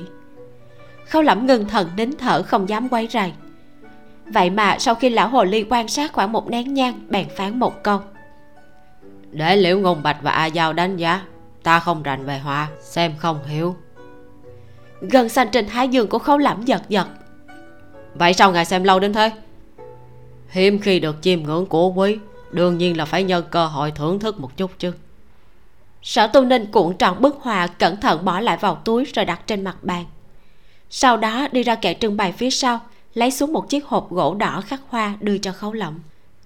Khâu 1.07 1.21
lẩm 1.21 1.47
ngừng 1.47 1.67
thần 1.67 1.89
nín 1.95 2.17
thở 2.17 2.43
không 2.43 2.69
dám 2.69 2.89
quấy 2.89 3.07
rầy 3.11 3.33
vậy 4.33 4.49
mà 4.49 4.77
sau 4.79 4.95
khi 4.95 5.09
lão 5.09 5.27
hồ 5.27 5.43
ly 5.43 5.65
quan 5.69 5.87
sát 5.87 6.13
khoảng 6.13 6.31
một 6.31 6.49
nén 6.49 6.73
nhang 6.73 6.99
bèn 7.09 7.27
phán 7.35 7.59
một 7.59 7.83
câu. 7.83 7.99
Để 9.31 9.55
liễu 9.55 9.79
ngôn 9.79 10.03
bạch 10.03 10.17
và 10.21 10.31
a 10.31 10.45
giao 10.45 10.73
đánh 10.73 10.97
giá 10.97 11.21
ta 11.63 11.79
không 11.79 12.03
rành 12.03 12.25
về 12.25 12.39
họa 12.39 12.67
xem 12.79 13.13
không 13.17 13.39
hiểu. 13.45 13.75
Gần 15.01 15.29
xanh 15.29 15.47
trên 15.51 15.67
thái 15.67 15.87
dương 15.87 16.07
của 16.07 16.19
khâu 16.19 16.37
lẩm 16.37 16.65
giật 16.65 16.81
giật. 16.89 17.07
Vậy 18.15 18.33
sao 18.33 18.51
ngài 18.51 18.65
xem 18.65 18.83
lâu 18.83 18.99
đến 18.99 19.13
thế? 19.13 19.31
Hiếm 20.49 20.79
khi 20.79 20.99
được 20.99 21.15
chiêm 21.21 21.43
ngưỡng 21.43 21.65
của 21.65 21.89
quý 21.89 22.17
đương 22.51 22.77
nhiên 22.77 22.97
là 22.97 23.05
phải 23.05 23.23
nhân 23.23 23.43
cơ 23.51 23.65
hội 23.65 23.91
thưởng 23.91 24.19
thức 24.19 24.39
một 24.39 24.57
chút 24.57 24.71
chứ 24.77 24.93
sở 26.01 26.27
tu 26.27 26.45
ninh 26.45 26.71
cuộn 26.71 26.97
tròn 26.97 27.21
bức 27.21 27.37
họa 27.41 27.67
cẩn 27.67 27.97
thận 27.97 28.25
bỏ 28.25 28.39
lại 28.39 28.57
vào 28.57 28.75
túi 28.75 29.05
rồi 29.05 29.25
đặt 29.25 29.41
trên 29.47 29.63
mặt 29.63 29.77
bàn. 29.81 30.05
Sau 30.89 31.17
đó 31.17 31.47
đi 31.51 31.63
ra 31.63 31.75
kệ 31.75 31.93
trưng 31.93 32.17
bày 32.17 32.31
phía 32.31 32.49
sau 32.49 32.79
lấy 33.13 33.31
xuống 33.31 33.53
một 33.53 33.69
chiếc 33.69 33.85
hộp 33.85 34.09
gỗ 34.09 34.33
đỏ 34.33 34.61
khắc 34.67 34.81
hoa 34.89 35.15
đưa 35.19 35.37
cho 35.37 35.51
khấu 35.51 35.73
lẩm 35.73 35.99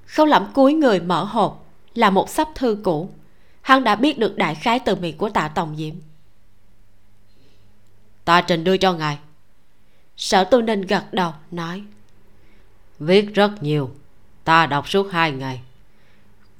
khấu 0.05 0.25
lẩm 0.25 0.45
cúi 0.53 0.73
người 0.73 0.99
mở 0.99 1.23
hộp 1.23 1.65
là 1.93 2.09
một 2.09 2.29
sắp 2.29 2.47
thư 2.55 2.77
cũ. 2.83 3.09
Hắn 3.61 3.83
đã 3.83 3.95
biết 3.95 4.19
được 4.19 4.37
đại 4.37 4.55
khái 4.55 4.79
từ 4.79 4.95
miệng 4.95 5.17
của 5.17 5.29
tạ 5.29 5.47
tòng 5.47 5.75
diễm 5.77 5.95
ta 8.25 8.41
trình 8.41 8.63
đưa 8.63 8.77
cho 8.77 8.93
ngài. 8.93 9.17
Sở 10.17 10.43
tu 10.43 10.61
ninh 10.61 10.81
gật 10.81 11.13
đầu 11.13 11.33
nói. 11.51 11.83
Viết 12.99 13.33
rất 13.33 13.63
nhiều 13.63 13.91
ta 14.43 14.65
đọc 14.65 14.89
suốt 14.89 15.11
hai 15.11 15.31
ngày. 15.31 15.61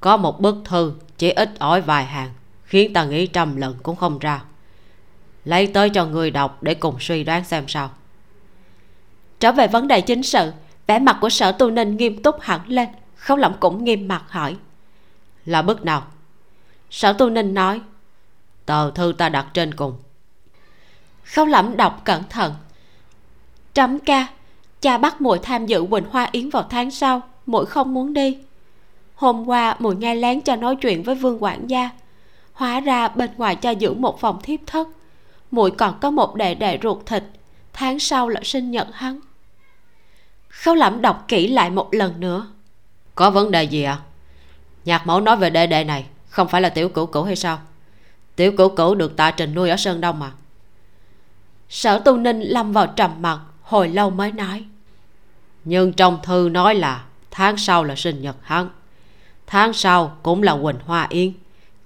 Có 0.00 0.16
một 0.16 0.40
bức 0.40 0.56
thư 0.64 0.94
chỉ 1.18 1.30
ít 1.30 1.50
ỏi 1.58 1.80
vài 1.80 2.04
hàng 2.04 2.30
khiến 2.66 2.92
ta 2.92 3.04
nghĩ 3.04 3.26
trăm 3.26 3.56
lần 3.56 3.74
cũng 3.82 3.96
không 3.96 4.18
ra. 4.18 4.42
Lấy 5.44 5.66
tới 5.66 5.90
cho 5.90 6.06
người 6.06 6.30
đọc 6.30 6.62
để 6.62 6.74
cùng 6.74 6.96
suy 7.00 7.24
đoán 7.24 7.44
xem 7.44 7.64
sao. 7.68 7.90
Trở 9.40 9.52
về 9.52 9.68
vấn 9.68 9.88
đề 9.88 10.00
chính 10.00 10.22
sự, 10.22 10.52
vẻ 10.86 10.98
mặt 10.98 11.18
của 11.20 11.30
sở 11.30 11.52
tu 11.52 11.70
ninh 11.70 11.96
nghiêm 11.96 12.22
túc 12.22 12.40
hẳn 12.40 12.60
lên 12.66 12.88
khấu 13.16 13.36
lẩm 13.36 13.54
cũng 13.60 13.84
nghiêm 13.84 14.08
mặt 14.08 14.22
hỏi. 14.28 14.56
Là 15.44 15.62
bước 15.62 15.84
nào? 15.84 16.06
Sở 16.90 17.12
tu 17.12 17.30
ninh 17.30 17.54
nói, 17.54 17.80
tờ 18.66 18.90
thư 18.90 19.14
ta 19.18 19.28
đặt 19.28 19.46
trên 19.54 19.74
cùng. 19.74 19.96
Khấu 21.24 21.46
lẩm 21.46 21.76
đọc 21.76 22.00
cẩn 22.04 22.22
thận. 22.30 22.54
Trẫm 23.74 23.98
ca, 23.98 24.26
cha 24.80 24.98
bắt 24.98 25.20
muội 25.20 25.38
tham 25.42 25.66
dự 25.66 25.86
quỳnh 25.90 26.04
hoa 26.10 26.28
yến 26.32 26.50
vào 26.50 26.66
tháng 26.70 26.90
sau, 26.90 27.20
muội 27.46 27.66
không 27.66 27.94
muốn 27.94 28.12
đi. 28.12 28.38
Hôm 29.14 29.48
qua 29.48 29.76
muội 29.78 29.96
nghe 29.96 30.14
lén 30.14 30.40
cha 30.40 30.56
nói 30.56 30.76
chuyện 30.76 31.02
với 31.02 31.14
vương 31.14 31.42
quản 31.42 31.66
gia 31.66 31.90
hóa 32.56 32.80
ra 32.80 33.08
bên 33.08 33.30
ngoài 33.36 33.56
cha 33.56 33.70
giữ 33.70 33.94
một 33.94 34.20
phòng 34.20 34.40
thiếp 34.42 34.60
thất. 34.66 34.88
Muội 35.50 35.70
còn 35.70 35.98
có 36.00 36.10
một 36.10 36.34
đệ 36.34 36.54
đệ 36.54 36.78
ruột 36.82 37.06
thịt. 37.06 37.22
Tháng 37.72 37.98
sau 37.98 38.28
là 38.28 38.40
sinh 38.44 38.70
nhật 38.70 38.88
hắn. 38.92 39.20
Khấu 40.48 40.74
lẩm 40.74 41.02
đọc 41.02 41.24
kỹ 41.28 41.48
lại 41.48 41.70
một 41.70 41.94
lần 41.94 42.20
nữa. 42.20 42.46
Có 43.14 43.30
vấn 43.30 43.50
đề 43.50 43.64
gì 43.64 43.82
ạ? 43.82 43.92
À? 43.92 44.04
nhạc 44.84 45.06
mẫu 45.06 45.20
nói 45.20 45.36
về 45.36 45.50
đệ 45.50 45.66
đệ 45.66 45.84
này 45.84 46.06
không 46.28 46.48
phải 46.48 46.60
là 46.60 46.68
tiểu 46.68 46.88
cửu 46.88 47.06
cửu 47.06 47.24
hay 47.24 47.36
sao? 47.36 47.58
Tiểu 48.36 48.52
cửu 48.56 48.68
cửu 48.68 48.94
được 48.94 49.16
tạ 49.16 49.30
trình 49.30 49.54
nuôi 49.54 49.70
ở 49.70 49.76
sơn 49.76 50.00
đông 50.00 50.18
mà. 50.18 50.32
Sở 51.68 51.98
tu 51.98 52.16
ninh 52.16 52.40
lâm 52.40 52.72
vào 52.72 52.86
trầm 52.86 53.10
mặc 53.20 53.40
hồi 53.62 53.88
lâu 53.88 54.10
mới 54.10 54.32
nói. 54.32 54.64
Nhưng 55.64 55.92
trong 55.92 56.18
thư 56.22 56.48
nói 56.52 56.74
là 56.74 57.04
tháng 57.30 57.56
sau 57.56 57.84
là 57.84 57.94
sinh 57.96 58.22
nhật 58.22 58.36
hắn. 58.42 58.68
Tháng 59.46 59.72
sau 59.72 60.16
cũng 60.22 60.42
là 60.42 60.58
quỳnh 60.62 60.78
hoa 60.86 61.06
yên 61.10 61.32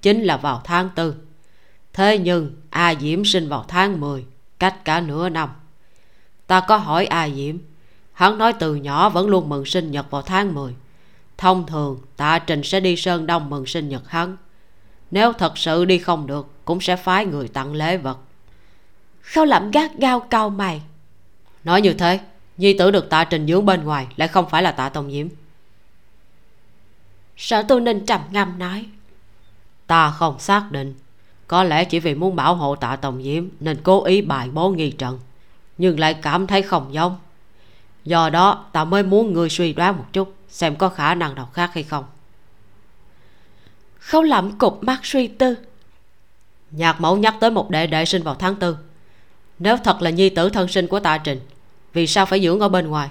chính 0.03 0.23
là 0.23 0.37
vào 0.37 0.61
tháng 0.65 0.91
tư. 0.95 1.15
Thế 1.93 2.19
nhưng 2.19 2.57
a 2.71 2.95
diễm 2.95 3.25
sinh 3.25 3.49
vào 3.49 3.65
tháng 3.69 4.01
10 4.01 4.25
cách 4.59 4.85
cả 4.85 5.01
nửa 5.01 5.29
năm. 5.29 5.49
Ta 6.47 6.61
có 6.61 6.77
hỏi 6.77 7.07
a 7.07 7.29
diễm 7.31 7.59
hắn 8.13 8.39
nói 8.39 8.53
từ 8.53 8.75
nhỏ 8.75 9.09
vẫn 9.09 9.29
luôn 9.29 9.49
mừng 9.49 9.65
sinh 9.65 9.91
nhật 9.91 10.11
vào 10.11 10.23
tháng 10.23 10.55
10 10.55 10.75
thông 11.41 11.67
thường 11.67 12.01
tạ 12.17 12.39
trình 12.39 12.63
sẽ 12.63 12.81
đi 12.81 12.97
sơn 12.97 13.27
đông 13.27 13.51
mừng 13.51 13.67
sinh 13.67 13.89
nhật 13.89 14.09
hắn. 14.09 14.37
Nếu 15.11 15.33
thật 15.33 15.59
sự 15.59 15.85
đi 15.85 15.99
không 15.99 16.27
được 16.27 16.47
cũng 16.65 16.81
sẽ 16.81 16.97
phái 16.97 17.27
người 17.27 17.49
tặng 17.49 17.75
lễ 17.75 17.97
vật. 17.97 18.19
Khâu 19.21 19.45
lẩm 19.45 19.71
gác 19.71 19.95
gao 19.99 20.21
cau 20.21 20.51
mày? 20.51 20.83
Nói 21.65 21.83
như 21.83 21.93
thế 21.93 22.21
nhi 22.57 22.79
tử 22.79 22.91
được 22.91 23.11
tạ 23.11 23.25
trình 23.25 23.47
dưỡng 23.47 23.67
bên 23.67 23.85
ngoài 23.85 24.07
lại 24.17 24.29
không 24.29 24.49
phải 24.49 24.63
là 24.63 24.73
tạ 24.73 24.89
tông 24.89 25.11
diễm. 25.11 25.29
Sở 27.37 27.63
tu 27.63 27.81
ninh 27.81 28.07
trầm 28.07 28.21
ngâm 28.31 28.59
nói 28.59 28.87
ta 29.91 30.11
không 30.11 30.39
xác 30.39 30.73
định. 30.73 30.95
Có 31.47 31.65
lẽ 31.65 31.85
chỉ 31.85 32.01
vì 32.01 32.15
muốn 32.15 32.37
bảo 32.37 32.55
hộ 32.55 32.77
tạ 32.77 32.97
tổng 32.97 33.23
diễm 33.23 33.49
nên 33.61 33.81
cố 33.83 34.05
ý 34.05 34.23
bài 34.23 34.49
bố 34.53 34.71
nghi 34.71 34.91
trận, 34.91 35.19
nhưng 35.79 36.01
lại 36.01 36.15
cảm 36.15 36.47
thấy 36.47 36.62
không 36.62 36.95
giống. 36.95 37.19
Do 38.05 38.31
đó, 38.31 38.65
ta 38.73 38.85
mới 38.85 39.03
muốn 39.03 39.33
ngươi 39.33 39.49
suy 39.49 39.73
đoán 39.73 39.97
một 39.97 40.05
chút 40.12 40.35
xem 40.49 40.77
có 40.77 40.89
khả 40.89 41.15
năng 41.15 41.35
nào 41.35 41.49
khác 41.53 41.71
hay 41.75 41.83
không. 41.83 42.05
Khâu 43.99 44.23
lẩm 44.23 44.59
cục 44.59 44.85
mắt 44.85 45.01
suy 45.03 45.27
tư. 45.27 45.55
Nhạc 46.71 47.01
mẫu 47.01 47.17
nhắc 47.17 47.35
tới 47.41 47.51
một 47.51 47.71
đệ 47.71 47.87
đệ 47.87 48.05
sinh 48.05 48.23
vào 48.23 48.35
tháng 48.35 48.55
tư. 48.57 48.77
Nếu 49.59 49.77
thật 49.77 50.03
là 50.03 50.11
nhi 50.11 50.29
tử 50.29 50.49
thân 50.49 50.69
sinh 50.69 50.87
của 50.87 51.01
tạ 51.01 51.19
trình, 51.19 51.41
vì 51.93 52.07
sao 52.07 52.27
phải 52.27 52.43
dưỡng 52.43 52.61
ở 52.61 52.69
bên 52.69 52.89
ngoài? 52.89 53.09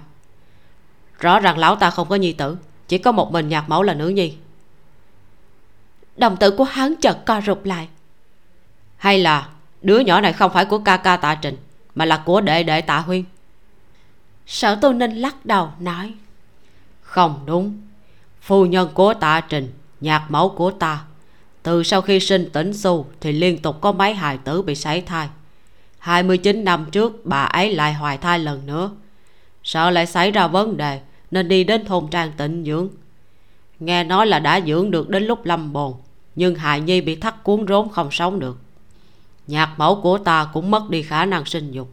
Rõ 1.20 1.40
ràng 1.40 1.58
lão 1.58 1.76
ta 1.76 1.90
không 1.90 2.10
có 2.10 2.16
nhi 2.16 2.34
tử, 2.34 2.58
chỉ 2.88 2.98
có 2.98 3.12
một 3.12 3.32
mình 3.32 3.50
nhạc 3.50 3.70
mẫu 3.70 3.84
là 3.84 3.94
nữ 3.94 4.10
nhi 4.10 4.34
đồng 6.20 6.38
tử 6.38 6.52
của 6.52 6.64
hắn 6.64 6.96
chợt 7.02 7.26
co 7.26 7.42
rụt 7.42 7.60
lại. 7.64 7.88
Hay 8.98 9.20
là 9.20 9.50
đứa 9.82 10.00
nhỏ 10.00 10.22
này 10.22 10.34
không 10.34 10.54
phải 10.54 10.66
của 10.66 10.80
ca 10.80 10.98
ca 10.98 11.18
tạ 11.18 11.36
trình 11.36 11.58
mà 11.96 12.06
là 12.06 12.24
của 12.26 12.42
đệ 12.42 12.64
đệ 12.64 12.82
tạ 12.82 13.00
huyên? 13.00 13.24
Sở 14.48 14.76
tu 14.76 14.94
ninh 14.94 15.16
lắc 15.16 15.46
đầu 15.46 15.70
nói. 15.80 16.14
Không 17.02 17.40
đúng. 17.46 17.82
Phu 18.42 18.66
nhân 18.66 18.90
của 18.94 19.14
tạ 19.14 19.42
trình 19.42 19.74
nhạc 20.02 20.32
mẫu 20.32 20.50
của 20.50 20.72
ta 20.72 21.04
từ 21.64 21.84
sau 21.84 22.02
khi 22.02 22.20
sinh 22.20 22.50
tỉnh 22.54 22.74
xu 22.74 23.06
thì 23.22 23.32
liên 23.32 23.58
tục 23.58 23.82
có 23.82 23.92
mấy 23.92 24.14
hài 24.14 24.38
tử 24.38 24.62
bị 24.62 24.76
sảy 24.76 25.02
thai. 25.02 25.30
29 26.00 26.64
năm 26.64 26.86
trước 26.92 27.26
bà 27.26 27.44
ấy 27.44 27.76
lại 27.76 27.94
hoài 27.94 28.18
thai 28.18 28.40
lần 28.40 28.66
nữa. 28.66 28.92
Sợ 29.64 29.90
lại 29.90 30.06
xảy 30.06 30.32
ra 30.32 30.48
vấn 30.48 30.78
đề 30.78 31.00
nên 31.32 31.48
đi 31.48 31.64
đến 31.64 31.86
thôn 31.86 32.08
trang 32.12 32.32
tịnh 32.38 32.64
dưỡng. 32.66 32.88
Nghe 33.80 34.04
nói 34.04 34.28
là 34.28 34.40
đã 34.40 34.62
dưỡng 34.62 34.92
được 34.92 35.10
đến 35.10 35.24
lúc 35.24 35.46
lâm 35.46 35.74
bồn 35.74 35.94
nhưng 36.40 36.56
hài 36.56 36.82
nhi 36.82 37.02
bị 37.02 37.16
thắt 37.16 37.44
cuốn 37.44 37.66
rốn 37.68 37.90
không 37.92 38.12
sống 38.12 38.40
được. 38.40 38.58
Nhạc 39.48 39.74
mẫu 39.78 40.02
của 40.02 40.18
ta 40.18 40.50
cũng 40.54 40.72
mất 40.72 40.90
đi 40.90 41.04
khả 41.04 41.26
năng 41.26 41.46
sinh 41.46 41.72
dục. 41.72 41.92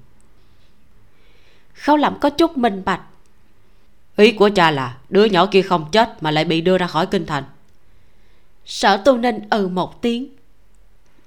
Khâu 1.74 1.96
lẩm 1.96 2.18
có 2.20 2.30
chút 2.30 2.56
minh 2.56 2.82
bạch. 2.84 3.00
Ý 4.16 4.32
của 4.32 4.50
cha 4.54 4.70
là 4.70 4.96
đứa 5.08 5.24
nhỏ 5.24 5.46
kia 5.46 5.62
không 5.62 5.90
chết 5.92 6.22
mà 6.22 6.30
lại 6.30 6.44
bị 6.44 6.60
đưa 6.60 6.78
ra 6.78 6.86
khỏi 6.86 7.06
kinh 7.06 7.26
thành. 7.26 7.44
Sở 8.64 8.96
tu 8.96 9.16
ninh 9.16 9.40
ừ 9.50 9.68
một 9.68 10.02
tiếng. 10.02 10.28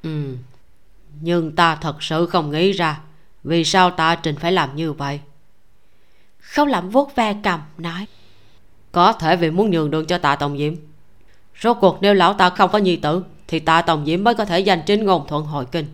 Ừ 0.04 0.36
nhưng 1.22 1.56
ta 1.56 1.76
thật 1.76 2.04
sự 2.04 2.26
không 2.26 2.52
nghĩ 2.52 2.72
ra 2.72 3.02
vì 3.44 3.64
sao 3.64 3.92
ta 3.92 4.16
trình 4.16 4.36
phải 4.36 4.52
làm 4.52 4.76
như 4.76 4.94
vậy. 4.94 5.20
Khâu 6.40 6.66
lẩm 6.66 6.90
vuốt 6.90 7.16
ve 7.16 7.36
cầm 7.44 7.62
nói, 7.78 8.08
có 8.92 9.14
thể 9.14 9.36
vì 9.36 9.52
muốn 9.52 9.72
nhường 9.72 9.92
đường 9.92 10.06
cho 10.06 10.18
tạ 10.18 10.36
tổng 10.36 10.58
diễm 10.58 10.76
rốt 11.62 11.78
cuộc 11.82 11.98
nếu 12.02 12.14
lão 12.14 12.34
ta 12.34 12.50
không 12.50 12.70
có 12.72 12.78
nhi 12.78 12.96
tử, 12.96 13.24
thì 13.48 13.60
ta 13.60 13.82
tòng 13.82 14.06
diễm 14.06 14.24
mới 14.24 14.36
có 14.36 14.46
thể 14.46 14.64
giành 14.64 14.82
chính 14.86 15.06
ngôn 15.06 15.28
thuận 15.28 15.46
hội 15.46 15.66
kinh. 15.72 15.86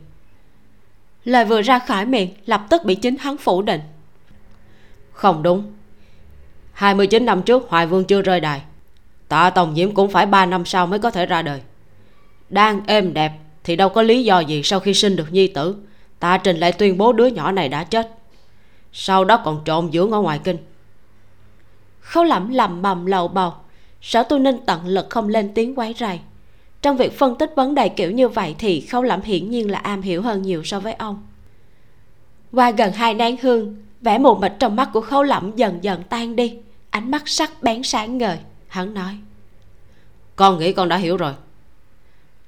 Lời 1.24 1.46
vừa 1.46 1.62
ra 1.62 1.80
khỏi 1.80 2.06
miệng, 2.06 2.30
lập 2.46 2.66
tức 2.70 2.84
bị 2.86 2.96
chính 2.96 3.18
hắn 3.18 3.38
phủ 3.38 3.62
định. 3.62 3.82
Không 5.12 5.44
đúng. 5.44 5.74
29 6.74 7.26
năm 7.26 7.42
trước, 7.42 7.70
hoài 7.70 7.88
vương 7.88 8.06
chưa 8.06 8.22
rơi 8.22 8.40
đài. 8.40 8.62
Tạ 9.28 9.50
tòng 9.50 9.76
diễm 9.76 9.94
cũng 9.94 10.12
phải 10.12 10.26
3 10.26 10.46
năm 10.46 10.66
sau 10.66 10.88
mới 10.88 11.00
có 11.00 11.12
thể 11.12 11.26
ra 11.26 11.42
đời. 11.42 11.62
Đang 12.50 12.82
êm 12.88 13.14
đẹp, 13.14 13.32
thì 13.64 13.76
đâu 13.76 13.90
có 13.90 14.02
lý 14.02 14.24
do 14.24 14.40
gì 14.40 14.64
sau 14.64 14.80
khi 14.80 14.94
sinh 14.94 15.16
được 15.16 15.34
nhi 15.34 15.48
tử 15.48 15.76
tạ 16.20 16.38
trình 16.38 16.58
lại 16.58 16.72
tuyên 16.72 16.98
bố 16.98 17.14
đứa 17.14 17.28
nhỏ 17.28 17.52
này 17.52 17.70
đã 17.70 17.84
chết. 17.84 18.12
Sau 18.94 19.26
đó 19.26 19.42
còn 19.46 19.62
trộn 19.66 19.92
dưỡng 19.92 20.12
ở 20.12 20.20
ngoài 20.20 20.40
kinh. 20.44 20.58
Khấu 22.00 22.24
lẩm 22.24 22.50
lầm 22.50 22.82
bầm 22.82 23.06
lầu 23.06 23.28
bầu 23.28 23.54
sở 24.06 24.23
tu 24.23 24.40
ninh 24.40 24.57
tận 24.65 24.88
lực 24.88 25.10
không 25.10 25.30
lên 25.30 25.52
tiếng 25.53 25.76
quấy 25.76 25.95
rầy. 25.99 26.19
Trong 26.82 26.98
việc 26.98 27.18
phân 27.18 27.36
tích 27.36 27.52
vấn 27.56 27.76
đề 27.76 27.90
kiểu 27.90 28.11
như 28.11 28.30
vậy 28.30 28.56
thì 28.60 28.82
khâu 28.82 29.03
lẩm 29.03 29.22
hiển 29.22 29.49
nhiên 29.49 29.72
là 29.72 29.80
am 29.80 30.02
hiểu 30.02 30.22
hơn 30.22 30.41
nhiều 30.41 30.64
so 30.64 30.80
với 30.80 30.94
ông. 30.94 31.23
Qua 32.52 32.72
gần 32.72 32.91
hai 32.91 33.14
nén 33.14 33.38
hương 33.41 33.77
vẻ 34.02 34.18
mù 34.18 34.36
mịt 34.36 34.52
trong 34.60 34.76
mắt 34.76 34.90
của 34.94 35.02
khâu 35.02 35.23
lẩm 35.23 35.52
dần 35.56 35.80
dần 35.82 36.03
tan 36.10 36.36
đi 36.36 36.57
ánh 36.90 37.11
mắt 37.11 37.23
sắc 37.26 37.64
bén 37.64 37.84
sáng 37.84 38.18
ngời 38.18 38.38
hắn 38.68 38.94
nói. 38.94 39.18
Con 40.36 40.60
nghĩ 40.60 40.73
con 40.73 40.90
đã 40.90 40.98
hiểu 40.98 41.18
rồi. 41.18 41.34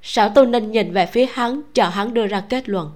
Sở 0.02 0.30
tu 0.30 0.46
ninh 0.46 0.72
nhìn 0.72 0.94
về 0.94 1.06
phía 1.06 1.26
hắn 1.34 1.62
chờ 1.74 1.90
hắn 1.90 2.14
đưa 2.14 2.28
ra 2.28 2.44
kết 2.50 2.70
luận. 2.70 2.92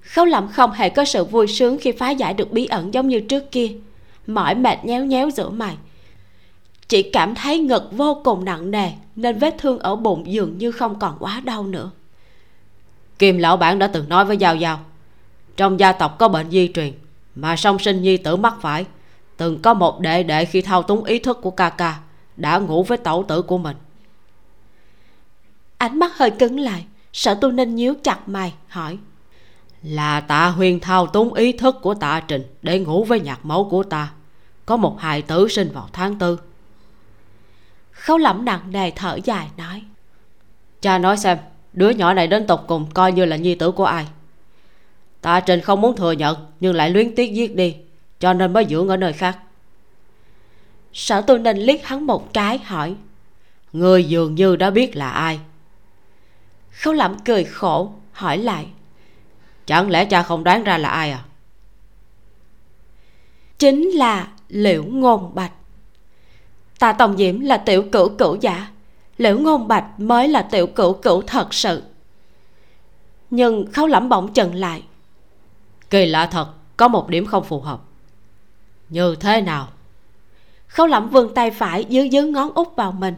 Khấu 0.00 0.24
lẩm 0.24 0.48
không 0.48 0.72
hề 0.72 0.88
có 0.88 1.04
sự 1.04 1.24
vui 1.24 1.46
sướng 1.46 1.78
khi 1.80 1.92
phá 1.92 2.10
giải 2.10 2.34
được 2.34 2.52
bí 2.52 2.66
ẩn 2.66 2.94
giống 2.94 3.08
như 3.08 3.20
trước 3.20 3.52
kia. 3.52 3.72
Mỏi 4.26 4.54
mệt 4.54 4.84
nhéo 4.84 5.04
nhéo 5.04 5.30
giữa 5.30 5.48
mày 5.48 5.76
chỉ 6.90 7.02
cảm 7.02 7.34
thấy 7.34 7.58
ngực 7.58 7.88
vô 7.92 8.20
cùng 8.24 8.44
nặng 8.44 8.70
nề, 8.70 8.90
nên 9.16 9.38
vết 9.38 9.54
thương 9.58 9.78
ở 9.78 9.96
bụng 9.96 10.32
dường 10.32 10.58
như 10.58 10.72
không 10.72 10.98
còn 10.98 11.16
quá 11.20 11.40
đau 11.44 11.66
nữa. 11.66 11.90
Kim 13.18 13.38
lão 13.38 13.56
bản 13.56 13.78
đã 13.78 13.86
từng 13.86 14.08
nói 14.08 14.24
với 14.24 14.36
giao 14.36 14.56
giao, 14.56 14.80
trong 15.56 15.80
gia 15.80 15.92
tộc 15.92 16.18
có 16.18 16.28
bệnh 16.28 16.50
di 16.50 16.70
truyền, 16.74 16.92
mà 17.34 17.56
song 17.56 17.78
sinh 17.78 18.02
nhi 18.02 18.16
tử 18.16 18.36
mắc 18.36 18.54
phải, 18.60 18.84
từng 19.36 19.62
có 19.62 19.74
một 19.74 20.00
đệ 20.00 20.22
đệ 20.22 20.44
khi 20.44 20.62
thao 20.62 20.82
túng 20.82 21.04
ý 21.04 21.18
thức 21.18 21.38
của 21.42 21.50
ca 21.50 21.70
ca 21.70 21.98
đã 22.36 22.58
ngủ 22.58 22.82
với 22.82 22.98
tẩu 22.98 23.24
tử 23.28 23.42
của 23.42 23.58
mình. 23.58 23.76
Ánh 25.76 25.98
mắt 25.98 26.18
hơi 26.18 26.30
cứng 26.30 26.60
lại, 26.60 26.84
sở 27.12 27.34
tu 27.34 27.50
ninh 27.50 27.74
nhíu 27.74 27.94
chặt 28.02 28.28
mày, 28.28 28.52
hỏi, 28.68 28.98
là 29.82 30.20
tạ 30.20 30.48
huyền 30.48 30.80
thao 30.80 31.06
túng 31.06 31.34
ý 31.34 31.52
thức 31.52 31.76
của 31.82 31.94
tạ 31.94 32.20
trình 32.28 32.42
để 32.62 32.78
ngủ 32.78 33.04
với 33.04 33.20
nhạc 33.20 33.44
mẫu 33.44 33.68
của 33.68 33.82
ta, 33.82 34.12
có 34.66 34.76
một 34.76 35.00
hài 35.00 35.22
tử 35.22 35.48
sinh 35.48 35.70
vào 35.72 35.88
tháng 35.92 36.18
tư 36.18 36.38
khấu 38.00 38.18
lẩm 38.18 38.44
nặng 38.44 38.60
nề 38.70 38.90
thở 38.90 39.18
dài 39.24 39.48
nói. 39.56 39.82
Cha 40.80 40.98
nói 40.98 41.16
xem 41.16 41.38
đứa 41.72 41.90
nhỏ 41.90 42.14
này 42.14 42.26
đến 42.26 42.46
tục 42.46 42.60
cùng 42.66 42.86
coi 42.94 43.12
như 43.12 43.24
là 43.24 43.36
nhi 43.36 43.54
tử 43.54 43.70
của 43.72 43.84
ai. 43.84 44.06
Tạ 45.20 45.40
trình 45.40 45.60
không 45.60 45.80
muốn 45.80 45.96
thừa 45.96 46.12
nhận 46.12 46.46
nhưng 46.60 46.74
lại 46.74 46.90
luyến 46.90 47.14
tiếc 47.14 47.32
giết 47.32 47.56
đi 47.56 47.76
cho 48.20 48.32
nên 48.32 48.52
mới 48.52 48.66
dưỡng 48.70 48.88
ở 48.88 48.96
nơi 48.96 49.12
khác. 49.12 49.38
Sở 50.92 51.20
tu 51.20 51.38
ninh 51.38 51.56
liếc 51.56 51.84
hắn 51.84 52.06
một 52.06 52.32
cái 52.32 52.58
hỏi. 52.58 52.94
Người 53.72 54.04
dường 54.04 54.34
như 54.34 54.56
đã 54.56 54.70
biết 54.70 54.96
là 54.96 55.10
ai. 55.10 55.40
Khấu 56.70 56.92
lẩm 56.92 57.16
cười 57.24 57.44
khổ 57.44 57.92
hỏi 58.12 58.38
lại. 58.38 58.66
Chẳng 59.66 59.90
lẽ 59.90 60.04
cha 60.04 60.22
không 60.22 60.44
đoán 60.44 60.64
ra 60.64 60.78
là 60.78 60.88
ai 60.88 61.10
à? 61.10 61.24
Chính 63.58 63.88
là 63.88 64.28
liễu 64.48 64.84
ngôn 64.84 65.34
bạch 65.34 65.52
tạ 66.80 66.92
tổng 66.92 67.16
diễm 67.16 67.40
là 67.40 67.56
tiểu 67.56 67.82
cửu 67.92 68.08
cửu 68.08 68.36
giả. 68.40 68.68
Liễu 69.18 69.38
ngôn 69.38 69.68
bạch 69.68 69.84
mới 70.00 70.28
là 70.28 70.42
tiểu 70.42 70.66
cửu 70.66 70.92
cửu 70.92 71.22
thật 71.22 71.54
sự. 71.54 71.82
Nhưng 73.30 73.72
khấu 73.72 73.86
lẩm 73.86 74.08
bỗng 74.08 74.32
chừng 74.32 74.54
lại. 74.54 74.82
Kỳ 75.90 76.06
lạ 76.06 76.26
thật 76.26 76.48
có 76.76 76.88
một 76.88 77.08
điểm 77.08 77.26
không 77.26 77.44
phù 77.44 77.60
hợp. 77.60 77.80
Như 78.88 79.14
thế 79.20 79.40
nào? 79.40 79.68
Khấu 80.66 80.86
lẩm 80.86 81.08
vươn 81.08 81.34
tay 81.34 81.50
phải 81.50 81.84
dưới 81.84 82.08
dưới 82.08 82.22
ngón 82.22 82.50
út 82.54 82.68
vào 82.76 82.92
mình. 82.92 83.14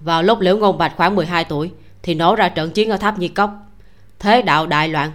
Vào 0.00 0.22
lúc 0.22 0.40
liễu 0.40 0.56
ngôn 0.56 0.78
bạch 0.78 0.92
khoảng 0.96 1.16
12 1.16 1.44
tuổi 1.44 1.72
thì 2.02 2.14
nổ 2.14 2.34
ra 2.34 2.48
trận 2.48 2.70
chiến 2.70 2.90
ở 2.90 2.96
tháp 2.96 3.18
nhi 3.18 3.28
cốc. 3.28 3.50
Thế 4.18 4.42
đạo 4.42 4.66
đại 4.66 4.88
loạn. 4.88 5.10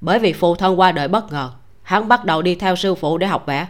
Bởi 0.00 0.18
vì 0.18 0.32
phụ 0.32 0.54
thân 0.54 0.80
qua 0.80 0.92
đời 0.92 1.08
bất 1.08 1.32
ngờ 1.32 1.50
hắn 1.82 2.08
bắt 2.08 2.24
đầu 2.24 2.42
đi 2.42 2.54
theo 2.54 2.76
sư 2.76 2.94
phụ 2.94 3.18
để 3.18 3.26
học 3.26 3.46
vẽ. 3.46 3.66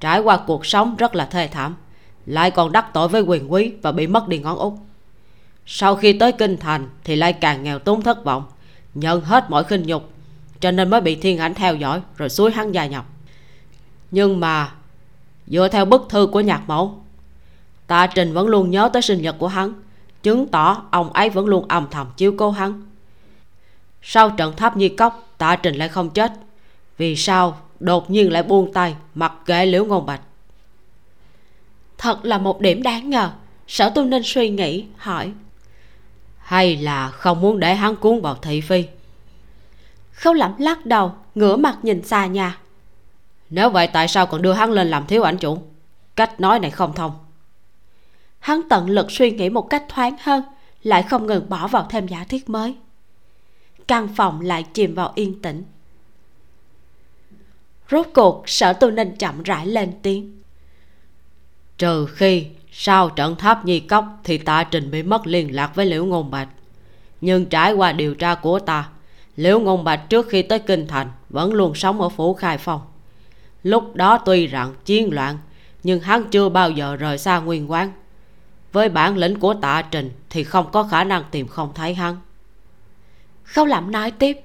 Trải 0.00 0.20
qua 0.20 0.36
cuộc 0.46 0.66
sống 0.66 0.96
rất 0.96 1.14
là 1.14 1.24
thê 1.26 1.48
thảm 1.48 1.74
lại 2.26 2.50
còn 2.50 2.72
đắc 2.72 2.86
tội 2.92 3.08
với 3.08 3.22
quyền 3.22 3.52
quý 3.52 3.72
và 3.82 3.92
bị 3.92 4.06
mất 4.06 4.28
đi 4.28 4.38
ngón 4.38 4.58
út. 4.58 4.72
Sau 5.66 5.96
khi 5.96 6.12
tới 6.12 6.32
kinh 6.32 6.56
thành 6.56 6.88
thì 7.04 7.16
lại 7.16 7.32
càng 7.32 7.62
nghèo 7.62 7.78
túng 7.78 8.02
thất 8.02 8.24
vọng, 8.24 8.44
nhận 8.94 9.20
hết 9.20 9.50
mọi 9.50 9.64
khinh 9.64 9.82
nhục, 9.82 10.10
cho 10.60 10.70
nên 10.70 10.90
mới 10.90 11.00
bị 11.00 11.14
thiên 11.14 11.38
ảnh 11.38 11.54
theo 11.54 11.74
dõi 11.74 12.00
rồi 12.16 12.28
suối 12.28 12.50
hắn 12.50 12.72
dài 12.72 12.88
nhọc 12.88 13.14
nhưng 14.14 14.40
mà, 14.40 14.72
dựa 15.46 15.68
theo 15.68 15.84
bức 15.84 16.06
thư 16.08 16.26
của 16.26 16.40
nhạc 16.40 16.62
mẫu, 16.66 16.98
tạ 17.86 18.06
trình 18.06 18.32
vẫn 18.32 18.46
luôn 18.46 18.70
nhớ 18.70 18.90
tới 18.92 19.02
sinh 19.02 19.22
nhật 19.22 19.36
của 19.38 19.48
hắn, 19.48 19.72
chứng 20.22 20.46
tỏ 20.46 20.82
ông 20.90 21.12
ấy 21.12 21.30
vẫn 21.30 21.46
luôn 21.46 21.68
âm 21.68 21.86
thầm 21.90 22.06
chiếu 22.16 22.34
cố 22.38 22.50
hắn. 22.50 22.82
Sau 24.02 24.30
trận 24.30 24.56
tháp 24.56 24.76
nhi 24.76 24.88
cốc, 24.88 25.28
tạ 25.38 25.56
trình 25.56 25.74
lại 25.74 25.88
không 25.88 26.10
chết, 26.10 26.32
vì 26.98 27.16
sao 27.16 27.58
đột 27.80 28.10
nhiên 28.10 28.32
lại 28.32 28.42
buông 28.42 28.72
tay 28.72 28.96
mặc 29.14 29.32
kệ 29.46 29.66
liễu 29.66 29.84
ngôn 29.84 30.06
bạch? 30.06 30.20
Thật 31.98 32.24
là 32.24 32.38
một 32.38 32.60
điểm 32.60 32.82
đáng 32.82 33.10
ngờ. 33.10 33.30
Sở 33.66 33.90
tu 33.94 34.04
ninh 34.04 34.22
suy 34.24 34.48
nghĩ 34.48 34.84
hỏi. 34.96 35.32
Hay 36.38 36.76
là 36.76 37.10
không 37.10 37.40
muốn 37.40 37.60
để 37.60 37.74
hắn 37.74 37.96
cuốn 37.96 38.20
vào 38.20 38.34
thị 38.34 38.60
phi? 38.60 38.84
Khâu 40.12 40.32
lẩm 40.32 40.54
lắc 40.58 40.86
đầu 40.86 41.12
ngửa 41.34 41.56
mặt 41.56 41.78
nhìn 41.82 42.02
xa 42.02 42.26
nhà. 42.26 42.58
Nếu 43.50 43.70
vậy 43.70 43.86
tại 43.86 44.08
sao 44.08 44.26
còn 44.26 44.42
đưa 44.42 44.52
hắn 44.52 44.70
lên 44.70 44.90
làm 44.90 45.06
thiếu 45.06 45.22
ảnh 45.22 45.38
chủ? 45.38 45.58
Cách 46.16 46.40
nói 46.40 46.58
này 46.58 46.70
không 46.70 46.94
thông. 46.94 47.12
Hắn 48.38 48.60
tận 48.68 48.90
lực 48.90 49.10
suy 49.10 49.30
nghĩ 49.30 49.48
một 49.48 49.70
cách 49.70 49.84
thoáng 49.88 50.16
hơn 50.20 50.42
lại 50.82 51.02
không 51.02 51.26
ngừng 51.26 51.48
bỏ 51.48 51.66
vào 51.66 51.86
thêm 51.90 52.06
giả 52.06 52.24
thiết 52.28 52.50
mới. 52.50 52.76
Căn 53.88 54.08
phòng 54.16 54.40
lại 54.40 54.62
chìm 54.72 54.94
vào 54.94 55.12
yên 55.14 55.42
tĩnh. 55.42 55.64
Rốt 57.90 58.06
cuộc 58.14 58.48
sở 58.48 58.72
tu 58.72 58.90
ninh 58.90 59.16
chậm 59.16 59.42
rãi 59.42 59.66
lên 59.66 59.92
tiếng 60.02 60.42
trừ 61.78 62.06
khi 62.06 62.46
sau 62.72 63.10
trận 63.10 63.36
tháp 63.36 63.64
nhi 63.64 63.80
cốc 63.80 64.04
thì 64.24 64.38
tạ 64.38 64.64
trình 64.64 64.90
bị 64.90 65.02
mất 65.02 65.26
liên 65.26 65.54
lạc 65.54 65.74
với 65.74 65.86
liễu 65.86 66.04
ngôn 66.04 66.30
bạch. 66.30 66.48
Nhưng 67.20 67.46
trải 67.46 67.72
qua 67.72 67.92
điều 67.92 68.14
tra 68.14 68.34
của 68.34 68.58
ta 68.58 68.88
liễu 69.36 69.60
ngôn 69.60 69.84
bạch 69.84 70.00
trước 70.08 70.28
khi 70.28 70.42
tới 70.42 70.58
kinh 70.58 70.86
thành 70.86 71.10
vẫn 71.28 71.52
luôn 71.52 71.74
sống 71.74 72.00
ở 72.00 72.08
phủ 72.08 72.34
khai 72.34 72.58
phong. 72.58 72.80
Lúc 73.62 73.94
đó 73.94 74.18
tuy 74.18 74.46
rằng 74.46 74.74
chiến 74.84 75.08
loạn 75.12 75.38
nhưng 75.82 76.00
hắn 76.00 76.24
chưa 76.30 76.48
bao 76.48 76.70
giờ 76.70 76.96
rời 76.96 77.18
xa 77.18 77.38
nguyên 77.38 77.70
quán. 77.70 77.92
Với 78.72 78.88
bản 78.88 79.16
lĩnh 79.16 79.40
của 79.40 79.54
tạ 79.54 79.82
trình 79.82 80.10
thì 80.30 80.44
không 80.44 80.70
có 80.72 80.82
khả 80.82 81.04
năng 81.04 81.24
tìm 81.30 81.48
không 81.48 81.72
thấy 81.74 81.94
hắn. 81.94 82.16
Khâu 83.44 83.66
lẩm 83.66 83.92
nói 83.92 84.10
tiếp. 84.10 84.40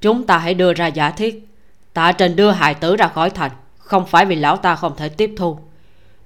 Chúng 0.00 0.26
ta 0.26 0.38
hãy 0.38 0.54
đưa 0.54 0.72
ra 0.72 0.86
giả 0.86 1.10
thiết. 1.10 1.46
Tạ 1.92 2.12
trình 2.12 2.36
đưa 2.36 2.50
hài 2.50 2.74
tử 2.74 2.96
ra 2.96 3.08
khỏi 3.08 3.30
thành 3.30 3.50
không 3.90 4.06
phải 4.06 4.26
vì 4.26 4.36
lão 4.36 4.56
ta 4.56 4.76
không 4.76 4.96
thể 4.96 5.08
tiếp 5.08 5.34
thu, 5.36 5.58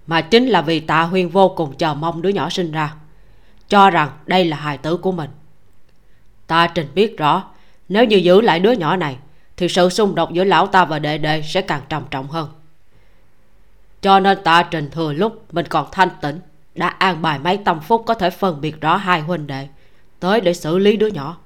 mà 0.07 0.21
chính 0.21 0.47
là 0.47 0.63
vì 0.63 0.81
tạ 0.81 1.03
huyên 1.03 1.29
vô 1.29 1.49
cùng 1.49 1.77
chờ 1.77 1.95
mong 1.95 2.23
đứa 2.23 2.29
nhỏ 2.29 2.51
sinh 2.51 2.73
ra, 2.73 2.95
cho 3.69 3.91
rằng 3.91 4.11
đây 4.27 4.45
là 4.45 4.57
hài 4.57 4.79
tử 4.79 4.97
của 4.97 5.13
mình. 5.13 5.31
Ta 6.47 6.67
trình 6.67 6.89
biết 6.95 7.19
rõ, 7.19 7.45
nếu 7.89 8.05
như 8.05 8.17
giữ 8.17 8.41
lại 8.41 8.61
đứa 8.61 8.73
nhỏ 8.73 8.97
này, 8.97 9.17
thì 9.57 9.69
sự 9.69 9.89
xung 9.89 10.15
đột 10.15 10.33
giữa 10.33 10.45
lão 10.45 10.67
ta 10.67 10.85
và 10.85 10.99
đệ 10.99 11.19
đệ 11.19 11.43
sẽ 11.43 11.61
càng 11.61 11.83
trầm 11.89 12.03
trọng 12.11 12.29
hơn. 12.29 12.49
Cho 14.03 14.21
nên 14.21 14.39
tạ 14.45 14.63
trình 14.63 14.91
thừa 14.91 15.13
lúc 15.13 15.45
mình 15.55 15.67
còn 15.67 15.87
thanh 15.93 16.11
tĩnh 16.21 16.41
đã 16.75 16.89
an 16.89 17.23
bài 17.23 17.39
mấy 17.39 17.57
tâm 17.57 17.81
phúc 17.81 18.03
có 18.07 18.15
thể 18.15 18.31
phân 18.31 18.61
biệt 18.61 18.81
rõ 18.81 18.97
hai 18.97 19.21
huynh 19.21 19.47
đệ 19.47 19.69
tới 20.21 20.41
để 20.41 20.55
xử 20.55 20.79
lý 20.79 20.97
đứa 20.97 21.07
nhỏ. 21.07 21.37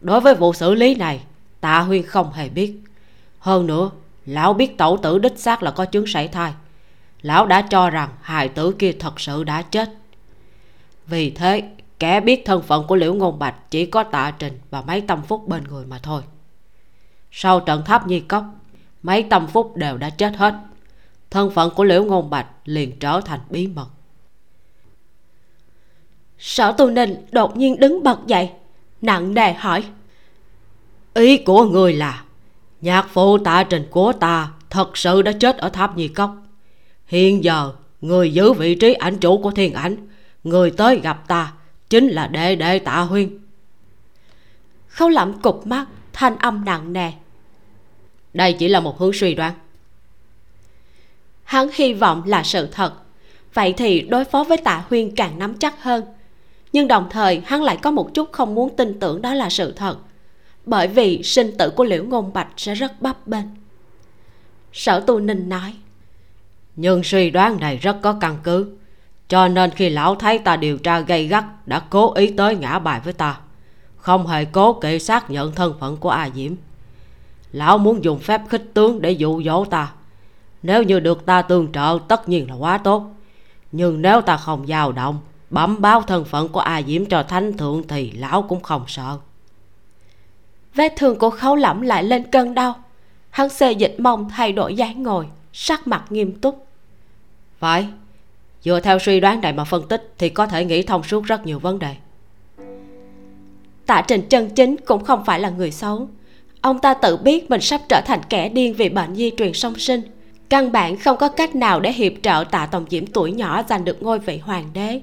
Đối 0.00 0.20
với 0.20 0.34
vụ 0.34 0.52
xử 0.52 0.74
lý 0.74 0.94
này, 0.94 1.20
tạ 1.60 1.80
huyên 1.80 2.02
không 2.02 2.32
hề 2.32 2.48
biết. 2.48 2.74
Hơn 3.38 3.66
nữa 3.66 3.90
lão 4.26 4.54
biết 4.54 4.78
tẩu 4.78 4.96
tử 4.96 5.18
đích 5.18 5.38
xác 5.38 5.62
là 5.62 5.70
có 5.70 5.84
chứng 5.84 6.06
sảy 6.06 6.28
thai. 6.28 6.52
Lão 7.22 7.46
đã 7.46 7.62
cho 7.62 7.90
rằng 7.90 8.08
hài 8.20 8.48
tử 8.48 8.72
kia 8.78 8.92
thật 8.92 9.20
sự 9.20 9.44
đã 9.44 9.62
chết. 9.62 9.90
Vì 11.06 11.30
thế, 11.30 11.62
kẻ 11.98 12.20
biết 12.20 12.42
thân 12.44 12.62
phận 12.62 12.86
của 12.86 12.96
liễu 12.96 13.14
ngôn 13.14 13.38
bạch 13.38 13.70
chỉ 13.70 13.86
có 13.86 14.02
tạ 14.02 14.30
trình 14.30 14.60
và 14.70 14.82
mấy 14.82 15.00
tâm 15.00 15.22
phúc 15.22 15.48
bên 15.48 15.64
người 15.64 15.86
mà 15.86 15.98
thôi. 15.98 16.22
Sau 17.30 17.60
trận 17.60 17.82
tháp 17.84 18.06
nhi 18.06 18.20
cốc, 18.20 18.44
mấy 19.02 19.22
tâm 19.22 19.46
phúc 19.46 19.76
đều 19.76 19.98
đã 19.98 20.10
chết 20.10 20.36
hết. 20.36 20.54
Thân 21.30 21.50
phận 21.50 21.74
của 21.74 21.84
liễu 21.84 22.04
ngôn 22.04 22.30
bạch 22.30 22.46
liền 22.64 22.98
trở 22.98 23.20
thành 23.20 23.40
bí 23.50 23.66
mật. 23.66 23.88
Sở 26.38 26.72
tu 26.72 26.90
ninh 26.90 27.26
đột 27.32 27.56
nhiên 27.56 27.80
đứng 27.80 28.02
bật 28.02 28.26
dậy, 28.26 28.50
nặng 29.02 29.34
nề 29.34 29.52
hỏi, 29.52 29.84
ý 31.14 31.38
của 31.38 31.64
người 31.64 31.92
là 31.92 32.24
nhạc 32.86 33.08
phụ 33.08 33.38
tạ 33.38 33.64
trình 33.64 33.86
của 33.90 34.12
ta 34.12 34.50
thật 34.70 34.96
sự 34.96 35.22
đã 35.22 35.32
chết 35.32 35.56
ở 35.56 35.68
tháp 35.68 35.96
nhi 35.96 36.08
cốc. 36.08 36.36
Hiện 37.06 37.44
giờ, 37.44 37.72
người 38.00 38.32
giữ 38.32 38.52
vị 38.52 38.74
trí 38.74 38.92
ảnh 38.92 39.18
chủ 39.18 39.38
của 39.38 39.50
thiên 39.50 39.74
ảnh, 39.74 39.96
người 40.44 40.70
tới 40.70 41.00
gặp 41.00 41.28
ta 41.28 41.52
chính 41.90 42.08
là 42.08 42.26
đệ 42.26 42.56
đệ 42.56 42.78
tạ 42.78 43.00
huyên. 43.00 43.38
Khâu 44.88 45.08
lẩm 45.08 45.40
cục 45.40 45.66
mắt, 45.66 45.86
thanh 46.12 46.38
âm 46.38 46.64
nặng 46.64 46.92
nề. 46.92 47.12
Đây 48.34 48.52
chỉ 48.52 48.68
là 48.68 48.80
một 48.80 48.98
hướng 48.98 49.12
suy 49.12 49.34
đoán. 49.34 49.54
Hắn 51.44 51.68
hy 51.74 51.94
vọng 51.94 52.22
là 52.26 52.42
sự 52.42 52.66
thật. 52.66 52.92
Vậy 53.54 53.74
thì 53.76 54.00
đối 54.00 54.24
phó 54.24 54.44
với 54.44 54.56
tạ 54.56 54.84
huyên 54.88 55.14
càng 55.16 55.38
nắm 55.38 55.54
chắc 55.58 55.82
hơn. 55.82 56.04
Nhưng 56.72 56.88
đồng 56.88 57.06
thời, 57.10 57.42
hắn 57.46 57.62
lại 57.62 57.78
có 57.82 57.90
một 57.90 58.14
chút 58.14 58.32
không 58.32 58.54
muốn 58.54 58.76
tin 58.76 59.00
tưởng 59.00 59.22
đó 59.22 59.34
là 59.34 59.50
sự 59.50 59.72
thật 59.72 59.96
bởi 60.66 60.88
vì 60.88 61.22
sinh 61.22 61.56
tử 61.58 61.70
của 61.70 61.84
liễu 61.84 62.04
ngôn 62.04 62.32
bạch 62.32 62.48
sẽ 62.56 62.74
rất 62.74 63.02
bấp 63.02 63.26
bênh. 63.26 63.46
Sở 64.72 65.00
tu 65.00 65.20
ninh 65.20 65.48
nói, 65.48 65.74
nhưng 66.76 67.02
suy 67.02 67.30
đoán 67.30 67.60
này 67.60 67.76
rất 67.76 67.96
có 68.02 68.12
căn 68.12 68.38
cứ. 68.42 68.76
Cho 69.28 69.48
nên 69.48 69.70
khi 69.70 69.90
lão 69.90 70.14
thấy 70.14 70.38
ta 70.38 70.56
điều 70.56 70.78
tra 70.78 71.00
gây 71.00 71.26
gắt, 71.26 71.68
đã 71.68 71.82
cố 71.90 72.14
ý 72.14 72.30
tới 72.30 72.56
ngã 72.56 72.78
bài 72.78 73.00
với 73.04 73.12
ta. 73.12 73.38
Không 73.96 74.26
hề 74.26 74.44
cố 74.44 74.72
kỵ 74.72 74.98
xác 74.98 75.30
nhận 75.30 75.52
thân 75.52 75.74
phận 75.80 75.96
của 75.96 76.10
a 76.10 76.30
diễm. 76.34 76.52
Lão 77.52 77.78
muốn 77.78 78.04
dùng 78.04 78.18
phép 78.18 78.40
khích 78.48 78.70
tướng 78.74 79.02
để 79.02 79.10
dụ 79.10 79.42
dỗ 79.42 79.64
ta. 79.64 79.92
Nếu 80.62 80.82
như 80.82 81.00
được 81.00 81.26
ta 81.26 81.42
tương 81.42 81.72
trợ, 81.72 81.98
tất 82.08 82.28
nhiên 82.28 82.50
là 82.50 82.54
quá 82.54 82.78
tốt. 82.78 83.14
Nhưng 83.72 84.02
nếu 84.02 84.20
ta 84.20 84.36
không 84.36 84.66
dao 84.66 84.92
động, 84.92 85.18
bẩm 85.50 85.80
báo 85.80 86.02
thân 86.02 86.24
phận 86.24 86.48
của 86.48 86.60
a 86.60 86.82
diễm 86.82 87.06
cho 87.06 87.22
thánh 87.22 87.56
thượng 87.56 87.88
thì 87.88 88.10
lão 88.10 88.42
cũng 88.42 88.62
không 88.62 88.84
sợ 88.86 89.18
vết 90.76 90.92
thương 90.96 91.18
của 91.18 91.30
khấu 91.30 91.56
lẩm 91.56 91.82
lại 91.82 92.04
lên 92.04 92.22
cơn 92.30 92.54
đau. 92.54 92.74
Hắn 93.30 93.48
xê 93.48 93.72
dịch 93.72 93.94
mông 93.98 94.28
thay 94.30 94.52
đổi 94.52 94.74
dáng 94.74 95.02
ngồi 95.02 95.26
sắc 95.52 95.86
mặt 95.86 96.04
nghiêm 96.10 96.32
túc. 96.32 96.66
Phải 97.58 97.86
dựa 98.62 98.80
theo 98.80 98.98
suy 98.98 99.20
đoán 99.20 99.40
này 99.40 99.52
mà 99.52 99.64
phân 99.64 99.88
tích 99.88 100.14
thì 100.18 100.28
có 100.28 100.46
thể 100.46 100.64
nghĩ 100.64 100.82
thông 100.82 101.02
suốt 101.02 101.24
rất 101.24 101.46
nhiều 101.46 101.58
vấn 101.58 101.78
đề. 101.78 101.94
Tạ 103.86 104.02
trình 104.08 104.22
chân 104.28 104.50
chính 104.50 104.76
cũng 104.76 105.04
không 105.04 105.24
phải 105.24 105.40
là 105.40 105.50
người 105.50 105.70
xấu. 105.70 106.08
Ông 106.60 106.78
ta 106.78 106.94
tự 106.94 107.16
biết 107.16 107.50
mình 107.50 107.60
sắp 107.60 107.80
trở 107.88 108.00
thành 108.06 108.20
kẻ 108.28 108.48
điên 108.48 108.74
vì 108.74 108.88
bệnh 108.88 109.14
di 109.14 109.30
truyền 109.36 109.52
song 109.52 109.78
sinh. 109.78 110.00
Căn 110.48 110.72
bản 110.72 110.96
không 110.96 111.16
có 111.16 111.28
cách 111.28 111.54
nào 111.54 111.80
để 111.80 111.92
hiệp 111.92 112.12
trợ 112.22 112.44
tạ 112.50 112.66
tổng 112.66 112.86
diễm 112.90 113.06
tuổi 113.06 113.32
nhỏ 113.32 113.62
giành 113.68 113.84
được 113.84 114.02
ngôi 114.02 114.18
vị 114.18 114.38
hoàng 114.38 114.70
đế. 114.74 115.00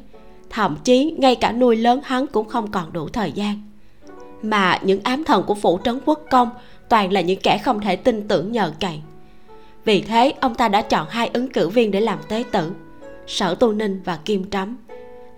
Thậm 0.49 0.77
chí 0.83 1.15
ngay 1.17 1.35
cả 1.35 1.51
nuôi 1.51 1.75
lớn 1.75 2.01
hắn 2.03 2.27
cũng 2.27 2.47
không 2.47 2.71
còn 2.71 2.93
đủ 2.93 3.09
thời 3.09 3.31
gian 3.31 3.61
mà 4.43 4.79
những 4.81 5.01
ám 5.03 5.23
thần 5.23 5.43
của 5.47 5.55
phủ 5.55 5.79
trấn 5.83 5.99
quốc 6.05 6.19
công 6.31 6.49
toàn 6.89 7.11
là 7.11 7.21
những 7.21 7.39
kẻ 7.43 7.57
không 7.57 7.79
thể 7.79 7.95
tin 7.95 8.27
tưởng 8.27 8.51
nhờ 8.51 8.71
cậy 8.79 9.01
vì 9.85 10.01
thế, 10.01 10.33
ông 10.39 10.55
ta 10.55 10.67
đã 10.67 10.81
chọn 10.81 11.07
hai 11.09 11.29
ứng 11.33 11.51
cử 11.51 11.69
viên 11.69 11.91
để 11.91 12.01
làm 12.01 12.19
tế 12.27 12.43
tử, 12.51 12.71
sở 13.27 13.55
tu 13.55 13.73
ninh 13.73 14.01
và 14.05 14.19
kim 14.25 14.49
trắm 14.49 14.77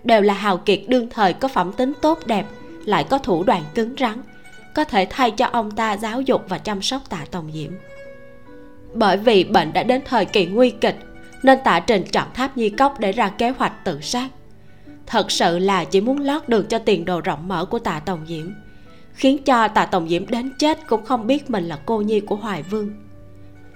đều 0.04 0.20
là 0.20 0.34
hào 0.34 0.56
kiệt 0.56 0.80
đương 0.88 1.08
thời, 1.10 1.32
có 1.32 1.48
phẩm 1.48 1.72
tính 1.72 1.92
tốt 2.00 2.26
đẹp, 2.26 2.46
lại 2.84 3.04
có 3.04 3.18
thủ 3.18 3.44
đoạn 3.44 3.62
cứng 3.74 3.94
rắn, 3.98 4.22
có 4.74 4.84
thể 4.84 5.06
thay 5.10 5.30
cho 5.30 5.46
ông 5.46 5.70
ta 5.70 5.96
giáo 5.96 6.20
dục 6.20 6.44
và 6.48 6.58
chăm 6.58 6.82
sóc 6.82 7.02
tạ 7.08 7.24
tòng 7.30 7.50
diễm. 7.52 7.70
Bởi 8.94 9.16
vì 9.16 9.44
bệnh 9.44 9.72
đã 9.72 9.82
đến 9.82 10.00
thời 10.04 10.24
kỳ 10.24 10.46
nguy 10.46 10.70
kịch, 10.70 10.96
nên 11.42 11.58
tạ 11.64 11.80
trình 11.80 12.04
chọn 12.12 12.26
tháp 12.34 12.56
nhi 12.56 12.68
cốc 12.68 13.00
để 13.00 13.12
ra 13.12 13.28
kế 13.28 13.50
hoạch 13.50 13.84
tự 13.84 14.00
sát. 14.00 14.28
Thật 15.06 15.30
sự 15.30 15.58
là 15.58 15.84
chỉ 15.84 16.00
muốn 16.00 16.20
lót 16.20 16.48
đường 16.48 16.66
cho 16.66 16.78
tiền 16.78 17.04
đồ 17.04 17.20
rộng 17.20 17.48
mở 17.48 17.64
của 17.64 17.78
tạ 17.78 18.00
tòng 18.00 18.26
diễm 18.28 18.46
khiến 19.16 19.42
cho 19.44 19.68
tạ 19.68 19.86
tổng 19.86 20.08
diễm 20.08 20.26
đến 20.26 20.52
chết 20.58 20.86
cũng 20.86 21.04
không 21.04 21.26
biết 21.26 21.50
mình 21.50 21.68
là 21.68 21.78
cô 21.86 22.00
nhi 22.00 22.20
của 22.20 22.36
hoài 22.36 22.62
vương. 22.62 22.90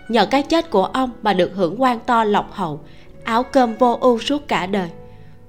Nhờ 0.08 0.26
cái 0.26 0.42
chết 0.42 0.70
của 0.70 0.84
ông 0.84 1.10
mà 1.22 1.32
được 1.32 1.50
hưởng 1.54 1.82
quan 1.82 2.00
to 2.06 2.24
lộc 2.24 2.52
hậu, 2.52 2.80
áo 3.24 3.42
cơm 3.42 3.74
vô 3.74 3.98
ưu 4.00 4.18
suốt 4.18 4.48
cả 4.48 4.66
đời, 4.66 4.88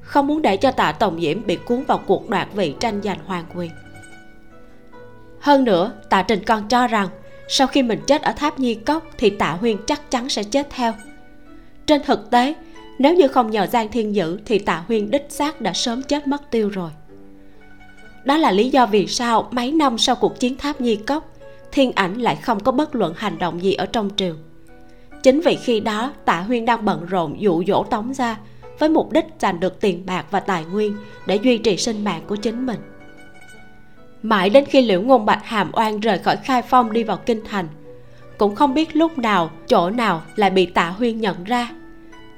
không 0.01 0.27
muốn 0.27 0.41
để 0.41 0.57
cho 0.57 0.71
tạ 0.71 0.91
tổng 0.91 1.21
diễm 1.21 1.45
bị 1.45 1.55
cuốn 1.55 1.83
vào 1.83 1.97
cuộc 2.05 2.29
đoạt 2.29 2.47
vị 2.53 2.75
tranh 2.79 3.01
giành 3.03 3.19
hoàng 3.25 3.45
quyền. 3.55 3.71
Hơn 5.39 5.63
nữa, 5.63 5.91
tạ 6.09 6.21
trình 6.21 6.43
còn 6.45 6.67
cho 6.67 6.87
rằng 6.87 7.07
sau 7.47 7.67
khi 7.67 7.83
mình 7.83 7.99
chết 8.07 8.21
ở 8.21 8.31
tháp 8.31 8.59
nhi 8.59 8.75
cốc 8.75 9.03
thì 9.17 9.29
tạ 9.29 9.51
huyên 9.51 9.77
chắc 9.87 10.11
chắn 10.11 10.29
sẽ 10.29 10.43
chết 10.43 10.67
theo. 10.69 10.93
Trên 11.85 12.01
thực 12.03 12.31
tế, 12.31 12.53
nếu 12.99 13.15
như 13.15 13.27
không 13.27 13.51
nhờ 13.51 13.67
giang 13.67 13.89
thiên 13.89 14.15
dữ 14.15 14.39
thì 14.45 14.59
tạ 14.59 14.83
huyên 14.87 15.11
đích 15.11 15.25
xác 15.29 15.61
đã 15.61 15.73
sớm 15.73 16.03
chết 16.03 16.27
mất 16.27 16.51
tiêu 16.51 16.69
rồi 16.69 16.91
đó 18.23 18.37
là 18.37 18.51
lý 18.51 18.69
do 18.69 18.85
vì 18.85 19.07
sao 19.07 19.47
mấy 19.51 19.71
năm 19.71 19.97
sau 19.97 20.15
cuộc 20.15 20.39
chiến 20.39 20.57
tháp 20.57 20.81
nhi 20.81 20.95
cốc, 20.95 21.33
thiên 21.71 21.91
ảnh 21.91 22.17
lại 22.17 22.35
không 22.35 22.59
có 22.59 22.71
bất 22.71 22.95
luận 22.95 23.13
hành 23.17 23.37
động 23.39 23.63
gì 23.63 23.73
ở 23.73 23.85
trong 23.85 24.09
triều. 24.15 24.35
Chính 25.23 25.41
vì 25.41 25.55
khi 25.55 25.79
đó, 25.79 26.13
tạ 26.25 26.41
huyên 26.41 26.65
đang 26.65 26.85
bận 26.85 27.05
rộn 27.05 27.41
dụ 27.41 27.63
dỗ 27.67 27.83
tống 27.83 28.13
ra 28.13 28.37
với 28.79 28.89
mục 28.89 29.11
đích 29.11 29.25
giành 29.39 29.59
được 29.59 29.81
tiền 29.81 30.05
bạc 30.05 30.25
và 30.31 30.39
tài 30.39 30.65
nguyên 30.65 30.95
để 31.25 31.35
duy 31.35 31.57
trì 31.57 31.77
sinh 31.77 32.03
mạng 32.03 32.21
của 32.27 32.35
chính 32.35 32.65
mình. 32.65 32.79
Mãi 34.23 34.49
đến 34.49 34.65
khi 34.65 34.81
liễu 34.81 35.01
ngôn 35.01 35.25
bạch 35.25 35.45
hàm 35.45 35.71
oan 35.73 35.99
rời 35.99 36.19
khỏi 36.19 36.37
khai 36.37 36.61
phong 36.61 36.93
đi 36.93 37.03
vào 37.03 37.17
kinh 37.17 37.41
thành, 37.49 37.67
cũng 38.37 38.55
không 38.55 38.73
biết 38.73 38.95
lúc 38.95 39.17
nào, 39.17 39.51
chỗ 39.67 39.89
nào 39.89 40.21
lại 40.35 40.49
bị 40.49 40.65
tạ 40.65 40.89
huyên 40.89 41.21
nhận 41.21 41.43
ra. 41.43 41.71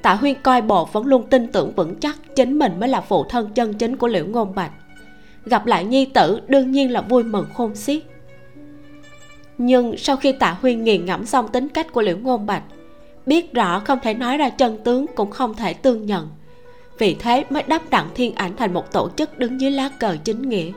Tạ 0.02 0.14
huyên 0.14 0.36
coi 0.44 0.62
bộ 0.62 0.86
vẫn 0.86 1.06
luôn 1.06 1.30
tin 1.30 1.52
tưởng 1.52 1.74
vững 1.76 1.96
chắc 1.96 2.16
chính 2.36 2.60
mình 2.60 2.80
mới 2.80 2.90
là 2.90 3.02
phụ 3.02 3.24
thân 3.30 3.50
chân 3.54 3.74
chính 3.74 3.98
của 3.98 4.08
liễu 4.08 4.26
ngôn 4.26 4.56
bạch 4.56 4.72
gặp 5.46 5.66
lại 5.66 5.86
nhi 5.86 6.06
tử 6.06 6.40
đương 6.48 6.72
nhiên 6.72 6.92
là 6.92 7.02
vui 7.02 7.24
mừng 7.24 7.46
khôn 7.54 7.76
xiết. 7.76 8.04
Nhưng 9.58 9.98
sau 9.98 10.16
khi 10.16 10.32
tạ 10.32 10.58
huyên 10.62 10.84
nghiền 10.84 11.06
ngẫm 11.06 11.26
xong 11.26 11.48
tính 11.48 11.70
cách 11.70 11.94
của 11.94 12.02
liễu 12.02 12.18
ngôn 12.18 12.46
bạch, 12.46 12.64
biết 13.26 13.54
rõ 13.54 13.80
không 13.80 14.00
thể 14.04 14.14
nói 14.14 14.38
ra 14.38 14.50
chân 14.50 14.78
tướng 14.84 15.06
cũng 15.16 15.32
không 15.32 15.54
thể 15.54 15.74
tương 15.74 16.06
nhận. 16.06 16.30
Vì 16.98 17.16
thế 17.16 17.46
mới 17.50 17.64
đắp 17.68 17.90
đặng 17.90 18.10
thiên 18.16 18.36
ảnh 18.36 18.56
thành 18.58 18.74
một 18.74 18.92
tổ 18.92 19.10
chức 19.18 19.40
đứng 19.40 19.62
dưới 19.62 19.72
lá 19.72 19.90
cờ 20.00 20.18
chính 20.24 20.50
nghĩa. 20.50 20.72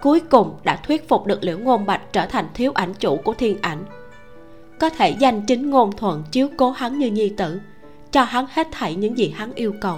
Cuối 0.00 0.20
cùng 0.20 0.56
đã 0.64 0.76
thuyết 0.76 1.08
phục 1.08 1.26
được 1.26 1.44
liễu 1.44 1.58
ngôn 1.58 1.86
bạch 1.86 2.12
trở 2.12 2.26
thành 2.26 2.46
thiếu 2.54 2.72
ảnh 2.74 2.94
chủ 2.94 3.16
của 3.16 3.34
thiên 3.34 3.58
ảnh. 3.60 3.84
Có 4.78 4.90
thể 4.90 5.10
danh 5.10 5.42
chính 5.46 5.70
ngôn 5.70 5.92
thuận 5.96 6.22
chiếu 6.30 6.48
cố 6.56 6.70
hắn 6.70 6.98
như 6.98 7.10
nhi 7.10 7.28
tử, 7.36 7.60
cho 8.10 8.24
hắn 8.24 8.46
hết 8.50 8.68
thảy 8.70 8.94
những 8.94 9.18
gì 9.18 9.32
hắn 9.36 9.54
yêu 9.54 9.74
cầu. 9.80 9.96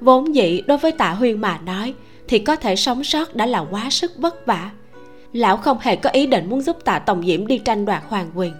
Vốn 0.00 0.34
dĩ 0.34 0.62
đối 0.66 0.78
với 0.78 0.92
tạ 0.92 1.10
huyên 1.10 1.40
mà 1.40 1.58
nói 1.58 1.94
thì 2.28 2.38
có 2.38 2.56
thể 2.56 2.76
sống 2.76 3.04
sót 3.04 3.34
đã 3.34 3.46
là 3.46 3.64
quá 3.70 3.90
sức 3.90 4.12
vất 4.16 4.46
vả. 4.46 4.70
Lão 5.32 5.56
không 5.56 5.78
hề 5.80 5.96
có 5.96 6.10
ý 6.10 6.26
định 6.26 6.48
muốn 6.48 6.60
giúp 6.60 6.76
tạ 6.84 6.98
tổng 6.98 7.26
diễm 7.26 7.46
đi 7.46 7.58
tranh 7.58 7.84
đoạt 7.84 8.02
hoàng 8.08 8.30
quyền. 8.34 8.52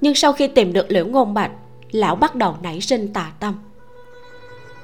Nhưng 0.00 0.14
sau 0.14 0.32
khi 0.32 0.46
tìm 0.46 0.72
được 0.72 0.86
liễu 0.88 1.06
ngôn 1.06 1.34
bạch, 1.34 1.50
lão 1.90 2.16
bắt 2.16 2.34
đầu 2.34 2.56
nảy 2.62 2.80
sinh 2.80 3.12
tà 3.12 3.32
tâm. 3.40 3.54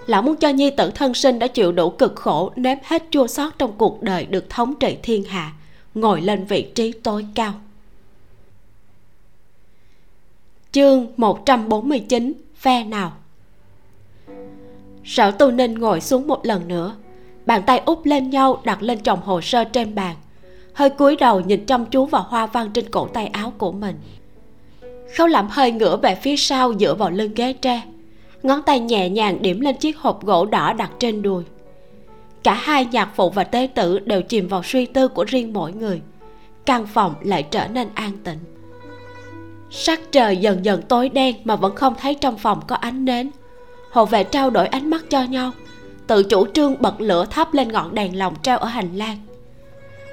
Lão 0.07 0.23
muốn 0.23 0.37
cho 0.37 0.49
nhi 0.49 0.71
tử 0.71 0.91
thân 0.95 1.15
sinh 1.15 1.39
đã 1.39 1.47
chịu 1.47 1.73
đủ 1.73 1.91
cực 1.91 2.17
khổ, 2.17 2.53
nếm 2.57 2.79
hết 2.85 3.03
chua 3.11 3.27
xót 3.27 3.53
trong 3.59 3.73
cuộc 3.79 4.03
đời 4.03 4.27
được 4.27 4.51
thống 4.51 4.75
trị 4.81 4.97
thiên 5.03 5.25
hạ, 5.25 5.53
ngồi 5.95 6.21
lên 6.21 6.45
vị 6.45 6.63
trí 6.75 6.93
tối 6.93 7.27
cao. 7.35 7.55
Chương 10.73 11.07
149 11.17 12.33
phe 12.57 12.85
nào? 12.85 13.13
Sở 15.05 15.31
tu 15.31 15.51
ninh 15.51 15.75
ngồi 15.75 16.01
xuống 16.01 16.27
một 16.27 16.47
lần 16.47 16.69
nữa 16.69 16.97
bàn 17.47 17.63
tay 17.67 17.83
úp 17.87 18.07
lên 18.07 18.31
nhau, 18.31 18.61
đặt 18.65 18.83
lên 18.83 18.99
chồng 18.99 19.21
hồ 19.25 19.41
sơ 19.41 19.65
trên 19.65 19.95
bàn. 19.95 20.17
Hơi 20.73 20.91
cúi 20.91 21.17
đầu 21.17 21.41
nhìn 21.41 21.67
chăm 21.67 21.87
chú 21.87 22.07
vào 22.07 22.27
hoa 22.29 22.47
văn 22.47 22.71
trên 22.71 22.91
cổ 22.91 23.07
tay 23.07 23.27
áo 23.27 23.53
của 23.59 23.73
mình. 23.73 23.97
Khâu 25.17 25.27
lẩm 25.27 25.49
hơi 25.51 25.73
ngửa 25.73 25.97
về 25.97 26.15
phía 26.15 26.37
sau 26.37 26.75
dựa 26.75 26.95
vào 26.95 27.11
lưng 27.11 27.35
ghế 27.35 27.53
tre. 27.53 27.83
Ngón 28.43 28.63
tay 28.63 28.81
nhẹ 28.81 29.09
nhàng 29.09 29.43
điểm 29.43 29.61
lên 29.61 29.77
chiếc 29.77 29.99
hộp 29.99 30.25
gỗ 30.25 30.47
đỏ 30.47 30.73
đặt 30.73 30.91
trên 30.99 31.23
đùi. 31.23 31.45
Cả 32.43 32.55
hai 32.55 32.85
nhạc 32.85 33.09
phụ 33.17 33.31
và 33.31 33.45
tế 33.45 33.69
tử 33.75 33.99
đều 33.99 34.23
chìm 34.23 34.49
vào 34.49 34.63
suy 34.63 34.87
tư 34.87 35.09
của 35.09 35.25
riêng 35.25 35.53
mỗi 35.53 35.73
người. 35.73 36.01
Căn 36.67 36.87
phòng 36.87 37.15
lại 37.23 37.43
trở 37.43 37.69
nên 37.69 37.89
an 37.95 38.13
tĩnh. 38.25 38.39
Sắc 39.71 40.01
trời 40.13 40.37
dần 40.37 40.65
dần 40.65 40.83
tối 40.83 41.09
đen 41.09 41.37
mà 41.45 41.57
vẫn 41.57 41.75
không 41.75 41.95
thấy 42.01 42.15
trong 42.15 42.39
phòng 42.39 42.61
có 42.67 42.77
ánh 42.77 43.05
nến. 43.05 43.31
Hộ 43.91 44.05
vệ 44.05 44.25
trao 44.25 44.51
đổi 44.51 44.67
ánh 44.67 44.91
mắt 44.91 45.05
cho 45.11 45.23
nhau 45.23 45.53
tự 46.07 46.23
chủ 46.23 46.47
trương 46.47 46.83
bật 46.83 47.01
lửa 47.01 47.27
thắp 47.31 47.55
lên 47.55 47.73
ngọn 47.73 47.95
đèn 47.95 48.19
lồng 48.19 48.35
treo 48.43 48.59
ở 48.59 48.67
hành 48.67 48.97
lang. 48.97 49.19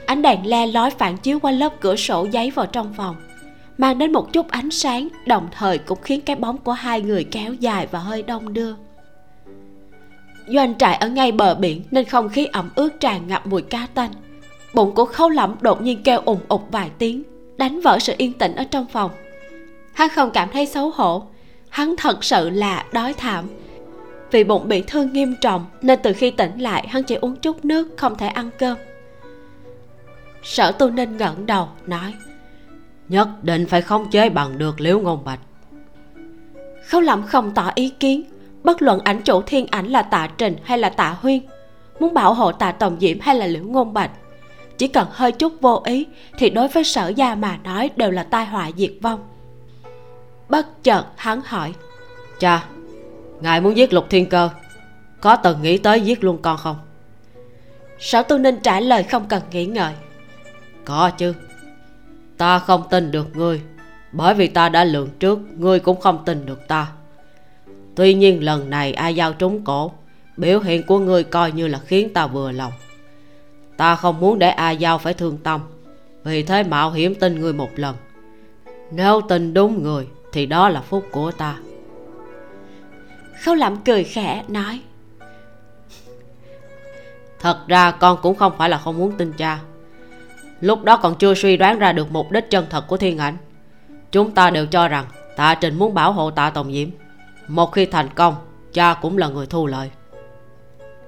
Ánh 0.05 0.22
đèn 0.22 0.47
le 0.47 0.68
lói 0.68 0.91
phản 0.91 1.18
chiếu 1.18 1.39
qua 1.39 1.51
lớp 1.51 1.73
cửa 1.80 1.95
sổ 1.95 2.27
giấy 2.31 2.51
vào 2.51 2.65
trong 2.65 2.93
phòng, 2.93 3.15
mang 3.77 3.97
đến 3.97 4.11
một 4.11 4.34
chút 4.34 4.47
ánh 4.49 4.72
sáng, 4.72 5.07
đồng 5.26 5.47
thời 5.51 5.77
cũng 5.77 6.01
khiến 6.01 6.22
cái 6.22 6.35
bóng 6.35 6.57
của 6.57 6.72
hai 6.72 7.01
người 7.01 7.23
kéo 7.23 7.53
dài 7.53 7.88
và 7.91 7.99
hơi 7.99 8.23
đông 8.23 8.53
đưa. 8.53 8.73
Doanh 10.47 10.77
trại 10.77 10.95
ở 10.95 11.09
ngay 11.09 11.31
bờ 11.31 11.55
biển 11.55 11.84
nên 11.91 12.05
không 12.05 12.30
khí 12.30 12.45
ẩm 12.45 12.69
ướt 12.76 12.99
tràn 12.99 13.27
ngập 13.27 13.47
mùi 13.47 13.61
cá 13.61 13.88
tanh. 13.93 14.11
Bụng 14.73 14.95
của 14.95 15.05
khâu 15.05 15.30
lẩm 15.30 15.55
đột 15.61 15.81
nhiên 15.81 16.03
kêu 16.03 16.22
ùng 16.26 16.39
ục 16.47 16.68
vài 16.72 16.89
tiếng, 16.97 17.23
đánh 17.57 17.81
vỡ 17.81 17.99
sự 17.99 18.13
yên 18.18 18.34
tĩnh 18.34 18.55
ở 18.55 18.63
trong 18.63 18.85
phòng. 18.85 19.11
Hắn 19.93 20.09
không 20.09 20.31
cảm 20.31 20.49
thấy 20.53 20.65
xấu 20.65 20.89
hổ, 20.89 21.23
hắn 21.69 21.95
thật 21.97 22.23
sự 22.23 22.49
là 22.49 22.85
đói 22.91 23.13
thảm 23.13 23.45
vì 24.32 24.44
bụng 24.44 24.68
bị 24.68 24.82
thương 24.82 25.14
nghiêm 25.14 25.36
trọng, 25.41 25.66
nên 25.82 25.99
từ 26.03 26.14
khi 26.14 26.32
tỉnh 26.32 26.60
lại, 26.60 26.88
hắn 26.88 27.03
chỉ 27.03 27.16
uống 27.16 27.36
chút 27.36 27.66
nước, 27.66 27.88
không 27.98 28.18
thể 28.18 28.28
ăn 28.28 28.49
cơm. 28.58 28.78
Sở 30.44 30.72
tu 30.72 30.90
ninh 30.90 31.18
ngẩng 31.18 31.45
đầu, 31.45 31.68
nói, 31.88 32.14
nhất 33.10 33.28
định 33.41 33.66
phải 33.66 33.82
khống 33.82 34.10
chế 34.10 34.30
bằng 34.30 34.58
được 34.58 34.82
liễu 34.82 34.99
ngôn 34.99 35.24
bạch. 35.26 35.40
Khấu 36.86 37.02
lẩm 37.02 37.24
không 37.24 37.52
tỏ 37.53 37.72
ý 37.76 37.90
kiến. 37.90 38.24
Bất 38.64 38.82
luận 38.82 38.99
ảnh 38.99 39.22
chủ 39.22 39.41
thiên 39.41 39.68
ảnh 39.72 39.88
là 39.88 40.02
tạ 40.02 40.30
trình 40.38 40.56
hay 40.64 40.78
là 40.78 40.90
tạ 40.90 41.16
huyên, 41.22 41.41
muốn 41.99 42.14
bảo 42.14 42.34
hộ 42.34 42.52
tạ 42.52 42.72
tổng 42.72 42.98
diễm 42.99 43.20
hay 43.20 43.36
là 43.36 43.48
liễu 43.48 43.64
ngôn 43.64 43.94
bạch, 43.94 44.12
chỉ 44.78 44.88
cần 44.88 45.08
hơi 45.12 45.32
chút 45.32 45.53
vô 45.62 45.82
ý 45.86 46.06
thì 46.38 46.49
đối 46.49 46.68
với 46.68 46.84
sở 46.84 47.08
gia 47.08 47.36
mà 47.36 47.58
nói 47.64 47.90
đều 47.95 48.12
là 48.12 48.24
tai 48.24 48.45
họa 48.45 48.70
diệt 48.78 48.91
vong. 49.02 49.20
Bất 50.49 50.84
chợt 50.84 51.06
hắn 51.16 51.41
hỏi 51.45 51.74
cha 52.40 52.64
ngài 53.41 53.61
muốn 53.61 53.77
giết 53.77 53.93
lục 53.93 54.05
thiên 54.09 54.30
cơ. 54.30 54.49
Có 55.22 55.35
từng 55.35 55.61
nghĩ 55.61 55.77
tới 55.77 56.01
giết 56.01 56.23
luôn 56.23 56.41
con 56.41 56.57
không? 56.57 56.76
Sở 57.99 58.23
tu 58.23 58.38
ninh 58.38 58.59
trả 58.63 58.80
lời 58.80 59.03
không 59.03 59.27
cần 59.27 59.41
nghĩ 59.51 59.65
ngợi? 59.65 59.93
Có 60.85 61.09
chứ. 61.18 61.34
Ta 62.38 62.59
không 62.59 62.84
tin 62.89 63.11
được 63.11 63.35
ngươi. 63.35 63.61
Bởi 64.11 64.34
vì 64.34 64.47
ta 64.47 64.69
đã 64.69 64.84
lường 64.84 65.09
trước, 65.19 65.39
ngươi 65.57 65.80
cũng 65.80 66.01
không 66.01 66.26
tin 66.26 66.45
được 66.45 66.68
ta. 66.68 66.88
Tuy 67.95 68.13
nhiên 68.13 68.43
lần 68.43 68.69
này 68.69 68.93
ai 68.93 69.15
giao 69.15 69.34
trúng 69.34 69.63
cổ, 69.63 69.91
biểu 70.38 70.59
hiện 70.59 70.84
của 70.84 70.99
ngươi 70.99 71.23
coi 71.23 71.51
như 71.51 71.68
là 71.68 71.80
khiến 71.85 72.13
ta 72.13 72.27
vừa 72.27 72.51
lòng. 72.51 72.73
Ta 73.77 73.95
không 73.95 74.19
muốn 74.19 74.39
để 74.39 74.49
ai 74.49 74.77
giao 74.77 74.97
phải 74.97 75.13
thương 75.13 75.38
tâm. 75.38 75.61
Vì 76.23 76.43
thế 76.43 76.63
mạo 76.63 76.91
hiểm 76.91 77.15
tin 77.15 77.41
ngươi 77.41 77.53
một 77.53 77.69
lần. 77.76 77.95
Nếu 78.91 79.22
tin 79.22 79.53
đúng 79.53 79.84
người, 79.84 80.07
thì 80.31 80.45
đó 80.45 80.69
là 80.69 80.81
phúc 80.81 81.05
của 81.11 81.31
ta 81.31 81.57
khâu 83.41 83.55
lẩm 83.55 83.77
cười 83.85 84.03
khẽ 84.03 84.43
nói 84.47 84.81
thật 87.41 87.57
ra 87.68 87.91
con 87.91 88.18
cũng 88.22 88.35
không 88.35 88.53
phải 88.57 88.69
là 88.69 88.77
không 88.77 88.97
muốn 88.97 89.11
tin 89.18 89.34
cha. 89.34 89.59
Lúc 90.59 90.84
đó 90.84 90.97
còn 90.97 91.15
chưa 91.15 91.34
suy 91.34 91.57
đoán 91.57 91.80
ra 91.80 91.91
được 91.91 92.11
mục 92.11 92.31
đích 92.31 92.49
chân 92.49 92.65
thật 92.69 92.88
của 92.88 92.97
thiên 92.97 93.18
ảnh. 93.18 93.38
Chúng 94.11 94.31
ta 94.31 94.49
đều 94.49 94.65
cho 94.65 94.88
rằng 94.88 95.05
tạ 95.35 95.55
trình 95.55 95.80
muốn 95.80 95.93
bảo 95.93 96.11
hộ 96.13 96.31
tạ 96.31 96.49
tòng 96.49 96.73
diễm 96.73 96.89
một 97.47 97.72
khi 97.72 97.85
thành 97.85 98.09
công 98.15 98.35
cha 98.73 98.93
cũng 98.93 99.18
là 99.18 99.27
người 99.27 99.45
thu 99.45 99.68
lợi. 99.68 99.89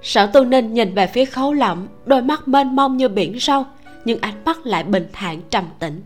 Sở 0.01 0.27
tu 0.27 0.43
ninh 0.43 0.73
nhìn 0.73 0.93
về 0.93 1.07
phía 1.07 1.25
khấu 1.25 1.53
lẩm 1.53 1.87
đôi 2.05 2.21
mắt 2.21 2.47
mênh 2.47 2.75
mông 2.75 2.97
như 2.97 3.09
biển 3.09 3.39
sâu 3.39 3.65
nhưng 4.05 4.19
ánh 4.21 4.43
mắt 4.45 4.65
lại 4.65 4.83
bình 4.83 5.07
thản 5.13 5.41
trầm 5.49 5.65
tĩnh. 5.79 6.01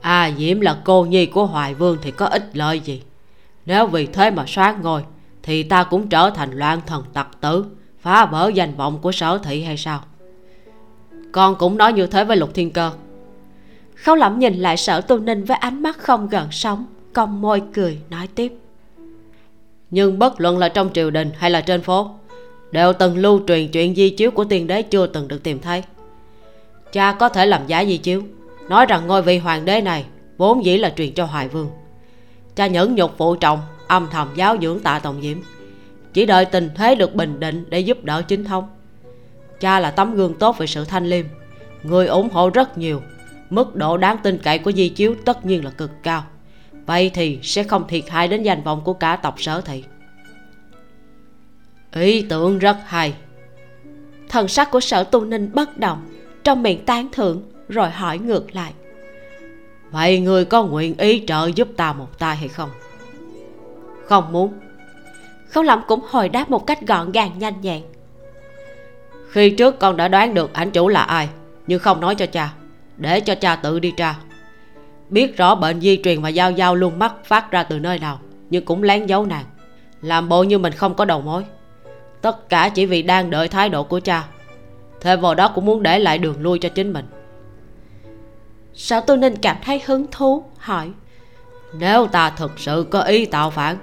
A 0.00 0.22
à, 0.22 0.30
diễm 0.38 0.60
là 0.60 0.76
cô 0.84 1.04
nhi 1.04 1.26
của 1.26 1.46
hoài 1.46 1.74
vương 1.74 1.98
thì 2.02 2.10
có 2.10 2.26
ích 2.26 2.50
lợi 2.52 2.80
gì 2.80 3.02
nếu 3.66 3.86
vì 3.86 4.06
thế 4.06 4.30
mà 4.30 4.44
soát 4.46 4.76
ngôi 4.82 5.04
thì 5.42 5.62
ta 5.62 5.84
cũng 5.84 6.08
trở 6.08 6.30
thành 6.30 6.52
loạn 6.52 6.80
thần 6.86 7.04
tặc 7.12 7.28
tử 7.40 7.64
phá 8.00 8.26
vỡ 8.26 8.50
danh 8.54 8.74
vọng 8.76 8.98
của 9.02 9.12
sở 9.12 9.38
thị 9.38 9.62
hay 9.62 9.76
sao? 9.76 10.00
Con 11.32 11.54
cũng 11.58 11.76
nói 11.76 11.92
như 11.92 12.06
thế 12.06 12.24
với 12.24 12.36
lục 12.36 12.54
thiên 12.54 12.70
cơ. 12.70 12.90
Khấu 13.94 14.14
lẩm 14.14 14.38
nhìn 14.38 14.54
lại 14.54 14.76
sở 14.76 15.00
tu 15.00 15.18
ninh 15.18 15.44
với 15.44 15.56
ánh 15.56 15.82
mắt 15.82 15.98
không 15.98 16.28
gần 16.28 16.48
sóng 16.50 16.86
cong 17.12 17.40
môi 17.40 17.62
cười 17.74 17.98
nói 18.10 18.28
tiếp. 18.34 18.52
Nhưng 19.90 20.18
bất 20.18 20.40
luận 20.40 20.58
là 20.58 20.68
trong 20.68 20.90
triều 20.92 21.10
đình 21.10 21.30
hay 21.36 21.50
là 21.50 21.60
trên 21.60 21.82
phố 21.82 22.10
đều 22.70 22.92
từng 22.92 23.16
lưu 23.16 23.40
truyền 23.46 23.68
chuyện 23.68 23.94
di 23.94 24.10
chiếu 24.10 24.30
của 24.30 24.44
tiên 24.44 24.66
đế 24.66 24.82
chưa 24.82 25.06
từng 25.06 25.28
được 25.28 25.42
tìm 25.42 25.58
thấy. 25.58 25.82
Cha 26.92 27.12
có 27.12 27.28
thể 27.28 27.46
làm 27.46 27.66
giả 27.66 27.84
di 27.84 27.96
chiếu 27.96 28.22
nói 28.68 28.86
rằng 28.86 29.06
ngôi 29.06 29.22
vị 29.22 29.38
hoàng 29.38 29.64
đế 29.64 29.80
này 29.80 30.04
vốn 30.36 30.64
dĩ 30.64 30.78
là 30.78 30.92
truyền 30.96 31.14
cho 31.14 31.24
hoài 31.24 31.48
vương 31.48 31.70
cha 32.56 32.66
nhẫn 32.66 32.94
nhục 32.94 33.14
phụ 33.18 33.36
trọng, 33.36 33.60
âm 33.86 34.08
thầm 34.10 34.28
giáo 34.34 34.56
dưỡng 34.62 34.80
tạ 34.80 34.98
tòng 34.98 35.22
diễm. 35.22 35.38
Chỉ 36.12 36.26
đợi 36.26 36.44
tình 36.44 36.70
thế 36.74 36.94
được 36.94 37.14
bình 37.14 37.40
định 37.40 37.64
để 37.68 37.80
giúp 37.80 38.04
đỡ 38.04 38.22
chính 38.22 38.44
thống. 38.44 38.68
Cha 39.60 39.80
là 39.80 39.90
tấm 39.90 40.14
gương 40.14 40.34
tốt 40.34 40.58
về 40.58 40.66
sự 40.66 40.84
thanh 40.84 41.06
liêm. 41.06 41.26
Người 41.82 42.06
ủng 42.06 42.28
hộ 42.32 42.50
rất 42.50 42.78
nhiều. 42.78 43.02
Mức 43.50 43.76
độ 43.76 43.96
đáng 43.96 44.16
tin 44.22 44.38
cậy 44.38 44.58
của 44.58 44.72
di 44.72 44.88
chiếu 44.88 45.14
tất 45.24 45.46
nhiên 45.46 45.64
là 45.64 45.70
cực 45.70 45.90
cao. 46.02 46.24
Vậy 46.86 47.10
thì 47.14 47.38
sẽ 47.42 47.62
không 47.62 47.88
thiệt 47.88 48.04
hại 48.10 48.28
đến 48.28 48.42
danh 48.42 48.62
vọng 48.62 48.80
của 48.84 48.92
cả 48.92 49.16
tộc 49.16 49.42
sở 49.42 49.60
thị. 49.60 49.84
Ý 51.94 52.22
tưởng 52.22 52.58
rất 52.58 52.76
hay. 52.86 53.14
Thần 54.28 54.48
sắc 54.48 54.70
của 54.70 54.80
sở 54.80 55.04
tu 55.04 55.24
ninh 55.24 55.50
bất 55.54 55.78
động, 55.78 56.08
trong 56.44 56.62
miệng 56.62 56.84
tán 56.84 57.08
thưởng, 57.12 57.42
rồi 57.68 57.90
hỏi 57.90 58.18
ngược 58.18 58.54
lại 58.54 58.72
vậy 59.92 60.20
người 60.20 60.44
có 60.44 60.64
nguyện 60.64 60.94
ý 60.98 61.24
trợ 61.26 61.50
giúp 61.54 61.68
ta 61.76 61.92
một 61.92 62.18
tay 62.18 62.36
hay 62.36 62.48
không? 62.48 62.70
Không 64.04 64.32
muốn. 64.32 64.52
Khấu 65.48 65.62
lẩm 65.62 65.82
cũng 65.88 66.00
hồi 66.08 66.28
đáp 66.28 66.50
một 66.50 66.66
cách 66.66 66.86
gọn 66.86 67.12
gàng, 67.12 67.38
nhanh 67.38 67.60
nhẹn. 67.60 67.82
Khi 69.30 69.50
trước 69.50 69.78
con 69.78 69.96
đã 69.96 70.08
đoán 70.08 70.34
được 70.34 70.52
ảnh 70.52 70.70
chủ 70.70 70.88
là 70.88 71.02
ai, 71.02 71.28
nhưng 71.66 71.80
không 71.80 72.00
nói 72.00 72.14
cho 72.14 72.26
cha, 72.26 72.52
để 72.96 73.20
cho 73.20 73.34
cha 73.34 73.56
tự 73.56 73.78
đi 73.78 73.92
tra. 73.96 74.14
Biết 75.08 75.36
rõ 75.36 75.54
bệnh 75.54 75.80
di 75.80 76.00
truyền 76.04 76.22
mà 76.22 76.28
giao 76.28 76.50
giao 76.50 76.74
luôn 76.74 76.98
mắc 76.98 77.12
phát 77.24 77.50
ra 77.50 77.62
từ 77.62 77.78
nơi 77.78 77.98
nào, 77.98 78.18
nhưng 78.50 78.64
cũng 78.64 78.82
lén 78.82 79.06
giấu 79.06 79.26
nàng. 79.26 79.44
Làm 80.02 80.28
bộ 80.28 80.42
như 80.42 80.58
mình 80.58 80.72
không 80.72 80.94
có 80.94 81.04
đầu 81.04 81.20
mối. 81.20 81.44
Tất 82.20 82.48
cả 82.48 82.68
chỉ 82.68 82.86
vì 82.86 83.02
đang 83.02 83.30
đợi 83.30 83.48
thái 83.48 83.68
độ 83.68 83.82
của 83.82 84.00
cha. 84.00 84.24
Thêm 85.00 85.20
vào 85.20 85.34
đó 85.34 85.52
cũng 85.54 85.64
muốn 85.64 85.82
để 85.82 85.98
lại 85.98 86.18
đường 86.18 86.42
lui 86.42 86.58
cho 86.58 86.68
chính 86.68 86.92
mình 86.92 87.04
sở 88.74 89.00
tu 89.00 89.16
ninh 89.16 89.36
cảm 89.36 89.56
thấy 89.64 89.82
hứng 89.86 90.06
thú? 90.10 90.44
Hỏi. 90.58 90.90
Nếu 91.74 92.06
ta 92.06 92.30
thực 92.30 92.58
sự 92.58 92.86
có 92.90 93.00
ý 93.00 93.26
tạo 93.26 93.50
phản, 93.50 93.76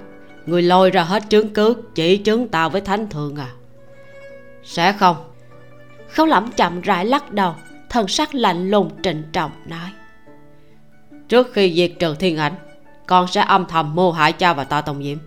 người 0.46 0.62
lôi 0.62 0.90
ra 0.90 1.02
hết 1.02 1.22
chứng 1.30 1.54
cứ, 1.54 1.76
chỉ 1.94 2.16
chứng 2.16 2.48
tao 2.48 2.70
với 2.70 2.80
thánh 2.80 3.08
thượng 3.08 3.36
à? 3.36 3.50
Sẽ 4.64 4.92
không. 4.92 5.16
Khấu 6.08 6.26
lẩm 6.26 6.50
chậm 6.52 6.80
rãi 6.80 7.04
lắc 7.04 7.32
đầu, 7.32 7.54
thần 7.88 8.08
sắc 8.08 8.34
lạnh 8.34 8.70
lùng 8.70 8.90
trịnh 9.02 9.22
trọng 9.32 9.50
nói. 9.66 9.90
Trước 11.28 11.52
khi 11.52 11.74
diệt 11.76 11.92
trừ 11.98 12.14
thiên 12.14 12.36
ảnh, 12.36 12.54
con 13.06 13.26
sẽ 13.28 13.40
âm 13.40 13.66
thầm 13.66 13.94
mưu 13.94 14.12
hại 14.12 14.32
cha 14.32 14.52
và 14.52 14.64
ta 14.64 14.80
tông 14.80 15.02
diễm 15.02 15.18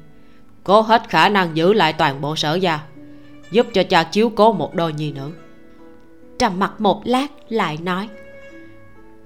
cố 0.64 0.82
hết 0.82 1.10
khả 1.10 1.30
năng 1.30 1.58
giữ 1.58 1.74
lại 1.74 1.94
toàn 1.94 2.22
bộ 2.22 2.36
sở 2.36 2.56
gia, 2.56 2.80
giúp 3.52 3.68
cho 3.74 3.84
cha 3.84 4.04
chiếu 4.04 4.30
cố 4.30 4.54
một 4.54 4.76
đôi 4.76 4.94
nhi 4.94 5.12
nữ. 5.12 5.32
Trầm 6.40 6.60
mặt 6.60 6.82
một 6.82 7.02
lát, 7.06 7.28
lại 7.50 7.78
nói 7.78 8.10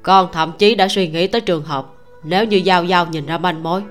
con 0.08 0.28
thậm 0.32 0.52
chí 0.58 0.76
đã 0.76 0.88
suy 0.88 1.08
nghĩ 1.08 1.28
tới 1.28 1.42
trường 1.42 1.64
hợp 1.64 1.86
nếu 2.24 2.46
như 2.46 2.58
giao 2.58 2.84
giao 2.84 3.06
nhìn 3.06 3.26
ra 3.26 3.38
manh 3.38 3.64
mối, 3.64 3.84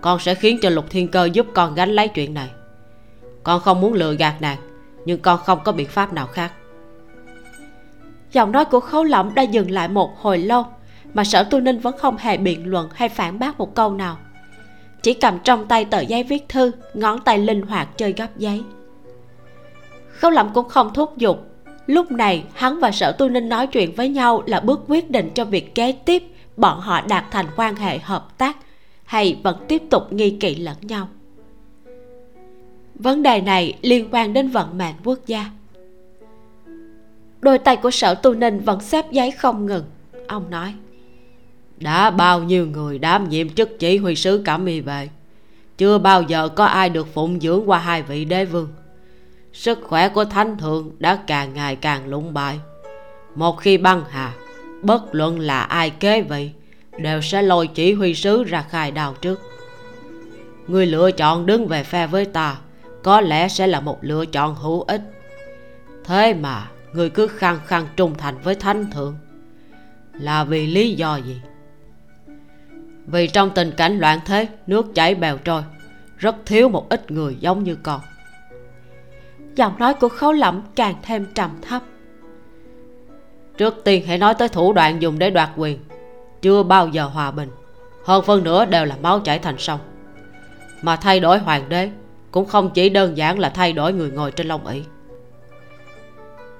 con 0.00 0.18
sẽ 0.18 0.34
khiến 0.34 0.58
cho 0.62 0.70
lục 0.70 0.84
thiên 0.90 1.08
cơ 1.08 1.28
giúp 1.32 1.46
con 1.54 1.74
gánh 1.74 1.90
lấy 1.90 2.08
chuyện 2.08 2.34
này. 2.34 2.50
Con 3.42 3.60
không 3.60 3.80
muốn 3.80 3.92
lừa 3.92 4.14
gạt 4.14 4.34
nàng, 4.40 4.58
nhưng 5.04 5.20
con 5.20 5.40
không 5.44 5.58
có 5.64 5.72
biện 5.72 5.88
pháp 5.88 6.12
nào 6.12 6.26
khác. 6.26 6.52
Giọng 8.32 8.52
nói 8.52 8.64
của 8.64 8.80
khấu 8.80 9.04
lẩm 9.04 9.34
đã 9.34 9.42
dừng 9.42 9.70
lại 9.70 9.88
một 9.88 10.18
hồi 10.20 10.38
lâu, 10.38 10.66
mà 11.14 11.24
sở 11.24 11.44
tu 11.44 11.60
ninh 11.60 11.78
vẫn 11.78 11.98
không 11.98 12.16
hề 12.16 12.36
biện 12.36 12.66
luận 12.66 12.88
hay 12.94 13.08
phản 13.08 13.38
bác 13.38 13.58
một 13.58 13.74
câu 13.74 13.92
nào. 13.92 14.18
Chỉ 15.02 15.14
cầm 15.14 15.38
trong 15.44 15.66
tay 15.66 15.84
tờ 15.84 16.00
giấy 16.00 16.22
viết 16.22 16.48
thư, 16.48 16.70
ngón 16.94 17.20
tay 17.20 17.38
linh 17.38 17.62
hoạt 17.62 17.88
chơi 17.98 18.12
gấp 18.12 18.36
giấy. 18.36 18.62
Khấu 20.10 20.30
lẩm 20.30 20.50
cũng 20.54 20.68
không 20.68 20.94
thúc 20.94 21.18
giục 21.18 21.47
lúc 21.88 22.12
này, 22.12 22.44
hắn 22.54 22.80
và 22.80 22.90
sở 22.90 23.12
tu 23.12 23.28
ninh 23.28 23.48
nói 23.48 23.66
chuyện 23.66 23.92
với 23.94 24.08
nhau 24.08 24.42
là 24.46 24.60
bước 24.60 24.80
quyết 24.88 25.10
định 25.10 25.30
cho 25.34 25.44
việc 25.44 25.74
kế 25.74 25.92
tiếp 25.92 26.22
bọn 26.56 26.80
họ 26.80 27.00
đạt 27.08 27.24
thành 27.30 27.46
quan 27.56 27.76
hệ 27.76 27.98
hợp 27.98 28.38
tác 28.38 28.56
hay 29.04 29.36
vẫn 29.42 29.64
tiếp 29.68 29.82
tục 29.90 30.12
nghi 30.12 30.30
kỵ 30.30 30.54
lẫn 30.54 30.76
nhau. 30.82 31.08
Vấn 32.94 33.22
đề 33.22 33.40
này 33.40 33.78
liên 33.82 34.08
quan 34.12 34.32
đến 34.32 34.48
vận 34.48 34.78
mệnh 34.78 34.94
quốc 35.04 35.18
gia. 35.26 35.50
Đôi 37.40 37.58
tay 37.58 37.76
của 37.76 37.90
sở 37.90 38.14
tu 38.14 38.34
ninh 38.34 38.60
vẫn 38.60 38.80
xếp 38.80 39.12
giấy 39.12 39.30
không 39.30 39.66
ngừng. 39.66 39.84
Ông 40.26 40.50
nói, 40.50 40.74
đã 41.76 42.10
bao 42.10 42.42
nhiêu 42.42 42.66
người 42.66 42.98
đảm 42.98 43.28
nhiệm 43.28 43.48
chức 43.48 43.78
chỉ 43.78 43.96
huy 43.96 44.14
sứ 44.14 44.42
cảm 44.44 44.66
y 44.66 44.80
về, 44.80 45.08
chưa 45.78 45.98
bao 45.98 46.22
giờ 46.22 46.48
có 46.48 46.64
ai 46.64 46.90
được 46.90 47.14
phụng 47.14 47.40
dưỡng 47.40 47.62
qua 47.70 47.78
hai 47.78 48.02
vị 48.02 48.24
đế 48.24 48.44
vương 48.44 48.68
sức 49.58 49.78
khỏe 49.82 50.08
của 50.08 50.24
thánh 50.24 50.58
thượng 50.58 50.90
đã 50.98 51.18
càng 51.26 51.54
ngày 51.54 51.76
càng 51.76 52.08
lụng 52.08 52.34
bại. 52.34 52.60
Một 53.34 53.60
khi 53.60 53.78
băng 53.78 54.04
hà, 54.10 54.32
bất 54.82 55.14
luận 55.14 55.38
là 55.38 55.60
ai 55.60 55.90
kế 55.90 56.22
vị, 56.22 56.50
đều 56.98 57.20
sẽ 57.22 57.42
lôi 57.42 57.66
chỉ 57.66 57.92
huy 57.92 58.14
sứ 58.14 58.44
ra 58.44 58.62
khai 58.62 58.90
đào 58.90 59.14
trước. 59.20 59.42
Người 60.66 60.86
lựa 60.86 61.10
chọn 61.10 61.46
đứng 61.46 61.66
về 61.66 61.82
phe 61.82 62.06
với 62.06 62.24
ta, 62.24 62.56
có 63.02 63.20
lẽ 63.20 63.48
sẽ 63.48 63.66
là 63.66 63.80
một 63.80 63.98
lựa 64.00 64.26
chọn 64.26 64.54
hữu 64.54 64.82
ích. 64.82 65.00
Thế 66.04 66.34
mà, 66.34 66.68
người 66.92 67.10
cứ 67.10 67.26
khăng 67.26 67.60
khăng 67.66 67.86
trung 67.96 68.14
thành 68.18 68.38
với 68.42 68.54
thánh 68.54 68.90
thượng, 68.90 69.16
là 70.12 70.44
vì 70.44 70.66
lý 70.66 70.94
do 70.94 71.16
gì? 71.16 71.40
Vì 73.06 73.26
trong 73.26 73.50
tình 73.50 73.70
cảnh 73.76 73.98
loạn 73.98 74.20
thế, 74.26 74.48
nước 74.66 74.94
chảy 74.94 75.14
bèo 75.14 75.38
trôi, 75.38 75.62
rất 76.18 76.36
thiếu 76.46 76.68
một 76.68 76.88
ít 76.88 77.10
người 77.10 77.36
giống 77.40 77.64
như 77.64 77.76
con 77.82 78.00
giọng 79.58 79.78
nói 79.78 79.94
của 79.94 80.08
khấu 80.08 80.32
lẩm 80.32 80.62
càng 80.74 80.94
thêm 81.02 81.26
trầm 81.34 81.50
thấp. 81.62 81.82
Trước 83.56 83.84
tiên 83.84 84.06
hãy 84.06 84.18
nói 84.18 84.34
tới 84.34 84.48
thủ 84.48 84.72
đoạn 84.72 85.02
dùng 85.02 85.18
để 85.18 85.30
đoạt 85.30 85.50
quyền. 85.56 85.78
Chưa 86.42 86.62
bao 86.62 86.88
giờ 86.88 87.04
hòa 87.04 87.30
bình. 87.30 87.48
Hơn 88.04 88.24
phân 88.24 88.44
nữa 88.44 88.64
đều 88.64 88.84
là 88.84 88.96
máu 89.02 89.20
chảy 89.20 89.38
thành 89.38 89.58
sông. 89.58 89.80
Mà 90.82 90.96
thay 90.96 91.20
đổi 91.20 91.38
hoàng 91.38 91.68
đế 91.68 91.90
cũng 92.30 92.46
không 92.46 92.70
chỉ 92.74 92.88
đơn 92.88 93.16
giản 93.16 93.38
là 93.38 93.48
thay 93.50 93.72
đổi 93.72 93.92
người 93.92 94.10
ngồi 94.10 94.32
trên 94.32 94.48
long 94.48 94.66
ỷ. 94.66 94.82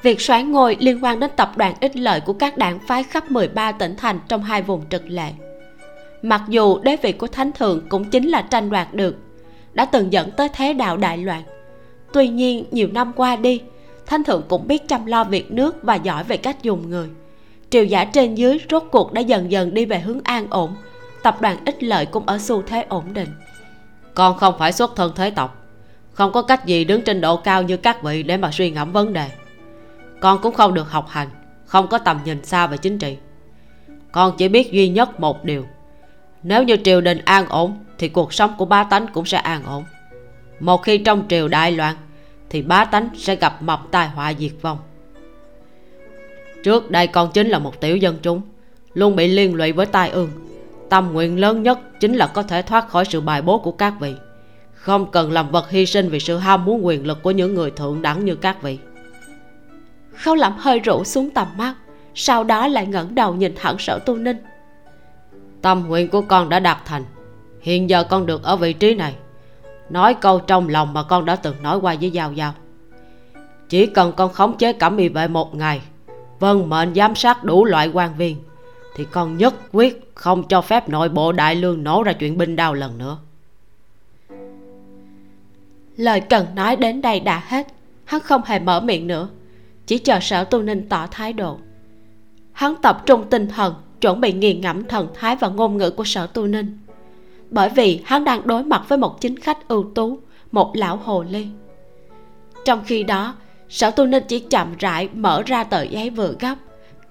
Việc 0.03 0.21
soán 0.21 0.53
ngôi 0.53 0.77
liên 0.81 1.05
quan 1.05 1.21
đến 1.21 1.31
tập 1.37 1.53
đoàn 1.57 1.75
ích 1.81 1.97
lợi 1.97 2.21
của 2.21 2.33
các 2.33 2.59
đảng 2.59 2.79
phái 2.79 3.03
khắp 3.03 3.31
13 3.31 3.73
tỉnh 3.73 3.97
thành 3.97 4.21
trong 4.29 4.43
hai 4.43 4.63
vùng 4.63 4.89
trực 4.89 5.03
lệ. 5.07 5.33
Mặc 6.23 6.43
dù 6.49 6.79
đế 6.79 6.97
vị 7.03 7.13
của 7.13 7.27
thánh 7.27 7.53
thượng 7.53 7.89
cũng 7.89 8.05
chính 8.05 8.29
là 8.29 8.43
tranh 8.43 8.71
đoạt 8.71 8.95
được 8.95 9.17
đã 9.73 9.85
từng 9.85 10.13
dẫn 10.13 10.31
tới 10.31 10.49
thế 10.55 10.73
đạo 10.73 10.97
đại 10.97 11.19
loạn 11.19 11.43
tuy 12.13 12.29
nhiên, 12.29 12.65
nhiều 12.71 12.89
năm 12.93 13.13
qua 13.17 13.37
đi, 13.37 13.63
thánh 14.07 14.25
thượng 14.25 14.43
cũng 14.49 14.69
biết 14.69 14.89
chăm 14.89 15.07
lo 15.07 15.25
việc 15.25 15.53
nước 15.53 15.83
và 15.83 15.95
giỏi 15.95 16.25
về 16.25 16.37
cách 16.37 16.63
dùng 16.63 16.91
người. 16.91 17.09
Triều 17.71 17.85
giả 17.85 18.05
trên 18.05 18.35
dưới 18.35 18.61
rốt 18.71 18.85
cuộc 18.91 19.13
đã 19.13 19.21
dần 19.21 19.51
dần 19.51 19.75
đi 19.75 19.85
về 19.85 20.01
hướng 20.01 20.21
an 20.25 20.47
ổn, 20.51 20.75
tập 21.23 21.41
đoàn 21.41 21.57
ích 21.65 21.83
lợi 21.83 22.07
cũng 22.07 22.27
ở 22.27 22.39
xu 22.39 22.63
thế 22.63 22.87
ổn 22.89 23.05
định. 23.13 23.29
Con 24.15 24.37
không 24.37 24.55
phải 24.59 24.73
xuất 24.73 24.97
thân 24.97 25.13
thế 25.17 25.31
tộc, 25.31 25.67
không 26.13 26.33
có 26.33 26.43
cách 26.43 26.67
gì 26.67 26.85
đứng 26.85 27.03
trên 27.03 27.21
độ 27.21 27.37
cao 27.37 27.63
như 27.63 27.77
các 27.77 28.03
vị 28.03 28.23
để 28.23 28.37
mà 28.37 28.51
suy 28.53 28.71
ngẫm 28.71 28.93
vấn 28.93 29.13
đề. 29.13 29.31
Con 30.21 30.39
cũng 30.43 30.55
không 30.55 30.75
được 30.75 30.91
học 30.91 31.07
hành, 31.09 31.29
không 31.65 31.89
có 31.89 31.99
tầm 31.99 32.21
nhìn 32.25 32.45
xa 32.45 32.67
về 32.67 32.77
chính 32.77 32.99
trị. 32.99 33.17
Con 34.13 34.35
chỉ 34.39 34.49
biết 34.49 34.73
duy 34.73 34.89
nhất 34.89 35.21
một 35.21 35.45
điều, 35.45 35.65
nếu 36.43 36.63
như 36.63 36.77
triều 36.85 37.01
đình 37.01 37.19
an 37.25 37.47
ổn 37.49 37.79
thì 37.99 38.09
cuộc 38.09 38.33
sống 38.33 38.55
của 38.59 38.65
ba 38.65 38.85
tánh 38.85 39.07
cũng 39.13 39.25
sẽ 39.25 39.39
an 39.39 39.65
ổn 39.65 39.85
một 40.61 40.83
khi 40.83 40.99
trong 40.99 41.25
triều 41.29 41.49
đại 41.49 41.73
loạn 41.73 41.97
thì 42.51 42.63
bá 42.63 42.85
tánh 42.85 43.09
sẽ 43.17 43.37
gặp 43.37 43.63
mập 43.63 43.81
tai 43.91 44.09
họa 44.09 44.33
diệt 44.39 44.53
vong. 44.63 44.79
Trước 46.65 46.91
đây 46.91 47.07
con 47.07 47.31
chính 47.33 47.49
là 47.49 47.59
một 47.59 47.81
tiểu 47.81 47.97
dân 47.97 48.19
chúng 48.23 48.41
luôn 48.95 49.17
bị 49.17 49.29
liên 49.29 49.55
lụy 49.55 49.73
với 49.73 49.87
tai 49.87 50.11
ương. 50.11 50.31
Tâm 50.89 51.13
nguyện 51.13 51.41
lớn 51.41 51.63
nhất 51.63 51.79
chính 52.01 52.15
là 52.15 52.27
có 52.27 52.43
thể 52.43 52.63
thoát 52.63 52.89
khỏi 52.89 53.05
sự 53.05 53.21
bài 53.21 53.43
bố 53.43 53.59
của 53.59 53.73
các 53.73 53.95
vị. 54.01 54.15
Không 54.75 55.11
cần 55.11 55.33
làm 55.33 55.51
vật 55.51 55.71
hy 55.71 55.87
sinh 55.87 56.09
vì 56.09 56.21
sự 56.21 56.37
ham 56.37 56.65
muốn 56.65 56.87
quyền 56.87 57.07
lực 57.07 57.23
của 57.23 57.31
những 57.31 57.55
người 57.55 57.71
thượng 57.71 58.03
đẳng 58.03 58.25
như 58.25 58.35
các 58.35 58.63
vị. 58.63 58.79
Khâu 60.15 60.35
lẩm 60.35 60.55
hơi 60.59 60.79
rũ 60.79 61.05
xuống 61.05 61.31
tầm 61.31 61.47
mắt 61.57 61.75
sau 62.15 62.45
đó 62.45 62.69
lại 62.69 62.87
ngẩng 62.87 63.15
đầu 63.15 63.35
nhìn 63.35 63.55
thẳng 63.57 63.79
sở 63.79 63.99
tu 63.99 64.17
ninh. 64.17 64.37
Tâm 65.63 65.85
nguyện 65.89 66.09
của 66.09 66.21
con 66.21 66.49
đã 66.49 66.61
đạt 66.61 66.79
thành. 66.85 67.05
Hiện 67.61 67.91
giờ 67.91 68.05
con 68.05 68.27
được 68.27 68.43
ở 68.43 68.57
vị 68.57 68.73
trí 68.73 68.95
này 68.95 69.15
nói 69.91 70.15
câu 70.15 70.41
trong 70.41 70.69
lòng 70.69 70.93
mà 70.93 71.03
con 71.03 71.25
đã 71.25 71.37
từng 71.37 71.63
nói 71.63 71.79
qua 71.79 71.97
với 72.01 72.11
giao 72.11 72.33
giao. 72.33 72.53
Chỉ 73.69 73.87
cần 73.87 74.13
con 74.17 74.33
khống 74.33 74.57
chế 74.57 74.73
cẩm 74.73 74.97
y 74.97 75.09
vệ 75.09 75.29
một 75.29 75.55
ngày 75.55 75.81
vâng 76.39 76.69
mệnh 76.69 76.95
giám 76.95 77.15
sát 77.15 77.45
đủ 77.45 77.65
loại 77.65 77.89
quan 77.89 78.17
viên, 78.17 78.37
thì 78.97 79.05
con 79.05 79.37
nhất 79.37 79.55
quyết 79.73 80.11
không 80.15 80.49
cho 80.49 80.61
phép 80.61 80.89
nội 80.89 81.09
bộ 81.09 81.33
đại 81.33 81.55
lương 81.55 81.85
nổ 81.85 82.03
ra 82.03 82.13
chuyện 82.13 82.39
binh 82.39 82.57
đao 82.57 82.75
lần 82.75 82.99
nữa. 82.99 83.19
Lời 85.97 86.21
cần 86.21 86.47
nói 86.55 86.77
đến 86.77 87.03
đây 87.03 87.21
đã 87.21 87.43
hết. 87.47 87.67
Hắn 88.05 88.21
không 88.21 88.43
hề 88.45 88.59
mở 88.59 88.81
miệng 88.81 89.07
nữa, 89.07 89.29
chỉ 89.87 89.99
chờ 89.99 90.19
sở 90.21 90.45
tu 90.45 90.63
ninh 90.63 90.89
tỏ 90.89 91.07
thái 91.11 91.33
độ. 91.33 91.59
Hắn 92.53 92.75
tập 92.83 93.03
trung 93.07 93.25
tinh 93.31 93.49
thần, 93.49 93.75
chuẩn 94.01 94.21
bị 94.21 94.33
nghiền 94.33 94.61
ngẫm 94.61 94.85
thần 94.85 95.09
thái 95.15 95.37
và 95.37 95.49
ngôn 95.49 95.77
ngữ 95.77 95.91
của 95.91 96.05
sở 96.05 96.27
tu 96.27 96.47
ninh 96.47 96.79
bởi 97.51 97.69
vì 97.69 98.01
hắn 98.05 98.25
đang 98.25 98.47
đối 98.47 98.65
mặt 98.65 98.83
với 98.89 98.99
một 98.99 99.21
chính 99.21 99.37
khách 99.37 99.69
ưu 99.69 99.91
tú, 99.95 100.19
một 100.53 100.77
lão 100.77 100.97
hồ 100.97 101.25
ly. 101.31 101.47
Trong 102.65 102.83
khi 102.87 103.03
đó, 103.03 103.35
sở 103.69 103.91
tu 103.91 104.07
ninh 104.07 104.25
chỉ 104.29 104.39
chậm 104.39 104.75
rãi 104.79 105.09
mở 105.13 105.43
ra 105.47 105.65
tờ 105.65 105.83
giấy 105.83 106.11
vừa 106.11 106.35
gấp, 106.41 106.55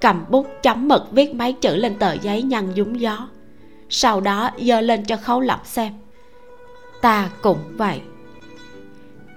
cầm 0.01 0.25
bút 0.29 0.47
chấm 0.63 0.87
mực 0.87 1.11
viết 1.11 1.35
mấy 1.35 1.53
chữ 1.53 1.75
lên 1.75 1.95
tờ 1.99 2.13
giấy 2.13 2.43
nhăn 2.43 2.73
nhúm 2.75 2.93
gió, 2.93 3.27
sau 3.89 4.21
đó 4.21 4.49
giơ 4.61 4.81
lên 4.81 5.05
cho 5.05 5.17
khấu 5.17 5.41
lẩm 5.41 5.59
xem. 5.63 5.93
Ta 7.01 7.29
cũng 7.41 7.59
vậy. 7.69 8.01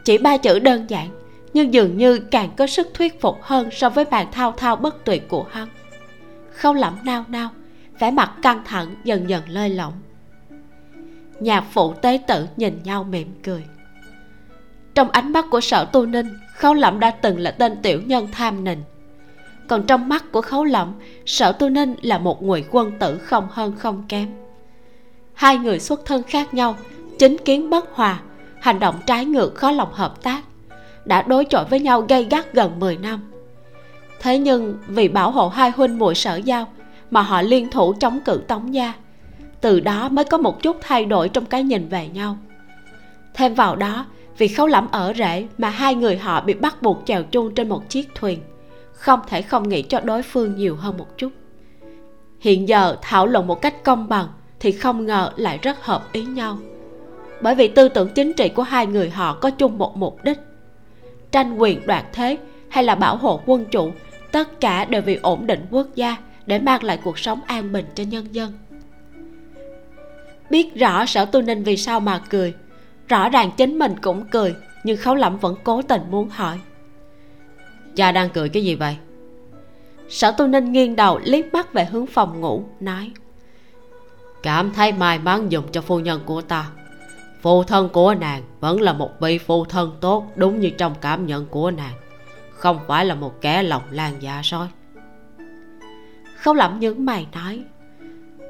Chỉ 0.04 0.18
ba 0.18 0.36
chữ 0.36 0.58
đơn 0.58 0.90
giản, 0.90 1.08
nhưng 1.54 1.74
dường 1.74 1.96
như 1.96 2.18
càng 2.18 2.50
có 2.56 2.66
sức 2.66 2.88
thuyết 2.94 3.20
phục 3.20 3.42
hơn 3.42 3.68
so 3.72 3.88
với 3.88 4.04
bàn 4.04 4.26
thao 4.32 4.52
thao 4.52 4.76
bất 4.76 5.04
tuyệt 5.04 5.28
của 5.28 5.46
hắn. 5.50 5.68
Khâu 6.54 6.74
lẩm 6.74 6.98
nao 7.04 7.24
nao, 7.28 7.48
vẻ 7.98 8.10
mặt 8.10 8.32
căng 8.42 8.62
thẳng 8.64 8.94
dần 9.04 9.28
dần 9.28 9.42
lơi 9.48 9.68
lỏng 9.70 9.92
nhạc 11.40 11.64
phụ 11.70 11.94
tế 11.94 12.18
tử 12.26 12.46
nhìn 12.56 12.80
nhau 12.84 13.04
mỉm 13.04 13.34
cười. 13.42 13.64
Trong 14.94 15.10
ánh 15.10 15.32
mắt 15.32 15.44
của 15.50 15.60
sở 15.60 15.84
tu 15.84 16.06
ninh, 16.06 16.38
khấu 16.54 16.74
lẩm 16.74 17.00
đã 17.00 17.10
từng 17.10 17.38
là 17.38 17.50
tên 17.50 17.82
tiểu 17.82 18.00
nhân 18.06 18.28
tham 18.32 18.64
nịnh 18.64 18.82
còn 19.70 19.82
trong 19.86 20.08
mắt 20.08 20.24
của 20.32 20.40
khấu 20.40 20.64
lẩm 20.64 20.94
sở 21.26 21.52
tu 21.52 21.68
ninh 21.68 21.94
là 22.02 22.18
một 22.18 22.42
người 22.42 22.64
quân 22.70 22.92
tử 22.98 23.18
không 23.18 23.48
hơn 23.50 23.72
không 23.78 24.04
kém. 24.08 24.28
Hai 25.34 25.58
người 25.58 25.80
xuất 25.80 26.04
thân 26.04 26.22
khác 26.22 26.54
nhau, 26.54 26.76
chính 27.18 27.36
kiến 27.44 27.70
bất 27.70 27.94
hòa, 27.94 28.20
hành 28.60 28.78
động 28.80 28.94
trái 29.06 29.24
ngược 29.24 29.54
khó 29.54 29.70
lòng 29.70 29.92
hợp 29.92 30.22
tác, 30.22 30.42
đã 31.04 31.22
đối 31.22 31.44
chọi 31.44 31.64
với 31.64 31.80
nhau 31.80 32.00
gay 32.00 32.26
gắt 32.30 32.52
gần 32.52 32.80
10 32.80 32.96
năm. 32.96 33.20
Thế 34.20 34.38
nhưng 34.38 34.78
vì 34.86 35.08
bảo 35.08 35.30
hộ 35.30 35.48
hai 35.48 35.70
huynh 35.70 35.98
muội 35.98 36.14
sở 36.14 36.36
giao 36.36 36.68
mà 37.10 37.22
họ 37.22 37.42
liên 37.42 37.70
thủ 37.70 37.94
chống 38.00 38.20
cự 38.24 38.42
tống 38.48 38.74
gia 38.74 38.92
từ 39.60 39.80
đó 39.80 40.08
mới 40.08 40.24
có 40.24 40.38
một 40.38 40.62
chút 40.62 40.76
thay 40.80 41.04
đổi 41.04 41.28
trong 41.28 41.44
cái 41.44 41.62
nhìn 41.62 41.88
về 41.88 42.08
nhau. 42.08 42.38
Thêm 43.34 43.54
vào 43.54 43.76
đó, 43.76 44.06
vì 44.38 44.48
khấu 44.48 44.66
lẫm 44.66 44.88
ở 44.90 45.12
rễ 45.16 45.46
mà 45.58 45.70
hai 45.70 45.94
người 45.94 46.16
họ 46.16 46.40
bị 46.40 46.54
bắt 46.54 46.82
buộc 46.82 47.02
chèo 47.06 47.22
chung 47.22 47.54
trên 47.54 47.68
một 47.68 47.88
chiếc 47.88 48.14
thuyền, 48.14 48.38
không 48.92 49.20
thể 49.26 49.42
không 49.42 49.68
nghĩ 49.68 49.82
cho 49.82 50.00
đối 50.00 50.22
phương 50.22 50.56
nhiều 50.56 50.76
hơn 50.76 50.96
một 50.98 51.18
chút. 51.18 51.32
Hiện 52.40 52.68
giờ 52.68 52.96
thảo 53.02 53.26
luận 53.26 53.46
một 53.46 53.62
cách 53.62 53.84
công 53.84 54.08
bằng 54.08 54.26
thì 54.60 54.72
không 54.72 55.06
ngờ 55.06 55.32
lại 55.36 55.58
rất 55.62 55.84
hợp 55.84 56.12
ý 56.12 56.24
nhau. 56.24 56.58
Bởi 57.42 57.54
vì 57.54 57.68
tư 57.68 57.88
tưởng 57.88 58.08
chính 58.14 58.32
trị 58.32 58.48
của 58.48 58.62
hai 58.62 58.86
người 58.86 59.10
họ 59.10 59.34
có 59.34 59.50
chung 59.50 59.78
một 59.78 59.96
mục 59.96 60.24
đích. 60.24 60.38
Tranh 61.32 61.56
quyền 61.58 61.86
đoạt 61.86 62.04
thế 62.12 62.38
hay 62.68 62.84
là 62.84 62.94
bảo 62.94 63.16
hộ 63.16 63.40
quân 63.46 63.64
chủ, 63.64 63.92
tất 64.32 64.60
cả 64.60 64.84
đều 64.84 65.02
vì 65.02 65.14
ổn 65.14 65.46
định 65.46 65.66
quốc 65.70 65.86
gia 65.94 66.16
để 66.46 66.58
mang 66.58 66.84
lại 66.84 66.98
cuộc 67.04 67.18
sống 67.18 67.40
an 67.46 67.72
bình 67.72 67.86
cho 67.94 68.04
nhân 68.04 68.26
dân 68.34 68.52
biết 70.50 70.74
rõ 70.74 71.06
sở 71.06 71.24
tu 71.24 71.42
ninh 71.42 71.62
vì 71.62 71.76
sao 71.76 72.00
mà 72.00 72.20
cười. 72.30 72.54
Rõ 73.08 73.28
ràng 73.28 73.50
chính 73.56 73.78
mình 73.78 73.94
cũng 74.02 74.24
cười 74.30 74.54
nhưng 74.84 74.96
khấu 74.96 75.14
lẩm 75.14 75.36
vẫn 75.36 75.56
cố 75.64 75.82
tình 75.82 76.02
muốn 76.10 76.28
hỏi. 76.28 76.58
Cha 77.96 78.12
đang 78.12 78.30
cười 78.30 78.48
cái 78.48 78.64
gì 78.64 78.74
vậy? 78.74 78.96
Sở 80.08 80.32
tu 80.32 80.46
ninh 80.46 80.72
nghiêng 80.72 80.96
đầu 80.96 81.20
liếc 81.24 81.52
mắt 81.52 81.72
về 81.72 81.84
hướng 81.84 82.06
phòng 82.06 82.40
ngủ 82.40 82.64
nói. 82.80 83.12
Cảm 84.42 84.72
thấy 84.72 84.92
may 84.92 85.18
mắn 85.18 85.52
dùng 85.52 85.64
cho 85.72 85.80
phu 85.80 86.00
nhân 86.00 86.20
của 86.26 86.40
ta. 86.40 86.70
Phụ 87.42 87.64
thân 87.64 87.88
của 87.88 88.14
nàng 88.14 88.42
vẫn 88.60 88.80
là 88.80 88.92
một 88.92 89.10
vị 89.20 89.38
phụ 89.38 89.64
thân 89.64 89.96
tốt 90.00 90.26
đúng 90.36 90.60
như 90.60 90.70
trong 90.70 90.94
cảm 91.00 91.26
nhận 91.26 91.46
của 91.46 91.70
nàng. 91.70 91.94
Không 92.50 92.78
phải 92.86 93.04
là 93.04 93.14
một 93.14 93.40
kẻ 93.40 93.62
lòng 93.62 93.82
lan 93.90 94.14
dạ 94.20 94.40
soi 94.44 94.68
khấu 96.40 96.54
lẩm 96.54 96.80
nhướng 96.80 97.04
mày 97.04 97.26
nói 97.32 97.64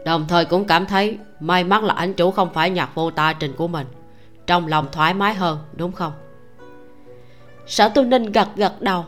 đồng 0.05 0.27
thời 0.28 0.44
cũng 0.44 0.64
cảm 0.64 0.86
thấy 0.86 1.18
may 1.40 1.64
mắn 1.64 1.85
là 1.85 1.94
anh 1.94 2.14
chủ 2.14 2.31
không 2.31 2.52
phải 2.52 2.70
nhạc 2.70 2.94
vô 2.94 3.10
ta 3.10 3.32
trình 3.32 3.52
của 3.56 3.68
mình. 3.68 3.86
Trong 4.47 4.66
lòng 4.66 4.89
thoải 4.93 5.14
mái 5.14 5.35
hơn, 5.35 5.59
đúng 5.72 5.93
không? 5.93 6.12
Sở 7.66 7.89
tu 7.89 8.05
ninh 8.05 8.32
gật 8.32 8.48
gật 8.56 8.82
đầu. 8.82 9.05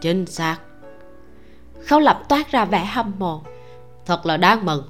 Chính 0.00 0.26
xác. 0.26 0.58
Khấu 1.86 2.00
lập 2.00 2.22
toát 2.28 2.50
ra 2.50 2.64
vẻ 2.64 2.84
hâm 2.84 3.12
mộ. 3.18 3.42
Thật 4.06 4.26
là 4.26 4.36
đáng 4.36 4.64
mừng. 4.64 4.88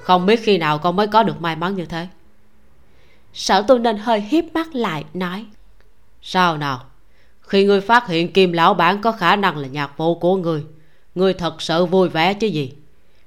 Không 0.00 0.26
biết 0.26 0.40
khi 0.42 0.58
nào 0.58 0.78
con 0.78 0.96
mới 0.96 1.06
có 1.06 1.22
được 1.22 1.40
may 1.40 1.56
mắn 1.56 1.74
như 1.74 1.84
thế. 1.84 2.08
Sở 3.32 3.62
tu 3.62 3.78
ninh 3.78 3.98
hơi 3.98 4.20
hiếp 4.20 4.44
mắt 4.54 4.74
lại, 4.74 5.04
nói. 5.14 5.46
Sao 6.22 6.56
nào? 6.56 6.80
Khi 7.40 7.64
ngươi 7.64 7.80
phát 7.80 8.06
hiện 8.08 8.32
kim 8.32 8.52
lão 8.52 8.74
bản 8.74 9.02
có 9.02 9.12
khả 9.12 9.36
năng 9.36 9.56
là 9.56 9.68
nhạc 9.68 9.96
vô 9.96 10.14
của 10.14 10.36
ngươi 10.36 10.64
ngươi 11.14 11.34
thật 11.34 11.62
sự 11.62 11.86
vui 11.86 12.08
vẻ 12.08 12.34
chứ 12.34 12.46
gì? 12.46 12.72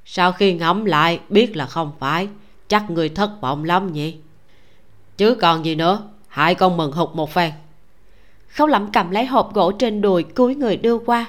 Sau 0.10 0.32
khi 0.32 0.54
ngẫm 0.54 0.86
lại, 0.86 1.20
biết 1.30 1.56
là 1.56 1.66
không 1.66 1.92
phải. 2.00 2.28
Chắc 2.68 2.90
người 2.90 3.10
thất 3.10 3.42
vọng 3.42 3.64
lắm 3.64 3.94
nhỉ? 3.94 4.16
Chứ 5.18 5.36
còn 5.36 5.66
gì 5.66 5.76
nữa? 5.76 6.02
Hại 6.28 6.56
con 6.56 6.78
mừng 6.78 6.92
hụt 6.92 7.10
một 7.16 7.32
phen. 7.32 7.52
Khấu 8.48 8.68
lẩm 8.68 8.92
cầm 8.92 9.12
lấy 9.12 9.26
hộp 9.26 9.54
gỗ 9.54 9.72
trên 9.72 10.02
đùi 10.02 10.24
cúi 10.24 10.56
người 10.56 10.78
đưa 10.78 10.98
qua. 10.98 11.26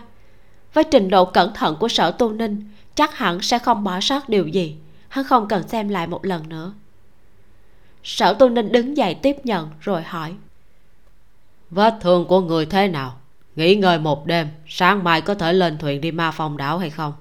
Với 0.74 0.84
trình 0.84 1.10
độ 1.10 1.24
cẩn 1.24 1.54
thận 1.54 1.76
của 1.80 1.88
sở 1.88 2.10
tu 2.10 2.32
ninh, 2.32 2.70
chắc 2.94 3.16
hẳn 3.16 3.42
sẽ 3.42 3.58
không 3.58 3.84
bỏ 3.84 4.00
sót 4.00 4.28
điều 4.28 4.46
gì. 4.46 4.76
Hắn 5.08 5.24
không 5.24 5.48
cần 5.48 5.68
xem 5.68 5.88
lại 5.88 6.06
một 6.06 6.24
lần 6.24 6.48
nữa. 6.48 6.72
Sở 8.04 8.34
tu 8.34 8.48
ninh 8.48 8.72
đứng 8.72 8.96
dậy 8.96 9.14
tiếp 9.14 9.36
nhận, 9.44 9.70
rồi 9.80 10.02
hỏi. 10.02 10.34
Vết 11.70 11.94
thương 12.00 12.24
của 12.24 12.40
người 12.40 12.66
thế 12.66 12.88
nào? 12.88 13.16
Nghỉ 13.56 13.74
ngơi 13.74 13.98
một 13.98 14.26
đêm, 14.26 14.48
sáng 14.66 15.04
mai 15.04 15.20
có 15.20 15.34
thể 15.34 15.52
lên 15.52 15.78
thuyền 15.78 16.00
đi 16.00 16.10
ma 16.10 16.30
phong 16.30 16.56
đảo 16.56 16.78
hay 16.78 16.90
không? 16.90 17.12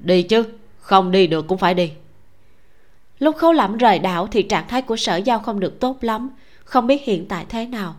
Đi 0.00 0.22
chứ 0.22 0.44
không 0.80 1.10
đi 1.10 1.26
được 1.26 1.48
cũng 1.48 1.58
phải 1.58 1.74
đi. 1.74 1.92
Lúc 3.18 3.36
khấu 3.36 3.52
lẩm 3.52 3.76
rời 3.76 3.98
đảo 3.98 4.26
thì 4.26 4.42
trạng 4.42 4.68
thái 4.68 4.82
của 4.82 4.96
sở 4.96 5.16
giao 5.16 5.38
không 5.38 5.60
được 5.60 5.80
tốt 5.80 5.98
lắm 6.00 6.30
không 6.64 6.86
biết 6.86 7.02
hiện 7.04 7.26
tại 7.28 7.46
thế 7.48 7.66
nào. 7.66 7.94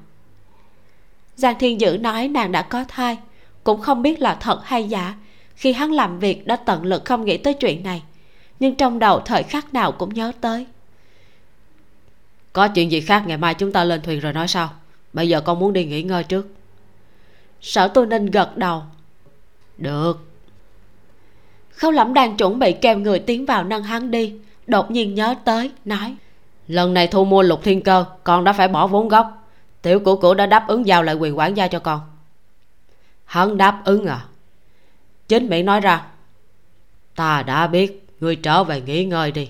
Giang 1.36 1.60
thiên 1.60 1.82
dữ 1.82 1.98
nói 2.02 2.28
nàng 2.28 2.52
đã 2.52 2.62
có 2.62 2.86
thai 2.88 3.18
cũng 3.64 3.82
không 3.82 4.02
biết 4.02 4.22
là 4.22 4.36
thật 4.36 4.60
hay 4.64 4.90
giả. 4.90 5.16
Khi 5.56 5.74
hắn 5.74 5.92
làm 5.92 6.20
việc 6.20 6.48
đã 6.48 6.56
tận 6.56 6.86
lực 6.86 7.06
không 7.06 7.26
nghĩ 7.26 7.38
tới 7.38 7.54
chuyện 7.54 7.84
này 7.84 8.04
nhưng 8.60 8.76
trong 8.76 9.00
đầu 9.00 9.20
thời 9.20 9.44
khắc 9.44 9.74
nào 9.74 9.92
cũng 9.92 10.14
nhớ 10.14 10.32
tới. 10.42 10.66
Có 12.54 12.68
chuyện 12.68 12.92
gì 12.92 13.02
khác 13.02 13.24
ngày 13.28 13.38
mai 13.38 13.54
chúng 13.54 13.72
ta 13.72 13.84
lên 13.84 14.02
thuyền 14.02 14.20
rồi 14.20 14.34
nói 14.34 14.48
sao 14.48 14.70
bây 15.14 15.30
giờ 15.30 15.42
con 15.42 15.60
muốn 15.60 15.74
đi 15.74 15.86
nghỉ 15.86 16.04
ngơi 16.04 16.24
trước. 16.24 16.48
Sở 17.62 17.88
tu 17.88 18.06
ninh 18.06 18.26
gật 18.26 18.58
đầu. 18.58 18.84
Được 19.78 20.31
khâu 21.82 21.92
lẩm 21.92 22.14
đang 22.14 22.38
chuẩn 22.38 22.60
bị 22.60 22.74
kêu 22.74 22.98
người 22.98 23.20
tiến 23.20 23.46
vào 23.46 23.64
nâng 23.64 23.84
hắn 23.84 24.12
đi. 24.12 24.34
Đột 24.68 24.92
nhiên 24.92 25.16
nhớ 25.16 25.36
tới 25.46 25.72
nói. 25.86 26.16
Lần 26.68 26.94
này 26.94 27.08
thu 27.08 27.26
mua 27.26 27.42
lục 27.42 27.64
thiên 27.64 27.82
cơ 27.82 28.06
con 28.24 28.44
đã 28.44 28.54
phải 28.54 28.68
bỏ 28.68 28.88
vốn 28.88 29.08
gốc. 29.08 29.48
Tiểu 29.82 30.00
cửu 30.00 30.22
cửu 30.22 30.34
đã 30.34 30.46
đáp 30.46 30.68
ứng 30.68 30.88
giao 30.88 31.04
lại 31.04 31.16
quyền 31.16 31.38
quản 31.38 31.58
gia 31.58 31.68
cho 31.68 31.80
con. 31.80 32.02
Hắn 33.26 33.58
đáp 33.58 33.82
ứng 33.86 34.06
à? 34.06 34.26
Chính 35.28 35.50
miệng 35.50 35.66
nói 35.66 35.82
ra. 35.82 36.06
Ta 37.16 37.44
đã 37.44 37.68
biết 37.68 38.08
ngươi 38.20 38.36
trở 38.36 38.64
về 38.64 38.82
nghỉ 38.82 39.06
ngơi 39.06 39.32
đi. 39.32 39.50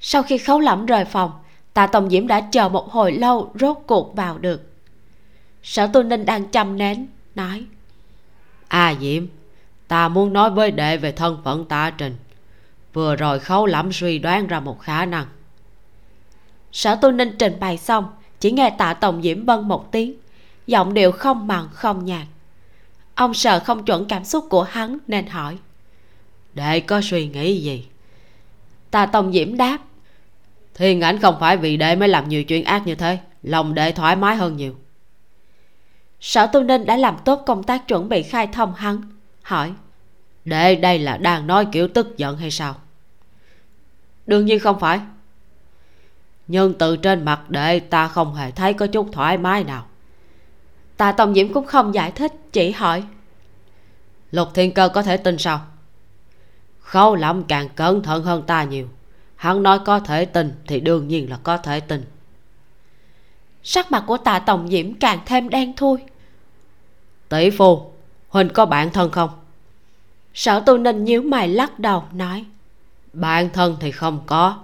Sau 0.00 0.22
khi 0.22 0.38
khấu 0.38 0.60
lẩm 0.60 0.86
rời 0.86 1.04
phòng 1.04 1.32
tạ 1.74 1.86
tổng 1.86 2.10
diễm 2.10 2.26
đã 2.26 2.40
chờ 2.40 2.68
một 2.68 2.90
hồi 2.90 3.12
lâu 3.12 3.52
rốt 3.60 3.76
cuộc 3.86 4.16
vào 4.16 4.38
được. 4.38 4.62
Sở 5.62 5.86
tu 5.86 6.02
ninh 6.02 6.24
đang 6.24 6.46
chăm 6.46 6.78
nén 6.78 7.06
nói. 7.34 7.64
A 8.68 8.86
à, 8.86 8.94
diễm 9.00 9.26
ta 9.88 10.08
muốn 10.08 10.32
nói 10.32 10.50
với 10.50 10.70
đệ 10.70 10.96
về 10.96 11.12
thân 11.12 11.38
phận 11.44 11.64
tạ 11.64 11.90
trình. 11.90 12.16
Vừa 12.92 13.16
rồi 13.16 13.38
khấu 13.38 13.66
lẩm 13.66 13.92
suy 13.92 14.18
đoán 14.18 14.46
ra 14.46 14.60
một 14.60 14.80
khả 14.80 15.06
năng. 15.06 15.26
Sở 16.72 16.96
tu 16.96 17.10
ninh 17.10 17.36
trình 17.38 17.60
bày 17.60 17.76
xong 17.78 18.04
chỉ 18.40 18.50
nghe 18.50 18.70
tạ 18.78 18.94
tổng 18.94 19.22
diễm 19.22 19.44
vâng 19.44 19.68
một 19.68 19.92
tiếng. 19.92 20.14
Giọng 20.66 20.94
điệu 20.94 21.12
không 21.12 21.46
mặn 21.46 21.64
không 21.72 22.04
nhạt. 22.04 22.26
Ông 23.14 23.34
sợ 23.34 23.60
không 23.60 23.84
chuẩn 23.84 24.06
cảm 24.08 24.24
xúc 24.24 24.46
của 24.50 24.62
hắn 24.62 24.98
nên 25.06 25.26
hỏi. 25.26 25.58
Đệ 26.54 26.80
có 26.80 27.00
suy 27.04 27.28
nghĩ 27.28 27.58
gì? 27.58 27.86
Tạ 28.90 29.06
tổng 29.06 29.32
diễm 29.32 29.56
đáp. 29.56 29.78
Thiên 30.74 31.00
ảnh 31.00 31.18
không 31.18 31.36
phải 31.40 31.56
vì 31.56 31.76
đệ 31.76 31.96
mới 31.96 32.08
làm 32.08 32.28
nhiều 32.28 32.44
chuyện 32.44 32.64
ác 32.64 32.86
như 32.86 32.94
thế 32.94 33.18
lòng 33.42 33.74
đệ 33.74 33.92
thoải 33.92 34.16
mái 34.16 34.36
hơn 34.36 34.56
nhiều. 34.56 34.74
Sở 36.20 36.46
tu 36.46 36.62
ninh 36.62 36.86
đã 36.86 36.96
làm 36.96 37.16
tốt 37.24 37.42
công 37.46 37.62
tác 37.62 37.88
chuẩn 37.88 38.08
bị 38.08 38.22
khai 38.22 38.46
thông 38.46 38.74
hắn 38.74 39.17
hỏi 39.48 39.72
đệ 40.44 40.76
đây 40.76 40.98
là 40.98 41.16
đang 41.16 41.46
nói 41.46 41.66
kiểu 41.72 41.88
tức 41.88 42.16
giận 42.16 42.36
hay 42.36 42.50
sao? 42.50 42.74
Đương 44.26 44.46
nhiên 44.46 44.60
không 44.60 44.80
phải. 44.80 45.00
Nhưng 46.46 46.74
từ 46.78 46.96
trên 46.96 47.24
mặt 47.24 47.50
đệ 47.50 47.80
ta 47.80 48.08
không 48.08 48.34
hề 48.34 48.50
thấy 48.50 48.74
có 48.74 48.86
chút 48.86 49.08
thoải 49.12 49.38
mái 49.38 49.64
nào. 49.64 49.86
Tạ 50.96 51.12
tông 51.12 51.34
diễm 51.34 51.52
cũng 51.52 51.66
không 51.66 51.94
giải 51.94 52.12
thích 52.12 52.32
chỉ 52.52 52.70
hỏi. 52.70 53.04
Lục 54.30 54.48
thiên 54.54 54.74
cơ 54.74 54.88
có 54.88 55.02
thể 55.02 55.16
tin 55.16 55.38
sao? 55.38 55.60
Khâu 56.80 57.14
lắm 57.14 57.42
càng 57.48 57.68
cẩn 57.68 58.02
thận 58.02 58.24
hơn 58.24 58.42
ta 58.42 58.64
nhiều. 58.64 58.88
Hắn 59.36 59.62
nói 59.62 59.80
có 59.84 60.00
thể 60.00 60.24
tin 60.24 60.52
thì 60.66 60.80
đương 60.80 61.08
nhiên 61.08 61.30
là 61.30 61.38
có 61.42 61.56
thể 61.56 61.80
tin. 61.80 62.04
Sắc 63.62 63.92
mặt 63.92 64.04
của 64.06 64.16
tạ 64.16 64.38
tổng 64.38 64.68
diễm 64.68 64.94
càng 64.94 65.18
thêm 65.26 65.48
đen 65.48 65.76
thui. 65.76 65.98
Tỷ 67.28 67.50
phu 67.50 67.92
huynh 68.28 68.48
có 68.48 68.66
bạn 68.66 68.90
thân 68.90 69.10
không? 69.10 69.30
Sở 70.34 70.60
tu 70.60 70.78
ninh 70.78 71.04
nhíu 71.04 71.22
mày 71.22 71.48
lắc 71.48 71.78
đầu 71.78 72.04
nói. 72.12 72.44
Bạn 73.12 73.50
thân 73.50 73.76
thì 73.80 73.90
không 73.90 74.20
có 74.26 74.58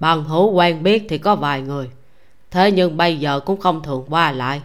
bằng 0.00 0.24
hữu 0.24 0.50
quen 0.52 0.82
biết 0.82 1.06
thì 1.08 1.18
có 1.18 1.36
vài 1.36 1.62
người. 1.62 1.90
Thế 2.50 2.70
nhưng 2.70 2.96
bây 2.96 3.18
giờ 3.18 3.40
cũng 3.40 3.60
không 3.60 3.82
thường 3.82 4.04
qua 4.08 4.32
lại. 4.32 4.62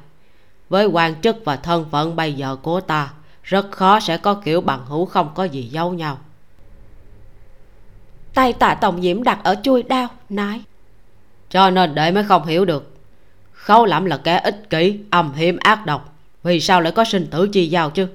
Với 0.69 0.85
quan 0.85 1.21
chức 1.21 1.45
và 1.45 1.55
thân 1.55 1.85
phận 1.91 2.15
bây 2.15 2.33
giờ 2.33 2.55
của 2.61 2.81
ta 2.81 3.13
rất 3.43 3.71
khó 3.71 3.99
sẽ 3.99 4.17
có 4.17 4.33
kiểu 4.33 4.61
bằng 4.61 4.85
hữu 4.85 5.05
không 5.05 5.31
có 5.35 5.43
gì 5.43 5.63
giấu 5.63 5.93
nhau. 5.93 6.17
Tay 8.33 8.53
tạ 8.53 8.75
tổng 8.81 9.01
diễm 9.01 9.23
đặt 9.23 9.39
ở 9.43 9.55
chui 9.63 9.83
đao 9.83 10.07
nói. 10.29 10.61
Cho 11.49 11.69
nên 11.69 11.95
đệ 11.95 12.11
mới 12.11 12.23
không 12.23 12.45
hiểu 12.45 12.65
được. 12.65 12.93
Khấu 13.51 13.85
lẩm 13.85 14.05
là 14.05 14.17
kẻ 14.17 14.37
ích 14.37 14.69
kỷ 14.69 14.99
âm 15.09 15.33
hiểm 15.33 15.57
ác 15.59 15.85
độc. 15.85 16.15
Vì 16.43 16.59
sao 16.59 16.81
lại 16.81 16.91
có 16.91 17.03
sinh 17.03 17.27
tử 17.31 17.47
chi 17.47 17.67
giao 17.67 17.89
chứ 17.89 18.07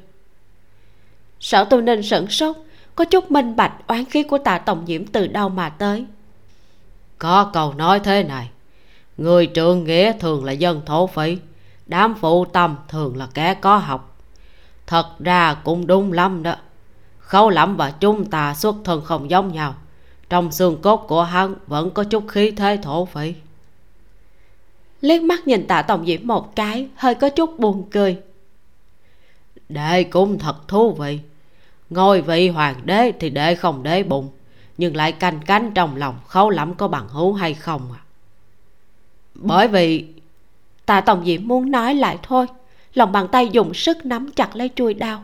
sở 1.40 1.64
tu 1.64 1.80
ninh 1.80 2.02
sửng 2.02 2.28
sốt 2.28 2.56
có 2.94 3.04
chút 3.04 3.30
minh 3.30 3.56
bạch 3.56 3.72
oán 3.86 4.04
khí 4.04 4.22
của 4.22 4.38
tạ 4.38 4.58
tổng 4.58 4.84
diễm 4.86 5.06
từ 5.06 5.26
đâu 5.26 5.48
mà 5.48 5.68
tới. 5.68 6.04
Có 7.18 7.50
câu 7.52 7.74
nói 7.74 8.00
thế 8.00 8.22
này 8.22 8.50
người 9.16 9.50
trượng 9.54 9.84
nghĩa 9.84 10.12
thường 10.12 10.44
là 10.44 10.52
dân 10.52 10.80
thổ 10.86 11.06
phỉ 11.06 11.38
đám 11.86 12.14
phụ 12.20 12.44
tâm 12.44 12.76
thường 12.88 13.16
là 13.16 13.28
kẻ 13.34 13.54
có 13.54 13.76
học. 13.76 14.16
Thật 14.86 15.06
ra 15.18 15.54
cũng 15.54 15.86
đúng 15.86 16.12
lắm 16.12 16.42
đó 16.42 16.54
khấu 17.18 17.50
lẫm 17.50 17.76
và 17.76 17.90
chúng 17.90 18.24
ta 18.24 18.54
xuất 18.54 18.76
thân 18.84 19.04
không 19.04 19.30
giống 19.30 19.52
nhau 19.52 19.74
trong 20.28 20.52
xương 20.52 20.80
cốt 20.82 20.96
của 20.96 21.22
hắn 21.22 21.54
vẫn 21.66 21.90
có 21.90 22.04
chút 22.04 22.24
khí 22.28 22.50
thế 22.50 22.78
thổ 22.82 23.04
phỉ. 23.04 23.34
Liếc 25.00 25.22
mắt 25.22 25.46
nhìn 25.46 25.66
tạ 25.66 25.82
tổng 25.82 26.06
diễm 26.06 26.26
một 26.26 26.56
cái 26.56 26.88
hơi 26.96 27.14
có 27.14 27.28
chút 27.28 27.58
buồn 27.58 27.88
cười. 27.90 28.18
Đệ 29.68 30.04
cũng 30.04 30.38
thật 30.38 30.68
thú 30.68 30.92
vị 30.92 31.18
ngôi 31.90 32.20
vị 32.20 32.48
hoàng 32.48 32.74
đế 32.84 33.12
thì 33.20 33.30
để 33.30 33.54
không 33.54 33.82
đế 33.82 34.02
bụng, 34.02 34.28
nhưng 34.78 34.96
lại 34.96 35.12
canh 35.12 35.40
cánh 35.46 35.70
trong 35.74 35.96
lòng 35.96 36.18
khấu 36.26 36.50
lắm 36.50 36.74
có 36.74 36.88
bằng 36.88 37.08
hữu 37.08 37.32
hay 37.32 37.54
không 37.54 37.92
à. 37.92 38.00
Bởi 39.34 39.68
vì 39.68 40.06
tạ 40.86 41.00
tổng 41.00 41.24
diễm 41.24 41.48
muốn 41.48 41.70
nói 41.70 41.94
lại 41.94 42.18
thôi, 42.22 42.46
lòng 42.94 43.12
bàn 43.12 43.28
tay 43.28 43.48
dùng 43.48 43.74
sức 43.74 44.06
nắm 44.06 44.30
chặt 44.30 44.56
lấy 44.56 44.70
chuôi 44.76 44.94
đao 44.94 45.22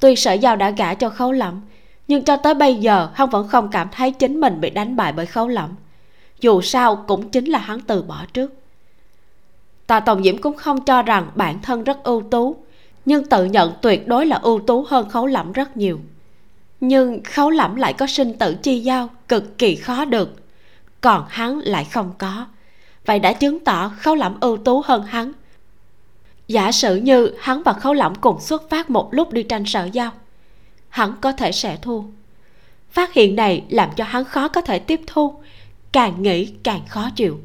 tuy 0.00 0.16
sở 0.16 0.32
giao 0.32 0.56
đã 0.56 0.70
gả 0.70 0.94
cho 0.94 1.10
khấu 1.10 1.32
lẫm 1.32 1.60
nhưng 2.08 2.24
cho 2.24 2.36
tới 2.36 2.54
bây 2.54 2.74
giờ 2.74 3.08
hắn 3.14 3.30
vẫn 3.30 3.48
không 3.48 3.68
cảm 3.70 3.88
thấy 3.92 4.12
chính 4.12 4.40
mình 4.40 4.60
bị 4.60 4.70
đánh 4.70 4.96
bại 4.96 5.12
bởi 5.12 5.26
khấu 5.26 5.48
lẫm 5.48 5.70
dù 6.40 6.62
sao 6.62 7.04
cũng 7.08 7.30
chính 7.30 7.44
là 7.44 7.58
hắn 7.58 7.80
từ 7.80 8.02
bỏ 8.02 8.24
trước. 8.32 8.54
Tạ 9.86 10.00
tổng 10.00 10.22
diễm 10.22 10.38
cũng 10.38 10.56
không 10.56 10.84
cho 10.84 11.02
rằng 11.02 11.30
bản 11.34 11.62
thân 11.62 11.84
rất 11.84 12.04
ưu 12.04 12.22
tú 12.30 12.56
nhưng 13.06 13.24
tự 13.24 13.44
nhận 13.44 13.72
tuyệt 13.82 14.08
đối 14.08 14.26
là 14.26 14.36
ưu 14.36 14.60
tú 14.60 14.82
hơn 14.88 15.08
khấu 15.08 15.26
lẫm 15.26 15.52
rất 15.52 15.76
nhiều. 15.76 16.00
Nhưng 16.80 17.22
khấu 17.24 17.50
lẫm 17.50 17.76
lại 17.76 17.92
có 17.92 18.06
sinh 18.06 18.38
tử 18.38 18.54
chi 18.62 18.80
giao, 18.80 19.08
cực 19.28 19.58
kỳ 19.58 19.76
khó 19.76 20.04
được. 20.04 20.36
Còn 21.00 21.24
hắn 21.28 21.58
lại 21.58 21.84
không 21.84 22.12
có. 22.18 22.46
Vậy 23.06 23.18
đã 23.18 23.32
chứng 23.32 23.64
tỏ 23.64 23.92
khấu 24.00 24.14
lẫm 24.14 24.40
ưu 24.40 24.56
tú 24.56 24.82
hơn 24.84 25.02
hắn. 25.02 25.32
Giả 26.48 26.72
sử 26.72 26.96
như 26.96 27.34
hắn 27.40 27.62
và 27.62 27.72
khấu 27.72 27.92
lẫm 27.92 28.14
cùng 28.14 28.40
xuất 28.40 28.70
phát 28.70 28.90
một 28.90 29.14
lúc 29.14 29.32
đi 29.32 29.42
tranh 29.42 29.66
sở 29.66 29.84
giao, 29.84 30.10
hắn 30.88 31.14
có 31.20 31.32
thể 31.32 31.52
sẽ 31.52 31.76
thua. 31.82 32.02
Phát 32.90 33.12
hiện 33.12 33.36
này 33.36 33.64
làm 33.68 33.90
cho 33.96 34.04
hắn 34.04 34.24
khó 34.24 34.48
có 34.48 34.60
thể 34.60 34.78
tiếp 34.78 35.00
thu, 35.06 35.34
càng 35.92 36.22
nghĩ 36.22 36.52
càng 36.62 36.80
khó 36.88 37.10
chịu. 37.16 37.40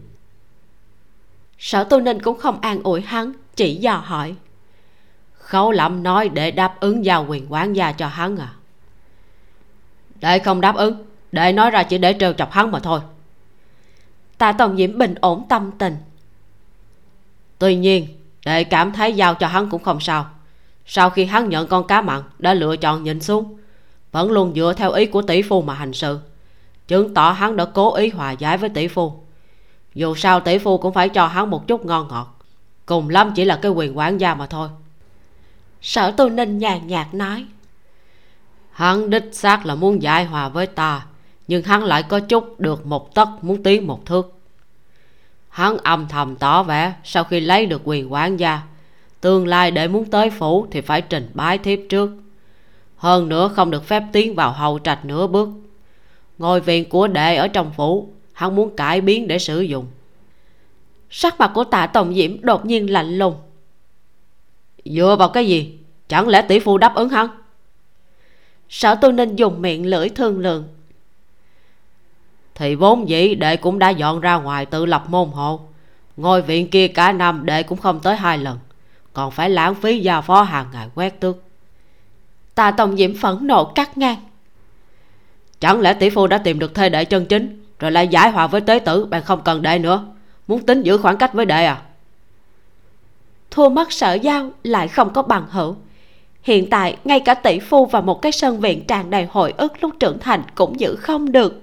Sở 1.59 1.83
tu 1.83 1.99
ninh 1.99 2.21
cũng 2.21 2.37
không 2.37 2.61
an 2.61 2.83
ủi 2.83 3.01
hắn, 3.01 3.33
chỉ 3.55 3.75
dò 3.75 4.01
hỏi 4.05 4.35
khấu 5.51 5.71
lắm 5.71 6.03
nói 6.03 6.29
để 6.29 6.51
đáp 6.51 6.79
ứng 6.79 7.05
giao 7.05 7.25
quyền 7.29 7.53
quán 7.53 7.75
gia 7.75 7.91
cho 7.91 8.07
hắn 8.07 8.37
à? 8.37 8.53
Để 10.21 10.39
không 10.39 10.61
đáp 10.61 10.75
ứng, 10.75 11.05
để 11.31 11.53
nói 11.53 11.71
ra 11.71 11.83
chỉ 11.83 11.97
để 11.97 12.15
trêu 12.19 12.33
chọc 12.33 12.51
hắn 12.51 12.71
mà 12.71 12.79
thôi. 12.79 12.99
Tạ 14.37 14.51
tổng 14.51 14.75
nhiễm 14.75 14.97
bình 14.97 15.15
ổn 15.21 15.45
tâm 15.49 15.71
tình. 15.77 15.97
Tuy 17.57 17.75
nhiên 17.75 18.07
đệ 18.45 18.63
cảm 18.63 18.91
thấy 18.91 19.13
giao 19.13 19.35
cho 19.35 19.47
hắn 19.47 19.69
cũng 19.69 19.83
không 19.83 19.99
sao. 19.99 20.25
Sau 20.85 21.09
khi 21.09 21.25
hắn 21.25 21.49
nhận 21.49 21.67
con 21.67 21.87
cá 21.87 22.01
mặn 22.01 22.21
đã 22.39 22.53
lựa 22.53 22.75
chọn 22.75 23.03
nhìn 23.03 23.21
xuống, 23.21 23.57
vẫn 24.11 24.31
luôn 24.31 24.53
dựa 24.55 24.73
theo 24.77 24.91
ý 24.91 25.05
của 25.05 25.21
tỷ 25.21 25.41
phu 25.41 25.61
mà 25.61 25.73
hành 25.73 25.93
sự. 25.93 26.19
Chứng 26.87 27.13
tỏ 27.13 27.31
hắn 27.31 27.55
đã 27.55 27.65
cố 27.65 27.95
ý 27.95 28.09
hòa 28.09 28.31
giải 28.31 28.57
với 28.57 28.69
tỷ 28.69 28.87
phu. 28.87 29.13
Dù 29.93 30.15
sao 30.15 30.39
tỷ 30.39 30.57
phu 30.57 30.77
cũng 30.77 30.93
phải 30.93 31.09
cho 31.09 31.27
hắn 31.27 31.49
một 31.49 31.67
chút 31.67 31.85
ngon 31.85 32.07
ngọt. 32.07 32.39
Cùng 32.85 33.09
lắm 33.09 33.31
chỉ 33.35 33.45
là 33.45 33.59
cái 33.61 33.71
quyền 33.71 33.97
quản 33.97 34.17
gia 34.17 34.35
mà 34.35 34.45
thôi 34.45 34.69
sở 35.81 36.11
tu 36.11 36.29
ninh 36.29 36.57
nhàn 36.57 36.87
nhạt 36.87 37.13
nói. 37.13 37.45
Hắn 38.71 39.09
đích 39.09 39.29
xác 39.31 39.65
là 39.65 39.75
muốn 39.75 40.01
giải 40.01 40.25
hòa 40.25 40.49
với 40.49 40.67
ta 40.67 41.05
nhưng 41.47 41.63
hắn 41.63 41.83
lại 41.83 42.03
có 42.03 42.19
chút 42.19 42.59
được 42.59 42.85
một 42.85 43.15
tấc 43.15 43.27
muốn 43.41 43.63
tiến 43.63 43.87
một 43.87 44.05
thước. 44.05 44.33
Hắn 45.49 45.77
âm 45.77 46.07
thầm 46.07 46.35
tỏ 46.35 46.63
vẻ 46.63 46.93
sau 47.03 47.23
khi 47.23 47.39
lấy 47.39 47.65
được 47.65 47.81
quyền 47.83 48.13
quản 48.13 48.37
gia 48.37 48.61
tương 49.21 49.47
lai 49.47 49.71
để 49.71 49.87
muốn 49.87 50.05
tới 50.05 50.29
phủ 50.29 50.67
thì 50.71 50.81
phải 50.81 51.01
trình 51.01 51.31
bái 51.33 51.57
thiếp 51.57 51.79
trước. 51.89 52.11
Hơn 52.95 53.29
nữa 53.29 53.51
không 53.55 53.71
được 53.71 53.87
phép 53.87 54.03
tiến 54.11 54.35
vào 54.35 54.51
hậu 54.51 54.79
trạch 54.79 55.05
nửa 55.05 55.27
bước. 55.27 55.49
Ngôi 56.37 56.61
viện 56.61 56.89
của 56.89 57.07
đệ 57.07 57.35
ở 57.35 57.47
trong 57.47 57.71
phủ 57.77 58.09
hắn 58.33 58.55
muốn 58.55 58.75
cải 58.75 59.01
biến 59.01 59.27
để 59.27 59.39
sử 59.39 59.61
dụng. 59.61 59.85
Sắc 61.09 61.39
mặt 61.39 61.51
của 61.53 61.63
tạ 61.63 61.87
tổng 61.87 62.13
diễm 62.13 62.41
đột 62.41 62.65
nhiên 62.65 62.91
lạnh 62.91 63.17
lùng 63.17 63.35
dựa 64.85 65.15
vào 65.19 65.29
cái 65.29 65.47
gì? 65.47 65.79
Chẳng 66.07 66.27
lẽ 66.27 66.41
tỷ 66.41 66.59
phu 66.59 66.77
đáp 66.77 66.95
ứng 66.95 67.09
hắn 67.09 67.27
sở 68.71 68.95
tu 68.95 69.11
ninh 69.11 69.35
dùng 69.35 69.61
miệng 69.61 69.85
lưỡi 69.85 70.09
thương 70.09 70.39
lượng. 70.39 70.67
Thì 72.55 72.75
vốn 72.75 73.09
dĩ 73.09 73.35
đệ 73.35 73.57
cũng 73.57 73.79
đã 73.79 73.89
dọn 73.89 74.19
ra 74.19 74.35
ngoài 74.35 74.65
tự 74.65 74.85
lập 74.85 75.03
môn 75.09 75.29
hộ. 75.29 75.59
Ngôi 76.17 76.41
viện 76.41 76.69
kia 76.69 76.87
cả 76.87 77.11
năm 77.11 77.45
đệ 77.45 77.63
cũng 77.63 77.77
không 77.77 77.99
tới 77.99 78.15
hai 78.15 78.37
lần. 78.37 78.59
Còn 79.13 79.31
phải 79.31 79.49
lãng 79.49 79.75
phí 79.75 79.99
gia 79.99 80.21
phó 80.21 80.41
hàng 80.41 80.65
ngày 80.73 80.87
quét 80.95 81.19
tước. 81.19 81.37
Tà 82.55 82.71
tổng 82.71 82.97
diễm 82.97 83.17
phẫn 83.17 83.37
nộ 83.41 83.63
cắt 83.63 83.97
ngang. 83.97 84.17
Chẳng 85.59 85.81
lẽ 85.81 85.93
tỷ 85.93 86.09
phu 86.09 86.27
đã 86.27 86.37
tìm 86.37 86.59
được 86.59 86.75
thê 86.75 86.89
đệ 86.89 87.05
chân 87.05 87.25
chính, 87.25 87.65
rồi 87.79 87.91
lại 87.91 88.07
giải 88.07 88.31
hòa 88.31 88.47
với 88.47 88.61
tế 88.61 88.79
tử, 88.79 89.05
bạn 89.05 89.23
không 89.23 89.41
cần 89.45 89.61
đệ 89.61 89.79
nữa. 89.79 90.05
Muốn 90.47 90.65
tính 90.65 90.83
giữ 90.83 90.97
khoảng 90.97 91.17
cách 91.17 91.33
với 91.33 91.45
đệ 91.45 91.65
à? 91.65 91.81
Thua 93.51 93.69
mất 93.69 93.91
sở 93.91 94.13
giao 94.13 94.51
lại 94.63 94.87
không 94.87 95.13
có 95.13 95.21
bằng 95.21 95.47
hữu. 95.49 95.75
Hiện 96.43 96.69
tại, 96.69 96.97
ngay 97.03 97.19
cả 97.19 97.33
tỷ 97.33 97.59
phu 97.59 97.85
và 97.85 98.01
một 98.01 98.21
cái 98.21 98.31
sân 98.31 98.59
viện 98.59 98.87
tràn 98.87 99.09
đầy 99.09 99.27
hồi 99.31 99.53
ức 99.57 99.83
lúc 99.83 99.93
trưởng 99.99 100.19
thành 100.19 100.43
cũng 100.55 100.79
giữ 100.79 100.95
không 100.95 101.31
được. 101.31 101.61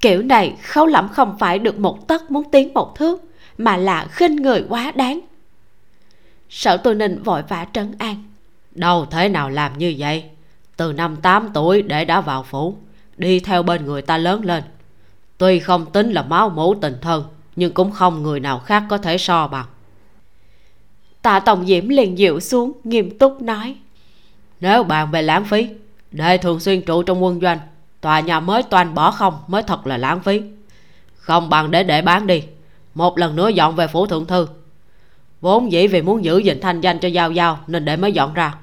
Kiểu 0.00 0.22
này 0.22 0.56
khấu 0.62 0.86
lẫm 0.86 1.08
không 1.08 1.36
phải 1.38 1.58
được 1.58 1.78
một 1.78 2.08
tấc 2.08 2.30
muốn 2.30 2.50
tiến 2.50 2.74
một 2.74 2.94
thước, 2.96 3.22
mà 3.58 3.76
là 3.76 4.06
khinh 4.10 4.36
người 4.36 4.64
quá 4.68 4.92
đáng. 4.94 5.20
Sở 6.50 6.76
tu 6.76 6.94
ninh 6.94 7.22
vội 7.22 7.42
vã 7.48 7.66
trấn 7.72 7.94
an. 7.98 8.24
Đâu 8.70 9.06
thế 9.10 9.28
nào 9.28 9.50
làm 9.50 9.78
như 9.78 9.94
vậy? 9.98 10.24
Từ 10.76 10.92
năm 10.92 11.16
8 11.16 11.50
tuổi 11.54 11.82
để 11.82 12.04
đã 12.04 12.20
vào 12.20 12.42
phủ, 12.42 12.76
đi 13.16 13.40
theo 13.40 13.62
bên 13.62 13.86
người 13.86 14.02
ta 14.02 14.18
lớn 14.18 14.44
lên. 14.44 14.64
Tuy 15.38 15.58
không 15.58 15.86
tính 15.86 16.12
là 16.12 16.22
máu 16.22 16.48
mủ 16.50 16.74
tình 16.74 16.96
thân, 17.00 17.24
nhưng 17.56 17.74
cũng 17.74 17.90
không 17.90 18.22
người 18.22 18.40
nào 18.40 18.58
khác 18.58 18.82
có 18.88 18.98
thể 18.98 19.18
so 19.18 19.48
bằng 19.48 19.66
tạ 21.28 21.40
tổng 21.40 21.66
diễm 21.66 21.88
liền 21.88 22.18
dịu 22.18 22.40
xuống, 22.40 22.72
nghiêm 22.84 23.18
túc 23.18 23.42
nói. 23.42 23.76
Nếu 24.60 24.82
bàn 24.82 25.10
về 25.10 25.22
lãng 25.22 25.44
phí 25.44 25.68
để 26.10 26.38
thường 26.38 26.60
xuyên 26.60 26.82
trụ 26.82 27.02
trong 27.02 27.24
quân 27.24 27.40
doanh, 27.40 27.58
tòa 28.00 28.20
nhà 28.20 28.40
mới 28.40 28.62
toàn 28.62 28.94
bỏ 28.94 29.10
không 29.10 29.34
mới 29.46 29.62
thật 29.62 29.86
là 29.86 29.96
lãng 29.96 30.20
phí. 30.20 30.40
Không 31.16 31.48
bằng 31.48 31.70
để 31.70 31.82
để 31.82 32.02
bán 32.02 32.26
đi, 32.26 32.42
một 32.94 33.18
lần 33.18 33.36
nữa 33.36 33.48
dọn 33.48 33.76
về 33.76 33.86
phủ 33.86 34.06
thượng 34.06 34.26
thư. 34.26 34.46
Vốn 35.40 35.72
dĩ 35.72 35.86
vì 35.86 36.02
muốn 36.02 36.24
giữ 36.24 36.38
gìn 36.38 36.60
thanh 36.60 36.80
danh 36.80 36.98
cho 36.98 37.08
giao 37.08 37.32
giao 37.32 37.58
nên 37.66 37.84
để 37.84 37.96
mới 37.96 38.12
dọn 38.12 38.34
ra. 38.34 38.54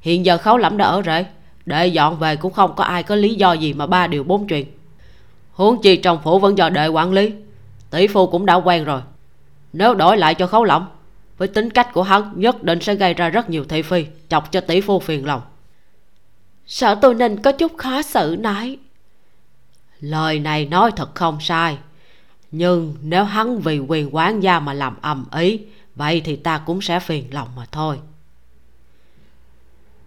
Hiện 0.00 0.26
giờ 0.26 0.38
khấu 0.38 0.56
lẫm 0.56 0.76
đã 0.76 0.84
ở 0.84 1.02
rễ, 1.06 1.26
để 1.66 1.86
dọn 1.86 2.18
về 2.18 2.36
cũng 2.36 2.52
không 2.52 2.74
có 2.76 2.84
ai 2.84 3.02
có 3.02 3.14
lý 3.14 3.34
do 3.34 3.52
gì 3.52 3.72
mà 3.72 3.86
ba 3.86 4.06
điều 4.06 4.24
bốn 4.24 4.46
chuyện. 4.46 4.66
Huống 5.52 5.82
chi 5.82 5.96
trong 5.96 6.18
phủ 6.24 6.38
vẫn 6.38 6.58
do 6.58 6.70
đệ 6.70 6.88
quản 6.88 7.12
lý, 7.12 7.32
tỷ 7.90 8.06
phu 8.06 8.26
cũng 8.26 8.46
đã 8.46 8.54
quen 8.54 8.84
rồi. 8.84 9.00
Nếu 9.72 9.94
đổi 9.94 10.16
lại 10.16 10.34
cho 10.34 10.46
khấu 10.46 10.64
lỏng 10.64 10.86
với 11.38 11.48
tính 11.48 11.70
cách 11.70 11.88
của 11.92 12.02
hắn, 12.02 12.32
nhất 12.36 12.62
định 12.62 12.80
sẽ 12.80 12.94
gây 12.94 13.14
ra 13.14 13.28
rất 13.28 13.50
nhiều 13.50 13.64
thị 13.64 13.82
phi, 13.82 14.06
chọc 14.28 14.52
cho 14.52 14.60
tỷ 14.60 14.80
phu 14.80 15.00
phiền 15.00 15.26
lòng. 15.26 15.42
Sở 16.66 16.94
tu 16.94 17.14
ninh 17.14 17.42
có 17.42 17.52
chút 17.52 17.72
khó 17.76 18.02
xử 18.02 18.36
nói 18.38 18.78
lời 20.00 20.38
này 20.38 20.66
nói 20.66 20.92
thật 20.96 21.14
không 21.14 21.40
sai, 21.40 21.78
nhưng 22.50 22.96
nếu 23.02 23.24
hắn 23.24 23.58
vì 23.58 23.78
quyền 23.78 24.14
quán 24.14 24.40
gia 24.40 24.60
mà 24.60 24.72
làm 24.72 24.96
ầm 25.00 25.24
ý 25.32 25.60
vậy 25.94 26.22
thì 26.24 26.36
ta 26.36 26.58
cũng 26.58 26.80
sẽ 26.80 27.00
phiền 27.00 27.34
lòng 27.34 27.48
mà 27.56 27.66
thôi. 27.72 27.98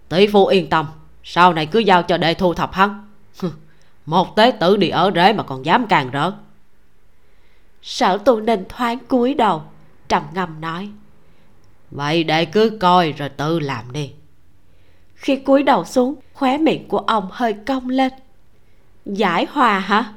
Tỷ 0.09 0.27
phu 0.27 0.45
yên 0.47 0.69
tâm, 0.69 0.85
sau 1.23 1.53
này 1.53 1.65
cứ 1.65 1.79
giao 1.79 2.03
cho 2.03 2.17
đệ 2.17 2.33
thu 2.33 2.53
thập 2.53 2.73
hắn. 2.73 3.07
Một 4.05 4.35
tế 4.35 4.51
tử 4.59 4.77
đi 4.77 4.89
ở 4.89 5.11
rễ 5.15 5.33
mà 5.33 5.43
còn 5.43 5.65
dám 5.65 5.87
càng 5.87 6.11
rỡ. 6.11 6.31
Sở 7.81 8.17
tu 8.17 8.41
ninh 8.41 8.63
thoáng 8.69 8.99
cúi 8.99 9.33
đầu, 9.33 9.63
trầm 10.09 10.23
ngâm 10.33 10.61
nói 10.61 10.89
vậy 11.91 12.23
để 12.23 12.45
cứ 12.45 12.77
coi 12.79 13.11
rồi 13.11 13.29
tự 13.29 13.59
làm 13.59 13.91
đi. 13.91 14.11
Khi 15.15 15.35
cúi 15.35 15.63
đầu 15.63 15.85
xuống 15.85 16.15
khóe 16.33 16.57
miệng 16.57 16.87
của 16.87 16.97
ông 16.97 17.27
hơi 17.31 17.53
cong 17.53 17.89
lên. 17.89 18.11
Giải 19.05 19.47
hòa 19.49 19.79
hả? 19.79 20.13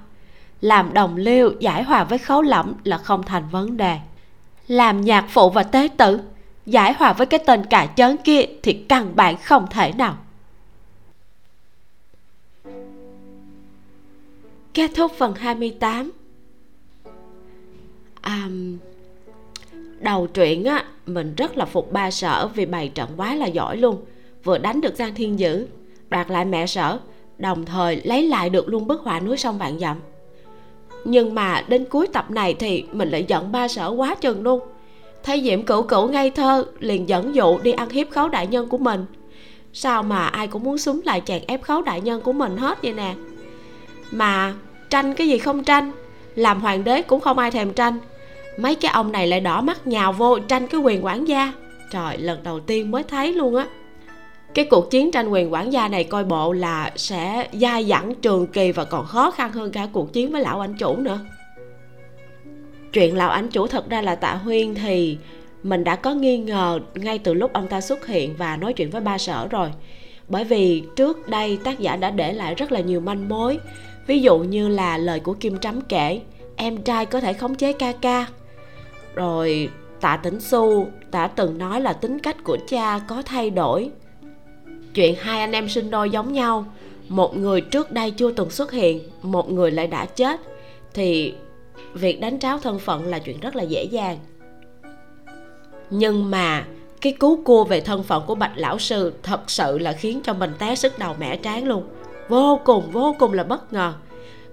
Làm 0.61 0.95
đồng 0.95 1.17
liêu 1.17 1.53
giải 1.61 1.83
hòa 1.83 2.05
với 2.05 2.19
khấu 2.19 2.43
lẫm 2.43 2.75
là 2.85 2.99
không 2.99 3.23
thành 3.23 3.49
vấn 3.51 3.77
đề. 3.77 3.99
Làm 4.69 5.01
nhạc 5.01 5.27
phụ 5.29 5.51
và 5.51 5.63
tế 5.63 5.89
tử 5.97 6.21
giải 6.67 6.93
hòa 6.93 7.13
với 7.13 7.27
cái 7.27 7.41
tên 7.47 7.67
cả 7.71 7.87
chớn 7.87 8.17
kia 8.25 8.41
thì 8.63 8.73
căn 8.89 9.17
bản 9.17 9.37
không 9.37 9.67
thể 9.71 9.93
nào. 9.93 10.17
Kết 14.75 14.91
thúc 14.95 15.13
phần 15.19 15.35
28 15.35 16.13
à, 18.21 18.49
Đầu 20.05 20.27
truyện 20.27 20.65
á, 20.65 20.85
Mình 21.07 21.35
rất 21.35 21.59
là 21.59 21.65
phục 21.65 21.93
ba 21.93 22.11
sở 22.11 22.49
Vì 22.55 22.67
bày 22.67 22.89
trận 22.89 23.11
quá 23.17 23.35
là 23.35 23.47
giỏi 23.47 23.77
luôn. 23.77 24.05
Vừa 24.45 24.59
đánh 24.59 24.81
được 24.81 24.95
Giang 24.97 25.15
Thiên 25.15 25.39
Dữ, 25.39 25.67
Đoạt 26.11 26.31
lại 26.31 26.45
mẹ 26.45 26.67
sở, 26.67 26.99
Đồng 27.39 27.65
thời 27.65 28.01
lấy 28.05 28.23
lại 28.23 28.51
được 28.51 28.69
luôn 28.69 28.87
bức 28.87 29.01
họa 29.03 29.21
núi 29.21 29.37
sông 29.37 29.59
Vạn 29.59 29.79
Dặm. 29.79 29.97
Nhưng 31.05 31.35
mà 31.35 31.65
đến 31.69 31.85
cuối 31.85 32.07
tập 32.07 32.31
này 32.31 32.55
thì 32.55 32.85
mình 32.93 33.09
lại 33.09 33.25
giận 33.29 33.53
ba 33.53 33.69
sở 33.69 33.89
quá 33.89 34.15
chừng 34.15 34.43
luôn. 34.43 34.61
Thấy 35.23 35.43
diễm 35.43 35.63
cửu 35.63 35.83
cửu 35.83 36.09
ngây 36.09 36.31
thơ, 36.31 36.65
liền 36.79 37.09
dẫn 37.09 37.35
dụ 37.35 37.59
đi 37.59 37.73
ăn 37.73 37.91
hiếp 37.91 38.11
khấu 38.11 38.29
đại 38.29 38.47
nhân 38.47 38.69
của 38.69 38.79
mình. 38.79 39.07
Sao 39.73 40.03
mà 40.03 40.27
ai 40.27 40.47
cũng 40.47 40.65
muốn 40.65 40.79
súng 40.79 41.01
lại 41.05 41.21
chàng 41.21 41.43
ép 41.47 41.63
khấu 41.63 41.83
đại 41.83 42.01
nhân 42.01 42.21
của 42.21 42.33
mình 42.33 42.57
hết 42.57 42.83
vậy 42.83 42.93
nè? 42.93 43.15
Mà 44.11 44.55
tranh 44.91 45.15
cái 45.15 45.29
gì 45.29 45.39
không 45.39 45.65
tranh, 45.65 45.93
làm 46.35 46.61
hoàng 46.61 46.85
đế 46.85 47.03
cũng 47.03 47.21
không 47.21 47.39
ai 47.39 47.51
thèm 47.51 47.73
tranh 47.73 47.99
mấy 48.59 48.75
cái 48.75 48.93
ông 48.93 49.13
này 49.13 49.27
lại 49.27 49.41
đỏ 49.41 49.61
mắt 49.61 49.87
nhào 49.87 50.13
vô 50.13 50.39
tranh 50.39 50.67
cái 50.67 50.81
quyền 50.81 51.05
quản 51.05 51.25
gia. 51.25 51.53
Trời, 51.91 52.19
lần 52.19 52.43
đầu 52.43 52.61
tiên 52.61 52.91
mới 52.91 53.03
thấy 53.03 53.33
luôn 53.33 53.57
á. 53.57 53.67
Cái 54.55 54.65
cuộc 54.65 54.91
chiến 54.91 55.11
tranh 55.11 55.29
quyền 55.29 55.53
quản 55.53 55.73
gia 55.73 55.89
này 55.89 56.05
coi 56.05 56.25
bộ 56.25 56.53
là 56.53 56.93
sẽ 56.97 57.49
dai 57.53 57.85
dẳng, 57.85 58.15
trường 58.15 58.47
kỳ 58.47 58.73
và 58.73 58.85
còn 58.85 59.07
khó 59.07 59.31
khăn 59.31 59.53
hơn 59.53 59.73
cả 59.73 59.89
cuộc 59.93 60.13
chiến 60.13 60.33
với 60.33 60.43
lão 60.43 60.61
ảnh 60.61 60.75
chủ 60.75 60.97
nữa. 60.97 61.19
Chuyện 62.93 63.17
lão 63.17 63.31
ảnh 63.31 63.49
chủ 63.49 63.67
thật 63.67 63.91
ra 63.91 64.03
là 64.03 64.15
tạ 64.15 64.35
huyên 64.35 64.75
thì 64.75 65.19
mình 65.63 65.85
đã 65.85 65.97
có 65.97 66.15
nghi 66.15 66.39
ngờ 66.39 66.81
ngay 66.95 67.19
từ 67.19 67.35
lúc 67.35 67.53
ông 67.53 67.69
ta 67.69 67.81
xuất 67.81 68.07
hiện 68.07 68.35
và 68.39 68.57
nói 68.57 68.73
chuyện 68.73 68.91
với 68.91 69.01
ba 69.01 69.19
sở 69.19 69.49
rồi. 69.51 69.69
Bởi 70.29 70.45
vì 70.45 70.83
trước 70.97 71.29
đây 71.29 71.59
tác 71.65 71.79
giả 71.79 71.97
đã 71.97 72.11
để 72.11 72.33
lại 72.33 72.55
rất 72.55 72.73
là 72.73 72.81
nhiều 72.81 73.01
manh 73.01 73.29
mối. 73.29 73.59
Ví 74.07 74.21
dụ 74.21 74.39
như 74.39 74.69
là 74.69 74.99
lời 74.99 75.21
của 75.21 75.35
kim 75.35 75.59
trắm 75.59 75.81
kể, 75.81 76.21
em 76.57 76.77
trai 76.77 77.07
có 77.07 77.21
thể 77.21 77.33
khống 77.33 77.55
chế 77.55 77.73
ca 77.73 77.93
ca 77.93 78.27
rồi, 79.15 79.71
tạ 80.01 80.17
tĩnh 80.17 80.41
xu 80.41 80.89
đã 81.11 81.27
từng 81.27 81.59
nói 81.59 81.81
là 81.81 81.93
tính 81.93 82.19
cách 82.19 82.37
của 82.45 82.59
cha 82.69 82.99
có 82.99 83.23
thay 83.23 83.51
đổi. 83.51 83.91
Chuyện 84.95 85.15
hai 85.19 85.41
anh 85.41 85.53
em 85.53 85.69
sinh 85.69 85.91
đôi 85.91 86.11
giống 86.11 86.33
nhau. 86.33 86.67
Một 87.09 87.37
người 87.37 87.61
trước 87.61 87.93
đây 87.93 88.11
chưa 88.11 88.31
từng 88.31 88.51
xuất 88.51 88.73
hiện, 88.73 89.01
một 89.23 89.51
người 89.51 89.71
lại 89.71 89.87
đã 89.87 90.07
chết. 90.07 90.41
Thì 90.95 91.35
việc 91.95 92.21
đánh 92.21 92.39
tráo 92.39 92.59
thân 92.59 92.79
phận 92.79 93.07
là 93.07 93.19
chuyện 93.19 93.41
rất 93.41 93.57
là 93.57 93.63
dễ 93.63 93.85
dàng. 93.85 94.19
Nhưng 95.91 96.31
mà 96.31 96.65
cái 97.01 97.13
cú 97.13 97.43
cua 97.45 97.65
về 97.65 97.81
thân 97.81 98.03
phận 98.03 98.23
của 98.27 98.35
bạch 98.35 98.53
lão 98.57 98.79
sư 98.79 99.13
thật 99.23 99.51
sự 99.51 99.79
là 99.79 99.93
khiến 99.93 100.21
cho 100.25 100.35
mình 100.35 100.53
té 100.59 100.75
sức 100.75 100.99
đầu 100.99 101.15
mẻ 101.19 101.37
tráng 101.37 101.65
luôn. 101.65 101.85
Vô 102.29 102.61
cùng 102.65 102.91
vô 102.91 103.17
cùng 103.19 103.33
là 103.33 103.45
bất 103.45 103.73
ngờ. 103.73 103.93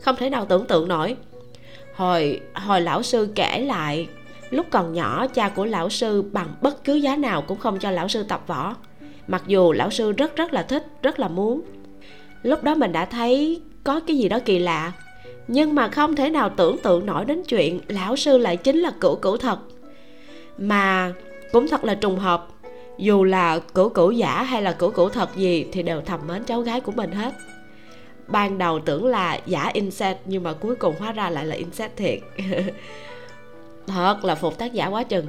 Không 0.02 0.16
thể 0.16 0.30
nào 0.30 0.46
tưởng 0.46 0.66
tượng 0.66 0.88
nổi. 0.88 1.16
Hồi 1.96 2.42
hồi 2.54 2.82
lão 2.82 3.04
sư 3.04 3.30
kể 3.36 3.60
lại 3.60 4.08
lúc 4.52 4.66
còn 4.70 4.94
nhỏ, 4.94 5.28
cha 5.28 5.50
của 5.50 5.66
lão 5.66 5.90
sư 5.90 6.22
bằng 6.22 6.48
bất 6.62 6.84
cứ 6.84 6.94
giá 6.94 7.16
nào 7.16 7.42
cũng 7.42 7.60
không 7.60 7.80
cho 7.80 7.92
lão 7.92 8.08
sư 8.08 8.24
tập 8.24 8.44
võ. 8.48 8.76
Mặc 9.28 9.44
dù 9.48 9.72
lão 9.72 9.90
sư 9.90 10.12
rất 10.12 10.36
rất 10.36 10.54
là 10.54 10.64
thích, 10.64 10.88
rất 11.02 11.20
là 11.20 11.28
muốn. 11.28 11.62
Lúc 12.44 12.64
đó 12.64 12.76
mình 12.76 12.92
đã 12.92 13.06
thấy 13.06 13.62
có 13.84 14.00
cái 14.08 14.18
gì 14.18 14.30
đó 14.30 14.40
kỳ 14.46 14.60
lạ. 14.60 14.92
Nhưng 15.48 15.76
mà 15.76 15.88
không 15.88 16.16
thể 16.16 16.30
nào 16.30 16.50
tưởng 16.50 16.78
tượng 16.78 17.06
nổi 17.06 17.26
đến 17.26 17.44
chuyện 17.44 17.80
lão 17.88 18.16
sư 18.16 18.38
lại 18.38 18.58
chính 18.58 18.78
là 18.78 18.92
cửu 19.02 19.16
cửu 19.16 19.38
thật. 19.38 19.60
Mà 20.58 21.14
cũng 21.52 21.68
thật 21.68 21.84
là 21.84 21.96
trùng 21.96 22.20
hợp, 22.20 22.48
dù 22.98 23.24
là 23.24 23.60
cửu 23.60 23.90
cửu 23.90 24.12
giả 24.12 24.44
hay 24.44 24.62
là 24.62 24.72
cửu 24.72 24.92
cửu 24.92 25.10
thật 25.10 25.36
gì 25.36 25.66
thì 25.72 25.84
đều 25.84 26.02
thầm 26.02 26.20
mến 26.28 26.44
cháu 26.44 26.62
gái 26.62 26.82
của 26.82 26.92
mình 26.92 27.12
hết. 27.12 27.34
Ban 28.28 28.58
đầu 28.58 28.80
tưởng 28.80 29.06
là 29.06 29.40
giả 29.46 29.70
insect, 29.74 30.20
nhưng 30.26 30.44
mà 30.44 30.54
cuối 30.54 30.76
cùng 30.76 30.96
hóa 31.00 31.12
ra 31.12 31.30
lại 31.30 31.46
là 31.46 31.56
insect 31.56 31.98
thiệt. 31.98 32.20
thật 33.94 34.26
là 34.26 34.36
phục 34.36 34.58
tác 34.58 34.74
giả 34.74 34.88
quá 34.88 35.04
chừng. 35.04 35.28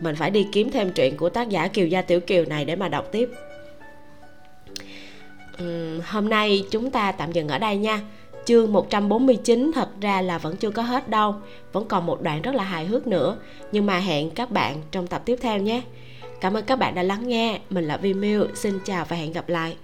Mình 0.00 0.16
phải 0.16 0.30
đi 0.30 0.46
kiếm 0.52 0.70
thêm 0.70 0.92
truyện 0.92 1.16
của 1.16 1.28
tác 1.28 1.48
giả 1.48 1.68
kiều 1.68 1.86
gia 1.86 2.02
tiểu 2.02 2.20
kiều 2.20 2.44
này 2.44 2.64
để 2.64 2.76
mà 2.76 2.88
đọc 2.88 3.08
tiếp. 3.12 3.30
Uhm, 5.62 6.00
hôm 6.06 6.28
nay 6.28 6.64
chúng 6.70 6.90
ta 6.90 7.12
tạm 7.12 7.32
dừng 7.32 7.48
ở 7.48 7.58
đây 7.58 7.76
nha. 7.76 8.00
Chương 8.44 8.72
149 8.72 9.70
thật 9.74 9.88
ra 10.00 10.20
là 10.20 10.38
vẫn 10.38 10.56
chưa 10.56 10.70
có 10.70 10.82
hết 10.82 11.08
đâu 11.08 11.34
vẫn 11.72 11.84
còn 11.88 12.06
một 12.06 12.22
đoạn 12.22 12.42
rất 12.42 12.54
là 12.54 12.64
hài 12.64 12.86
hước 12.86 13.06
nữa. 13.06 13.36
Nhưng 13.72 13.86
mà 13.86 13.98
hẹn 13.98 14.30
các 14.30 14.50
bạn 14.50 14.76
trong 14.90 15.06
tập 15.06 15.22
tiếp 15.24 15.36
theo 15.40 15.58
nhé. 15.58 15.82
Cảm 16.40 16.56
ơn 16.56 16.64
các 16.64 16.78
bạn 16.78 16.94
đã 16.94 17.02
lắng 17.02 17.28
nghe. 17.28 17.60
Mình 17.70 17.84
là 17.84 17.96
vi 17.96 18.14
miu 18.14 18.46
xin 18.54 18.78
chào 18.84 19.04
và 19.08 19.16
hẹn 19.16 19.32
gặp 19.32 19.48
lại. 19.48 19.76